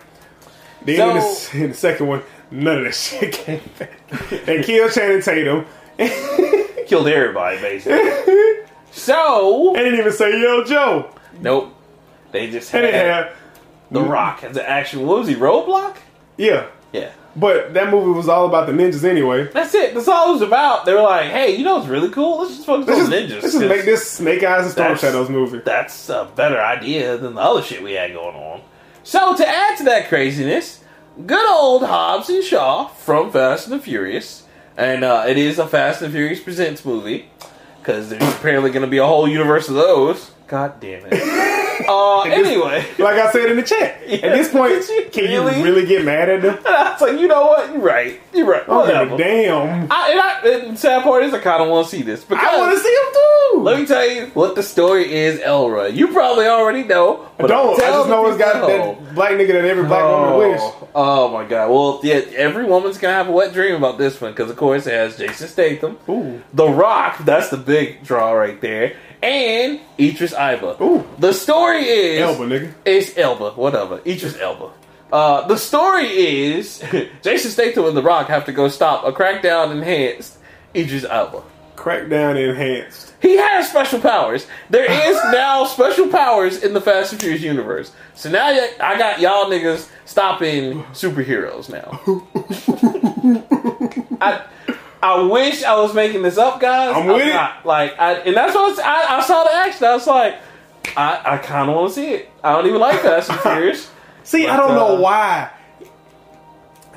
Then 0.83 1.09
in, 1.09 1.15
the, 1.17 1.49
in 1.65 1.69
the 1.71 1.75
second 1.75 2.07
one, 2.07 2.21
none 2.49 2.77
of 2.79 2.83
that 2.85 2.95
shit 2.95 3.33
came 3.33 3.61
back. 3.77 3.91
They 4.45 4.63
killed 4.63 4.91
Channing 4.91 5.21
Tatum. 5.21 5.65
Killed 6.87 7.07
everybody, 7.07 7.57
basically. 7.59 7.99
so, 8.91 9.73
They 9.75 9.83
didn't 9.83 9.99
even 9.99 10.11
say 10.13 10.41
Yo 10.41 10.63
Joe. 10.63 11.13
nope. 11.41 11.73
They 12.31 12.49
just 12.49 12.71
They 12.71 12.91
had 12.91 13.23
didn't 13.23 13.33
The 13.91 14.01
Rock 14.09 14.43
as 14.43 14.55
an 14.55 14.63
action. 14.65 15.05
What 15.05 15.19
was 15.19 15.27
he? 15.27 15.35
Roadblock? 15.35 15.97
yeah. 16.37 16.67
Yeah. 16.93 17.11
But 17.37 17.75
that 17.75 17.91
movie 17.91 18.17
was 18.17 18.27
all 18.27 18.47
about 18.47 18.65
the 18.65 18.73
ninjas 18.73 19.03
anyway. 19.03 19.47
That's 19.51 19.73
it. 19.75 19.93
That's 19.93 20.07
all 20.07 20.29
it 20.31 20.33
was 20.33 20.41
about. 20.41 20.85
They 20.85 20.93
were 20.93 21.03
like, 21.03 21.29
hey, 21.29 21.55
you 21.55 21.63
know 21.63 21.75
what's 21.75 21.87
really 21.87 22.09
cool? 22.09 22.39
Let's 22.39 22.55
just 22.55 22.65
focus 22.65 22.87
Let's 22.87 23.01
on 23.05 23.11
just, 23.11 23.29
ninjas. 23.31 23.41
let's 23.43 23.53
just 23.53 23.65
make 23.65 23.85
this 23.85 24.09
Snake 24.09 24.43
Eyes 24.43 24.63
and 24.63 24.71
Storm 24.71 24.97
Shadows 24.97 25.29
movie. 25.29 25.59
That's 25.59 26.09
a 26.09 26.27
better 26.35 26.59
idea 26.59 27.15
than 27.17 27.35
the 27.35 27.41
other 27.41 27.61
shit 27.61 27.83
we 27.83 27.93
had 27.93 28.11
going 28.13 28.35
on. 28.35 28.61
So, 29.03 29.35
to 29.37 29.47
add 29.47 29.77
to 29.77 29.83
that 29.83 30.09
craziness, 30.09 30.83
good 31.27 31.47
old 31.47 31.83
Hobbs 31.83 32.27
and 32.29 32.43
Shaw 32.43 32.87
from 32.87 33.31
Fast 33.31 33.67
and 33.67 33.79
the 33.79 33.83
Furious. 33.83 34.43
And 34.75 35.03
uh, 35.03 35.25
it 35.27 35.37
is 35.37 35.59
a 35.59 35.67
Fast 35.67 36.01
and 36.01 36.11
the 36.11 36.17
Furious 36.17 36.39
Presents 36.39 36.83
movie. 36.83 37.29
Because 37.79 38.09
there's 38.09 38.23
apparently 38.33 38.71
going 38.71 38.81
to 38.81 38.89
be 38.89 38.97
a 38.97 39.05
whole 39.05 39.27
universe 39.27 39.69
of 39.69 39.75
those. 39.75 40.31
God 40.47 40.79
damn 40.79 41.03
it. 41.05 41.13
Uh, 41.87 42.21
At 42.25 42.29
this- 42.29 42.47
anyway, 42.47 42.85
like 42.97 43.15
I 43.17 43.31
said 43.31 43.49
in 43.49 43.57
the 43.57 43.63
chat, 43.63 44.01
at 44.03 44.21
this 44.21 44.49
point, 44.49 44.73
you 44.89 45.09
can 45.11 45.31
you 45.31 45.41
really? 45.41 45.61
really 45.63 45.85
get 45.85 46.05
mad 46.05 46.29
at 46.29 46.41
them? 46.41 46.57
I 46.65 46.91
was 46.93 47.01
like, 47.01 47.19
you 47.19 47.27
know 47.27 47.47
what? 47.47 47.71
You're 47.71 47.81
right. 47.81 48.19
You're 48.33 48.47
right. 48.47 48.67
Whatever. 48.67 49.11
like, 49.11 49.17
damn. 49.19 49.91
I, 49.91 50.09
and, 50.11 50.19
I, 50.19 50.41
and 50.65 50.73
the 50.75 50.79
sad 50.79 51.03
part 51.03 51.23
is, 51.23 51.33
I 51.33 51.39
kind 51.39 51.61
of 51.61 51.69
want 51.69 51.87
to 51.87 51.95
see 51.95 52.01
this 52.03 52.23
because 52.23 52.43
I 52.45 52.57
want 52.57 52.77
to 52.77 52.83
see 52.83 52.95
them 52.95 53.13
too. 53.13 53.61
Let 53.63 53.79
me 53.79 53.85
tell 53.85 54.07
you 54.09 54.27
what 54.27 54.55
the 54.55 54.63
story 54.63 55.11
is, 55.13 55.39
Elroy. 55.41 55.87
You 55.87 56.09
probably 56.09 56.45
already 56.47 56.83
know. 56.83 57.23
I 57.37 57.41
but 57.41 57.47
don't. 57.47 57.81
I 57.81 57.87
just 57.87 58.09
know 58.09 58.27
it's 58.27 58.37
got 58.37 58.55
home. 58.57 59.03
that 59.03 59.15
black 59.15 59.31
nigga 59.31 59.49
that 59.49 59.65
every 59.65 59.85
black 59.85 60.03
woman 60.03 60.37
wish. 60.51 60.59
Oh, 60.61 60.89
oh 60.95 61.31
my 61.33 61.45
god. 61.47 61.69
Well, 61.69 61.99
yeah, 62.03 62.21
every 62.35 62.65
woman's 62.65 62.97
gonna 62.97 63.13
have 63.13 63.27
a 63.27 63.31
wet 63.31 63.53
dream 63.53 63.75
about 63.75 63.97
this 63.97 64.19
one 64.19 64.31
because, 64.31 64.49
of 64.49 64.57
course, 64.57 64.87
it 64.87 64.93
has 64.93 65.17
Jason 65.17 65.47
Statham, 65.47 65.97
Ooh. 66.09 66.41
The 66.53 66.67
Rock. 66.67 67.19
That's 67.25 67.49
the 67.49 67.57
big 67.57 68.03
draw 68.03 68.31
right 68.31 68.59
there, 68.61 68.95
and 69.21 69.79
Idris 69.99 70.33
Elba. 70.33 70.81
Ooh. 70.83 71.05
The 71.19 71.33
story 71.33 71.83
is 71.83 72.21
Elba, 72.21 72.45
nigga. 72.45 72.73
It's 72.85 73.17
Elba, 73.17 73.51
whatever. 73.51 73.99
Idris 74.05 74.37
Elba. 74.39 74.71
Uh, 75.11 75.47
the 75.47 75.57
story 75.57 76.05
is 76.07 76.83
Jason 77.21 77.51
Statham 77.51 77.85
and 77.85 77.95
The 77.97 78.01
Rock 78.03 78.27
have 78.27 78.45
to 78.45 78.51
go 78.51 78.67
stop 78.67 79.05
a 79.05 79.11
crackdown 79.11 79.71
enhanced 79.71 80.37
Idris 80.75 81.05
Elba. 81.05 81.43
Crackdown 81.75 82.35
enhanced. 82.49 83.13
He 83.21 83.37
has 83.37 83.69
special 83.69 83.99
powers. 84.01 84.45
There 84.69 84.85
is 85.09 85.15
now 85.31 85.65
special 85.65 86.07
powers 86.09 86.61
in 86.63 86.73
the 86.73 86.81
Fast 86.81 87.13
and 87.13 87.21
Furious 87.21 87.41
universe. 87.41 87.91
So 88.15 88.29
now 88.29 88.51
y- 88.51 88.69
I 88.79 88.97
got 88.97 89.19
y'all 89.21 89.45
niggas 89.45 89.87
stopping 90.05 90.83
superheroes 90.93 91.69
now. 91.69 92.01
I 94.21 94.43
I 95.01 95.21
wish 95.21 95.63
I 95.63 95.75
was 95.79 95.93
making 95.93 96.23
this 96.23 96.37
up, 96.37 96.59
guys. 96.59 96.95
I'm 96.95 97.05
with 97.07 97.27
it. 97.27 97.33
not. 97.33 97.65
Like, 97.65 97.99
I, 97.99 98.13
and 98.13 98.35
that's 98.35 98.55
what 98.55 98.79
I, 98.79 99.17
I, 99.17 99.23
saw 99.23 99.43
the 99.43 99.53
action. 99.53 99.85
I 99.85 99.93
was 99.93 100.07
like, 100.07 100.39
I, 100.95 101.21
I 101.23 101.37
kind 101.37 101.69
of 101.69 101.75
want 101.75 101.89
to 101.89 101.95
see 101.95 102.13
it. 102.13 102.29
I 102.43 102.53
don't 102.53 102.67
even 102.67 102.79
like 102.79 102.99
Fast 103.01 103.29
and 103.29 103.39
Furious. 103.41 103.91
See, 104.23 104.47
I 104.47 104.57
don't 104.57 104.73
know 104.73 104.97
uh, 104.97 105.01
why. 105.01 105.51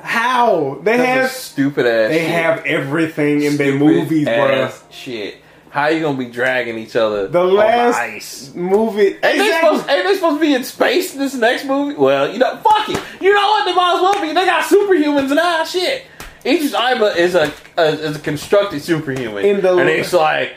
How 0.03 0.81
they 0.83 0.97
have 0.97 1.31
stupid 1.31 1.85
ass. 1.85 2.11
they 2.11 2.21
shit. 2.21 2.31
have 2.31 2.65
everything 2.65 3.43
in 3.43 3.59
their 3.59 3.77
Stupid 3.77 3.79
movies, 3.81 4.25
bro. 4.25 4.71
Shit. 4.91 5.37
How 5.69 5.87
you 5.87 6.01
gonna 6.01 6.19
be 6.19 6.25
dragging 6.25 6.79
each 6.79 6.97
other? 6.97 7.29
The 7.29 7.45
last 7.45 7.97
ice? 7.97 8.55
movie. 8.55 9.09
Ain't 9.09 9.21
they, 9.21 9.53
supposed, 9.53 9.89
ain't 9.89 10.05
they 10.05 10.15
supposed 10.15 10.37
to 10.37 10.41
be 10.41 10.55
in 10.55 10.65
space 10.65 11.13
in 11.13 11.21
this 11.21 11.35
next 11.35 11.65
movie? 11.65 11.95
Well, 11.95 12.33
you 12.33 12.39
know, 12.39 12.57
fuck 12.57 12.89
it. 12.89 13.01
You 13.21 13.33
know 13.33 13.47
what? 13.47 13.65
They 13.67 13.75
might 13.75 13.95
as 13.95 14.01
well 14.01 14.21
be. 14.21 14.29
They 14.29 14.47
got 14.47 14.65
superhumans 14.65 15.33
now. 15.33 15.65
Shit. 15.65 16.07
Idris 16.45 16.73
Elba 16.75 17.17
is 17.17 17.35
a, 17.35 17.53
a 17.77 17.85
is 17.87 18.17
a 18.17 18.21
constructed 18.21 18.81
superhuman, 18.83 19.45
In 19.45 19.61
the- 19.61 19.77
and 19.77 19.89
it's 19.89 20.13
like, 20.13 20.55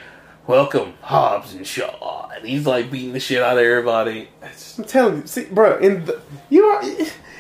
welcome 0.47 0.93
Hobbs 1.01 1.53
and 1.53 1.65
Shaw, 1.67 2.29
and 2.35 2.45
he's 2.45 2.65
like 2.65 2.89
beating 2.91 3.13
the 3.13 3.19
shit 3.19 3.41
out 3.41 3.57
of 3.57 3.63
everybody. 3.63 4.29
It's- 4.41 4.77
I'm 4.77 4.85
telling 4.85 5.17
you, 5.21 5.27
see, 5.27 5.45
bro, 5.45 5.77
in 5.79 6.05
the 6.05 6.21
you 6.49 6.63
are 6.65 6.81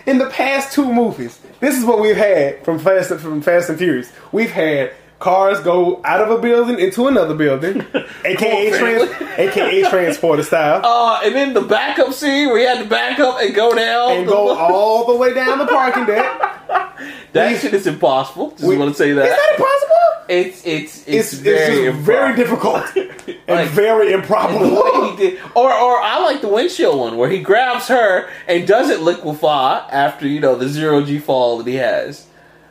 in 0.05 0.17
the 0.17 0.27
past 0.29 0.73
two 0.73 0.91
movies. 0.91 1.39
This 1.61 1.77
is 1.77 1.85
what 1.85 1.99
we've 2.01 2.17
had 2.17 2.63
from 2.65 2.79
Fast 2.79 3.13
from 3.15 3.41
Fast 3.41 3.69
and 3.69 3.77
Furious. 3.77 4.11
We've 4.33 4.51
had 4.51 4.91
cars 5.23 5.59
go 5.61 6.01
out 6.03 6.19
of 6.21 6.29
a 6.29 6.37
building 6.41 6.79
into 6.79 7.07
another 7.07 7.33
building, 7.33 7.83
aka 8.25 8.69
trans, 8.77 9.09
aka 9.39 9.83
transporter 9.89 10.43
style, 10.43 10.81
Uh, 10.85 11.21
and 11.23 11.33
then 11.33 11.53
the 11.53 11.61
backup 11.61 12.13
scene 12.13 12.49
where 12.49 12.59
he 12.59 12.65
had 12.65 12.83
to 12.83 12.89
back 12.89 13.19
up 13.19 13.39
and 13.41 13.55
go 13.55 13.73
down 13.73 14.11
and 14.17 14.27
go 14.27 14.55
all 14.57 15.07
the 15.07 15.15
way 15.15 15.33
down 15.33 15.57
the 15.59 15.65
parking 15.67 16.05
deck. 16.05 16.25
That 17.33 17.59
shit 17.59 17.73
is 17.73 17.87
impossible. 17.87 18.51
Just 18.51 18.63
We- 18.63 18.77
want 18.77 18.91
to 18.91 18.97
say 18.97 19.09
Is 19.09 19.15
that. 19.17 19.25
that 19.27 19.49
impossible? 19.57 19.95
It's 20.29 20.61
it's 20.65 20.99
it's, 20.99 21.07
It's, 21.07 21.33
it's 21.33 21.41
very 21.41 21.85
just 21.91 21.97
very 21.97 22.35
difficult 22.35 22.83
and 22.95 23.39
Like- 23.47 23.69
very 23.69 24.13
improbable. 24.13 25.15
did, 25.17 25.39
or 25.55 25.73
or 25.73 25.99
I 26.01 26.19
like 26.23 26.41
the 26.41 26.47
windshield 26.47 26.97
one 26.99 27.17
where 27.17 27.29
he 27.29 27.39
grabs 27.39 27.87
her 27.87 28.29
and 28.47 28.67
doesn't 28.67 29.01
liquefy 29.01 29.79
after 29.91 30.27
you 30.27 30.39
know 30.39 30.55
the 30.55 30.69
zero 30.69 31.01
G 31.03 31.17
fall 31.17 31.57
that 31.57 31.67
he 31.67 31.75
has 31.77 32.27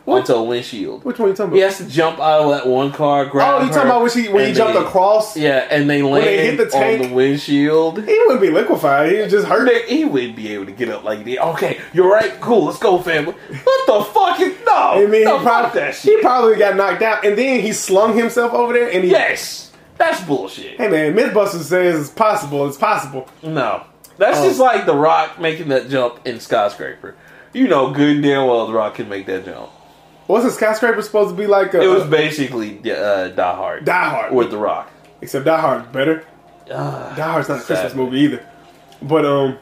onto 0.06 0.32
a 0.34 0.42
windshield. 0.42 1.04
Which 1.04 1.18
one 1.18 1.28
are 1.28 1.30
you 1.30 1.36
talking 1.36 1.48
about? 1.52 1.56
He 1.56 1.62
has 1.62 1.78
to 1.78 1.86
jump 1.88 2.18
out 2.18 2.40
of 2.42 2.50
that 2.50 2.66
one 2.66 2.90
car, 2.92 3.26
oh, 3.26 3.28
grab. 3.28 3.62
Oh, 3.62 3.64
you 3.64 3.70
talking 3.72 3.82
about 3.88 4.02
when 4.02 4.10
he 4.10 4.28
when 4.28 4.48
he 4.48 4.52
jumped 4.54 4.74
they- 4.74 4.84
across? 4.84 5.36
Yeah, 5.36 5.66
and 5.70 5.88
they 5.88 6.02
land 6.02 6.24
they 6.26 6.46
hit 6.46 6.56
the 6.58 6.66
tank? 6.66 7.02
on 7.02 7.08
the 7.10 7.14
windshield. 7.14 7.98
He 8.04 8.18
wouldn't 8.26 8.40
be 8.40 8.50
liquefied. 8.50 9.12
He 9.12 9.18
was 9.18 9.30
just 9.30 9.46
hurt. 9.46 9.64
Nick, 9.64 9.86
he 9.86 10.04
wouldn't 10.04 10.34
be 10.36 10.52
able 10.54 10.66
to 10.66 10.72
get 10.72 10.88
up 10.88 11.04
like 11.04 11.24
that. 11.24 11.38
Okay, 11.50 11.80
you're 11.92 12.10
right. 12.10 12.32
Cool, 12.40 12.64
let's 12.66 12.78
go, 12.78 12.98
family. 12.98 13.34
What 13.64 13.86
the 13.86 14.04
fuck 14.12 14.40
is 14.40 14.56
no? 14.66 14.72
I 14.72 15.06
mean, 15.06 15.24
no, 15.24 15.38
he, 15.38 15.44
probably, 15.44 15.80
that 15.80 15.94
he 15.96 16.20
probably 16.20 16.56
got 16.56 16.76
knocked 16.76 17.02
out, 17.02 17.24
and 17.24 17.36
then 17.38 17.60
he 17.60 17.72
slung 17.72 18.16
himself 18.16 18.52
over 18.52 18.72
there. 18.72 18.90
And 18.90 19.04
he, 19.04 19.10
Yes, 19.10 19.72
that's 19.98 20.20
bullshit. 20.24 20.78
hey 20.78 20.88
man, 20.88 21.14
MythBusters 21.14 21.62
says 21.62 22.00
it's 22.00 22.10
possible. 22.10 22.66
It's 22.66 22.76
possible. 22.76 23.28
No, 23.42 23.84
that's 24.18 24.38
Oh. 24.38 24.48
just 24.48 24.58
like 24.58 24.84
The 24.86 24.94
Rock 24.96 25.38
making 25.40 25.68
that 25.68 25.88
jump 25.88 26.26
in 26.26 26.40
skyscraper. 26.40 27.14
You 27.52 27.68
know 27.68 27.90
good 27.92 28.16
and 28.16 28.22
damn 28.24 28.46
well 28.46 28.66
The 28.66 28.72
Rock 28.72 28.94
can 28.94 29.08
make 29.10 29.26
that 29.26 29.44
jump. 29.44 29.68
What's 30.32 30.46
a 30.46 30.50
skyscraper 30.50 31.02
supposed 31.02 31.28
to 31.28 31.36
be 31.36 31.46
like? 31.46 31.74
A, 31.74 31.82
It 31.82 31.88
was 31.88 32.04
basically 32.04 32.78
uh, 32.90 33.28
Die 33.28 33.54
Hard 33.54 33.84
Die 33.84 34.08
Hard, 34.08 34.32
with 34.32 34.50
The 34.50 34.56
Rock. 34.56 34.90
except 35.20 35.44
Die 35.44 35.60
Hard's 35.60 35.86
better. 35.88 36.24
Uh, 36.70 37.14
Die 37.14 37.22
Hard's 37.22 37.50
not 37.50 37.60
a 37.60 37.62
Christmas 37.64 37.94
movie 37.94 38.20
either. 38.20 38.46
But 39.02 39.26
um, 39.26 39.58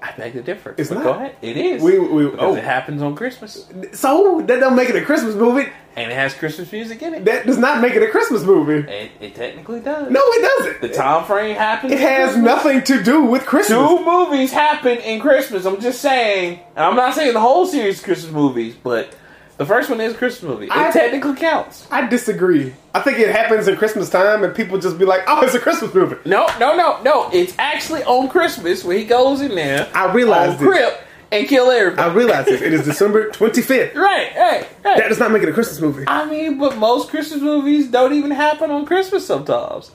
I 0.00 0.12
beg 0.12 0.32
the 0.32 0.40
difference. 0.40 0.78
It's 0.78 0.88
but 0.88 0.94
not. 0.94 1.04
Go 1.04 1.10
ahead. 1.10 1.36
It 1.42 1.58
is. 1.58 1.82
we 1.82 1.98
we 1.98 2.24
because 2.24 2.38
oh, 2.40 2.56
it 2.56 2.64
happens 2.64 3.02
on 3.02 3.14
Christmas, 3.16 3.70
so 3.92 4.40
that 4.46 4.60
don't 4.60 4.74
make 4.74 4.88
it 4.88 4.96
a 4.96 5.04
Christmas 5.04 5.34
movie. 5.34 5.68
and 5.94 6.10
it 6.10 6.14
has 6.14 6.32
Christmas 6.32 6.72
music 6.72 7.02
in 7.02 7.12
it. 7.12 7.26
That 7.26 7.44
does 7.44 7.58
not 7.58 7.82
make 7.82 7.92
it 7.92 8.02
a 8.02 8.08
Christmas 8.08 8.44
movie. 8.44 8.90
It, 8.90 9.12
it 9.20 9.34
technically 9.34 9.80
does. 9.80 10.10
No, 10.10 10.20
it 10.22 10.40
doesn't. 10.40 10.80
the 10.80 10.88
time 10.88 11.26
frame 11.26 11.54
happens. 11.54 11.92
It 11.92 12.00
has 12.00 12.30
Christmas. 12.30 12.44
nothing 12.46 12.82
to 12.84 13.02
do 13.02 13.24
with 13.24 13.44
Christmas. 13.44 13.76
Two 13.76 14.02
movies 14.02 14.52
happen 14.52 14.96
in 14.98 15.20
Christmas. 15.20 15.66
I'm 15.66 15.82
just 15.82 16.00
saying. 16.00 16.60
And 16.76 16.86
I'm 16.86 16.96
not 16.96 17.14
saying 17.14 17.34
the 17.34 17.40
whole 17.40 17.66
series 17.66 17.98
is 17.98 18.02
Christmas 18.02 18.32
movies, 18.32 18.74
but 18.74 19.14
the 19.56 19.66
first 19.66 19.88
one 19.90 20.00
is 20.00 20.14
a 20.14 20.16
Christmas 20.16 20.48
movie. 20.50 20.66
It 20.66 20.72
I- 20.76 20.90
technically 20.90 21.34
counts. 21.36 21.86
I 21.90 22.06
disagree. 22.06 22.74
I 22.94 23.00
think 23.00 23.18
it 23.18 23.30
happens 23.34 23.68
in 23.68 23.76
Christmas 23.76 24.10
time, 24.10 24.42
and 24.44 24.54
people 24.54 24.78
just 24.78 24.98
be 24.98 25.04
like, 25.04 25.22
"Oh, 25.26 25.42
it's 25.44 25.54
a 25.54 25.60
Christmas 25.60 25.92
movie." 25.94 26.16
No, 26.24 26.46
no, 26.58 26.76
no, 26.76 27.00
no. 27.02 27.30
It's 27.32 27.54
actually 27.58 28.02
on 28.04 28.28
Christmas 28.28 28.84
when 28.84 28.96
he 28.98 29.04
goes 29.04 29.40
in 29.40 29.54
there. 29.54 29.88
I 29.94 30.12
realize 30.12 30.50
on. 30.50 30.58
Crip 30.58 31.00
and 31.32 31.48
kill 31.48 31.70
everybody. 31.70 32.08
I 32.10 32.12
realize 32.14 32.46
this. 32.46 32.60
It 32.62 32.72
is 32.72 32.84
December 32.84 33.30
twenty 33.32 33.62
fifth. 33.62 33.94
right, 33.96 34.32
right, 34.36 34.68
right. 34.84 34.98
That 34.98 35.08
does 35.08 35.18
not 35.18 35.30
make 35.32 35.42
it 35.42 35.48
a 35.48 35.52
Christmas 35.52 35.80
movie. 35.80 36.04
I 36.06 36.24
mean, 36.26 36.58
but 36.58 36.76
most 36.76 37.10
Christmas 37.10 37.40
movies 37.40 37.88
don't 37.88 38.12
even 38.12 38.30
happen 38.30 38.70
on 38.70 38.86
Christmas 38.86 39.26
sometimes. 39.26 39.90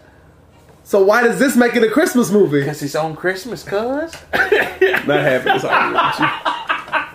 So 0.83 1.03
why 1.03 1.21
does 1.23 1.37
this 1.37 1.55
make 1.55 1.75
it 1.75 1.83
a 1.83 1.89
Christmas 1.91 2.31
movie? 2.31 2.61
Because 2.61 2.81
it's 2.81 2.95
on 2.95 3.15
Christmas, 3.15 3.63
cuz. 3.63 4.11
Not 4.33 5.19
happening. 5.19 5.55
It's 5.55 5.63
argument 5.63 6.03
with 6.05 6.19
you. 6.19 6.27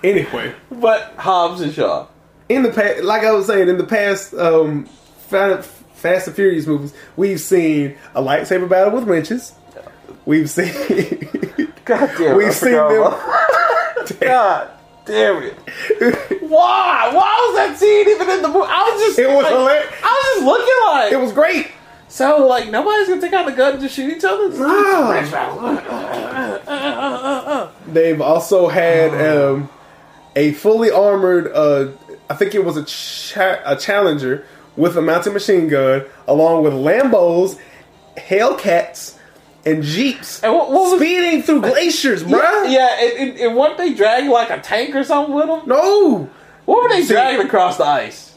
Anyway, 0.05 0.55
but 0.71 1.15
Hobbs 1.17 1.63
and 1.63 1.73
Shaw. 1.73 2.07
In 2.49 2.63
the 2.63 2.71
past, 2.71 3.03
like 3.05 3.23
I 3.25 3.33
was 3.33 3.47
saying, 3.47 3.69
in 3.69 3.79
the 3.79 3.85
past 3.85 4.35
um, 4.35 4.85
Fa- 5.29 5.63
Fast 5.63 6.27
and 6.29 6.37
Furious 6.37 6.67
movies, 6.67 6.93
we've 7.17 7.41
seen 7.41 7.97
a 8.15 8.23
lightsaber 8.23 8.69
battle 8.69 8.93
with 8.95 9.05
wrenches. 9.05 9.53
We've 10.27 10.49
seen. 10.51 10.73
God 11.85 12.11
damn 12.19 12.37
We've 12.37 12.53
seen 12.55 12.73
them. 12.73 12.89
God 14.21 14.71
damn 15.05 15.43
it. 15.43 15.55
Why? 16.43 17.11
Why 17.13 17.49
was 17.49 17.57
that 17.57 17.77
scene 17.79 18.09
even 18.09 18.29
in 18.31 18.41
the 18.43 18.49
movie? 18.49 18.67
I 18.69 18.91
was 18.91 19.03
just 19.03 19.19
It 19.19 19.27
was 19.29 19.43
like, 19.45 19.53
hilarious. 19.53 19.93
I 20.03 20.07
was 20.07 20.25
just 20.35 20.47
looking 20.47 20.79
like 20.87 21.13
It 21.13 21.21
was 21.21 21.33
great. 21.33 21.71
so 22.09 22.47
like 22.47 22.71
nobody's 22.71 23.09
gonna 23.09 23.21
take 23.21 23.35
out 23.35 23.45
the 23.47 23.53
gun 23.53 23.73
and 23.75 23.83
just 23.83 23.95
shoot 23.97 24.17
each 24.17 24.25
other. 24.25 24.51
Ah. 26.67 27.71
They've 27.87 28.21
also 28.21 28.69
had 28.69 29.15
um, 29.37 29.69
a 30.37 30.53
fully 30.53 30.91
armored. 30.91 31.53
Uh, 31.53 31.89
I 32.31 32.35
think 32.35 32.55
it 32.55 32.65
was 32.65 32.77
a 32.77 32.85
cha- 32.85 33.61
a 33.65 33.77
Challenger 33.77 34.45
with 34.77 34.97
a 34.97 35.03
mounted 35.03 35.33
machine 35.33 35.69
gun, 35.69 36.05
along 36.27 36.65
with 36.65 36.73
Lambos, 36.73 37.59
Hellcats, 38.17 39.17
and 39.67 39.83
Jeeps 39.83 40.43
And 40.43 40.53
what- 40.53 40.71
what 40.71 40.91
was- 40.93 41.01
speeding 41.01 41.43
through 41.43 41.61
glaciers, 41.63 42.23
bruh. 42.25 42.71
Yeah, 42.71 42.89
and, 43.01 43.13
and, 43.31 43.39
and 43.41 43.57
weren't 43.57 43.79
they 43.79 43.93
dragging 43.95 44.31
like 44.31 44.51
a 44.51 44.59
tank 44.59 44.95
or 44.95 45.05
something 45.05 45.35
with 45.35 45.47
them? 45.47 45.63
No, 45.67 46.29
What 46.67 46.83
were 46.83 46.89
they 46.89 47.03
See- 47.03 47.13
dragging 47.15 47.45
across 47.47 47.77
the 47.77 47.85
ice? 47.85 48.33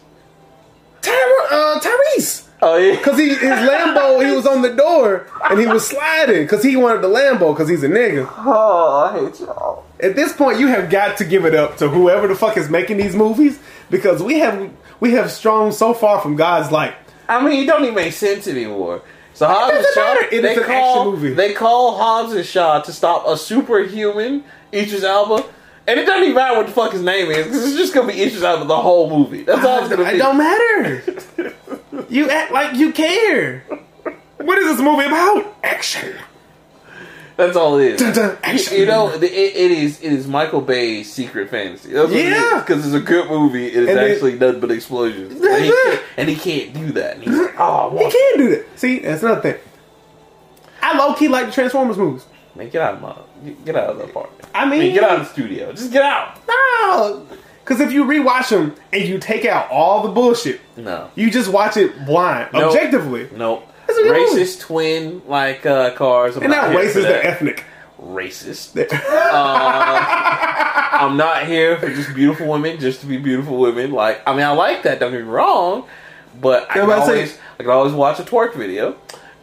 Tyra, 1.01 1.51
uh, 1.51 1.79
Tyrese. 1.79 2.43
Oh 2.59 2.75
yeah, 2.75 2.99
Cause 3.01 3.19
he 3.19 3.29
his 3.29 3.39
Lambo, 3.39 4.25
he 4.27 4.35
was 4.35 4.47
on 4.47 4.63
the 4.63 4.73
door 4.73 5.27
and 5.47 5.59
he 5.59 5.67
was 5.67 5.87
sliding 5.87 6.41
because 6.41 6.63
he 6.63 6.75
wanted 6.75 7.03
the 7.03 7.07
Lambo 7.07 7.53
because 7.53 7.69
he's 7.69 7.83
a 7.83 7.87
nigga. 7.87 8.27
Oh, 8.39 9.11
I 9.13 9.19
hate 9.19 9.39
y'all. 9.39 9.83
At 9.99 10.15
this 10.15 10.33
point, 10.33 10.59
you 10.59 10.67
have 10.67 10.89
got 10.89 11.17
to 11.17 11.23
give 11.25 11.45
it 11.45 11.53
up 11.53 11.77
to 11.77 11.87
whoever 11.87 12.27
the 12.27 12.33
fuck 12.35 12.57
is 12.57 12.67
making 12.69 12.97
these 12.97 13.15
movies 13.15 13.59
because 13.89 14.21
we 14.21 14.39
have 14.39 14.71
we 14.99 15.11
have 15.13 15.31
strong 15.31 15.71
so 15.71 15.93
far 15.93 16.19
from 16.21 16.35
God's 16.35 16.71
light. 16.71 16.95
I 17.29 17.43
mean, 17.43 17.63
it 17.63 17.67
don't 17.67 17.83
even 17.83 17.95
make 17.95 18.13
sense 18.13 18.47
anymore. 18.47 19.01
So 19.33 19.47
Hobbs 19.47 19.75
and 19.75 19.85
Shaw. 19.93 20.15
It 20.31 20.41
they 20.41 20.55
call 20.55 20.99
action 21.01 21.13
movie. 21.13 21.33
they 21.33 21.53
call 21.53 21.97
Hobbs 21.97 22.33
and 22.33 22.45
Shaw 22.45 22.81
to 22.81 22.91
stop 22.91 23.27
a 23.27 23.37
superhuman 23.37 24.43
Idris 24.73 25.03
Elba, 25.03 25.45
and 25.87 25.99
it 25.99 26.05
doesn't 26.05 26.23
even 26.23 26.35
matter 26.35 26.57
what 26.57 26.65
the 26.65 26.71
fuck 26.71 26.91
his 26.91 27.03
name 27.03 27.29
is 27.29 27.45
because 27.45 27.65
it's 27.67 27.77
just 27.77 27.93
gonna 27.93 28.11
be 28.11 28.21
Idris 28.21 28.41
Elba 28.41 28.65
the 28.65 28.77
whole 28.77 29.09
movie. 29.09 29.43
That's 29.43 29.65
all 29.65 29.79
it's 29.79 29.89
gonna 29.89 30.09
be. 30.09 30.15
It 30.15 30.19
don't 30.19 30.37
matter. 30.37 31.03
you 32.09 32.29
act 32.29 32.51
like 32.51 32.75
you 32.75 32.91
care. 32.91 33.59
What 34.37 34.57
is 34.59 34.65
this 34.77 34.81
movie 34.81 35.05
about? 35.05 35.55
Action. 35.63 36.15
That's 37.37 37.55
all 37.55 37.77
it 37.77 37.93
is. 37.93 37.99
Dun, 38.01 38.13
dun, 38.13 38.37
action. 38.43 38.77
You 38.77 38.85
know, 38.87 39.09
it, 39.13 39.23
it 39.23 39.31
is 39.71 40.01
it 40.01 40.11
is 40.11 40.27
Michael 40.27 40.59
Bay's 40.61 41.11
secret 41.13 41.49
fantasy. 41.51 41.93
That's 41.93 42.09
what 42.11 42.19
Yeah. 42.19 42.63
because 42.65 42.83
it's 42.85 42.95
a 42.95 42.99
good 42.99 43.29
movie. 43.29 43.67
It 43.67 43.75
is 43.75 43.89
And 43.89 43.99
it- 43.99 44.11
actually 44.11 44.39
nothing 44.39 44.59
but 44.59 44.71
explosions, 44.71 45.39
and 45.39 45.63
he, 45.63 45.69
can't, 45.71 46.01
and 46.17 46.29
he 46.29 46.35
can't 46.35 46.73
do 46.73 46.91
that. 46.93 47.15
And 47.15 47.23
he's 47.23 47.37
like, 47.37 47.53
oh, 47.59 47.91
He 47.97 48.11
can't 48.11 48.37
do 48.39 48.49
that. 48.55 48.65
See, 48.79 48.99
that's 48.99 49.21
another 49.23 49.41
thing. 49.41 49.55
I 50.81 50.97
low 50.97 51.13
key 51.13 51.27
like 51.27 51.47
the 51.47 51.51
Transformers 51.51 51.97
movies. 51.97 52.25
man, 52.55 52.69
get 52.69 52.81
out 52.81 52.95
of 52.95 53.01
my 53.01 53.15
get 53.65 53.75
out 53.75 53.89
of 53.91 53.97
the 53.99 54.05
apartment. 54.05 54.43
I 54.55 54.67
mean- 54.67 54.93
get 54.93 55.03
out 55.03 55.19
of 55.19 55.27
the 55.27 55.31
studio. 55.33 55.71
Just 55.73 55.91
get 55.91 56.01
out. 56.01 56.39
No, 56.47 57.27
because 57.63 57.81
if 57.81 57.91
you 57.91 58.03
rewatch 58.05 58.49
them 58.49 58.73
and 58.91 59.03
you 59.03 59.19
take 59.19 59.45
out 59.45 59.69
all 59.69 60.01
the 60.03 60.09
bullshit, 60.09 60.59
No, 60.75 61.09
you 61.15 61.29
just 61.29 61.49
watch 61.51 61.77
it 61.77 62.03
blind, 62.05 62.49
Nope. 62.53 62.71
objectively. 62.73 63.29
nope. 63.35 63.66
That's 63.87 63.97
a 63.99 64.03
good 64.03 64.29
movie. 64.29 64.41
Racist 64.43 64.59
twin 64.61 65.21
like 65.27 65.65
uh, 65.65 65.91
cars. 65.95 66.35
I'm 66.37 66.43
And 66.43 66.51
not 66.51 66.71
here 66.71 66.89
for 66.89 66.99
racist, 66.99 67.03
they're 67.03 67.11
that. 67.23 67.25
ethnic. 67.25 67.63
racist. 68.01 68.87
I'm 70.99 71.17
not 71.17 71.45
here 71.47 71.77
for 71.77 71.89
just 71.89 72.13
beautiful 72.15 72.47
women, 72.47 72.79
just 72.79 73.01
to 73.01 73.05
be 73.07 73.17
beautiful 73.17 73.57
women. 73.57 73.91
Like, 73.91 74.21
I 74.27 74.33
mean, 74.33 74.43
I 74.43 74.51
like 74.51 74.83
that. 74.83 74.99
Don't 74.99 75.11
get 75.11 75.21
me 75.23 75.27
wrong, 75.27 75.85
but 76.41 76.69
I 76.69 76.73
can 76.73 76.85
but 76.87 76.99
I 76.99 77.05
say- 77.05 77.11
always, 77.13 77.37
I 77.59 77.63
can 77.63 77.71
always 77.71 77.93
watch 77.93 78.19
a 78.19 78.23
twerk 78.23 78.55
video, 78.55 78.95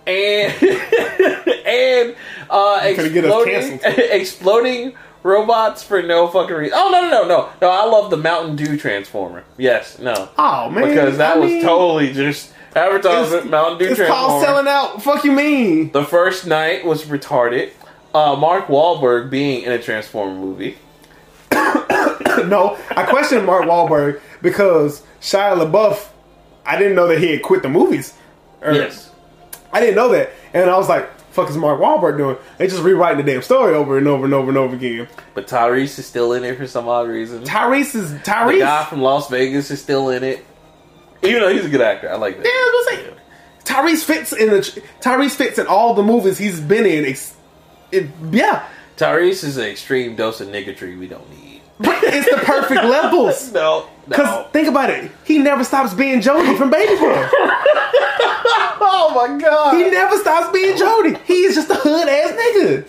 and 0.07 0.53
and 1.67 2.17
uh, 2.51 2.93
gonna 2.95 3.09
get 3.11 3.25
us 3.25 3.47
exploding, 3.47 3.81
exploding 4.11 4.95
robots 5.23 5.83
for 5.83 6.03
no 6.03 6.29
fucking 6.29 6.55
reason. 6.57 6.77
Oh 6.79 6.91
no 6.91 7.03
no 7.03 7.11
no 7.23 7.29
no 7.29 7.49
no! 7.61 7.71
I 7.71 7.85
love 7.87 8.11
the 8.11 8.17
Mountain 8.17 8.57
Dew 8.57 8.77
transformer. 8.77 9.45
Yes, 9.57 9.99
no, 9.99 10.29
Oh 10.39 10.69
man, 10.71 10.89
because 10.89 11.19
that 11.19 11.37
I 11.37 11.39
was 11.39 11.51
mean, 11.51 11.63
totally 11.63 12.13
just 12.13 12.53
advertisement. 12.77 13.51
Mountain 13.51 13.79
Dew 13.79 13.93
It's 13.93 14.01
called 14.07 14.43
selling 14.43 14.67
out. 14.69 15.03
Fuck 15.03 15.25
you 15.25 15.33
mean? 15.33 15.93
The 15.93 16.05
first 16.05 16.47
night 16.47 16.85
was 16.85 17.05
retarded. 17.05 17.73
Uh, 18.15 18.37
Mark 18.37 18.67
Wahlberg 18.69 19.31
being 19.31 19.63
in 19.65 19.73
a 19.73 19.79
Transformer 19.83 20.35
movie. 20.35 20.77
no, 21.53 22.79
I 22.97 23.05
questioned 23.09 23.47
Mark 23.47 23.65
Wahlberg 23.65 24.21
because 24.43 25.03
Shia 25.21 25.57
LaBeouf. 25.57 26.09
I 26.67 26.79
didn't 26.79 26.95
know 26.95 27.09
that 27.09 27.19
he 27.19 27.33
had 27.33 27.43
quit 27.43 27.63
the 27.63 27.69
movies. 27.69 28.15
Or- 28.63 28.73
Yes. 28.73 29.11
I 29.73 29.81
didn't 29.81 29.97
know 29.97 30.09
that, 30.11 30.31
and 30.53 30.71
I 30.71 30.77
was 30.79 30.89
like, 30.89 31.11
"Fuck 31.33 31.51
is 31.51 31.57
Mark 31.57 31.81
Wahlberg 31.81 32.17
doing?" 32.17 32.37
They 32.59 32.69
just 32.69 32.81
rewriting 32.83 33.25
the 33.25 33.33
damn 33.33 33.43
story 33.43 33.75
over 33.75 33.99
and 33.99 34.07
over 34.07 34.25
and 34.25 34.33
over 34.33 34.49
and 34.51 34.57
over 34.57 34.77
again. 34.77 35.09
But 35.35 35.49
Tyrese 35.49 35.99
is 35.99 36.07
still 36.07 36.33
in 36.33 36.45
it 36.45 36.57
for 36.57 36.67
some 36.69 36.87
odd 36.89 37.09
reason. 37.09 37.43
Tyrese 37.43 37.97
is 37.97 38.13
Tyrese. 38.23 38.53
The 38.53 38.59
guy 38.61 38.85
from 38.85 39.03
Las 39.03 39.29
Vegas 39.29 39.73
is 39.73 39.83
still 39.83 40.11
in 40.11 40.23
it. 40.23 40.47
Even 41.23 41.41
though 41.43 41.53
he's 41.55 41.65
a 41.65 41.69
good 41.69 41.81
actor. 41.81 42.11
I 42.11 42.17
like 42.17 42.37
that. 42.37 42.45
Yeah, 42.45 42.51
I 42.51 42.85
was 42.87 42.97
gonna 42.97 43.15
say 43.15 43.21
Tyrese 43.65 44.05
fits 44.05 44.33
in 44.33 44.51
the 44.51 44.59
Tyrese 45.01 45.35
fits 45.37 45.59
in 45.59 45.67
all 45.67 45.95
the 45.95 46.03
movies 46.03 46.37
he's 46.39 46.61
been 46.61 46.85
in. 46.87 47.05
Ex- 47.07 47.35
it, 47.93 48.09
yeah, 48.31 48.69
Tyrese 48.97 49.43
is 49.45 49.57
an 49.57 49.65
extreme 49.65 50.17
dose 50.17 50.41
of 50.41 50.49
niggatry 50.49 50.99
we 50.99 51.07
don't 51.09 51.29
need. 51.31 51.63
but 51.79 51.97
it's 52.03 52.29
the 52.31 52.37
perfect 52.45 52.85
levels. 52.85 53.53
No. 53.53 53.87
Because 54.07 54.27
No. 54.27 54.49
think 54.53 54.69
about 54.69 54.91
it, 54.91 55.11
he 55.25 55.39
never 55.39 55.65
stops 55.65 55.95
being 55.95 56.21
Jody 56.21 56.57
from 56.57 56.71
Baby 56.71 56.97
Boy. 56.97 57.29
Oh 58.87 59.13
my 59.29 59.39
god. 59.41 59.75
He 59.77 59.91
never 59.91 60.17
stops 60.19 60.53
being 60.53 60.77
Jody. 60.77 61.17
He 61.25 61.45
is 61.45 61.55
just 61.55 61.71
a 61.71 61.75
hood 61.75 62.07
ass 62.09 62.33
nigga. 62.33 62.89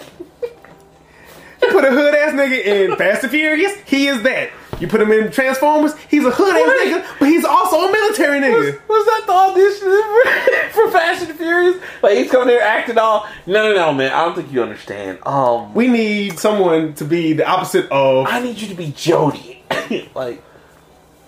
You 1.61 1.67
put 1.71 1.85
a 1.85 1.91
hood 1.91 2.13
ass 2.13 2.33
nigga 2.33 2.63
in 2.63 2.95
Fast 2.97 3.23
and 3.23 3.31
Furious, 3.31 3.73
he 3.85 4.07
is 4.07 4.21
that. 4.23 4.49
You 4.79 4.87
put 4.87 5.01
him 5.01 5.11
in 5.11 5.31
Transformers, 5.31 5.95
he's 6.09 6.25
a 6.25 6.31
hood 6.31 6.55
ass 6.55 7.05
nigga, 7.05 7.19
but 7.19 7.29
he's 7.29 7.45
also 7.45 7.87
a 7.87 7.91
military 7.91 8.39
nigga. 8.39 8.87
was 8.87 9.05
that 9.05 9.23
the 9.25 9.31
audition 9.31 10.71
for, 10.73 10.89
for 10.89 10.97
and 10.97 11.37
Furious? 11.37 11.81
Like 12.01 12.17
he's 12.17 12.31
coming 12.31 12.47
there 12.47 12.61
acting 12.61 12.97
all 12.97 13.27
no 13.45 13.69
no 13.69 13.75
no 13.75 13.93
man, 13.93 14.11
I 14.11 14.25
don't 14.25 14.35
think 14.35 14.51
you 14.51 14.61
understand. 14.61 15.19
Um 15.25 15.73
We 15.73 15.87
need 15.87 16.39
someone 16.39 16.93
to 16.95 17.05
be 17.05 17.33
the 17.33 17.47
opposite 17.47 17.89
of. 17.91 18.27
I 18.27 18.41
need 18.41 18.59
you 18.59 18.67
to 18.67 18.75
be 18.75 18.91
Jody. 18.91 19.63
like 20.15 20.43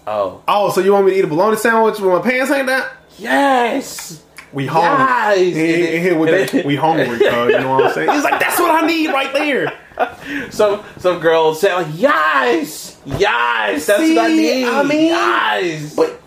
Oh. 0.07 0.41
Oh, 0.47 0.71
so 0.71 0.79
you 0.79 0.93
want 0.93 1.05
me 1.05 1.11
to 1.11 1.17
eat 1.17 1.25
a 1.25 1.27
bologna 1.27 1.57
sandwich 1.57 1.99
with 1.99 2.09
my 2.09 2.21
pants 2.21 2.49
hanging 2.49 2.67
down? 2.67 2.89
Yes. 3.17 4.23
We 4.53 4.65
hungry. 4.65 5.43
Yes. 5.49 5.57
In, 5.57 5.95
in 5.95 6.01
here 6.01 6.17
with 6.17 6.51
that, 6.51 6.65
we 6.65 6.77
hungry. 6.77 7.27
Uh, 7.27 7.47
you 7.47 7.59
know 7.59 7.71
what 7.71 7.85
I'm 7.87 7.93
saying? 7.93 8.09
He's 8.11 8.23
like, 8.23 8.39
that's 8.39 8.57
what 8.57 8.71
I 8.71 8.87
need 8.87 9.09
right 9.09 9.33
there. 9.33 9.77
Some 10.51 10.83
some 10.99 11.19
girls 11.19 11.59
say 11.59 11.73
like 11.73 11.87
yes, 11.95 12.86
yes, 13.18 13.86
that's 13.86 14.01
what 14.01 14.18
I 14.18 14.28
need. 14.28 14.66
I 14.66 14.84
mean, 14.84 15.05
yes, 15.08 15.95
But 15.95 16.22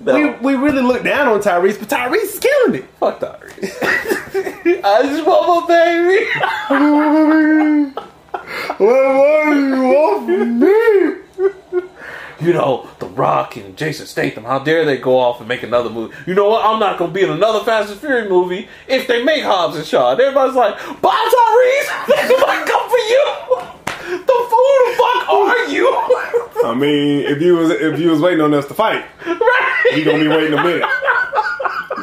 no, 0.00 0.38
we, 0.42 0.54
we 0.56 0.62
really 0.62 0.82
look 0.82 1.02
down 1.04 1.28
on 1.28 1.40
Tyrese, 1.40 1.78
but 1.78 1.88
Tyrese 1.88 2.22
is 2.22 2.38
killing 2.38 2.74
it. 2.82 2.84
fuck 2.98 3.20
Tyrese. 3.20 4.80
I 4.84 5.02
just 5.02 5.26
want 5.26 5.68
my 5.68 5.74
baby. 6.68 7.94
What 8.78 9.14
more 9.14 9.54
do 9.54 9.60
you 9.68 9.82
want 9.82 10.26
from 10.26 10.60
me? 10.60 11.50
You 12.40 12.52
know, 12.54 12.88
The 12.98 13.06
Rock 13.06 13.56
and 13.56 13.76
Jason 13.76 14.06
Statham. 14.06 14.44
How 14.44 14.58
dare 14.58 14.84
they 14.84 14.96
go 14.96 15.18
off 15.18 15.38
and 15.40 15.48
make 15.48 15.62
another 15.62 15.90
movie? 15.90 16.14
You 16.26 16.34
know 16.34 16.48
what? 16.48 16.64
I'm 16.64 16.80
not 16.80 16.98
gonna 16.98 17.12
be 17.12 17.22
in 17.22 17.30
another 17.30 17.60
Fast 17.64 17.90
and 17.92 18.00
Furious 18.00 18.28
movie 18.30 18.66
if 18.88 19.06
they 19.06 19.22
make 19.22 19.44
Hobbs 19.44 19.76
and 19.76 19.86
Shaw. 19.86 20.12
And 20.12 20.20
everybody's 20.20 20.56
like, 20.56 20.74
"Bye, 21.02 21.30
Tyrese. 21.34 22.28
They 22.28 22.36
might 22.38 22.64
come 22.66 22.88
for 22.88 22.98
you." 22.98 23.68
The 24.10 24.46
fool 24.50 24.76
the 24.86 24.94
fuck 24.96 25.26
oh. 25.28 25.46
are 25.48 25.70
you? 25.70 26.68
I 26.68 26.74
mean, 26.74 27.20
if 27.20 27.40
you 27.40 27.56
was 27.56 27.70
if 27.70 27.98
you 27.98 28.10
was 28.10 28.20
waiting 28.20 28.40
on 28.40 28.52
us 28.54 28.66
to 28.66 28.74
fight, 28.74 29.04
right? 29.26 29.92
you 29.96 30.04
gonna 30.04 30.18
be 30.18 30.28
waiting 30.28 30.58
a 30.58 30.62
minute. 30.62 30.88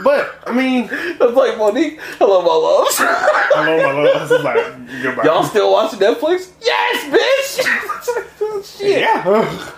But 0.04 0.40
I 0.46 0.54
mean, 0.54 0.90
It's 0.92 1.36
like 1.36 1.58
Mo'Nique. 1.58 2.00
Hello, 2.20 2.42
my 2.42 2.54
loves. 2.54 2.96
hello, 3.00 3.94
my 3.94 4.04
love. 4.04 4.30
This 4.30 4.40
is 4.40 4.44
like 4.44 5.04
goodbye. 5.04 5.24
Y'all 5.24 5.44
still 5.44 5.72
watching 5.72 6.00
Netflix? 6.00 6.52
Yes, 6.62 7.04
bitch. 7.12 8.78
Shit. 8.78 9.02
yeah. 9.02 9.72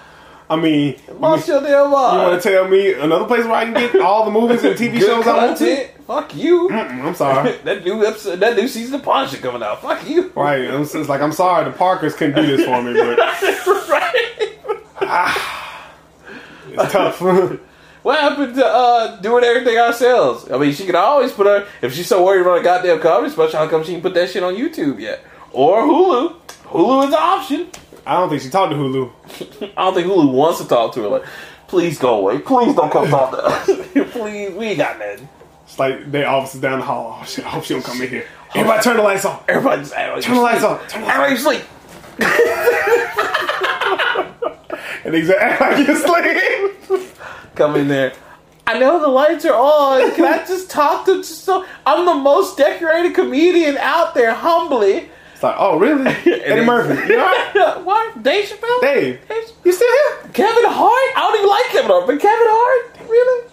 I 0.49 0.55
mean, 0.55 0.95
you, 1.07 1.13
Lost 1.13 1.47
your 1.47 1.61
damn 1.61 1.91
mind. 1.91 2.17
want 2.17 2.41
to 2.41 2.49
tell 2.49 2.67
me 2.67 2.93
another 2.93 3.25
place 3.25 3.43
where 3.43 3.53
I 3.53 3.65
can 3.65 3.73
get 3.75 4.01
all 4.01 4.25
the 4.25 4.31
movies 4.31 4.63
and 4.63 4.75
TV 4.75 4.99
shows 4.99 5.27
I 5.27 5.45
want 5.45 5.57
to? 5.59 5.87
Fuck 6.07 6.35
you. 6.35 6.69
Mm, 6.69 7.03
I'm 7.03 7.13
sorry. 7.13 7.51
that 7.65 7.83
new 7.85 8.03
episode, 8.03 8.39
that 8.39 8.55
new 8.55 8.67
season 8.67 8.95
of 8.95 9.03
Punisher 9.03 9.37
coming 9.37 9.61
out. 9.61 9.81
Fuck 9.81 10.09
you. 10.09 10.31
Right, 10.35 10.61
it's 10.61 10.95
it's 10.95 11.07
like 11.07 11.21
I'm 11.21 11.31
sorry 11.33 11.65
the 11.65 11.71
Parkers 11.71 12.15
couldn't 12.15 12.35
do 12.35 12.57
this 12.57 12.65
for 12.65 12.81
me, 12.81 12.93
but 12.93 13.17
right. 13.89 14.57
it's 16.67 16.91
tough. 16.91 17.21
What 18.01 18.17
happened 18.17 18.55
to 18.55 18.65
uh, 18.65 19.17
doing 19.17 19.43
everything 19.43 19.77
ourselves? 19.77 20.49
I 20.49 20.57
mean, 20.57 20.73
she 20.73 20.85
could 20.85 20.95
always 20.95 21.33
put 21.33 21.47
her 21.47 21.67
if 21.81 21.93
she's 21.93 22.07
so 22.07 22.23
worried 22.23 22.41
about 22.41 22.59
a 22.59 22.63
goddamn 22.63 23.01
comedy 23.01 23.29
special. 23.31 23.59
How 23.59 23.67
come 23.67 23.83
she 23.83 23.91
can 23.91 24.01
put 24.01 24.13
that 24.13 24.29
shit 24.29 24.41
on 24.41 24.55
YouTube 24.55 25.01
yet 25.01 25.21
or 25.51 25.81
Hulu? 25.81 26.35
Hulu 26.63 27.07
is 27.07 27.09
an 27.09 27.19
option. 27.19 27.67
I 28.09 28.13
don't 28.13 28.27
think 28.27 28.41
she 28.41 28.49
talked 28.49 28.71
to 28.71 28.75
Hulu. 28.75 29.11
I 29.77 29.85
don't 29.85 29.93
think 29.93 30.07
Hulu 30.07 30.31
wants 30.31 30.59
to 30.59 30.67
talk 30.67 30.95
to 30.95 31.01
her. 31.03 31.07
Like, 31.09 31.25
please 31.67 31.99
go 31.99 32.15
away. 32.15 32.39
Please 32.39 32.73
don't 32.75 32.91
come 32.91 33.07
talk 33.07 33.29
to 33.29 33.37
us. 33.37 33.65
please, 34.11 34.51
we 34.55 34.65
ain't 34.69 34.79
got 34.79 34.97
nothing. 34.97 35.29
It's 35.65 35.77
like 35.77 36.11
their 36.11 36.27
office 36.27 36.55
is 36.55 36.61
down 36.61 36.79
the 36.79 36.85
hall. 36.85 37.19
Oh 37.21 37.25
shit! 37.25 37.45
I 37.45 37.49
hope 37.49 37.65
she 37.65 37.75
don't 37.75 37.85
come 37.85 38.01
in 38.01 38.09
here. 38.09 38.25
Everybody, 38.55 38.81
turn 38.81 38.97
the 38.97 39.03
lights 39.03 39.25
off. 39.25 39.47
Everybody 39.47 39.83
just 39.83 39.93
Turn 39.93 40.35
the 40.35 40.41
lights 40.41 40.63
off. 40.63 40.81
on. 40.81 40.87
Turn 40.89 41.01
the 41.01 41.07
lights 41.07 41.45
Everybody 41.45 41.61
sleep. 41.61 41.65
And 45.05 45.13
he's 45.13 45.29
like 45.29 45.87
you 45.87 45.95
sleep. 46.97 47.15
Come 47.53 47.75
in 47.75 47.89
there. 47.89 48.13
I 48.65 48.79
know 48.79 48.99
the 48.99 49.07
lights 49.07 49.45
are 49.45 49.53
on. 49.53 50.15
Can 50.15 50.25
I 50.25 50.43
just 50.47 50.71
talk 50.71 51.05
to 51.05 51.17
just 51.17 51.43
so 51.43 51.63
I'm 51.85 52.05
the 52.05 52.15
most 52.15 52.57
decorated 52.57 53.13
comedian 53.13 53.77
out 53.77 54.15
there, 54.15 54.33
humbly. 54.33 55.09
It's 55.39 55.43
like, 55.45 55.55
oh 55.57 55.77
really? 55.79 56.05
Eddie 56.25 56.65
Murphy, 56.65 57.13
you 57.13 57.17
what? 57.85 58.21
Dave 58.21 58.43
Chappelle? 58.49 58.81
Dave, 58.81 59.25
Dave- 59.29 59.51
you 59.63 59.71
still 59.71 59.87
here? 59.89 60.31
Kevin 60.33 60.65
Hart? 60.65 61.13
I 61.15 61.19
don't 61.21 61.35
even 61.37 61.47
like 61.49 61.65
Kevin 61.67 61.89
Hart, 61.91 62.07
but 62.07 62.19
Kevin 62.19 62.47
Hart? 62.49 63.09
Really? 63.09 63.49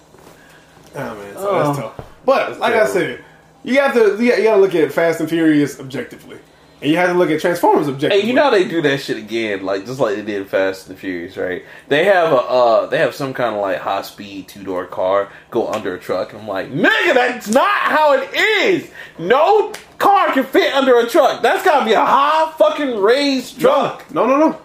Oh 0.97 1.15
man, 1.15 1.35
so 1.35 1.49
Oh. 1.49 1.63
that's 1.63 1.79
tough. 1.79 2.07
But 2.25 2.59
like 2.59 2.75
I 2.75 2.87
said, 2.89 3.25
you 3.63 3.79
have 3.81 3.95
to 3.95 4.21
you 4.21 4.43
got 4.43 4.57
to 4.57 4.61
look 4.61 4.75
at 4.75 4.91
Fast 4.93 5.21
and 5.21 5.29
Furious 5.29 5.79
objectively, 5.79 6.39
and 6.83 6.91
you 6.91 6.97
have 6.99 7.11
to 7.11 7.15
look 7.15 7.31
at 7.31 7.41
Transformers 7.41 7.89
objectively. 7.89 8.21
Hey, 8.21 8.27
you 8.27 8.35
know 8.35 8.51
they 8.51 8.69
do 8.69 8.83
that 8.83 8.99
shit 8.99 9.17
again, 9.17 9.65
like 9.65 9.87
just 9.87 9.99
like 9.99 10.17
they 10.17 10.23
did 10.23 10.49
Fast 10.49 10.89
and 10.89 10.97
the 10.97 11.01
Furious, 11.01 11.37
right? 11.37 11.65
They 11.89 12.05
have 12.05 12.33
a 12.33 12.37
uh 12.37 12.87
they 12.87 12.99
have 12.99 13.15
some 13.15 13.33
kind 13.33 13.55
of 13.55 13.61
like 13.63 13.79
high 13.79 14.03
speed 14.03 14.49
two 14.49 14.63
door 14.63 14.87
car 14.87 15.31
go 15.51 15.69
under 15.69 15.95
a 15.95 15.99
truck, 15.99 16.33
and 16.33 16.43
I'm 16.43 16.49
like, 16.49 16.71
nigga, 16.71 17.15
that's 17.15 17.49
not 17.49 17.71
how 17.71 18.13
it 18.15 18.29
is. 18.35 18.91
No 19.19 19.73
car 19.99 20.33
can 20.33 20.45
fit 20.45 20.75
under 20.75 20.99
a 20.99 21.09
truck. 21.09 21.43
That's 21.43 21.65
gotta 21.65 21.85
be 21.85 21.93
a 21.93 22.05
high 22.05 22.53
fucking 22.59 23.01
raised 23.01 23.61
truck. 23.61 24.11
No, 24.13 24.27
no, 24.27 24.37
no. 24.37 24.61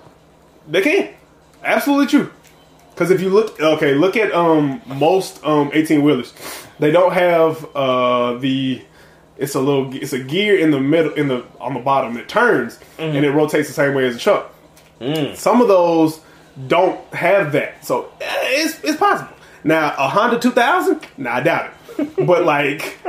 They 0.67 0.81
can't. 0.81 1.15
Absolutely 1.63 2.07
true. 2.07 2.31
Because 2.89 3.09
if 3.09 3.21
you 3.21 3.29
look, 3.29 3.59
okay, 3.59 3.93
look 3.93 4.17
at 4.17 4.33
um 4.33 4.81
most 4.85 5.43
um 5.45 5.71
eighteen 5.73 6.03
wheelers. 6.03 6.33
They 6.79 6.91
don't 6.91 7.13
have 7.13 7.65
uh 7.75 8.33
the. 8.37 8.83
It's 9.41 9.55
a 9.55 9.59
little. 9.59 9.93
It's 9.93 10.13
a 10.13 10.19
gear 10.23 10.57
in 10.57 10.71
the 10.71 10.79
middle, 10.79 11.13
in 11.13 11.27
the 11.27 11.43
on 11.59 11.73
the 11.73 11.79
bottom. 11.79 12.15
It 12.17 12.29
turns 12.29 12.79
and 12.97 13.25
it 13.25 13.31
rotates 13.31 13.67
the 13.67 13.73
same 13.73 13.93
way 13.95 14.05
as 14.07 14.15
a 14.15 14.19
truck. 14.19 14.53
Some 15.35 15.61
of 15.61 15.67
those 15.67 16.19
don't 16.67 16.99
have 17.13 17.51
that, 17.53 17.83
so 17.85 18.11
eh, 18.21 18.25
it's 18.61 18.79
it's 18.83 18.97
possible. 18.97 19.33
Now 19.63 19.95
a 19.97 20.07
Honda 20.07 20.39
two 20.39 20.51
thousand, 20.51 21.05
nah, 21.17 21.35
I 21.37 21.41
doubt 21.41 21.71
it. 21.97 22.15
but 22.27 22.45
like 22.45 22.99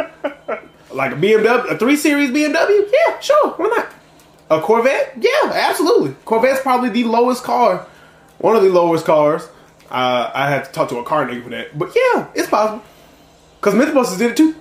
Like 0.92 1.12
a 1.12 1.16
BMW, 1.16 1.70
a 1.70 1.78
three 1.78 1.96
series 1.96 2.30
BMW? 2.30 2.90
Yeah, 2.92 3.18
sure, 3.20 3.50
why 3.52 3.68
not? 3.68 3.88
A 4.50 4.60
Corvette? 4.60 5.14
Yeah, 5.18 5.50
absolutely. 5.52 6.14
Corvette's 6.26 6.60
probably 6.60 6.90
the 6.90 7.04
lowest 7.04 7.42
car, 7.44 7.86
one 8.38 8.56
of 8.56 8.62
the 8.62 8.68
lowest 8.68 9.04
cars. 9.06 9.48
Uh, 9.90 10.30
I 10.34 10.50
had 10.50 10.64
to 10.66 10.72
talk 10.72 10.88
to 10.90 10.98
a 10.98 11.04
car 11.04 11.26
nigga 11.26 11.44
for 11.44 11.50
that, 11.50 11.78
but 11.78 11.94
yeah, 11.94 12.28
it's 12.34 12.48
possible. 12.48 12.82
Cause 13.60 13.74
Mythbusters 13.74 14.18
did 14.18 14.32
it 14.32 14.36
too. 14.36 14.54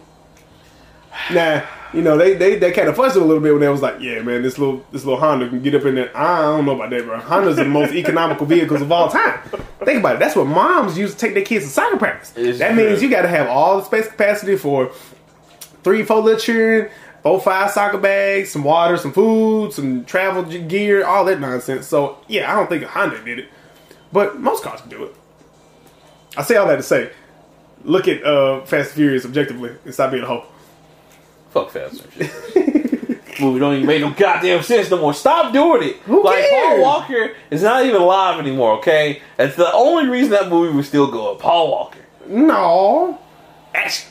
Nah, 1.31 1.61
you 1.93 2.01
know 2.01 2.17
they 2.17 2.35
they, 2.35 2.57
they 2.57 2.71
kind 2.71 2.87
of 2.87 2.95
fussed 2.95 3.15
a 3.15 3.19
little 3.19 3.41
bit 3.41 3.51
when 3.51 3.61
they 3.61 3.69
was 3.69 3.81
like, 3.81 3.99
yeah, 3.99 4.21
man, 4.21 4.41
this 4.41 4.57
little 4.57 4.85
this 4.91 5.03
little 5.03 5.19
Honda 5.19 5.49
can 5.49 5.61
get 5.61 5.75
up 5.75 5.85
in 5.85 5.95
there. 5.95 6.15
I 6.17 6.41
don't 6.41 6.65
know 6.65 6.75
about 6.75 6.89
that, 6.91 7.03
bro. 7.05 7.19
Hondas 7.19 7.51
are 7.51 7.63
the 7.63 7.65
most 7.65 7.93
economical 7.93 8.45
vehicles 8.45 8.81
of 8.81 8.91
all 8.91 9.09
time. 9.09 9.39
Think 9.83 9.99
about 9.99 10.15
it. 10.15 10.19
That's 10.19 10.35
what 10.35 10.47
moms 10.47 10.97
use 10.97 11.13
to 11.13 11.17
take 11.17 11.33
their 11.33 11.43
kids 11.43 11.65
to 11.65 11.71
soccer 11.71 11.97
practice. 11.97 12.33
It's 12.35 12.59
that 12.59 12.73
true. 12.73 12.87
means 12.87 13.01
you 13.01 13.09
got 13.09 13.23
to 13.23 13.27
have 13.27 13.47
all 13.47 13.79
the 13.79 13.85
space 13.85 14.07
capacity 14.07 14.55
for 14.55 14.91
three, 15.83 16.03
four 16.03 16.21
little 16.21 16.39
children, 16.39 16.89
four, 17.23 17.41
five 17.41 17.71
soccer 17.71 17.97
bags, 17.97 18.51
some 18.51 18.63
water, 18.63 18.97
some 18.97 19.11
food, 19.11 19.73
some 19.73 20.05
travel 20.05 20.43
gear, 20.43 21.05
all 21.05 21.25
that 21.25 21.39
nonsense. 21.39 21.87
So 21.87 22.19
yeah, 22.27 22.51
I 22.51 22.55
don't 22.55 22.69
think 22.69 22.83
a 22.83 22.87
Honda 22.87 23.23
did 23.23 23.39
it, 23.39 23.49
but 24.11 24.39
most 24.39 24.63
cars 24.63 24.81
can 24.81 24.89
do 24.89 25.03
it. 25.03 25.15
I 26.37 26.43
say 26.43 26.55
all 26.55 26.67
that 26.67 26.77
to 26.77 26.83
say, 26.83 27.11
look 27.83 28.07
at 28.07 28.23
uh, 28.23 28.61
Fast 28.61 28.91
and 28.91 28.95
Furious 28.95 29.25
objectively 29.25 29.75
and 29.83 29.93
stop 29.93 30.11
being 30.11 30.23
a 30.23 30.27
hoe. 30.27 30.45
Fuck 31.51 31.71
Fast 31.71 32.03
and 32.03 32.11
Furious. 32.13 32.55
Movie 33.39 33.59
don't 33.59 33.75
even 33.75 33.87
make 33.87 34.01
no 34.01 34.11
goddamn 34.11 34.61
sense 34.61 34.89
no 34.91 34.99
more. 34.99 35.13
Stop 35.13 35.51
doing 35.51 35.89
it. 35.89 35.95
Who 36.01 36.23
like 36.23 36.49
Paul? 36.49 36.81
Walker 36.81 37.35
is 37.49 37.63
not 37.63 37.85
even 37.85 38.01
alive 38.01 38.39
anymore. 38.39 38.77
Okay, 38.77 39.21
that's 39.37 39.55
the 39.55 39.71
only 39.73 40.07
reason 40.07 40.31
that 40.31 40.49
movie 40.49 40.75
was 40.75 40.87
still 40.87 41.09
going. 41.09 41.39
Paul 41.39 41.71
Walker. 41.71 41.99
No, 42.27 43.19
action, 43.73 44.09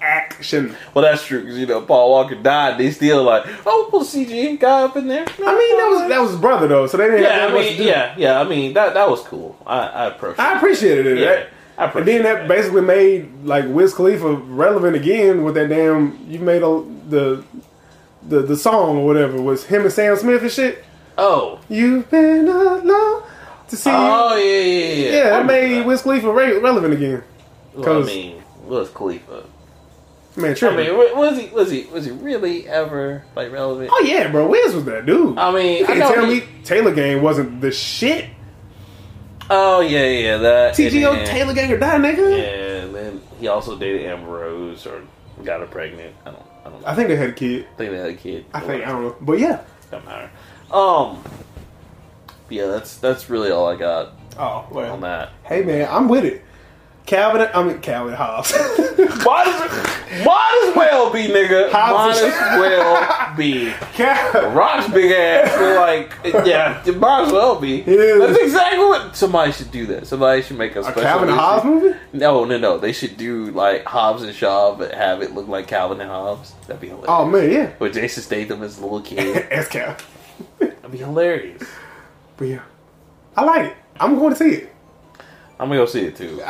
action. 0.00 0.76
Well, 0.92 1.02
that's 1.04 1.24
true 1.26 1.40
because 1.40 1.58
you 1.58 1.66
know 1.66 1.80
Paul 1.80 2.10
Walker 2.10 2.34
died. 2.34 2.78
They 2.78 2.90
still 2.90 3.22
like, 3.22 3.44
oh, 3.64 3.88
we'll 3.92 4.04
CG 4.04 4.60
guy 4.60 4.82
up 4.82 4.96
in 4.96 5.08
there. 5.08 5.24
I 5.26 5.58
mean, 5.58 5.76
that 5.78 5.88
was 5.90 6.08
that 6.08 6.20
was 6.20 6.30
his 6.32 6.40
brother 6.40 6.68
though, 6.68 6.86
so 6.86 6.96
they 6.98 7.06
didn't 7.06 7.22
yeah. 7.22 7.32
have 7.32 7.42
I 7.42 7.46
that 7.46 7.54
much 7.54 7.64
to 7.64 7.70
mean, 7.70 7.78
do. 7.78 7.84
yeah, 7.84 8.14
yeah. 8.18 8.40
I 8.40 8.44
mean, 8.44 8.74
that 8.74 8.94
that 8.94 9.08
was 9.08 9.22
cool. 9.22 9.56
I 9.66 9.86
I 9.86 10.06
appreciate. 10.06 10.44
I 10.44 10.56
appreciated 10.56 11.06
it. 11.06 11.18
Yeah, 11.18 11.30
I 11.30 11.46
and 11.84 12.06
then 12.06 12.22
that 12.22 12.44
appreciate 12.44 12.48
basically 12.48 12.80
made 12.82 13.44
like 13.44 13.64
Wiz 13.68 13.94
Khalifa 13.94 14.34
relevant 14.34 14.96
again 14.96 15.44
with 15.44 15.54
that 15.54 15.68
damn 15.68 16.18
you 16.28 16.38
made 16.38 16.62
a, 16.62 16.84
the 17.08 17.44
the 18.28 18.40
the 18.42 18.56
song 18.56 18.98
or 18.98 19.06
whatever 19.06 19.40
was 19.40 19.64
him 19.64 19.82
and 19.82 19.92
Sam 19.92 20.16
Smith 20.16 20.42
and 20.42 20.50
shit. 20.50 20.84
Oh, 21.18 21.60
You've 21.68 22.10
been 22.10 22.48
alone 22.48 23.22
to 23.68 23.76
see 23.76 23.90
oh 23.92 24.36
yeah, 24.36 24.60
yeah, 24.60 24.94
yeah. 24.94 25.10
Yeah, 25.10 25.24
I 25.36 25.38
that 25.40 25.46
made 25.46 25.78
that. 25.80 25.86
Wiz 25.86 26.02
Khalifa 26.02 26.32
re- 26.32 26.58
relevant 26.58 26.94
again. 26.94 27.22
Well, 27.74 28.02
I 28.02 28.06
mean, 28.06 28.42
Wiz 28.64 28.88
Khalifa. 28.90 29.44
Man, 30.34 30.52
I 30.52 30.54
true. 30.54 30.74
mean, 30.74 30.96
was 30.96 31.38
he 31.38 31.48
was 31.48 31.70
he 31.70 31.84
was 31.84 32.06
he 32.06 32.10
really 32.10 32.66
ever 32.66 33.22
like 33.36 33.52
relevant? 33.52 33.90
oh 33.92 34.02
yeah, 34.06 34.30
bro, 34.30 34.46
Wiz 34.48 34.74
was 34.74 34.84
that 34.86 35.04
dude. 35.04 35.36
I 35.36 35.52
mean, 35.52 35.78
you 35.78 35.84
I 35.84 35.86
can't 35.88 35.98
know 35.98 36.14
tell 36.14 36.24
he- 36.24 36.40
me 36.40 36.46
Taylor 36.64 36.94
Gang 36.94 37.20
wasn't 37.22 37.60
the 37.60 37.70
shit. 37.70 38.30
Oh 39.54 39.80
yeah, 39.80 40.06
yeah, 40.06 40.36
that. 40.38 40.74
TGO 40.74 41.14
and 41.16 41.26
Taylor 41.26 41.52
Gang 41.52 41.70
or 41.72 41.78
die, 41.78 41.98
nigga. 41.98 42.38
Yeah, 42.38 42.82
and 42.84 42.94
then 42.94 43.20
he 43.38 43.48
also 43.48 43.76
dated 43.78 44.06
Amber 44.06 44.30
Rose 44.30 44.86
or 44.86 45.02
got 45.44 45.60
her 45.60 45.66
pregnant. 45.66 46.14
I 46.24 46.30
don't, 46.30 46.42
I 46.64 46.70
don't 46.70 46.80
know. 46.80 46.86
I 46.88 46.94
think 46.94 47.08
they 47.08 47.16
had 47.16 47.28
a 47.30 47.32
kid. 47.34 47.66
I 47.74 47.76
think 47.76 47.90
they 47.92 47.98
had 47.98 48.10
a 48.10 48.14
kid. 48.14 48.46
I 48.54 48.60
think 48.60 48.84
I 48.86 48.90
don't 48.90 49.02
know, 49.02 49.16
but 49.20 49.38
yeah. 49.38 49.62
Don't 49.90 50.04
matter. 50.06 50.30
Um. 50.70 51.22
Yeah, 52.48 52.66
that's 52.66 52.96
that's 52.96 53.28
really 53.30 53.50
all 53.50 53.66
I 53.68 53.76
got 53.76 54.12
Oh 54.38 54.66
well. 54.70 54.92
on 54.94 55.00
that. 55.02 55.30
Hey 55.44 55.62
man, 55.62 55.88
I'm 55.90 56.08
with 56.08 56.24
it. 56.24 56.42
Calvin, 57.06 57.48
I 57.52 57.62
mean 57.64 57.80
Calvin 57.80 58.14
Hobbs. 58.14 58.52
Might 58.52 59.46
as, 59.48 60.24
might 60.24 60.66
as 60.68 60.76
well 60.76 61.12
be, 61.12 61.26
nigga. 61.26 61.70
Hobbs 61.70 62.20
Might 62.20 62.28
as 62.28 62.60
well 62.60 63.36
be. 63.36 63.72
Cal- 63.94 64.50
Rock's 64.52 64.88
big 64.92 65.10
ass. 65.12 65.76
Like, 65.76 66.34
yeah, 66.46 66.82
it 66.86 66.96
might 66.98 67.24
as 67.26 67.32
well 67.32 67.60
be. 67.60 67.80
That's 67.82 68.38
exactly 68.38 68.78
what 68.78 69.16
somebody 69.16 69.52
should 69.52 69.70
do. 69.72 69.86
That 69.86 70.06
somebody 70.06 70.42
should 70.42 70.56
make 70.58 70.76
a 70.76 70.80
a 70.80 70.84
special. 70.84 71.02
Calvin 71.02 71.28
issue. 71.28 71.38
Hobbs 71.38 71.64
movie? 71.64 71.98
No, 72.12 72.44
no, 72.44 72.56
no. 72.58 72.78
They 72.78 72.92
should 72.92 73.16
do 73.16 73.46
like 73.50 73.84
Hobbs 73.84 74.22
and 74.22 74.34
Shaw, 74.34 74.74
but 74.76 74.94
have 74.94 75.22
it 75.22 75.32
look 75.34 75.48
like 75.48 75.66
Calvin 75.66 76.00
and 76.00 76.08
Hobbes. 76.10 76.52
That'd 76.66 76.80
be 76.80 76.88
hilarious. 76.88 77.08
Oh 77.10 77.26
man, 77.26 77.50
yeah. 77.50 77.72
With 77.78 77.94
Jason 77.94 78.22
Statham 78.22 78.62
as 78.62 78.78
a 78.78 78.82
little 78.82 79.00
kid. 79.02 79.46
S 79.50 79.68
Cal. 79.68 79.96
That'd 80.60 80.90
be 80.92 80.98
hilarious. 80.98 81.62
But 82.36 82.44
yeah, 82.48 82.62
I 83.36 83.44
like 83.44 83.70
it. 83.72 83.76
I'm 84.00 84.14
going 84.18 84.30
to 84.32 84.36
see 84.36 84.50
it. 84.52 84.71
I'm 85.58 85.68
gonna 85.68 85.80
go 85.80 85.86
see 85.86 86.00
it 86.04 86.16
too. 86.16 86.40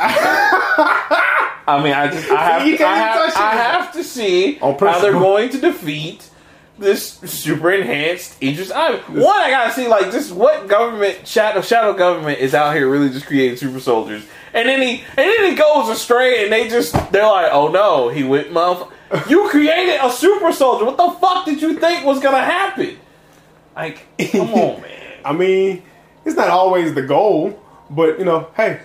I 1.65 1.81
mean, 1.81 1.93
I 1.93 2.07
just, 2.11 2.29
I 2.29 2.59
have, 2.59 2.77
to, 2.77 2.85
I 2.85 2.95
have. 2.95 3.35
I 3.37 3.51
have 3.55 3.93
to 3.93 4.03
see 4.03 4.55
how 4.55 4.73
they're 4.99 5.13
going 5.13 5.49
to 5.51 5.59
defeat 5.61 6.29
this 6.77 7.13
super 7.19 7.71
enhanced 7.71 8.41
Idris 8.41 8.71
Elba. 8.71 9.03
One, 9.21 9.39
I 9.39 9.49
gotta 9.51 9.71
see 9.73 9.87
like 9.87 10.11
just 10.11 10.31
what 10.33 10.67
government 10.67 11.27
shadow 11.27 11.61
shadow 11.61 11.93
government 11.93 12.39
is 12.39 12.53
out 12.53 12.75
here 12.75 12.89
really 12.89 13.09
just 13.09 13.27
creating 13.27 13.57
super 13.57 13.79
soldiers, 13.79 14.25
and 14.53 14.67
then 14.67 14.81
he 14.81 15.03
and 15.09 15.17
then 15.17 15.51
he 15.51 15.55
goes 15.55 15.89
astray, 15.89 16.43
and 16.43 16.51
they 16.51 16.67
just 16.67 16.93
they're 17.11 17.27
like, 17.27 17.51
oh 17.53 17.69
no, 17.69 18.09
he 18.09 18.23
went 18.23 18.49
motherf- 18.49 18.91
You 19.29 19.47
created 19.49 19.99
a 20.01 20.11
super 20.11 20.51
soldier. 20.51 20.85
What 20.85 20.97
the 20.97 21.11
fuck 21.21 21.45
did 21.45 21.61
you 21.61 21.79
think 21.79 22.05
was 22.05 22.19
gonna 22.19 22.43
happen? 22.43 22.97
Like, 23.75 24.05
come 24.31 24.49
on, 24.53 24.81
man. 24.81 25.13
I 25.23 25.31
mean, 25.31 25.83
it's 26.25 26.35
not 26.35 26.49
always 26.49 26.93
the 26.93 27.03
goal, 27.03 27.61
but 27.89 28.19
you 28.19 28.25
know, 28.25 28.49
hey, 28.57 28.81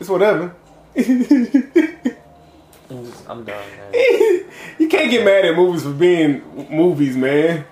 it's 0.00 0.08
whatever. 0.08 0.54
I'm, 0.96 1.24
just, 3.04 3.28
I'm 3.28 3.44
done, 3.44 3.46
man. 3.46 3.92
you 4.78 4.88
can't 4.88 5.10
get 5.10 5.24
mad 5.24 5.44
at 5.44 5.56
movies 5.56 5.82
for 5.82 5.92
being 5.92 6.42
movies, 6.70 7.16
man. 7.16 7.64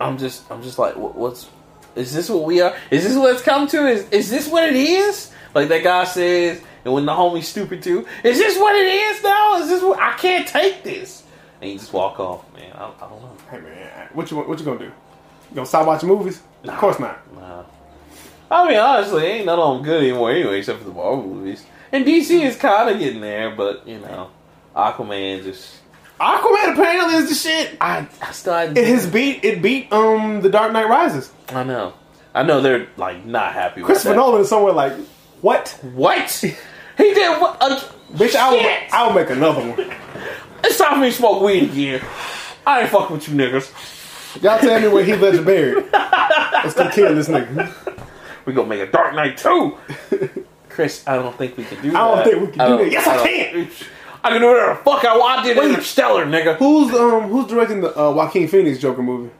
I'm 0.00 0.18
just, 0.18 0.50
I'm 0.50 0.62
just 0.62 0.78
like, 0.78 0.96
what, 0.96 1.14
what's, 1.16 1.48
is 1.96 2.12
this 2.12 2.28
what 2.28 2.44
we 2.44 2.60
are? 2.60 2.76
Is 2.90 3.04
this 3.04 3.16
what 3.16 3.32
it's 3.32 3.42
come 3.42 3.66
to? 3.68 3.86
Is, 3.86 4.08
is 4.10 4.30
this 4.30 4.48
what 4.48 4.68
it 4.68 4.76
is? 4.76 5.32
Like 5.54 5.68
that 5.68 5.82
guy 5.82 6.04
says, 6.04 6.62
and 6.84 6.94
when 6.94 7.06
the 7.06 7.12
homie's 7.12 7.48
stupid 7.48 7.82
too, 7.82 8.06
is 8.22 8.38
this 8.38 8.58
what 8.58 8.76
it 8.76 8.86
is 8.86 9.22
now? 9.22 9.58
Is 9.58 9.68
this 9.68 9.82
what, 9.82 9.98
I 9.98 10.12
can't 10.16 10.46
take 10.46 10.84
this. 10.84 11.24
And 11.60 11.70
you 11.70 11.78
just 11.78 11.92
walk 11.92 12.20
off, 12.20 12.44
man. 12.54 12.72
I, 12.74 12.86
I 12.86 13.08
don't 13.08 13.20
know. 13.20 13.36
Hey 13.50 13.60
man, 13.60 14.08
what 14.12 14.30
you 14.30 14.36
what 14.36 14.58
you 14.58 14.64
gonna 14.64 14.78
do? 14.78 14.84
You 14.84 15.54
gonna 15.54 15.66
stop 15.66 15.86
watching 15.86 16.08
movies? 16.08 16.40
Of 16.64 16.76
course 16.78 17.00
not. 17.00 17.34
Nah. 17.34 17.64
I 18.50 18.68
mean, 18.68 18.78
honestly, 18.78 19.24
ain't 19.24 19.46
none 19.46 19.58
of 19.58 19.74
them 19.76 19.84
good 19.84 20.02
anymore 20.02 20.30
anyway, 20.30 20.58
except 20.58 20.78
for 20.78 20.84
the 20.86 20.92
Marvel 20.94 21.22
movies. 21.26 21.64
And 21.92 22.04
DC 22.04 22.42
is 22.42 22.56
kind 22.56 22.88
of 22.90 22.98
getting 22.98 23.20
there, 23.20 23.50
but, 23.50 23.86
you 23.86 23.98
know, 23.98 24.30
Aquaman 24.74 25.42
just, 25.42 25.74
Aquaman 26.20 26.72
apparently 26.72 27.14
is 27.16 27.28
the 27.28 27.34
shit. 27.34 27.76
I, 27.80 28.06
I 28.20 28.32
still, 28.32 28.54
It 28.54 28.76
has 28.76 29.06
beat 29.06 29.44
it 29.44 29.62
beat 29.62 29.92
um 29.92 30.40
the 30.40 30.48
Dark 30.48 30.72
Knight 30.72 30.88
Rises. 30.88 31.30
I 31.48 31.62
know. 31.64 31.94
I 32.34 32.42
know 32.42 32.60
they're, 32.60 32.88
like, 32.96 33.24
not 33.24 33.52
happy 33.52 33.80
with 33.82 33.86
Christopher. 33.86 34.14
Nolan 34.16 34.42
is 34.42 34.48
somewhere 34.48 34.72
like, 34.72 34.92
what? 35.40 35.68
What? 35.94 36.30
He 36.98 37.14
did 37.14 37.40
what? 37.40 37.56
Uh, 37.60 37.80
Bitch, 38.12 38.34
I 38.34 38.50
will. 38.50 38.86
I 38.92 39.06
will 39.06 39.14
make 39.14 39.30
another 39.30 39.60
one. 39.60 39.92
It's 40.64 40.76
time 40.78 40.94
for 40.94 41.00
me 41.00 41.10
to 41.10 41.16
smoke 41.16 41.40
weed 41.42 41.64
again. 41.70 42.02
I 42.66 42.80
ain't 42.80 42.90
fucking 42.90 43.14
with 43.16 43.28
you 43.28 43.34
niggas. 43.36 44.42
Y'all 44.42 44.58
tell 44.58 44.80
me 44.80 44.88
where 44.88 45.04
Heath 45.04 45.20
Ledger 45.20 45.42
buried. 45.42 45.84
Let's 45.92 46.74
go 46.74 46.90
kill 46.90 47.14
this 47.14 47.28
nigga. 47.28 47.94
We 48.48 48.54
gonna 48.54 48.66
make 48.66 48.80
a 48.80 48.90
Dark 48.90 49.14
Knight 49.14 49.36
too. 49.36 49.76
Chris, 50.70 51.06
I 51.06 51.16
don't 51.16 51.36
think 51.36 51.58
we 51.58 51.64
can 51.64 51.82
do 51.82 51.90
that. 51.90 52.00
I 52.00 52.14
don't 52.14 52.24
think 52.24 52.40
we 52.40 52.46
can 52.46 52.52
do 52.52 52.58
don't- 52.58 52.78
that. 52.78 52.90
Yes, 52.92 53.06
I 53.06 53.16
don't- 53.16 53.26
can. 53.26 53.68
I 54.24 54.30
can 54.30 54.40
do 54.40 54.46
whatever 54.48 54.70
the 54.72 54.76
fuck 54.82 55.04
I 55.04 55.16
want. 55.18 55.40
I 55.40 55.44
did 55.44 55.58
Wait. 55.58 55.68
Interstellar, 55.68 56.24
nigga. 56.24 56.56
Who's 56.56 56.94
um 56.94 57.24
who's 57.28 57.46
directing 57.46 57.82
the 57.82 57.90
uh, 57.94 58.10
Joaquin 58.10 58.48
Phoenix 58.48 58.78
Joker 58.78 59.02
movie? 59.02 59.30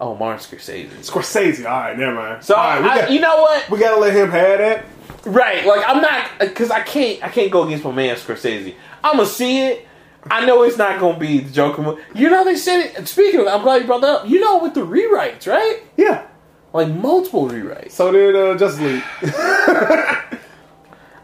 Oh, 0.00 0.16
Martin 0.16 0.40
Scorsese. 0.58 0.88
Scorsese. 1.08 1.64
All 1.64 1.70
right, 1.70 1.96
never 1.96 2.14
mind. 2.16 2.42
So 2.44 2.56
All 2.56 2.80
right, 2.80 2.82
I, 2.82 3.00
got, 3.02 3.10
you 3.12 3.20
know 3.20 3.36
what? 3.42 3.70
we 3.70 3.78
gotta 3.78 4.00
let 4.00 4.12
him 4.12 4.28
have 4.32 4.58
that. 4.58 4.84
Right, 5.24 5.64
like 5.64 5.88
I'm 5.88 6.02
not 6.02 6.30
because 6.40 6.72
I 6.72 6.80
can't. 6.80 7.22
I 7.22 7.28
can't 7.28 7.52
go 7.52 7.62
against 7.62 7.84
my 7.84 7.92
man 7.92 8.16
Scorsese. 8.16 8.74
I'm 9.04 9.18
gonna 9.18 9.26
see 9.28 9.62
it. 9.66 9.86
I 10.28 10.44
know 10.46 10.64
it's 10.64 10.76
not 10.78 10.98
gonna 10.98 11.16
be 11.16 11.38
the 11.38 11.52
Joker 11.52 11.80
movie. 11.82 12.02
You 12.12 12.28
know 12.28 12.44
they 12.44 12.56
said 12.56 12.80
it. 12.80 13.06
Speaking 13.06 13.38
of, 13.40 13.46
I'm 13.46 13.62
glad 13.62 13.82
you 13.82 13.86
brought 13.86 14.00
that 14.00 14.10
up. 14.10 14.28
You 14.28 14.40
know 14.40 14.58
with 14.58 14.74
the 14.74 14.80
rewrites, 14.84 15.46
right? 15.46 15.84
Yeah. 15.96 16.26
Like 16.72 16.88
multiple 16.88 17.48
rewrites. 17.48 17.92
So 17.92 18.12
did 18.12 18.34
uh, 18.34 18.56
Justice 18.56 18.80
League. 18.80 19.02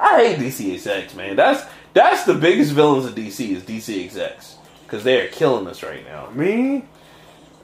I 0.01 0.25
hate 0.25 0.39
DC 0.39 0.75
execs, 0.75 1.15
man. 1.15 1.37
That's 1.37 1.65
that's 1.95 2.25
the 2.25 2.35
biggest 2.35 2.73
villains 2.73 3.07
of 3.07 3.15
DC 3.15 3.49
is 3.51 3.63
DC 3.63 4.05
execs 4.05 4.57
because 4.85 5.05
they 5.05 5.21
are 5.21 5.29
killing 5.29 5.67
us 5.67 5.83
right 5.83 6.05
now. 6.07 6.31
Me, 6.31 6.85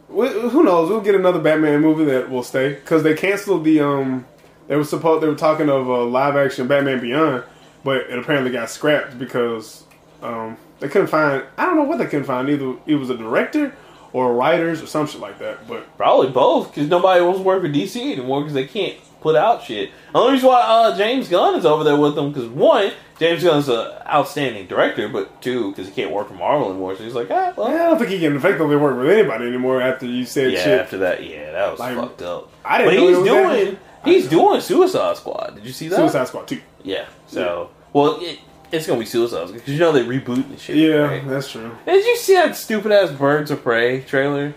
who 0.09 0.65
knows? 0.65 0.89
We'll 0.89 1.01
get 1.01 1.15
another 1.15 1.41
Batman 1.41 1.81
movie 1.81 2.05
that 2.07 2.31
will 2.31 2.43
stay 2.43 2.71
because 2.75 3.03
they 3.03 3.15
canceled 3.15 3.65
the 3.65 3.81
um. 3.81 4.27
They 4.67 4.77
were 4.77 4.85
supposed 4.85 5.23
they 5.23 5.29
were 5.29 5.35
talking 5.35 5.69
of 5.69 5.87
a 5.87 6.05
live 6.05 6.37
action 6.37 6.67
Batman 6.67 7.01
Beyond, 7.01 7.45
but 7.85 7.99
it 8.09 8.19
apparently 8.19 8.51
got 8.51 8.71
scrapped 8.71 9.19
because 9.19 9.85
um 10.23 10.57
they 10.81 10.89
couldn't 10.89 11.09
find. 11.09 11.45
I 11.59 11.67
don't 11.67 11.77
know 11.77 11.85
what 11.85 11.99
they 11.99 12.07
couldn't 12.07 12.25
find. 12.25 12.49
Either 12.49 12.77
it 12.87 12.95
was 12.97 13.11
a 13.11 13.17
director 13.17 13.77
or 14.15 14.33
writers 14.33 14.81
or 14.81 14.87
some 14.87 15.07
shit 15.07 15.21
like 15.21 15.39
that. 15.41 15.67
But 15.69 15.95
Probably 15.99 16.31
both, 16.31 16.73
because 16.73 16.89
nobody 16.89 17.23
wants 17.23 17.41
to 17.41 17.45
work 17.45 17.63
with 17.63 17.75
DC 17.75 18.01
anymore 18.01 18.41
because 18.41 18.55
they 18.55 18.67
can't 18.67 18.97
put 19.21 19.35
out 19.35 19.65
shit. 19.65 19.91
The 20.13 20.19
only 20.19 20.35
reason 20.35 20.49
why 20.49 20.61
uh, 20.61 20.97
James 20.97 21.29
Gunn 21.29 21.57
is 21.59 21.67
over 21.67 21.83
there 21.83 21.97
with 21.97 22.15
them 22.15 22.31
because 22.33 22.49
one, 22.49 22.93
James 23.19 23.43
Gunn's 23.43 23.69
an 23.69 23.91
outstanding 24.07 24.69
director, 24.69 25.09
but 25.09 25.43
two, 25.43 25.71
because 25.71 25.89
he 25.89 25.93
can't 25.93 26.13
work 26.13 26.29
for 26.29 26.35
Marvel 26.35 26.71
anymore. 26.71 26.97
So 26.97 27.03
he's 27.03 27.15
like, 27.15 27.29
ah, 27.31 27.55
well, 27.57 27.67
I 27.67 27.77
don't 27.77 27.99
think 27.99 28.11
he 28.11 28.21
can 28.21 28.37
effectively 28.37 28.77
work 28.77 28.97
with 28.97 29.11
anybody 29.11 29.49
anymore 29.49 29.83
after 29.83 30.07
you 30.07 30.25
said 30.25 30.53
yeah. 30.53 30.63
shit. 30.63 30.81
After 30.81 30.99
that, 30.99 31.25
yeah, 31.25 31.51
that 31.51 31.73
was 31.73 31.81
Like, 31.81 31.97
fucked 31.97 32.23
up. 32.23 32.53
I 32.65 32.79
didn't 32.79 32.95
but 32.95 33.01
know 33.01 33.09
he's 33.09 33.29
doing, 33.29 33.79
he's 34.05 34.29
doing 34.29 34.61
Suicide 34.61 35.17
Squad. 35.17 35.57
Did 35.57 35.67
you 35.67 35.73
see 35.73 35.89
that? 35.89 35.97
Suicide 35.97 36.29
Squad 36.29 36.47
two. 36.47 36.61
Yeah. 36.85 37.07
So, 37.27 37.71
well, 37.93 38.19
it, 38.21 38.39
it's 38.75 38.87
gonna 38.87 38.99
be 38.99 39.07
Suicide 39.07 39.53
because 39.53 39.69
you 39.69 39.79
know 39.79 39.93
they 39.93 40.05
reboot 40.05 40.49
and 40.49 40.59
shit. 40.59 40.77
Yeah, 40.77 40.97
right? 40.97 41.29
that's 41.29 41.51
true. 41.51 41.77
Did 41.87 42.05
you 42.05 42.17
see 42.17 42.35
that 42.35 42.57
stupid 42.57 42.93
ass 42.93 43.11
Birds 43.13 43.51
of 43.51 43.63
Prey 43.63 44.03
trailer? 44.03 44.55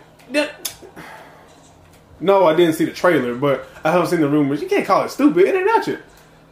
No, 2.20 2.46
I 2.48 2.56
didn't 2.56 2.74
see 2.74 2.86
the 2.86 2.92
trailer, 2.92 3.36
but 3.36 3.68
I 3.84 3.92
haven't 3.92 4.08
seen 4.08 4.22
the 4.22 4.28
rumors. 4.28 4.62
You 4.62 4.68
can't 4.68 4.86
call 4.86 5.04
it 5.04 5.10
stupid. 5.10 5.46
It 5.46 5.56
ain't 5.56 5.70
out 5.70 5.88
yet. 5.88 6.02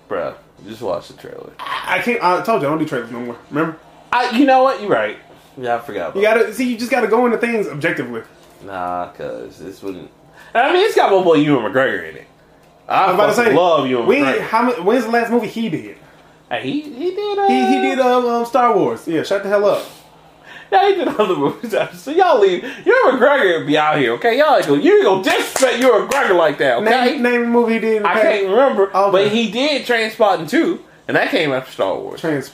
Bruh, 0.07 0.35
just 0.67 0.81
watch 0.81 1.07
the 1.07 1.15
trailer. 1.15 1.51
I 1.59 1.99
can't. 2.03 2.23
I 2.23 2.41
told 2.43 2.61
you 2.61 2.67
I 2.67 2.71
don't 2.71 2.79
do 2.79 2.85
trailers 2.85 3.11
no 3.11 3.19
more. 3.19 3.37
Remember? 3.49 3.79
I, 4.11 4.37
you 4.37 4.45
know 4.45 4.63
what? 4.63 4.79
You're 4.81 4.91
right. 4.91 5.17
Yeah, 5.57 5.77
I 5.77 5.79
forgot. 5.79 6.11
About 6.11 6.15
You 6.17 6.21
gotta 6.21 6.53
see. 6.53 6.71
You 6.71 6.77
just 6.77 6.91
gotta 6.91 7.07
go 7.07 7.25
into 7.25 7.37
things 7.37 7.67
objectively. 7.67 8.21
Nah, 8.63 9.11
cause 9.13 9.57
this 9.59 9.81
wouldn't. 9.81 10.11
I 10.53 10.71
mean, 10.71 10.85
it's 10.85 10.95
got 10.95 11.11
my 11.11 11.23
boy 11.23 11.35
Ewan 11.35 11.71
McGregor 11.71 12.09
in 12.09 12.17
it. 12.17 12.27
I, 12.87 13.07
was 13.07 13.15
about 13.15 13.27
to 13.27 13.33
say, 13.33 13.53
love 13.53 13.87
Ewan 13.87 14.05
when, 14.05 14.23
McGregor. 14.23 14.41
how, 14.41 14.83
when's 14.83 15.05
the 15.05 15.11
last 15.11 15.31
movie 15.31 15.47
he 15.47 15.69
did? 15.69 15.97
Hey, 16.49 16.61
he 16.63 16.81
he 16.81 17.15
did. 17.15 17.37
Uh, 17.37 17.47
He 17.47 17.65
he 17.67 17.81
did 17.81 17.99
um, 17.99 18.25
um, 18.25 18.45
Star 18.45 18.75
Wars. 18.75 19.07
Yeah, 19.07 19.23
shut 19.23 19.43
the 19.43 19.49
hell 19.49 19.65
up. 19.65 19.85
Yeah, 20.71 20.89
he 20.89 20.95
did 20.95 21.07
other 21.07 21.35
movies. 21.35 21.73
after. 21.73 21.95
So 22.05 22.11
y'all 22.11 22.39
leave. 22.39 22.63
Ewan 22.63 23.19
McGregor 23.19 23.65
be 23.65 23.77
out 23.77 23.97
here, 23.97 24.13
okay? 24.13 24.37
Y'all 24.37 24.55
ain't 24.57 24.65
go. 24.67 24.73
You 24.75 25.03
gonna 25.03 25.23
disrespect 25.23 25.79
Ewan 25.79 26.07
McGregor 26.07 26.37
like 26.37 26.57
that, 26.59 26.77
okay? 26.79 27.13
Name, 27.13 27.21
name 27.23 27.41
a 27.43 27.47
movie 27.47 27.73
he 27.73 27.79
did. 27.79 28.03
I 28.03 28.13
past. 28.13 28.23
can't 28.23 28.47
remember, 28.49 28.87
but 28.87 29.31
he 29.31 29.51
did 29.51 29.85
Trainspotting 29.85 30.49
2, 30.49 30.83
and 31.07 31.17
that 31.17 31.29
came 31.29 31.51
after 31.51 31.71
Star 31.71 31.95
Wars. 31.97 32.21
Trainspotting. 32.21 32.51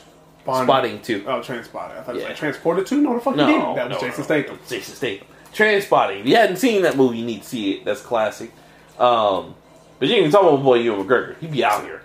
Spotting 0.64 1.02
2. 1.02 1.24
Oh, 1.28 1.40
Trainspotting. 1.40 1.98
I 1.98 2.02
thought 2.02 2.16
it 2.16 2.20
was 2.20 2.24
like 2.26 2.36
Transported 2.36 2.86
two. 2.86 3.02
No, 3.02 3.14
the 3.14 3.22
fuck 3.22 3.36
No, 3.36 3.46
he 3.46 3.54
didn't. 3.54 3.76
That 3.76 3.90
was 3.90 4.02
no, 4.02 4.08
Jason 4.08 4.22
no. 4.22 4.26
Statham. 4.26 4.60
Jason 4.68 4.96
Statham. 4.96 5.28
Trainspotting. 5.54 6.20
If 6.22 6.26
you 6.28 6.36
hadn't 6.36 6.58
seen 6.58 6.82
that 6.82 6.98
movie, 6.98 7.20
you 7.20 7.26
need 7.26 7.44
to 7.44 7.48
see 7.48 7.72
it. 7.74 7.86
That's 7.86 8.02
classic. 8.02 8.52
Um, 9.00 9.56
but 10.00 10.08
you 10.10 10.22
can 10.22 10.32
talk 10.32 10.42
about 10.42 10.64
boy 10.64 10.76
Ewan 10.80 11.06
McGregor. 11.08 11.38
He 11.40 11.48
be 11.48 11.64
out 11.64 11.84
here. 11.84 12.02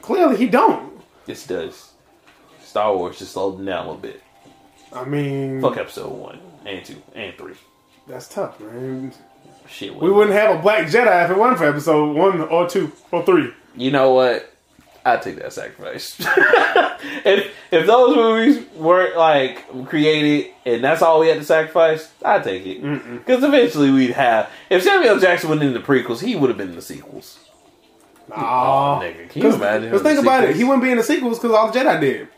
Clearly, 0.00 0.36
he 0.36 0.46
don't. 0.46 0.91
Yes, 1.26 1.46
he 1.46 1.54
does. 1.54 1.92
Star 2.62 2.96
Wars 2.96 3.18
just 3.18 3.32
slowed 3.32 3.58
him 3.58 3.66
down 3.66 3.86
a 3.86 3.88
little 3.90 4.00
bit. 4.02 4.22
I 4.92 5.04
mean, 5.04 5.60
Fuck 5.60 5.76
episode 5.78 6.12
one 6.12 6.38
and 6.66 6.84
two 6.84 7.00
and 7.14 7.34
three. 7.36 7.54
that's 8.06 8.28
tough, 8.28 8.58
man. 8.60 9.12
Shit. 9.68 9.94
We 9.94 10.10
wouldn't 10.10 10.36
have 10.36 10.58
a 10.58 10.62
black 10.62 10.86
Jedi 10.86 11.24
if 11.24 11.30
it 11.30 11.36
wasn't 11.38 11.58
for 11.58 11.64
episode 11.66 12.16
one 12.16 12.40
or 12.42 12.68
two 12.68 12.92
or 13.10 13.24
three. 13.24 13.52
You 13.76 13.90
know 13.90 14.12
what? 14.12 14.48
I'd 15.04 15.22
take 15.22 15.36
that 15.36 15.52
sacrifice. 15.52 16.16
if 16.20 17.52
if 17.72 17.86
those 17.86 18.14
movies 18.14 18.64
weren't 18.74 19.16
like 19.16 19.66
created 19.88 20.52
and 20.64 20.84
that's 20.84 21.02
all 21.02 21.20
we 21.20 21.28
had 21.28 21.38
to 21.38 21.44
sacrifice, 21.44 22.12
I'd 22.24 22.44
take 22.44 22.64
it. 22.66 22.82
Because 22.82 23.42
eventually 23.42 23.90
we'd 23.90 24.10
have. 24.12 24.48
If 24.70 24.82
Samuel 24.82 25.18
Jackson 25.18 25.48
wasn't 25.48 25.66
in 25.68 25.74
the 25.74 25.80
prequels, 25.80 26.20
he 26.22 26.36
would 26.36 26.50
have 26.50 26.56
been 26.58 26.68
in 26.70 26.76
the 26.76 26.82
sequels. 26.82 27.38
Nah, 28.36 28.98
oh, 28.98 29.00
nigga, 29.02 29.28
can 29.30 29.42
you 29.42 29.54
imagine? 29.54 29.90
Because 29.90 30.02
think 30.02 30.20
about 30.20 30.44
it, 30.44 30.56
he 30.56 30.64
wouldn't 30.64 30.82
be 30.82 30.90
in 30.90 30.96
the 30.96 31.02
sequels 31.02 31.38
because 31.38 31.54
all 31.54 31.70
the 31.70 31.78
Jedi 31.78 32.00
did. 32.00 32.28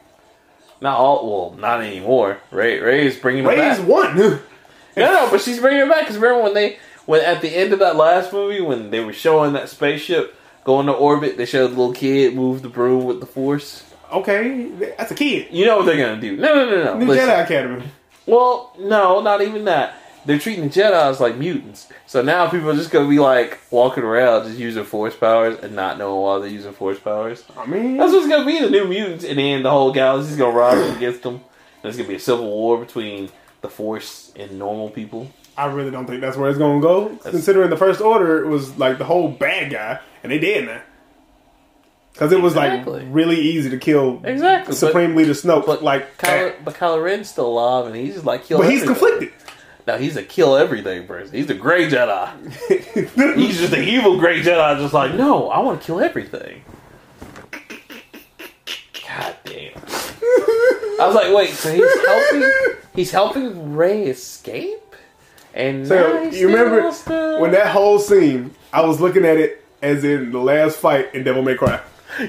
Not 0.81 0.99
all. 0.99 1.51
Well, 1.51 1.59
not 1.59 1.81
anymore. 1.83 2.39
Rey 2.51 2.81
Rey's 2.81 3.17
bringing 3.19 3.45
it 3.45 3.49
back. 3.57 3.79
Rey's 3.79 3.87
one. 3.87 4.41
No, 4.97 5.13
no, 5.13 5.29
but 5.29 5.41
she's 5.41 5.59
bringing 5.59 5.81
it 5.81 5.89
back. 5.89 6.03
Because 6.03 6.19
remember 6.19 6.45
when 6.45 6.55
they 6.55 6.79
when 7.05 7.21
at 7.25 7.41
the 7.43 7.49
end 7.49 7.73
of 7.73 7.81
that 7.81 7.97
last 7.97 8.33
movie 8.33 8.61
when 8.61 8.91
they 8.91 9.01
were 9.01 9.13
showing 9.13 9.53
that 9.55 9.69
spaceship 9.69 10.37
going 10.63 10.87
to 10.87 10.93
orbit, 10.93 11.37
they 11.37 11.47
showed 11.47 11.73
the 11.73 11.77
little 11.77 11.93
kid 11.93 12.37
move 12.37 12.63
the 12.63 12.69
broom 12.69 13.05
with 13.05 13.19
the 13.19 13.27
force. 13.27 13.83
okay, 14.13 14.67
that's 14.97 15.11
a 15.11 15.15
kid. 15.17 15.49
You 15.51 15.67
know 15.67 15.79
what 15.79 15.87
they're 15.87 15.97
gonna 15.97 16.21
do? 16.21 16.37
No, 16.37 16.55
no, 16.55 16.71
no, 16.71 16.85
no. 16.85 16.99
New 16.99 17.07
Listen. 17.07 17.29
Jedi 17.29 17.43
Academy. 17.45 17.85
Well, 18.27 18.73
no, 18.79 19.21
not 19.21 19.43
even 19.43 19.65
that. 19.65 19.97
They're 20.27 20.39
treating 20.39 20.69
the 20.69 20.71
Jedi's 20.71 21.21
like 21.21 21.37
mutants. 21.37 21.89
So 22.07 22.23
now 22.23 22.49
people 22.49 22.71
are 22.71 22.75
just 22.75 22.91
gonna 22.91 23.09
be 23.09 23.19
like 23.19 23.61
walking 23.71 24.03
around 24.05 24.47
just 24.47 24.59
using 24.59 24.85
force 24.85 25.15
powers 25.15 25.59
and 25.63 25.75
not 25.77 25.99
knowing 25.99 26.21
why 26.23 26.39
they're 26.39 26.49
using 26.49 26.73
force 26.73 26.99
powers. 26.99 27.45
I 27.59 27.67
mean, 27.67 27.97
That's 27.99 28.13
what's 28.13 28.29
gonna 28.29 28.47
be 28.47 28.59
the 28.61 28.71
new 28.71 28.87
mutants, 28.87 29.25
and 29.25 29.39
then 29.39 29.63
the 29.63 29.71
whole 29.71 29.93
galaxy's 29.93 30.37
gonna 30.37 30.57
rise 30.57 30.97
against 30.97 31.23
them. 31.23 31.41
There's 31.83 31.97
gonna 31.97 32.09
be 32.09 32.15
a 32.15 32.21
civil 32.21 32.47
war 32.51 32.79
between 32.79 33.29
the 33.61 33.69
Force 33.69 34.33
and 34.37 34.59
normal 34.59 34.91
people. 34.91 35.29
I 35.57 35.67
really 35.67 35.91
don't 35.91 36.07
think 36.07 36.21
that's 36.21 36.37
where 36.37 36.49
it's 36.51 36.59
gonna 36.59 36.81
go. 36.81 37.17
Considering 37.23 37.71
the 37.71 37.77
First 37.77 38.01
Order 38.01 38.47
was 38.47 38.77
like 38.79 38.99
the 38.99 39.05
whole 39.05 39.29
bad 39.29 39.71
guy, 39.71 40.01
and 40.23 40.33
they 40.33 40.39
did 40.39 40.65
now. 40.67 40.81
Because 42.13 42.31
it 42.33 42.41
was 42.41 42.53
Exactly. 42.55 43.01
like 43.01 43.09
really 43.11 43.41
easy 43.41 43.71
to 43.71 43.77
kill 43.79 44.21
Exactly, 44.25 44.75
Supreme 44.75 45.17
Leader 45.17 45.33
Snoke. 45.33 45.67
But 45.67 45.83
like, 45.83 46.17
Kylo, 46.17 46.55
but 46.65 46.75
Kylo 46.75 47.03
Ren's 47.03 47.29
still 47.29 47.47
alive, 47.49 47.87
and 47.87 47.97
he's 47.97 48.15
just 48.15 48.27
like 48.27 48.49
but 48.49 48.71
he's 48.71 48.83
everything. 48.83 48.87
conflicted. 48.87 49.33
No, 49.87 49.99
he's 49.99 50.17
a 50.17 50.23
kill 50.23 50.57
everything 50.57 51.07
person. 51.07 51.35
He's 51.37 51.51
a 51.51 51.55
gray 51.55 51.89
Jedi. 51.91 53.35
He's 53.37 53.59
just 53.59 53.71
the 53.71 53.83
evil 53.83 54.19
gray 54.19 54.41
Jedi, 54.43 54.79
just 54.79 54.95
like, 54.95 55.15
no, 55.15 55.51
I 55.51 55.59
want 55.61 55.81
to 55.81 55.87
kill 55.87 56.01
everything. 56.01 56.65
God 59.07 59.37
damn. 59.45 59.77
I 59.77 60.97
was 61.07 61.15
like, 61.15 61.35
wait, 61.35 61.51
so 61.51 61.71
he's 61.73 62.07
helping? 62.07 62.51
He's 62.95 63.11
helping 63.11 63.75
Rey 63.75 64.05
escape? 64.07 64.81
And 65.53 65.87
So 65.87 65.95
now 66.25 66.31
you 66.31 66.47
remember 66.49 66.91
when 67.41 67.51
that 67.53 67.69
whole 67.69 67.99
scene? 67.99 68.55
I 68.73 68.85
was 68.85 69.01
looking 69.01 69.25
at 69.25 69.37
it 69.37 69.65
as 69.83 70.03
in 70.03 70.33
the 70.33 70.39
last 70.39 70.79
fight 70.79 71.15
in 71.15 71.25
Devil 71.25 71.43
May 71.43 71.57
Cry. 71.57 71.81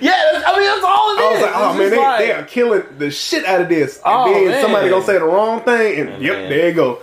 Yeah, 0.02 0.12
I 0.46 0.60
mean 0.60 0.68
that's 0.68 0.84
all 0.84 1.16
it 1.16 1.22
is. 1.22 1.22
I 1.22 1.32
was 1.32 1.42
like, 1.42 1.52
oh 1.56 1.70
It's 1.70 1.78
man, 1.80 1.90
they, 1.92 1.98
like- 1.98 2.20
they 2.20 2.32
are 2.34 2.44
killing 2.44 2.84
the 2.98 3.12
shit 3.12 3.46
out 3.46 3.62
of 3.62 3.70
this. 3.70 3.96
And 3.98 4.04
Oh, 4.06 4.34
then 4.34 4.48
man. 4.50 4.62
somebody 4.62 4.90
gonna 4.90 5.06
say 5.06 5.18
the 5.20 5.26
wrong 5.26 5.62
thing, 5.62 6.00
and, 6.02 6.10
And 6.10 6.24
yep, 6.24 6.34
then- 6.36 6.50
there 6.50 6.68
you 6.70 6.74
go. 6.76 7.00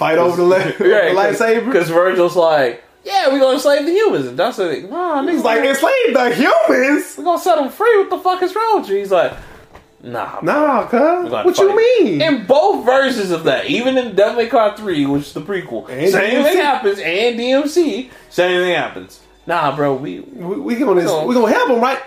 Fight 0.00 0.18
over 0.18 0.34
the, 0.36 0.42
la- 0.52 0.58
the 0.64 0.72
lightsaber. 1.14 1.66
Because 1.66 1.90
Vergil's 1.90 2.34
like, 2.36 2.82
yeah, 3.04 3.28
we're 3.28 3.38
gonna 3.38 3.60
slave 3.60 3.84
the 3.86 3.92
humans, 3.92 4.26
and 4.26 4.36
Dustin's 4.36 4.82
like, 4.82 4.90
nah, 4.90 5.22
He's 5.22 5.40
niggas 5.40 5.44
like, 5.44 5.64
enslave 5.64 6.14
the 6.14 6.34
humans. 6.34 7.14
we're 7.18 7.24
gonna 7.24 7.38
set 7.40 7.56
them 7.56 7.68
free. 7.70 7.98
What 7.98 8.10
the 8.10 8.18
fuck 8.18 8.42
is 8.42 8.54
wrong 8.56 8.80
with 8.80 8.88
you? 8.90 8.96
He's 8.96 9.10
like, 9.10 9.32
nah, 10.02 10.38
Nah, 10.42 10.86
cuz. 10.86 11.30
What 11.30 11.58
you 11.58 11.76
mean? 11.76 12.20
In 12.22 12.46
both 12.46 12.84
versions 12.84 13.30
of 13.30 13.44
that, 13.44 13.66
even 13.66 13.96
in 13.98 14.14
Devil 14.16 14.36
May 14.42 14.48
Cry 14.48 14.74
3, 14.74 15.06
which 15.06 15.22
is 15.28 15.32
the 15.34 15.40
prequel, 15.42 15.88
And 15.90 16.10
same 16.10 16.30
DMC. 16.30 16.44
thing 16.44 16.56
happens, 16.58 16.98
and 16.98 17.38
DMC, 17.38 18.10
same 18.30 18.60
thing 18.62 18.74
happens. 18.74 19.20
Nah, 19.46 19.74
bro, 19.76 19.94
we, 19.94 20.20
we, 20.20 20.56
we 20.60 20.74
gonna 20.76 21.02
No. 21.02 21.26
we 21.26 21.34
gonna 21.34 21.52
help 21.52 21.68
them, 21.68 21.80
right? 21.80 22.00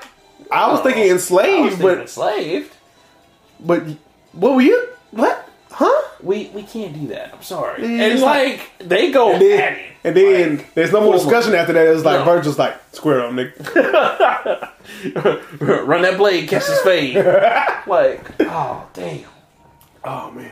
I 0.51 0.71
was 0.71 0.79
Oh, 0.79 0.83
thinking 0.83 1.03
I 1.09 1.13
was 1.13 1.23
enslaved, 1.23 1.69
thinking 1.69 1.87
but 1.87 1.97
enslaved. 1.99 2.71
but 3.59 3.83
what 4.33 4.55
were 4.55 4.61
you? 4.61 4.89
What? 5.11 5.42
We 6.23 6.49
we 6.53 6.63
can't 6.63 6.93
do 6.99 7.07
that. 7.07 7.33
I'm 7.33 7.43
sorry. 7.43 7.81
Yeah, 7.81 7.89
and 7.89 8.13
it's 8.13 8.21
like, 8.21 8.71
they 8.79 9.11
go 9.11 9.33
And 9.33 9.41
then, 9.41 9.79
and 10.05 10.15
then 10.15 10.65
there's 10.73 10.91
no 10.93 11.01
more 11.01 11.13
discussion 11.13 11.53
after 11.53 11.73
that. 11.73 11.85
It 11.85 11.93
was 11.93 12.05
like 12.05 12.19
No. 12.19 12.25
Vergil's 12.25 12.57
like 12.57 12.75
square 12.93 13.21
up, 13.21 13.31
nigga. 13.33 14.69
Run 15.85 16.01
that 16.03 16.17
blade, 16.17 16.47
catch 16.47 16.65
the 16.65 16.75
spade. 16.75 17.15
like, 17.87 18.25
oh 18.41 18.87
damn, 18.93 19.25
Oh 20.03 20.31
man. 20.31 20.51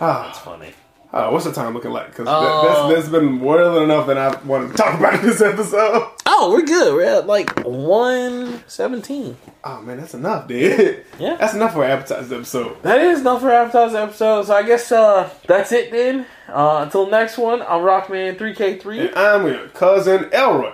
Ah, 0.00 0.30
funny. 0.44 0.72
Ah, 1.14 1.30
what's 1.30 1.44
the 1.46 1.52
time 1.52 1.72
looking 1.72 1.92
like? 1.92 2.08
Because 2.08 2.26
Uh, 2.28 2.62
that's, 2.88 2.94
that's 2.94 3.08
been 3.08 3.24
more 3.32 3.62
than 3.64 3.84
enough 3.84 4.06
that 4.08 4.18
I 4.18 4.38
wanted 4.42 4.72
to 4.72 4.74
talk 4.76 4.98
about 4.98 5.14
in 5.14 5.26
this 5.26 5.40
episode. 5.40 6.10
Oh, 6.26 6.50
we're 6.50 6.62
good. 6.66 6.94
We're 6.94 7.18
at 7.20 7.26
like 7.26 7.60
one 7.60 8.62
seventeen. 8.66 9.36
Oh 9.62 9.80
man, 9.80 9.98
that's 9.98 10.14
enough, 10.14 10.48
dude. 10.48 11.04
Yeah. 11.18 11.36
that's 11.36 11.54
enough 11.54 11.72
for 11.74 11.84
an 11.84 11.92
appetizer 11.92 12.34
episode. 12.34 12.82
That 12.82 13.00
is 13.00 13.20
enough 13.20 13.40
for 13.40 13.50
appetizer 13.52 13.96
episode. 13.98 14.42
So 14.46 14.54
I 14.54 14.62
guess 14.64 14.90
uh 14.92 15.30
that's 15.46 15.70
it 15.72 15.90
then. 15.92 16.26
Uh, 16.48 16.80
until 16.82 17.08
next 17.08 17.38
one, 17.38 17.62
I'm 17.62 17.80
Rockman 17.82 18.36
3K3, 18.36 19.06
And 19.08 19.16
I'm 19.16 19.46
your 19.46 19.68
cousin 19.68 20.28
Elroy. 20.32 20.72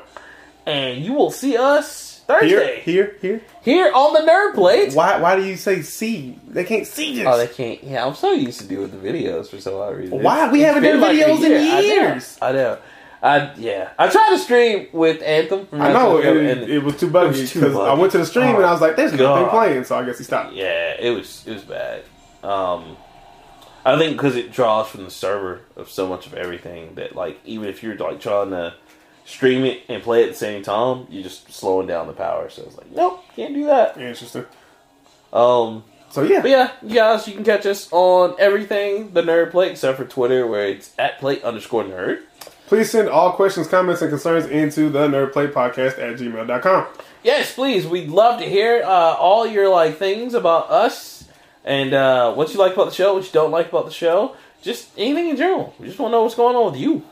and 0.67 1.05
you 1.05 1.13
will 1.13 1.31
see 1.31 1.57
us 1.57 2.10
Thursday 2.39 2.81
here, 2.81 3.17
here. 3.21 3.41
here 3.63 3.93
on 3.95 4.13
the 4.15 4.21
Nerd 4.31 4.55
Plate. 4.55 4.95
Why? 4.95 5.19
Why 5.21 5.37
do 5.37 5.45
you 5.45 5.57
say 5.57 5.83
see? 5.83 6.39
They 6.49 6.65
can't 6.65 6.87
see 6.87 7.17
this. 7.17 7.27
Oh, 7.27 7.37
they 7.37 7.47
can't. 7.49 7.83
Yeah, 7.83 8.07
I'm 8.07 8.15
so 8.15 8.33
used 8.33 8.61
to 8.61 8.67
doing 8.67 8.91
the 8.91 8.97
videos 8.97 9.49
for 9.49 9.61
some 9.61 9.75
odd 9.75 9.97
reason. 9.97 10.23
Why? 10.23 10.51
We 10.51 10.63
It's 10.65 10.67
haven't 10.75 10.83
done 10.85 11.01
like 11.01 11.17
videos 11.17 11.45
in 11.45 11.51
year. 11.51 11.59
I 11.61 11.81
know. 11.81 11.81
years. 11.81 12.39
I 12.43 12.53
know. 12.53 12.79
I 13.23 13.53
yeah. 13.57 13.91
I 13.99 14.09
tried 14.09 14.31
to 14.31 14.39
stream 14.39 14.89
with 14.93 15.21
Anthem. 15.23 15.67
from 15.67 15.83
I 15.83 15.93
know 15.93 16.19
it, 16.19 16.25
and 16.37 16.71
it 16.71 16.83
was 16.83 16.97
too 16.99 17.11
buggy 17.11 17.39
It 17.39 17.41
was 17.43 17.53
too 17.53 17.61
because 17.61 17.77
I 17.77 17.93
went 17.95 18.13
to 18.13 18.19
the 18.19 18.25
stream 18.27 18.47
Oh, 18.47 18.57
and 18.57 18.65
I 18.65 18.73
was 18.73 18.81
like, 18.81 18.97
"There's 18.97 19.13
nothing 19.13 19.49
playing," 19.51 19.85
so 19.85 19.99
I 19.99 20.05
guess 20.07 20.17
he 20.19 20.25
stopped. 20.25 20.55
yeah, 20.55 20.95
it 20.99 21.11
was 21.11 21.45
it 21.47 21.53
was 21.53 21.63
bad. 21.63 22.03
Um, 22.43 22.97
I 23.85 23.99
think 23.99 24.17
because 24.17 24.37
it 24.37 24.53
draws 24.53 24.89
from 24.89 25.05
the 25.05 25.11
server 25.11 25.61
of 25.77 25.91
so 25.91 26.07
much 26.07 26.27
of 26.27 26.35
everything 26.35 26.95
that 26.95 27.15
like 27.15 27.39
even 27.45 27.69
if 27.69 27.83
you're 27.83 27.95
like 27.97 28.21
trying 28.21 28.51
to 28.51 28.75
stream 29.31 29.65
it 29.65 29.83
and 29.89 30.03
play 30.03 30.25
at 30.25 30.31
the 30.31 30.37
same 30.37 30.63
time, 30.63 31.07
you're 31.11 31.23
just 31.23 31.51
slowing 31.53 31.87
down 31.87 32.07
the 32.07 32.13
power. 32.13 32.51
So 32.51 32.63
it's 32.63 32.77
like, 32.77 32.91
nope, 32.93 33.25
can't 33.37 33.55
do 33.55 33.67
that. 33.67 33.97
Yeah, 33.99 34.09
Interesting. 34.09 34.45
Um, 35.33 35.85
So 36.11 36.23
yeah, 36.23 36.41
But 36.41 36.51
yeah, 36.51 36.73
you 36.83 36.95
guys, 36.97 37.29
you 37.29 37.35
can 37.35 37.45
catch 37.45 37.67
us 37.67 37.89
on 37.93 38.35
everything 38.39 39.13
the 39.13 39.23
Nerd 39.23 39.53
Plate, 39.53 39.71
except 39.73 39.97
for 39.97 40.05
Twitter, 40.05 40.47
where 40.47 40.67
it's 40.67 40.93
at 40.99 41.19
plate 41.21 41.45
underscore 41.45 41.85
nerd. 41.85 42.23
please 42.67 42.91
send 42.91 43.09
all 43.09 43.33
questions, 43.33 43.69
comments, 43.69 44.03
and 44.03 44.11
concerns 44.11 44.47
into 44.47 44.91
the 44.91 45.07
Nerd 45.07 45.33
Plate 45.33 45.53
Podcast 45.55 45.99
at 45.99 46.19
gmail.com. 46.19 46.87
Yes, 47.23 47.55
please. 47.55 47.87
We'd 47.87 48.09
love 48.09 48.41
to 48.41 48.47
hear 48.47 48.83
uh, 48.83 48.89
all 49.15 49.47
your 49.47 49.69
like 49.69 49.99
things 49.99 50.35
about 50.35 50.71
us 50.71 51.29
and 51.65 51.93
uh, 51.95 52.33
what 52.35 52.53
you 52.53 52.59
like 52.59 52.73
about 52.73 52.87
the 52.87 52.95
show, 52.95 53.15
what 53.15 53.25
you 53.25 53.31
don't 53.33 53.51
like 53.53 53.69
about 53.69 53.85
the 53.85 53.93
show, 53.93 54.35
just 54.63 54.89
anything 54.97 55.29
in 55.29 55.37
general. 55.37 55.75
We 55.79 55.87
just 55.87 55.99
want 56.01 56.11
to 56.11 56.17
know 56.17 56.23
what's 56.25 56.35
going 56.35 56.57
on 56.57 56.73
with 56.73 56.81
you. 56.81 57.05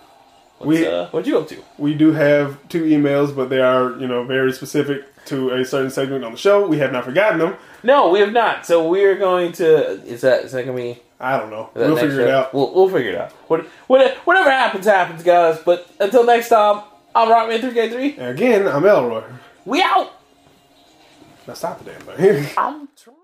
What's, 0.58 0.66
We- 0.80 0.86
uh, 0.86 1.06
what 1.08 1.26
you 1.26 1.38
up 1.38 1.48
to? 1.48 1.62
We 1.78 1.94
do 1.94 2.12
have 2.12 2.58
two 2.68 2.84
emails, 2.84 3.34
but 3.34 3.48
they 3.50 3.60
are 3.60 3.90
you 3.98 4.06
know 4.08 4.24
very 4.24 4.52
specific 4.52 5.04
to 5.26 5.50
a 5.50 5.64
certain 5.64 5.90
segment 5.90 6.24
on 6.24 6.32
the 6.32 6.38
show. 6.38 6.66
We 6.66 6.78
have 6.78 6.90
not 6.92 7.04
forgotten 7.04 7.38
them. 7.38 7.56
No, 7.82 8.08
we 8.10 8.20
have 8.20 8.32
not. 8.32 8.66
So 8.66 8.88
we're 8.88 9.16
going 9.16 9.52
to. 9.52 10.02
Is 10.04 10.22
that 10.22 10.44
is 10.44 10.52
that 10.52 10.64
gonna 10.64 10.76
be? 10.76 11.00
I 11.20 11.36
don't 11.36 11.50
know. 11.50 11.70
We'll 11.74 11.96
figure 11.96 12.20
it 12.20 12.28
out. 12.30 12.54
We'll 12.54 12.72
we'll 12.74 12.88
figure 12.88 13.10
it 13.12 13.16
out. 13.16 13.32
What, 13.48 13.66
what, 13.88 14.16
whatever 14.18 14.50
happens, 14.50 14.86
happens, 14.86 15.22
guys. 15.24 15.58
But 15.64 15.88
until 16.00 16.24
next 16.24 16.48
time, 16.48 16.82
I'm 17.14 17.28
Rockman 17.28 17.60
three 17.60 17.72
K 17.74 17.88
three. 17.90 18.16
And 18.16 18.28
again, 18.30 18.66
I'm 18.68 18.84
Elroy. 18.84 19.24
We 19.64 19.82
out. 19.82 20.12
Now 21.46 21.54
stop 21.54 21.82
the 21.84 21.90
damn 21.92 22.00
thing. 22.02 22.46
I'm 22.56 22.88
trying. 22.96 23.16